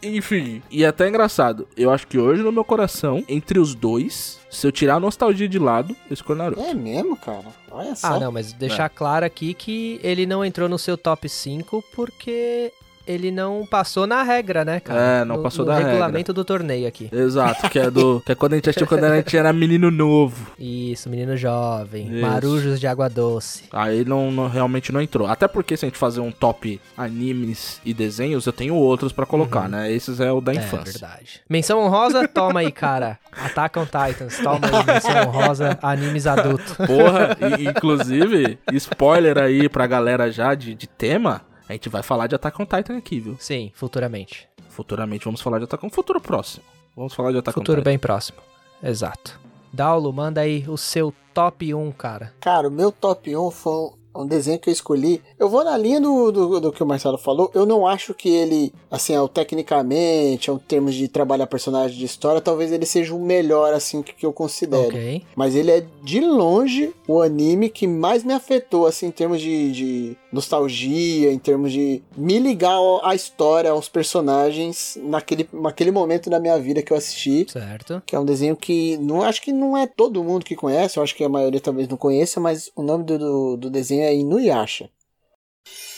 Enfim, 0.03 0.61
e 0.69 0.83
é 0.83 0.87
até 0.87 1.07
engraçado. 1.07 1.67
Eu 1.75 1.91
acho 1.91 2.07
que 2.07 2.17
hoje, 2.17 2.41
no 2.41 2.51
meu 2.51 2.63
coração, 2.63 3.23
entre 3.27 3.59
os 3.59 3.75
dois, 3.75 4.39
se 4.49 4.65
eu 4.65 4.71
tirar 4.71 4.95
a 4.95 4.99
nostalgia 4.99 5.47
de 5.47 5.59
lado, 5.59 5.95
eu 6.09 6.13
escolho 6.13 6.39
Naruto. 6.39 6.61
É 6.61 6.73
mesmo, 6.73 7.15
cara? 7.15 7.45
Olha 7.69 7.95
só. 7.95 8.07
Ah, 8.07 8.19
não, 8.19 8.31
mas 8.31 8.53
deixar 8.53 8.89
claro 8.89 9.25
aqui 9.25 9.53
que 9.53 9.99
ele 10.03 10.25
não 10.25 10.43
entrou 10.43 10.67
no 10.67 10.77
seu 10.77 10.97
top 10.97 11.29
5 11.29 11.83
porque 11.93 12.71
ele 13.07 13.31
não 13.31 13.65
passou 13.65 14.05
na 14.07 14.23
regra, 14.23 14.63
né, 14.65 14.79
cara? 14.79 15.21
É, 15.21 15.25
não 15.25 15.37
No- 15.37 15.43
passou 15.43 15.65
no 15.65 15.71
da 15.71 15.77
regra. 15.77 15.91
regulamento 15.91 16.33
do 16.33 16.43
torneio 16.45 16.87
aqui. 16.87 17.09
Exato, 17.11 17.69
que 17.69 17.79
é 17.79 17.89
do. 17.89 18.21
Que 18.25 18.31
é 18.33 18.35
quando 18.35 18.53
a 18.53 18.55
gente 18.57 18.69
assistiu 18.69 18.87
quando 18.87 19.03
a 19.05 19.15
gente 19.17 19.35
era 19.35 19.51
menino 19.53 19.89
novo. 19.91 20.51
Isso, 20.59 21.09
menino 21.09 21.35
jovem, 21.35 22.07
Isso. 22.11 22.21
marujos 22.21 22.79
de 22.79 22.87
água 22.87 23.09
doce. 23.09 23.63
Aí 23.71 24.05
não, 24.05 24.31
não- 24.31 24.47
realmente 24.47 24.91
não 24.91 25.01
entrou. 25.01 25.27
Até 25.27 25.47
porque 25.47 25.75
se 25.77 25.85
a 25.85 25.87
gente 25.87 25.97
fazer 25.97 26.19
um 26.21 26.31
top 26.31 26.79
animes 26.97 27.81
e 27.85 27.93
desenhos, 27.93 28.45
eu 28.45 28.53
tenho 28.53 28.75
outros 28.75 29.11
pra 29.11 29.25
colocar, 29.25 29.67
né? 29.67 29.91
Esses 29.91 30.19
é 30.19 30.31
o 30.31 30.39
da 30.41 30.53
É 30.53 30.55
infância. 30.57 30.91
verdade. 30.99 31.41
Menção 31.49 31.79
honrosa, 31.79 32.27
toma 32.27 32.59
aí, 32.61 32.71
cara. 32.71 33.17
Attack 33.31 33.77
on 33.79 33.85
Titans, 33.85 34.37
toma 34.37 34.59
aí, 34.67 34.85
menção 34.85 35.27
honrosa, 35.29 35.79
animes 35.81 36.27
adulto. 36.27 36.75
Porra, 36.75 37.37
e, 37.59 37.67
inclusive, 37.67 38.59
spoiler 38.73 39.37
aí 39.37 39.67
pra 39.69 39.87
galera 39.87 40.31
já 40.31 40.53
de, 40.55 40.73
de 40.75 40.87
tema, 40.87 41.41
a 41.71 41.73
gente 41.73 41.89
vai 41.89 42.03
falar 42.03 42.27
de 42.27 42.35
Attack 42.35 42.61
on 42.61 42.65
Titan 42.65 42.97
aqui, 42.97 43.19
viu? 43.19 43.35
Sim, 43.39 43.71
futuramente. 43.73 44.47
Futuramente 44.69 45.25
vamos 45.25 45.41
falar 45.41 45.57
de 45.57 45.65
Attack 45.65 45.85
on 45.85 45.89
Futuro 45.89 46.19
próximo. 46.19 46.63
Vamos 46.95 47.13
falar 47.13 47.31
de 47.31 47.37
Attack 47.37 47.57
on 47.57 47.61
Futuro 47.61 47.81
Titan. 47.81 47.89
bem 47.89 47.99
próximo. 47.99 48.39
Exato. 48.83 49.39
Daulo, 49.71 50.11
manda 50.11 50.41
aí 50.41 50.65
o 50.67 50.77
seu 50.77 51.13
top 51.33 51.73
1, 51.73 51.91
cara. 51.93 52.33
Cara, 52.41 52.67
o 52.67 52.71
meu 52.71 52.91
top 52.91 53.35
1 53.35 53.51
foi 53.51 53.91
um 54.13 54.25
desenho 54.25 54.59
que 54.59 54.69
eu 54.69 54.73
escolhi. 54.73 55.21
Eu 55.39 55.49
vou 55.49 55.63
na 55.63 55.77
linha 55.77 55.99
do, 56.01 56.31
do, 56.31 56.59
do 56.59 56.71
que 56.71 56.83
o 56.83 56.85
Marcelo 56.85 57.17
falou. 57.17 57.49
Eu 57.53 57.65
não 57.65 57.87
acho 57.87 58.13
que 58.13 58.29
ele, 58.29 58.73
assim, 58.89 59.15
ao 59.15 59.27
tecnicamente, 59.27 60.49
ao 60.49 60.59
termos 60.59 60.95
de 60.95 61.07
trabalhar 61.07 61.47
personagem 61.47 61.97
de 61.97 62.05
história, 62.05 62.41
talvez 62.41 62.71
ele 62.71 62.85
seja 62.85 63.15
o 63.15 63.19
melhor, 63.19 63.73
assim, 63.73 64.01
que, 64.01 64.13
que 64.13 64.25
eu 64.25 64.33
considero. 64.33 64.87
Ok. 64.87 65.23
Mas 65.35 65.55
ele 65.55 65.71
é 65.71 65.85
de 66.03 66.19
longe 66.19 66.93
o 67.07 67.21
anime 67.21 67.69
que 67.69 67.87
mais 67.87 68.23
me 68.23 68.33
afetou, 68.33 68.85
assim, 68.85 69.07
em 69.07 69.11
termos 69.11 69.39
de, 69.39 69.71
de 69.71 70.17
nostalgia, 70.31 71.31
em 71.31 71.39
termos 71.39 71.71
de 71.71 72.01
me 72.15 72.39
ligar 72.39 72.77
à 73.03 73.13
história, 73.13 73.71
aos 73.71 73.89
personagens, 73.89 74.97
naquele, 75.03 75.47
naquele 75.51 75.91
momento 75.91 76.29
da 76.29 76.39
minha 76.39 76.57
vida 76.59 76.81
que 76.81 76.93
eu 76.93 76.97
assisti. 76.97 77.45
Certo. 77.49 78.01
Que 78.05 78.15
é 78.15 78.19
um 78.19 78.25
desenho 78.25 78.55
que 78.55 78.97
não 78.97 79.21
acho 79.21 79.41
que 79.41 79.51
não 79.51 79.77
é 79.77 79.85
todo 79.85 80.23
mundo 80.23 80.45
que 80.45 80.55
conhece, 80.55 80.97
eu 80.97 81.03
acho 81.03 81.15
que 81.15 81.23
a 81.23 81.29
maioria 81.29 81.59
talvez 81.59 81.87
não 81.87 81.97
conheça, 81.97 82.39
mas 82.39 82.71
o 82.75 82.81
nome 82.81 83.03
do, 83.03 83.17
do, 83.17 83.57
do 83.57 83.69
desenho 83.69 84.03
é 84.03 84.15
Inuyasha. 84.15 84.89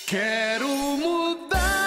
Quero 0.08 0.68
mudar 0.68 1.83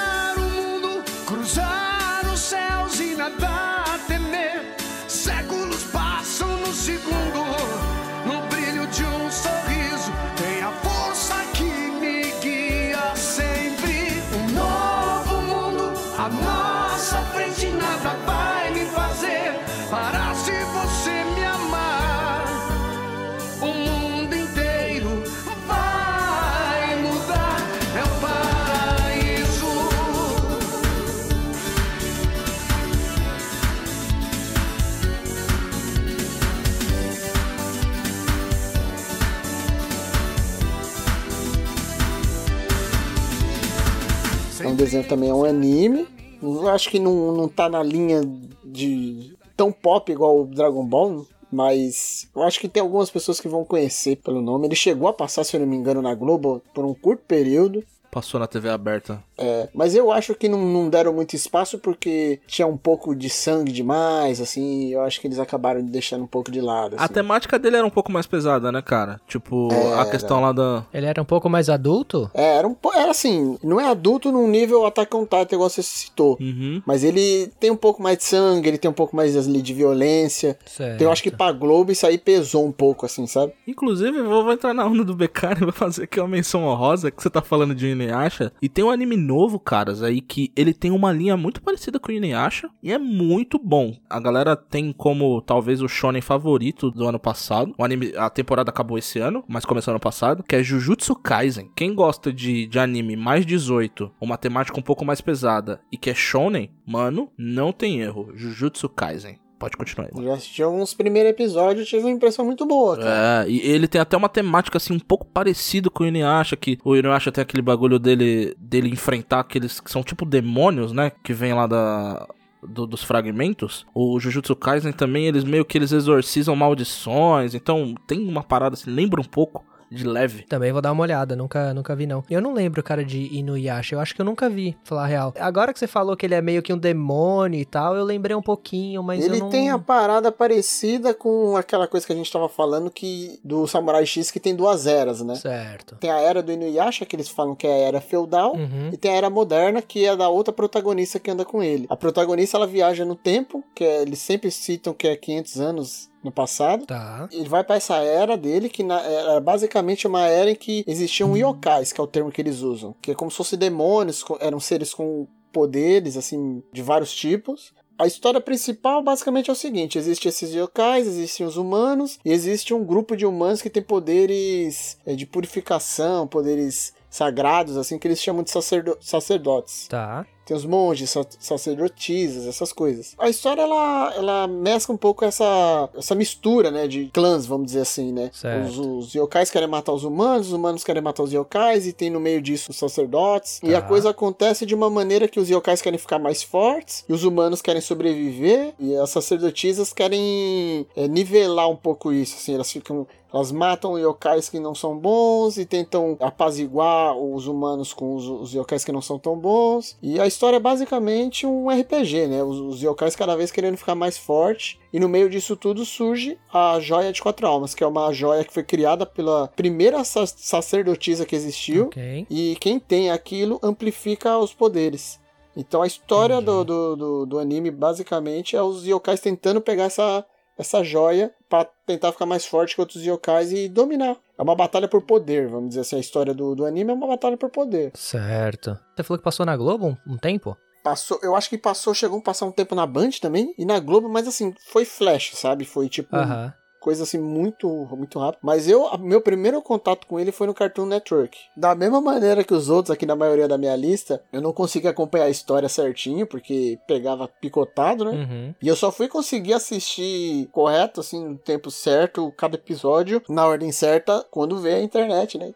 desenho 44.77 45.05
também, 45.05 45.31
é 45.31 45.35
um 45.35 45.45
anime. 45.45 46.07
Eu 46.43 46.69
acho 46.69 46.91
que 46.91 46.99
não, 46.99 47.33
não 47.33 47.49
tá 47.49 47.69
na 47.69 47.83
linha 47.83 48.21
de 48.65 49.35
tão 49.57 49.73
pop 49.73 50.11
igual 50.13 50.43
o 50.43 50.47
Dragon 50.47 50.85
Ball. 50.85 51.27
Mas 51.51 52.29
eu 52.35 52.43
acho 52.43 52.61
que 52.61 52.69
tem 52.69 52.83
algumas 52.83 53.09
pessoas 53.09 53.41
que 53.41 53.49
vão 53.49 53.65
conhecer 53.65 54.17
pelo 54.17 54.43
nome. 54.43 54.67
Ele 54.67 54.75
chegou 54.75 55.09
a 55.09 55.13
passar, 55.13 55.45
se 55.45 55.57
eu 55.57 55.61
não 55.61 55.67
me 55.67 55.77
engano, 55.77 56.03
na 56.03 56.15
Globo 56.15 56.61
por 56.75 56.85
um 56.85 56.93
curto 56.93 57.23
período. 57.27 57.85
Passou 58.17 58.41
na 58.41 58.47
TV 58.47 58.71
aberta. 58.71 59.23
É, 59.37 59.69
mas 59.75 59.95
eu 59.95 60.11
acho 60.11 60.35
que 60.35 60.49
não, 60.49 60.65
não 60.65 60.89
deram 60.89 61.13
muito 61.13 61.37
espaço 61.37 61.79
porque 61.79 62.41
tinha 62.47 62.67
um 62.67 62.75
pouco 62.75 63.15
de 63.15 63.29
sangue 63.29 63.71
demais, 63.71 64.41
assim. 64.41 64.89
Eu 64.89 65.03
acho 65.03 65.21
que 65.21 65.27
eles 65.27 65.39
acabaram 65.39 65.83
deixando 65.83 66.25
um 66.25 66.27
pouco 66.27 66.51
de 66.51 66.63
lado. 66.63 66.97
A 66.99 67.05
assim. 67.05 67.13
temática 67.13 67.59
dele 67.59 67.77
era 67.77 67.87
um 67.87 67.91
pouco 67.91 68.11
mais 68.11 68.27
pesada, 68.27 68.73
né, 68.73 68.81
cara? 68.81 69.21
Tipo, 69.29 69.69
a 69.71 70.01
Era. 70.01 70.07
questão 70.07 70.41
lá 70.41 70.51
da. 70.51 70.87
Ele 70.95 71.05
era 71.05 71.21
um 71.21 71.27
pouco 71.27 71.51
mais 71.51 71.69
adulto? 71.69 72.31
É, 72.33 72.57
era, 72.57 72.67
um, 72.67 72.75
era 72.95 73.11
assim, 73.11 73.59
não 73.63 73.79
é 73.79 73.85
adulto 73.85 74.33
num 74.33 74.49
nível 74.49 74.87
Attack 74.87 75.15
on 75.15 75.25
Titan, 75.25 75.57
igual 75.57 75.69
você 75.69 75.83
citou. 75.83 76.39
Uhum. 76.41 76.81
Mas 76.87 77.05
ele 77.05 77.53
tem 77.61 77.71
um 77.71 77.77
pouco 77.77 78.03
mais 78.03 78.17
de 78.17 78.25
sangue, 78.25 78.67
ele 78.67 78.79
tem 78.79 78.91
um 78.91 78.95
pouco 78.95 79.15
mais 79.15 79.37
ali 79.37 79.61
de 79.61 79.75
violência. 79.75 80.59
Certo. 80.65 80.95
Então 80.95 81.09
eu 81.09 81.13
acho 81.13 81.23
que 81.23 81.31
pra 81.31 81.53
Globo 81.53 81.93
isso 81.93 82.07
aí 82.07 82.17
pesou 82.17 82.65
um 82.65 82.73
pouco, 82.73 83.05
assim, 83.05 83.27
sabe? 83.27 83.53
Inclusive, 83.69 84.23
vou, 84.23 84.43
vou 84.43 84.55
entrar 84.55 84.73
na 84.73 84.87
onda 84.87 85.05
do 85.05 85.15
Becari 85.15 85.61
e 85.61 85.65
vou 85.65 85.73
fazer 85.75 86.05
aqui 86.05 86.19
uma 86.19 86.29
menção 86.29 86.65
honrosa 86.65 87.11
que 87.11 87.23
você 87.23 87.29
tá 87.29 87.43
falando 87.43 87.75
de 87.75 88.06
Inuyasha. 88.07 88.53
E 88.63 88.69
tem 88.69 88.85
um 88.85 88.91
anime 88.91 89.17
novo, 89.17 89.59
caras, 89.59 90.03
aí 90.03 90.21
que 90.21 90.53
ele 90.57 90.73
tem 90.73 90.91
uma 90.91 91.13
linha 91.13 91.37
muito 91.37 91.61
parecida 91.61 91.99
com 91.99 92.09
o 92.11 92.15
Inuyasha 92.15 92.69
e 92.83 92.93
é 92.93 92.99
muito 92.99 93.59
bom. 93.59 93.97
A 94.09 94.21
galera 94.21 94.57
tem 94.57 94.93
como 94.93 95.41
talvez 95.41 95.83
o 95.83 95.89
shonen 95.89 96.23
favorito 96.23 96.91
do 96.91 97.07
ano 97.07 97.19
passado. 97.19 97.75
O 97.77 97.85
anime, 97.85 98.13
a 98.17 98.31
temporada 98.31 98.71
acabou 98.71 98.99
esse 98.99 99.19
ano, 99.19 99.45
mas 99.49 99.65
começou 99.65 99.93
ano 99.93 100.01
passado, 100.01 100.43
que 100.43 100.57
é 100.57 100.63
Jujutsu 100.63 101.15
Kaisen. 101.17 101.71
Quem 101.75 101.95
gosta 101.95 102.33
de, 102.33 102.67
de 102.67 102.79
anime 102.79 103.17
mais 103.17 103.45
18, 103.45 104.11
uma 104.21 104.39
temática 104.39 104.79
um 104.79 104.83
pouco 104.83 105.05
mais 105.05 105.21
pesada 105.21 105.81
e 105.91 105.97
que 105.97 106.11
é 106.11 106.15
shonen, 106.15 106.71
mano, 106.87 107.31
não 107.37 107.73
tem 107.73 108.01
erro. 108.01 108.31
Jujutsu 108.35 108.89
Kaisen. 108.89 109.39
Pode 109.59 109.77
continuar. 109.77 110.11
Eu 110.15 110.23
já 110.23 110.35
assisti 110.35 110.63
alguns 110.63 110.93
primeiros 110.93 111.31
episódios 111.31 111.87
e 111.87 111.89
tive 111.89 112.03
uma 112.05 112.11
impressão 112.11 112.45
muito 112.45 112.67
boa, 112.67 112.97
cara. 112.99 113.45
É, 113.47 113.51
e 113.51 113.59
ele 113.61 113.89
tem 113.89 113.99
até 114.01 114.15
uma 114.17 114.29
temática 114.29 114.77
assim 114.77 114.93
um 114.93 114.99
pouco 114.99 115.25
parecido 115.25 115.91
com 115.91 116.05
o 116.05 116.07
Inuyasha, 116.07 116.57
que 116.57 116.79
o 116.85 116.95
Inuyasha 116.95 117.33
tem 117.33 117.41
aquele 117.41 117.63
bagulho 117.63 117.99
dele 117.99 118.55
dele 118.59 118.91
enfrentar 118.91 119.41
aqueles 119.41 119.81
que 119.81 119.91
são 119.91 120.03
tipo 120.03 120.27
demônios, 120.27 120.93
né, 120.93 121.11
que 121.25 121.33
vem 121.33 121.55
lá 121.55 121.67
da 121.67 122.29
do- 122.63 122.87
dos 122.87 123.03
fragmentos. 123.03 123.87
O 123.95 124.19
Jujutsu 124.21 124.55
Kaisen 124.57 124.93
também, 124.93 125.27
eles 125.27 125.45
meio 125.45 125.65
que 125.65 125.79
eles 125.79 125.93
exorcizam 125.93 126.55
maldições, 126.57 127.55
então 127.55 127.95
tem 128.07 128.19
uma 128.29 128.43
parada 128.43 128.75
assim, 128.75 128.91
lembra 128.91 129.21
um 129.21 129.25
pouco 129.25 129.65
de 129.91 130.05
leve. 130.05 130.43
Também 130.45 130.73
vou 130.73 130.81
dar 130.83 130.93
uma 130.93 131.03
olhada, 131.03 131.37
nunca, 131.37 131.73
nunca 131.75 131.95
vi 131.95 132.07
não. 132.07 132.25
Eu 132.29 132.41
não 132.41 132.53
lembro, 132.53 132.83
cara, 132.83 133.05
de 133.05 133.35
Inuyasha, 133.37 133.95
eu 133.95 134.01
acho 134.01 134.15
que 134.15 134.21
eu 134.21 134.25
nunca 134.25 134.49
vi, 134.51 134.73
pra 134.73 134.81
falar 134.85 135.05
a 135.05 135.07
real. 135.07 135.35
Agora 135.39 135.73
que 135.73 135.79
você 135.79 135.87
falou 135.87 136.17
que 136.17 136.27
ele 136.27 136.35
é 136.35 136.41
meio 136.43 136.63
que 136.63 136.73
um 136.73 136.79
demônio 136.79 137.61
e 137.61 137.65
tal, 137.65 137.95
eu 137.97 138.05
lembrei 138.05 138.37
um 138.37 138.43
pouquinho, 138.43 139.03
mas 139.03 139.25
Ele 139.25 139.37
eu 139.37 139.41
não... 139.41 139.49
tem 139.51 139.71
a 139.71 139.79
parada 139.79 140.31
parecida 140.33 141.15
com 141.15 141.57
aquela 141.57 141.87
coisa 141.87 142.07
que 142.07 142.13
a 142.13 142.17
gente 142.17 142.31
tava 142.33 142.49
falando 142.49 142.91
que 142.91 143.39
do 143.45 143.67
Samurai 143.67 144.05
X 144.07 144.31
que 144.31 144.41
tem 144.41 144.55
duas 144.55 144.87
eras, 144.87 145.21
né? 145.21 145.35
Certo. 145.37 145.97
Tem 145.97 146.11
a 146.11 146.19
era 146.19 146.43
do 146.43 146.53
Inuyasha, 146.53 147.05
que 147.05 147.15
eles 147.17 147.29
falam 147.29 147.55
que 147.55 147.67
é 147.67 147.71
a 147.73 147.89
era 147.89 148.01
feudal, 148.01 148.55
Uhum. 148.57 148.91
e 148.93 148.97
tem 148.97 149.11
a 149.13 149.15
era 149.17 149.31
moderna, 149.31 149.83
que 149.83 150.05
é 150.05 150.17
da 150.17 150.29
outra 150.29 150.53
protagonista 150.53 151.19
que 151.19 151.31
anda 151.31 151.45
com 151.45 151.63
ele. 151.63 151.87
A 151.89 151.97
protagonista, 151.97 152.57
ela 152.57 152.67
viaja 152.67 153.05
no 153.05 153.15
tempo, 153.15 153.63
que 153.75 153.85
é- 153.85 154.03
eles 154.03 154.19
sempre 154.19 154.51
citam 154.51 154.93
que 154.95 155.07
é 155.07 155.17
500 155.17 155.61
anos 155.61 156.09
no 156.27 156.33
passado. 156.33 156.85
Tá. 156.85 157.27
Ele 157.33 157.49
vai 157.49 157.65
pra 157.65 157.77
essa 157.77 157.97
era 157.97 158.37
dele, 158.37 158.69
que 158.69 158.83
na- 158.83 159.01
era 159.01 159.41
basicamente 159.41 160.07
uma 160.07 160.27
era 160.27 160.51
em 160.51 160.55
que 160.55 160.85
existiam 160.87 161.35
yokais, 161.37 161.93
que 161.93 162.01
é 162.01 162.05
o 162.05 162.07
termo 162.07 162.31
que 162.31 162.41
eles 162.43 162.61
usam. 162.61 162.95
Que 163.01 163.13
é 163.13 163.15
como 163.15 163.31
se 163.31 163.37
fossem 163.39 163.59
demônios, 163.59 164.25
eram 164.41 164.61
seres 164.61 164.93
com 164.93 165.27
poderes, 165.53 166.17
assim, 166.19 166.63
de 166.73 166.83
vários 166.83 167.15
tipos. 167.15 167.73
A 167.99 168.07
história 168.07 168.43
principal 168.43 169.03
basicamente 169.03 169.49
é 169.49 169.53
o 169.55 169.57
seguinte: 169.57 169.97
existem 169.97 170.29
esses 170.29 170.53
yokais, 170.55 171.07
existem 171.07 171.47
os 171.47 171.57
humanos, 171.57 172.19
e 172.23 172.31
existe 172.31 172.75
um 172.75 172.85
grupo 172.85 173.17
de 173.17 173.25
humanos 173.25 173.63
que 173.63 173.71
tem 173.71 173.83
poderes 173.83 174.99
é, 175.07 175.15
de 175.15 175.25
purificação, 175.25 176.27
poderes 176.27 176.93
sagrados, 177.09 177.79
assim, 177.79 177.99
que 177.99 178.07
eles 178.07 178.21
chamam 178.23 178.43
de 178.43 178.51
sacerdo- 178.51 178.99
sacerdotes. 179.01 179.87
Tá. 179.89 180.27
Tem 180.47 180.57
os 180.57 180.65
monges, 180.65 181.11
sa- 181.11 181.27
sacerdotisas, 181.39 182.47
essas 182.47 182.73
coisas. 182.73 183.15
A 183.19 183.29
história, 183.29 183.63
ela, 183.63 184.15
ela 184.17 184.47
mescla 184.47 184.95
um 184.95 184.99
pouco 184.99 185.25
essa, 185.25 185.89
essa 185.97 186.15
mistura, 186.15 186.71
né, 186.71 186.87
de 186.87 187.07
clãs, 187.13 187.47
vamos 187.47 187.67
dizer 187.67 187.81
assim, 187.81 188.13
né? 188.13 188.31
Certo. 188.33 188.69
Os, 188.69 188.79
os 188.79 189.15
yokais 189.15 189.51
querem 189.51 189.69
matar 189.69 189.93
os 189.93 190.05
humanos, 190.05 190.47
os 190.47 190.53
humanos 190.53 190.85
querem 190.85 191.03
matar 191.03 191.25
os 191.25 191.33
yokais, 191.33 191.87
e 191.87 191.93
tem 191.93 192.11
no 192.11 192.21
meio 192.21 192.41
disso 192.41 192.71
os 192.71 192.77
sacerdotes. 192.77 193.61
E 193.63 193.75
a 193.75 193.81
Tá. 193.81 193.89
coisa 193.89 194.11
acontece 194.11 194.65
de 194.65 194.75
uma 194.75 194.89
maneira 194.89 195.27
que 195.29 195.39
os 195.41 195.51
yokais 195.51 195.83
querem 195.83 195.99
ficar 195.99 196.19
mais 196.19 196.43
fortes, 196.43 197.05
e 197.09 197.13
os 197.13 197.25
humanos 197.25 197.61
querem 197.61 197.83
sobreviver, 197.83 198.73
e 198.79 198.95
as 198.97 199.11
sacerdotisas 199.11 199.93
querem 199.93 200.87
é, 200.97 201.09
nivelar 201.09 201.69
um 201.69 201.77
pouco 201.77 202.13
isso, 202.13 202.37
assim, 202.37 202.55
elas 202.55 202.71
ficam... 202.71 203.07
Elas 203.35 203.53
matam 203.53 203.99
yokais 203.99 204.49
que 204.49 204.59
não 204.59 204.75
são 204.75 204.97
bons 204.97 205.59
e 205.59 205.67
tentam 205.67 206.17
apaziguar 206.21 207.15
os 207.19 207.47
humanos 207.47 207.93
com 207.93 208.15
os, 208.15 208.25
os 208.27 208.55
yokais 208.55 208.83
que 208.85 208.93
não 208.93 209.03
são 209.03 209.19
tão 209.19 209.37
bons. 209.37 209.95
E 210.01 210.19
a 210.19 210.27
história 210.37 210.57
é 210.59 210.61
basicamente 210.61 211.47
um 211.47 211.69
RPG, 211.71 212.27
né? 212.27 212.43
Os, 212.43 212.59
os 212.59 212.83
yokais 212.83 213.17
cada 213.17 213.35
vez 213.37 213.51
querendo 213.51 213.77
ficar 213.77 213.95
mais 213.95 214.19
forte. 214.19 214.79
E 214.93 215.01
no 215.01 215.09
meio 215.09 215.29
disso 215.31 215.57
tudo 215.57 215.85
surge 215.85 216.39
a 216.53 216.79
Joia 216.81 217.13
de 217.13 217.23
Quatro 217.23 217.47
Almas, 217.47 217.75
que 217.75 217.83
é 217.83 217.87
uma 217.87 218.13
joia 218.13 218.45
que 218.45 218.53
foi 218.53 218.63
criada 218.63 219.07
pela 219.07 219.49
primeira 219.49 220.05
sa- 220.05 220.27
sacerdotisa 220.27 221.25
que 221.25 221.35
existiu. 221.35 221.87
Ok. 221.87 222.27
E 222.31 222.57
quem 222.61 222.79
tem 222.79 223.11
aquilo 223.11 223.59
amplifica 223.63 224.37
os 224.39 224.53
poderes. 224.53 225.19
Então 225.57 225.81
a 225.83 225.87
história 225.87 226.41
do, 226.41 226.65
do, 226.65 226.97
do, 226.97 227.27
do 227.27 227.39
anime 227.39 227.71
basicamente 227.71 228.55
é 228.55 228.63
os 228.63 228.87
yokais 228.87 229.21
tentando 229.21 229.61
pegar 229.61 229.85
essa, 229.85 230.25
essa 230.59 230.85
joia 230.85 231.33
pra 231.49 231.65
tentar 231.87 232.13
ficar 232.13 232.27
mais 232.27 232.45
forte 232.45 232.75
que 232.75 232.81
outros 232.81 233.03
yokais 233.05 233.53
e 233.53 233.69
dominar. 233.69 234.17
É 234.39 234.43
uma 234.43 234.55
batalha 234.55 234.87
por 234.87 235.03
poder, 235.03 235.49
vamos 235.49 235.71
dizer 235.71 235.81
assim. 235.81 235.97
A 235.97 236.01
história 236.01 236.35
do, 236.35 236.55
do 236.55 236.67
anime 236.67 236.91
é 236.91 236.95
uma 236.95 237.07
batalha 237.07 237.37
por 237.37 237.51
poder. 237.51 237.93
Certo. 237.95 238.79
Você 238.95 239.03
falou 239.03 239.19
que 239.19 239.25
passou 239.25 239.47
na 239.47 239.57
Globo 239.57 239.87
um, 239.87 240.13
um 240.15 240.17
tempo? 240.19 240.57
Passou, 240.85 241.19
eu 241.23 241.35
acho 241.35 241.49
que 241.49 241.59
passou, 241.59 241.95
chegou 241.95 242.19
a 242.19 242.23
passar 242.23 242.47
um 242.47 242.53
tempo 242.53 242.75
na 242.75 242.87
Band 242.87 243.11
também 243.21 243.53
e 243.59 243.65
na 243.65 243.81
Globo, 243.81 244.09
mas 244.09 244.29
assim, 244.29 244.55
foi 244.69 244.85
flash, 244.85 245.33
sabe? 245.35 245.65
Foi 245.65 245.89
tipo 245.89 246.15
Aham. 246.15 246.55
Coisa 246.87 247.03
assim 247.03 247.19
muito 247.19 247.67
muito 247.97 248.17
rápido. 248.21 248.39
Mas 248.45 248.69
eu, 248.69 248.87
a- 248.87 248.97
meu 248.97 249.21
primeiro 249.21 249.61
contato 249.61 250.07
com 250.07 250.21
ele 250.21 250.31
foi 250.31 250.47
no 250.47 250.55
Cartoon 250.55 250.87
Network. 250.87 251.37
Da 251.57 251.75
mesma 251.75 252.01
maneira 252.01 252.45
que 252.45 252.55
os 252.55 252.69
outros 252.71 252.93
aqui 252.93 253.05
na 253.05 253.17
maioria 253.17 253.49
da 253.49 253.59
minha 253.59 253.75
lista, 253.75 254.23
eu 254.33 254.41
não 254.41 254.53
consegui 254.53 254.87
acompanhar 254.87 255.25
a 255.25 255.29
história 255.31 255.69
certinho 255.69 256.29
porque 256.29 256.79
pegava 256.87 257.27
picotado, 257.27 258.05
né? 258.05 258.13
Uhum. 258.13 258.55
E 258.63 258.69
eu 258.69 258.77
só 258.77 258.93
fui 258.93 259.09
conseguir 259.09 259.55
assistir 259.55 260.49
correto, 260.53 261.01
assim, 261.01 261.25
no 261.27 261.37
tempo 261.37 261.73
certo, 261.73 262.33
cada 262.37 262.55
episódio, 262.55 263.21
na 263.29 263.45
ordem 263.45 263.73
certa, 263.73 264.25
quando 264.31 264.57
veio 264.61 264.77
a 264.77 264.81
internet, 264.81 265.37
né? 265.39 265.53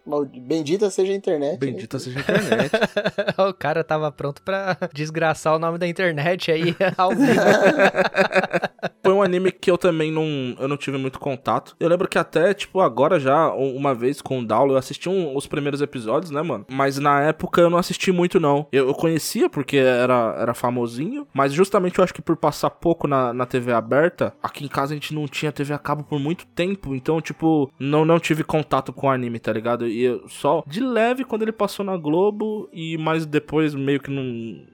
Bendita 0.48 0.90
seja 0.90 1.12
a 1.12 1.14
internet. 1.14 1.52
né? 1.52 1.56
Bendita 1.58 1.96
seja 2.00 2.18
a 2.18 2.22
internet. 2.22 2.72
o 3.38 3.54
cara 3.54 3.84
tava 3.84 4.10
pronto 4.10 4.42
pra 4.42 4.76
desgraçar 4.92 5.54
o 5.54 5.60
nome 5.60 5.78
da 5.78 5.86
internet 5.86 6.50
aí 6.50 6.74
ao 6.98 7.10
vivo. 7.10 7.22
Foi 9.02 9.12
um 9.12 9.22
anime 9.22 9.50
que 9.50 9.70
eu 9.70 9.78
também 9.78 10.10
não, 10.12 10.24
eu 10.58 10.68
não 10.68 10.76
tive 10.76 10.98
muito 10.98 11.18
contato. 11.18 11.74
Eu 11.80 11.88
lembro 11.88 12.06
que 12.08 12.18
até, 12.18 12.52
tipo, 12.52 12.80
agora 12.80 13.18
já, 13.18 13.52
um- 13.54 13.74
uma 13.76 13.94
vez 13.94 14.20
com 14.20 14.40
o 14.40 14.44
Daulo, 14.44 14.74
eu 14.74 14.76
assisti 14.76 15.08
um- 15.08 15.36
os 15.36 15.46
primeiros 15.46 15.80
episódios, 15.80 16.30
né, 16.30 16.42
mano? 16.42 16.66
Mas 16.70 16.98
na 16.98 17.22
época 17.22 17.60
eu 17.60 17.70
não 17.70 17.78
assisti 17.78 18.12
muito, 18.12 18.38
não. 18.38 18.66
Eu, 18.70 18.88
eu 18.88 18.94
conhecia 18.94 19.48
porque 19.48 19.76
era, 19.78 20.34
era 20.38 20.54
famosinho, 20.54 21.26
mas 21.32 21.52
justamente 21.52 21.98
eu 21.98 22.04
acho 22.04 22.12
que 22.14 22.22
por 22.22 22.36
passar 22.36 22.70
pouco 22.70 23.06
na, 23.08 23.32
na 23.32 23.46
TV 23.46 23.72
aberta, 23.72 24.34
aqui 24.42 24.64
em 24.64 24.68
casa 24.68 24.92
a 24.92 24.96
gente 24.96 25.14
não 25.14 25.26
tinha 25.26 25.50
TV 25.52 25.72
a 25.72 25.78
cabo 25.78 26.04
por 26.04 26.18
muito 26.18 26.46
tempo, 26.46 26.94
então, 26.94 27.20
tipo, 27.20 27.70
não, 27.78 28.04
não 28.04 28.18
tive 28.20 28.44
contato 28.44 28.92
com 28.92 29.06
o 29.06 29.10
anime, 29.10 29.38
tá 29.38 29.52
ligado? 29.52 29.86
E 29.86 30.02
eu 30.02 30.28
só 30.28 30.62
de 30.66 30.80
leve 30.80 31.24
quando 31.24 31.42
ele 31.42 31.52
passou 31.52 31.84
na 31.84 31.96
Globo, 31.96 32.68
e 32.72 32.98
mais 32.98 33.24
depois 33.24 33.74
meio 33.74 34.00
que 34.00 34.10
não, 34.10 34.24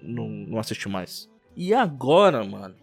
não, 0.02 0.28
não 0.28 0.58
assisti 0.58 0.88
mais. 0.88 1.28
E 1.56 1.72
agora, 1.72 2.44
mano, 2.44 2.74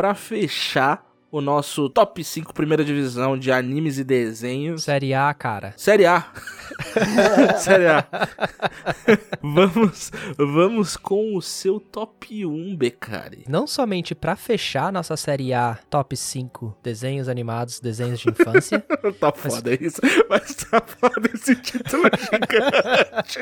pra 0.00 0.14
fechar 0.14 1.06
o 1.30 1.42
nosso 1.42 1.90
top 1.90 2.24
5 2.24 2.54
primeira 2.54 2.82
divisão 2.82 3.38
de 3.38 3.52
animes 3.52 3.98
e 3.98 4.02
desenhos. 4.02 4.84
Série 4.84 5.12
A, 5.12 5.34
cara. 5.34 5.74
Série 5.76 6.06
A. 6.06 6.32
Série 7.60 7.86
A. 7.86 8.06
vamos, 9.42 10.10
vamos 10.38 10.96
com 10.96 11.36
o 11.36 11.42
seu 11.42 11.78
top 11.78 12.46
1, 12.46 12.74
Becari. 12.78 13.44
Não 13.46 13.66
somente 13.66 14.14
pra 14.14 14.36
fechar 14.36 14.90
nossa 14.90 15.18
série 15.18 15.52
A 15.52 15.78
top 15.90 16.16
5 16.16 16.78
desenhos 16.82 17.28
animados, 17.28 17.78
desenhos 17.78 18.20
de 18.20 18.30
infância, 18.30 18.82
Tá 19.20 19.30
foda 19.34 19.74
isso, 19.74 20.00
mas 20.30 20.54
tá 20.54 20.80
foda 20.80 21.30
esse 21.34 21.54
título 21.56 22.04
gigante. 22.04 23.38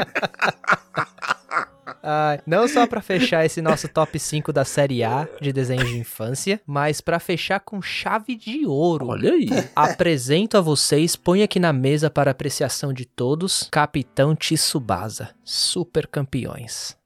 Ah, 2.10 2.40
não 2.46 2.66
só 2.66 2.86
pra 2.86 3.02
fechar 3.02 3.44
esse 3.44 3.60
nosso 3.60 3.86
top 3.86 4.18
5 4.18 4.50
da 4.50 4.64
série 4.64 5.04
A 5.04 5.28
de 5.42 5.52
desenhos 5.52 5.90
de 5.90 5.98
infância, 5.98 6.58
mas 6.66 7.02
pra 7.02 7.20
fechar 7.20 7.60
com 7.60 7.82
chave 7.82 8.34
de 8.34 8.64
ouro. 8.64 9.08
Olha 9.08 9.32
aí. 9.32 9.46
Apresento 9.76 10.56
a 10.56 10.62
vocês, 10.62 11.14
põe 11.16 11.42
aqui 11.42 11.60
na 11.60 11.70
mesa 11.70 12.08
para 12.08 12.30
apreciação 12.30 12.94
de 12.94 13.04
todos, 13.04 13.68
Capitão 13.70 14.34
Tsubasa, 14.34 15.34
super 15.44 16.06
campeões. 16.06 16.97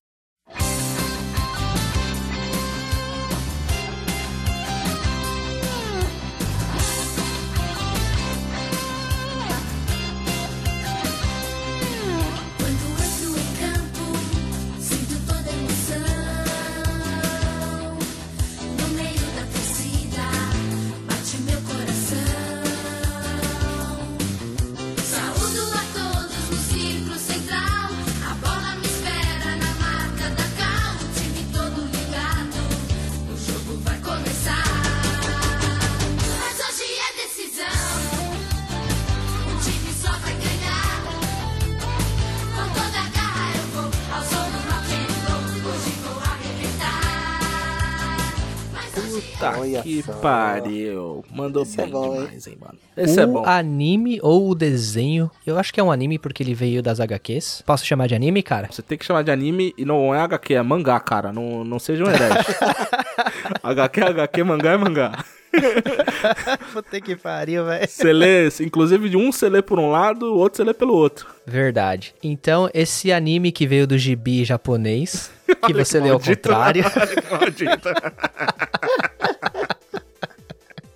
Puta 49.42 49.60
Olha 49.60 49.82
que 49.82 50.02
só. 50.02 50.12
pariu. 50.12 51.24
Mandou 51.30 51.62
Esse 51.62 51.80
é 51.80 51.84
bem 51.84 51.92
bom, 51.92 52.14
demais, 52.14 52.46
hein, 52.46 52.58
mano. 52.60 52.78
Esse 52.96 53.20
é 53.20 53.24
o 53.24 53.32
bom. 53.32 53.44
anime 53.44 54.20
ou 54.22 54.50
o 54.50 54.54
desenho, 54.54 55.30
eu 55.46 55.58
acho 55.58 55.72
que 55.72 55.80
é 55.80 55.82
um 55.82 55.90
anime 55.90 56.18
porque 56.18 56.42
ele 56.42 56.54
veio 56.54 56.82
das 56.82 57.00
HQs. 57.00 57.62
Posso 57.66 57.84
chamar 57.84 58.06
de 58.06 58.14
anime, 58.14 58.42
cara? 58.42 58.68
Você 58.70 58.82
tem 58.82 58.96
que 58.96 59.04
chamar 59.04 59.22
de 59.22 59.30
anime 59.30 59.74
e 59.76 59.84
não 59.84 60.14
é 60.14 60.20
HQ, 60.20 60.54
é 60.54 60.62
mangá, 60.62 61.00
cara. 61.00 61.32
Não, 61.32 61.64
não 61.64 61.78
seja 61.78 62.04
um 62.04 62.08
herege. 62.08 62.34
HQ 63.62 64.00
é 64.00 64.04
HQ, 64.04 64.44
mangá 64.44 64.70
é 64.72 64.76
mangá. 64.76 65.24
Puta 66.72 67.00
que 67.00 67.14
pariu, 67.14 67.64
velho. 67.66 67.86
Você 67.88 68.12
lê, 68.12 68.48
inclusive 68.60 69.08
de 69.08 69.16
um 69.16 69.30
você 69.30 69.48
lê 69.48 69.60
por 69.60 69.78
um 69.78 69.90
lado, 69.90 70.32
o 70.34 70.38
outro 70.38 70.56
você 70.56 70.64
lê 70.64 70.72
pelo 70.72 70.94
outro. 70.94 71.26
Verdade. 71.46 72.14
Então, 72.22 72.70
esse 72.72 73.12
anime 73.12 73.52
que 73.52 73.66
veio 73.66 73.86
do 73.86 73.98
gibi 73.98 74.44
japonês, 74.44 75.30
que 75.66 75.72
você 75.72 75.98
que 75.98 76.04
leu 76.04 76.14
ao 76.14 76.20
contrário. 76.20 76.84
Olha 76.84 77.06
que 77.06 77.30
maldito. 77.30 77.88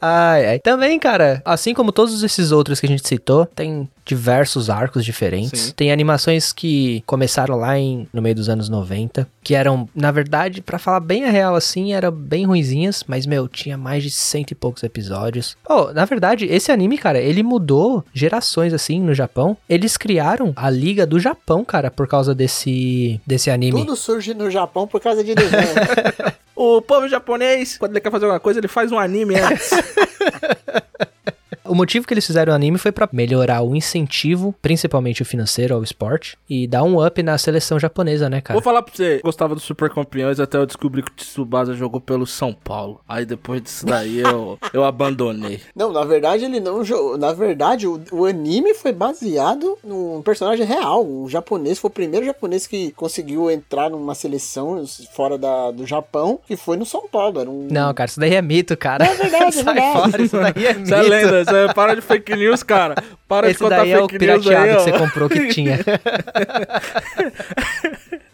Ai, 0.01 0.47
ai. 0.47 0.59
Também, 0.59 0.98
cara, 0.98 1.43
assim 1.44 1.74
como 1.74 1.93
todos 1.93 2.23
esses 2.23 2.52
outros 2.52 2.81
que 2.81 2.86
a 2.86 2.89
gente 2.89 3.06
citou, 3.06 3.47
tem 3.47 3.89
diversos 4.05 4.70
arcos 4.70 5.05
diferentes. 5.05 5.60
Sim. 5.60 5.73
Tem 5.74 5.93
animações 5.93 6.52
que 6.52 7.02
começaram 7.06 7.56
lá 7.56 7.77
em, 7.78 8.06
no 8.12 8.23
meio 8.23 8.35
dos 8.35 8.48
anos 8.48 8.68
90, 8.68 9.28
que 9.43 9.55
eram, 9.55 9.89
na 9.94 10.12
verdade, 10.12 10.62
pra 10.62 10.78
falar 10.78 11.01
bem 11.01 11.24
a 11.24 11.31
real 11.31 11.56
assim, 11.56 11.93
eram 11.93 12.12
bem 12.12 12.47
ruinzinhas, 12.47 13.05
mas, 13.06 13.27
meu, 13.27 13.48
tinha 13.48 13.77
mais 13.77 14.02
de 14.02 14.10
cento 14.10 14.52
e 14.52 14.55
poucos 14.55 14.82
episódios. 14.85 15.56
Oh, 15.68 15.93
na 15.93 16.05
verdade, 16.05 16.47
esse 16.47 16.70
anime, 16.70 16.97
cara, 16.98 17.18
ele 17.18 17.43
mudou 17.43 18.05
gerações, 18.14 18.73
assim, 18.73 19.01
no 19.01 19.12
Japão. 19.14 19.56
Eles 19.68 19.97
criaram 19.97 20.52
a 20.55 20.70
Liga 20.70 21.05
do 21.05 21.18
Japão, 21.18 21.64
cara, 21.64 21.90
por 21.90 22.06
causa 22.06 22.35
desse, 22.35 23.20
desse 23.27 23.51
anime. 23.51 23.81
Tudo 23.81 23.97
surge 23.97 24.35
no 24.35 24.51
Japão 24.51 24.86
por 24.86 25.01
causa 25.01 25.24
de 25.24 25.35
desenho. 25.35 25.56
O 26.56 26.80
povo 26.80 27.06
japonês, 27.06 27.76
quando 27.76 27.92
ele 27.92 28.00
quer 28.00 28.10
fazer 28.10 28.24
alguma 28.24 28.40
coisa, 28.40 28.58
ele 28.58 28.66
faz 28.66 28.90
um 28.90 28.98
anime 28.98 29.38
antes. 29.38 29.70
O 31.68 31.74
motivo 31.74 32.06
que 32.06 32.14
eles 32.14 32.26
fizeram 32.26 32.52
o 32.52 32.56
anime 32.56 32.78
foi 32.78 32.93
pra 32.93 33.09
melhorar 33.12 33.62
o 33.62 33.74
incentivo, 33.74 34.55
principalmente 34.62 35.22
o 35.22 35.24
financeiro, 35.24 35.74
ao 35.74 35.82
esporte, 35.82 36.36
e 36.48 36.66
dar 36.66 36.82
um 36.82 37.05
up 37.05 37.22
na 37.22 37.36
seleção 37.38 37.78
japonesa, 37.78 38.28
né, 38.28 38.40
cara? 38.40 38.55
Vou 38.55 38.62
falar 38.62 38.82
pra 38.82 38.94
você, 38.94 39.20
gostava 39.22 39.55
dos 39.55 39.64
Super 39.64 39.90
Campeões 39.90 40.40
até 40.40 40.56
eu 40.59 40.66
descobri 40.66 41.02
que 41.02 41.10
o 41.10 41.14
Tsubasa 41.14 41.74
jogou 41.74 42.01
pelo 42.01 42.26
São 42.26 42.52
Paulo. 42.52 43.01
Aí 43.09 43.24
depois 43.24 43.62
disso 43.62 43.86
daí 43.86 44.18
eu, 44.20 44.59
eu 44.72 44.84
abandonei. 44.84 45.60
Não, 45.74 45.93
na 45.93 46.05
verdade 46.05 46.44
ele 46.44 46.60
não 46.60 46.84
jogou. 46.84 47.18
Na 47.18 47.32
verdade, 47.32 47.86
o, 47.86 48.01
o 48.12 48.24
anime 48.24 48.74
foi 48.74 48.93
baseado 48.93 49.78
num 49.84 50.22
personagem 50.22 50.66
real. 50.66 51.06
Um 51.06 51.28
japonês, 51.28 51.78
foi 51.78 51.88
o 51.88 51.93
primeiro 51.93 52.24
japonês 52.26 52.66
que 52.66 52.93
conseguiu 52.93 53.51
entrar 53.51 53.90
numa 53.90 54.14
seleção 54.14 54.84
fora 55.12 55.36
da, 55.38 55.70
do 55.70 55.86
Japão, 55.86 56.38
que 56.47 56.56
foi 56.56 56.76
no 56.76 56.86
São 56.86 57.09
Paulo. 57.09 57.40
Era 57.40 57.51
um. 57.51 57.68
Não, 57.70 57.93
cara, 57.94 58.09
isso 58.09 58.20
daí 58.20 58.34
é 58.34 58.43
mito, 58.43 58.76
cara. 58.76 59.05
É 59.05 59.14
verdade, 59.14 59.59
é 59.59 59.62
verdade. 59.62 59.93
fora, 59.93 60.22
isso 60.22 60.36
daí 60.36 60.66
é 60.66 60.74
mito. 60.74 60.82
Isso 60.84 60.94
é 60.94 61.02
lenda, 61.02 61.40
isso 61.43 61.55
é, 61.56 61.72
para 61.74 61.94
de 61.94 62.00
fake 62.00 62.36
news, 62.36 62.62
cara. 62.62 62.94
Para 63.26 63.46
de 63.46 63.52
Esse 63.52 63.62
contar 63.62 63.78
daí 63.78 63.92
é 63.92 63.98
o 63.98 64.08
fake 64.08 64.24
news 64.26 64.44
pirateado 64.44 64.70
aí, 64.70 64.76
que 64.76 64.82
você 64.82 64.98
comprou 64.98 65.28
que 65.28 65.48
tinha. 65.48 65.78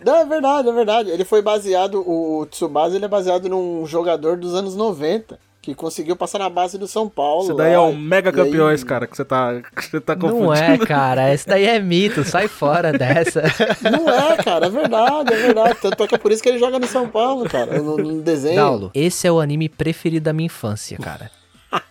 Não, 0.04 0.16
é 0.16 0.24
verdade, 0.26 0.68
é 0.68 0.72
verdade. 0.72 1.10
Ele 1.10 1.24
foi 1.24 1.40
baseado. 1.42 2.00
O 2.06 2.44
Tsubasa 2.46 2.96
ele 2.96 3.04
é 3.04 3.08
baseado 3.08 3.48
num 3.48 3.86
jogador 3.86 4.36
dos 4.36 4.54
anos 4.54 4.74
90. 4.76 5.38
Que 5.62 5.76
conseguiu 5.76 6.16
passar 6.16 6.40
na 6.40 6.50
base 6.50 6.76
do 6.76 6.88
São 6.88 7.08
Paulo. 7.08 7.44
Isso 7.44 7.54
daí 7.54 7.72
é 7.72 7.78
lá, 7.78 7.84
o 7.84 7.94
Mega 7.96 8.30
e 8.30 8.32
aí- 8.32 8.36
Campeões, 8.36 8.82
cara, 8.82 9.06
que 9.06 9.16
você 9.16 9.24
tá, 9.24 9.62
que 9.76 9.84
você 9.90 10.00
tá 10.00 10.16
confundindo. 10.16 10.44
Não 10.46 10.52
é, 10.52 10.76
cara. 10.78 11.32
Esse 11.32 11.46
daí 11.46 11.66
é 11.66 11.78
mito. 11.78 12.24
Sai 12.24 12.48
fora 12.48 12.90
dessa. 12.92 13.42
Não 13.88 14.10
é, 14.10 14.36
cara, 14.38 14.66
é 14.66 14.68
verdade, 14.68 15.32
é 15.32 15.36
verdade. 15.36 15.78
Tanto 15.80 16.02
é 16.02 16.08
que 16.08 16.16
é 16.16 16.18
por 16.18 16.32
isso 16.32 16.42
que 16.42 16.48
ele 16.48 16.58
joga 16.58 16.80
no 16.80 16.86
São 16.88 17.08
Paulo, 17.08 17.48
cara. 17.48 17.80
No, 17.80 17.96
no 17.96 18.20
desenho. 18.20 18.56
Daulo, 18.56 18.90
esse 18.92 19.24
é 19.24 19.30
o 19.30 19.38
anime 19.38 19.68
preferido 19.68 20.24
da 20.24 20.32
minha 20.32 20.46
infância, 20.46 20.98
cara. 20.98 21.30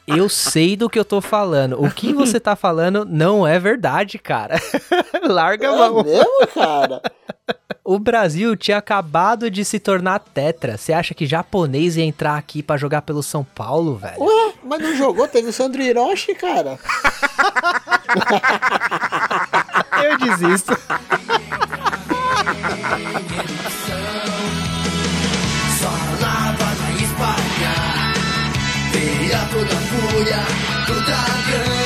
Eu 0.08 0.28
sei 0.30 0.76
do 0.76 0.90
que 0.90 1.00
eu 1.00 1.06
tô 1.06 1.22
falando. 1.22 1.82
O 1.84 1.90
que 1.90 2.12
você 2.14 2.40
tá 2.40 2.56
falando 2.56 3.06
não 3.06 3.48
é 3.48 3.58
verdade, 3.60 4.18
cara. 4.20 4.56
Larga 5.24 5.70
a 5.72 5.74
É 5.74 5.78
mão. 5.78 6.04
mesmo, 6.04 6.48
cara? 6.54 7.02
O 7.84 7.98
Brasil 7.98 8.56
tinha 8.56 8.78
acabado 8.78 9.50
de 9.50 9.66
se 9.66 9.80
tornar 9.80 10.20
tetra. 10.20 10.78
Você 10.78 10.94
acha 10.94 11.14
que 11.14 11.26
japonês 11.26 11.98
ia 11.98 12.04
entrar 12.04 12.38
aqui 12.38 12.62
pra 12.62 12.78
jogar 12.78 13.02
pelo 13.02 13.24
São 13.24 13.44
Paulo, 13.44 13.96
velho? 13.96 14.22
Ué, 14.22 14.54
mas 14.64 14.80
não 14.82 14.96
jogou? 14.96 15.28
Teve 15.28 15.50
o 15.50 15.54
Sandro 15.54 15.82
Hiroshi, 15.82 16.36
cara. 16.36 16.78
Eu 20.04 20.18
desisto. 20.18 20.74
toda 30.24 31.16
a 31.16 31.38
fúria 31.48 31.81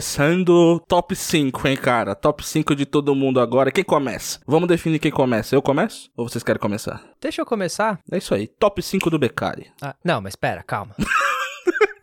começando 0.00 0.80
top 0.86 1.16
5, 1.16 1.66
hein, 1.66 1.76
cara? 1.76 2.14
Top 2.14 2.46
5 2.46 2.76
de 2.76 2.86
todo 2.86 3.12
mundo 3.12 3.40
agora. 3.40 3.72
Quem 3.72 3.82
começa? 3.82 4.38
Vamos 4.46 4.68
definir 4.68 5.00
quem 5.00 5.10
começa. 5.10 5.56
Eu 5.56 5.60
começo? 5.60 6.08
Ou 6.16 6.28
vocês 6.28 6.44
querem 6.44 6.60
começar? 6.60 7.02
Deixa 7.20 7.42
eu 7.42 7.44
começar. 7.46 7.98
É 8.08 8.16
isso 8.18 8.32
aí. 8.32 8.46
Top 8.46 8.80
5 8.80 9.10
do 9.10 9.18
Beccari. 9.18 9.66
Ah, 9.82 9.96
não, 10.04 10.20
mas 10.20 10.36
pera, 10.36 10.62
calma. 10.62 10.94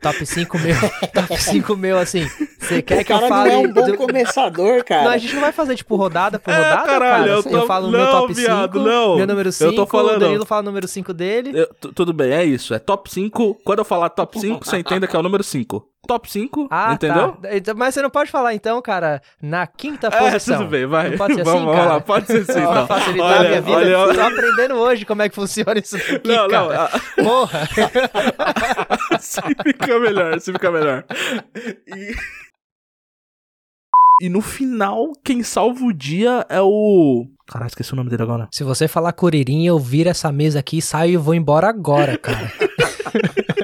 Top 0.02 0.24
5 0.26 0.60
meu. 0.60 0.76
Top 1.14 1.42
5 1.42 1.76
meu, 1.78 1.98
assim. 1.98 2.28
Você 2.60 2.82
quer 2.82 3.02
o 3.02 3.06
que 3.06 3.12
eu 3.14 3.18
cara 3.18 3.30
fale. 3.30 3.50
não 3.52 3.56
é 3.56 3.68
um 3.68 3.74
bom 3.74 3.86
do- 3.92 3.98
começador, 3.98 4.84
cara. 4.84 5.04
Não, 5.06 5.12
a 5.12 5.18
gente 5.18 5.34
não 5.34 5.42
vai 5.42 5.52
fazer, 5.54 5.76
tipo, 5.76 5.96
rodada 5.96 6.38
por 6.38 6.52
É, 6.54 6.58
rodada, 6.58 6.84
caralho, 6.86 7.00
cara. 7.24 7.28
eu 7.30 7.36
Eu, 7.38 7.44
tô- 7.44 7.66
falo 7.66 7.88
o 7.88 7.92
não, 7.92 8.00
meu 8.00 8.12
top 8.12 8.36
5, 8.36 8.48
viado, 8.48 8.84
não. 8.84 9.16
meu 9.18 9.28
número 9.28 9.48
Eu 9.50 9.54
5, 9.54 9.74
tô 9.76 9.86
falando- 9.88 10.18
o 10.18 10.20
Danilo 10.20 10.46
fala 10.46 10.62
o 10.62 10.66
número 10.66 10.88
5 10.88 11.14
dele. 11.14 11.52
Eu- 11.58 11.74
tu- 11.82 11.94
tudo 11.94 12.14
bem, 12.14 12.32
é 12.32 12.44
isso. 12.44 12.74
É 12.74 12.80
top 12.80 13.10
5. 13.12 13.56
Quando 13.64 13.80
eu 13.80 13.86
falar 13.86 14.10
top 14.10 14.40
5, 14.40 14.66
você 14.66 14.78
entenda 14.78 15.08
que 15.08 15.16
é 15.16 15.20
o 15.20 15.24
número 15.24 15.44
5. 15.44 15.84
Top 16.08 16.32
5, 16.32 16.68
Ah, 16.72 16.94
entendeu? 16.94 17.38
tá. 17.64 17.74
Mas 17.76 17.94
você 17.94 18.02
não 18.02 18.10
pode 18.10 18.32
falar, 18.32 18.54
então, 18.56 18.82
cara, 18.82 19.22
na 19.42 19.68
quinta 19.68 20.08
É, 20.08 20.32
posição. 20.32 20.58
tudo 20.60 20.70
bem, 20.70 20.86
vai. 20.88 21.12
Não 21.12 21.18
pode 21.18 21.36
ser 21.36 21.44
vamos, 21.44 21.62
assim, 21.64 21.72
vamos 21.78 21.92
lá, 21.94 22.00
pode 22.02 22.26
ser 22.28 22.46
sim, 22.46 22.54
Pra 22.54 22.62
então. 22.62 22.88
facilitar 22.88 23.28
Olha, 23.28 23.40
a 23.40 23.50
minha 23.50 23.62
vida. 23.62 24.00
olha, 24.00 24.14
Tô 24.16 24.22
aprendendo 24.22 24.76
hoje 24.76 25.06
como 25.06 25.22
é 25.22 25.30
que 25.30 25.36
funciona 25.36 25.78
isso 25.80 25.98
daqui, 25.98 26.28
Não, 26.28 26.48
não, 26.48 26.70
cara. 26.70 26.90
ah, 26.94 27.00
Porra. 27.24 27.70
assim 29.14 29.42
fica 29.64 30.00
melhor, 30.00 30.34
assim 30.34 30.52
fica 30.54 30.72
melhor. 30.72 31.04
E... 31.88 32.16
e 34.22 34.30
no 34.30 34.42
final, 34.42 35.12
quem 35.24 35.44
salva 35.44 35.84
o 35.86 35.94
dia 35.94 36.46
é 36.50 36.60
o. 36.62 37.26
Caralho, 37.48 37.68
esqueci 37.70 37.94
o 37.94 37.96
nome 37.96 38.10
dele 38.10 38.24
agora. 38.24 38.48
Se 38.52 38.64
você 38.64 38.88
falar 38.88 39.14
Curirim, 39.14 39.66
eu 39.66 39.78
viro 39.80 40.10
essa 40.10 40.32
mesa 40.32 40.60
aqui, 40.60 40.82
saio 40.82 41.14
e 41.14 41.18
vou 41.18 41.34
embora 41.36 41.68
agora, 41.68 42.18
cara. 42.18 42.52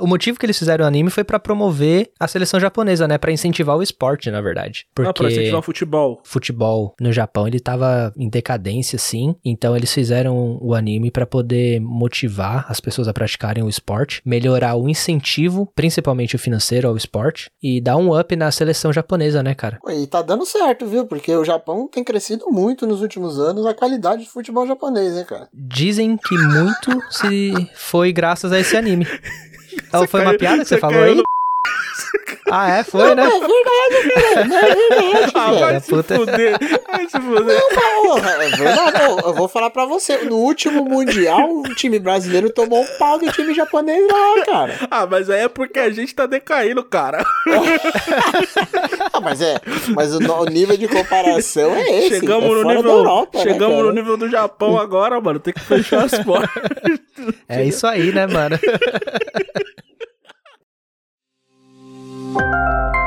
O 0.00 0.06
motivo 0.06 0.38
que 0.38 0.46
eles 0.46 0.58
fizeram 0.58 0.84
o 0.84 0.88
anime 0.88 1.10
foi 1.10 1.24
pra 1.24 1.38
promover 1.38 2.10
a 2.18 2.26
seleção 2.26 2.58
japonesa, 2.58 3.06
né? 3.06 3.18
Pra 3.18 3.32
incentivar 3.32 3.76
o 3.76 3.82
esporte, 3.82 4.30
na 4.30 4.40
verdade. 4.40 4.86
Porque 4.94 5.10
Ah, 5.10 5.12
pra 5.12 5.28
incentivar 5.30 5.60
o 5.60 5.62
futebol. 5.62 6.20
futebol 6.24 6.94
no 7.00 7.12
Japão, 7.12 7.46
ele 7.46 7.60
tava 7.60 8.12
em 8.16 8.28
decadência, 8.28 8.98
sim. 8.98 9.34
Então 9.44 9.76
eles 9.76 9.92
fizeram 9.92 10.58
o 10.60 10.74
anime 10.74 11.10
pra 11.10 11.26
poder 11.26 11.80
motivar 11.80 12.66
as 12.68 12.80
pessoas 12.80 13.08
a 13.08 13.12
praticarem 13.12 13.62
o 13.62 13.68
esporte, 13.68 14.20
melhorar 14.24 14.74
o 14.76 14.88
incentivo, 14.88 15.70
principalmente 15.74 16.36
o 16.36 16.38
financeiro 16.38 16.88
ao 16.88 16.96
esporte, 16.96 17.50
e 17.62 17.80
dar 17.80 17.96
um 17.96 18.18
up 18.18 18.34
na 18.36 18.50
seleção 18.50 18.92
japonesa, 18.92 19.42
né, 19.42 19.54
cara? 19.54 19.78
E 19.88 20.06
tá 20.06 20.22
dando 20.22 20.44
certo, 20.46 20.86
viu? 20.86 21.06
Porque 21.06 21.34
o 21.34 21.44
Japão 21.44 21.88
tem 21.88 22.02
crescido 22.04 22.46
muito 22.50 22.86
nos 22.86 23.02
últimos 23.02 23.38
anos 23.38 23.66
a 23.66 23.74
qualidade 23.74 24.24
de 24.24 24.30
futebol 24.30 24.66
japonês, 24.66 25.14
né, 25.14 25.24
cara? 25.24 25.48
Dizem 25.52 26.16
que 26.16 26.34
muito 26.36 27.00
se 27.10 27.52
foi 27.74 28.12
graças 28.12 28.52
a 28.52 28.58
esse 28.60 28.76
anime. 28.76 29.06
Então, 29.72 30.06
foi 30.06 30.22
uma 30.22 30.36
piada 30.36 30.58
que 30.62 30.68
você, 30.68 30.74
você 30.76 30.80
falou 30.80 31.02
aí? 31.02 31.22
Ah, 32.50 32.78
é? 32.78 32.84
Foi, 32.84 33.14
né? 33.14 33.24
É 33.24 33.30
verdade, 33.30 34.14
cara. 34.14 34.44
Não 34.46 34.56
é 34.58 34.74
verdade, 34.74 35.32
Ah, 35.34 35.44
cara. 35.44 35.58
vai 35.58 35.80
se 35.80 35.90
puta. 35.90 36.16
fuder. 36.16 36.58
Vai 36.90 37.08
se 37.08 37.20
fuder. 37.20 37.62
Porra, 38.02 38.30
é. 38.30 39.08
Ô, 39.08 39.28
Eu 39.28 39.34
vou 39.34 39.48
falar 39.48 39.70
pra 39.70 39.84
você. 39.84 40.18
No 40.18 40.36
último 40.36 40.84
Mundial, 40.84 41.48
o 41.50 41.74
time 41.74 41.98
brasileiro 41.98 42.50
tomou 42.50 42.82
um 42.82 42.86
pau 42.98 43.18
do 43.18 43.30
time 43.32 43.54
japonês 43.54 44.06
lá, 44.10 44.44
cara. 44.44 44.74
Ah, 44.90 45.06
mas 45.06 45.30
aí 45.30 45.42
é 45.42 45.48
porque 45.48 45.78
a 45.78 45.90
gente 45.90 46.14
tá 46.14 46.26
decaindo, 46.26 46.82
cara. 46.84 47.24
Ah, 49.12 49.20
mas 49.20 49.40
é. 49.40 49.56
Mas 49.94 50.14
o, 50.14 50.44
nível 50.44 50.76
de 50.76 50.86
comparação 50.86 51.74
é 51.74 51.98
esse. 51.98 52.20
Chegamos, 52.20 52.44
é 52.50 52.62
no, 52.62 52.74
nível, 52.74 52.90
Europa, 52.90 53.38
né, 53.38 53.44
chegamos 53.44 53.76
cara? 53.76 53.86
no 53.88 53.92
nível 53.92 54.16
do 54.16 54.28
Japão 54.28 54.78
agora, 54.78 55.20
mano. 55.20 55.40
Tem 55.40 55.52
que 55.52 55.60
fechar 55.60 56.04
as 56.04 56.18
portas. 56.22 56.98
É 57.48 57.64
isso 57.64 57.86
aí, 57.86 58.12
né, 58.12 58.26
mano? 58.26 58.58
Música 62.32 62.99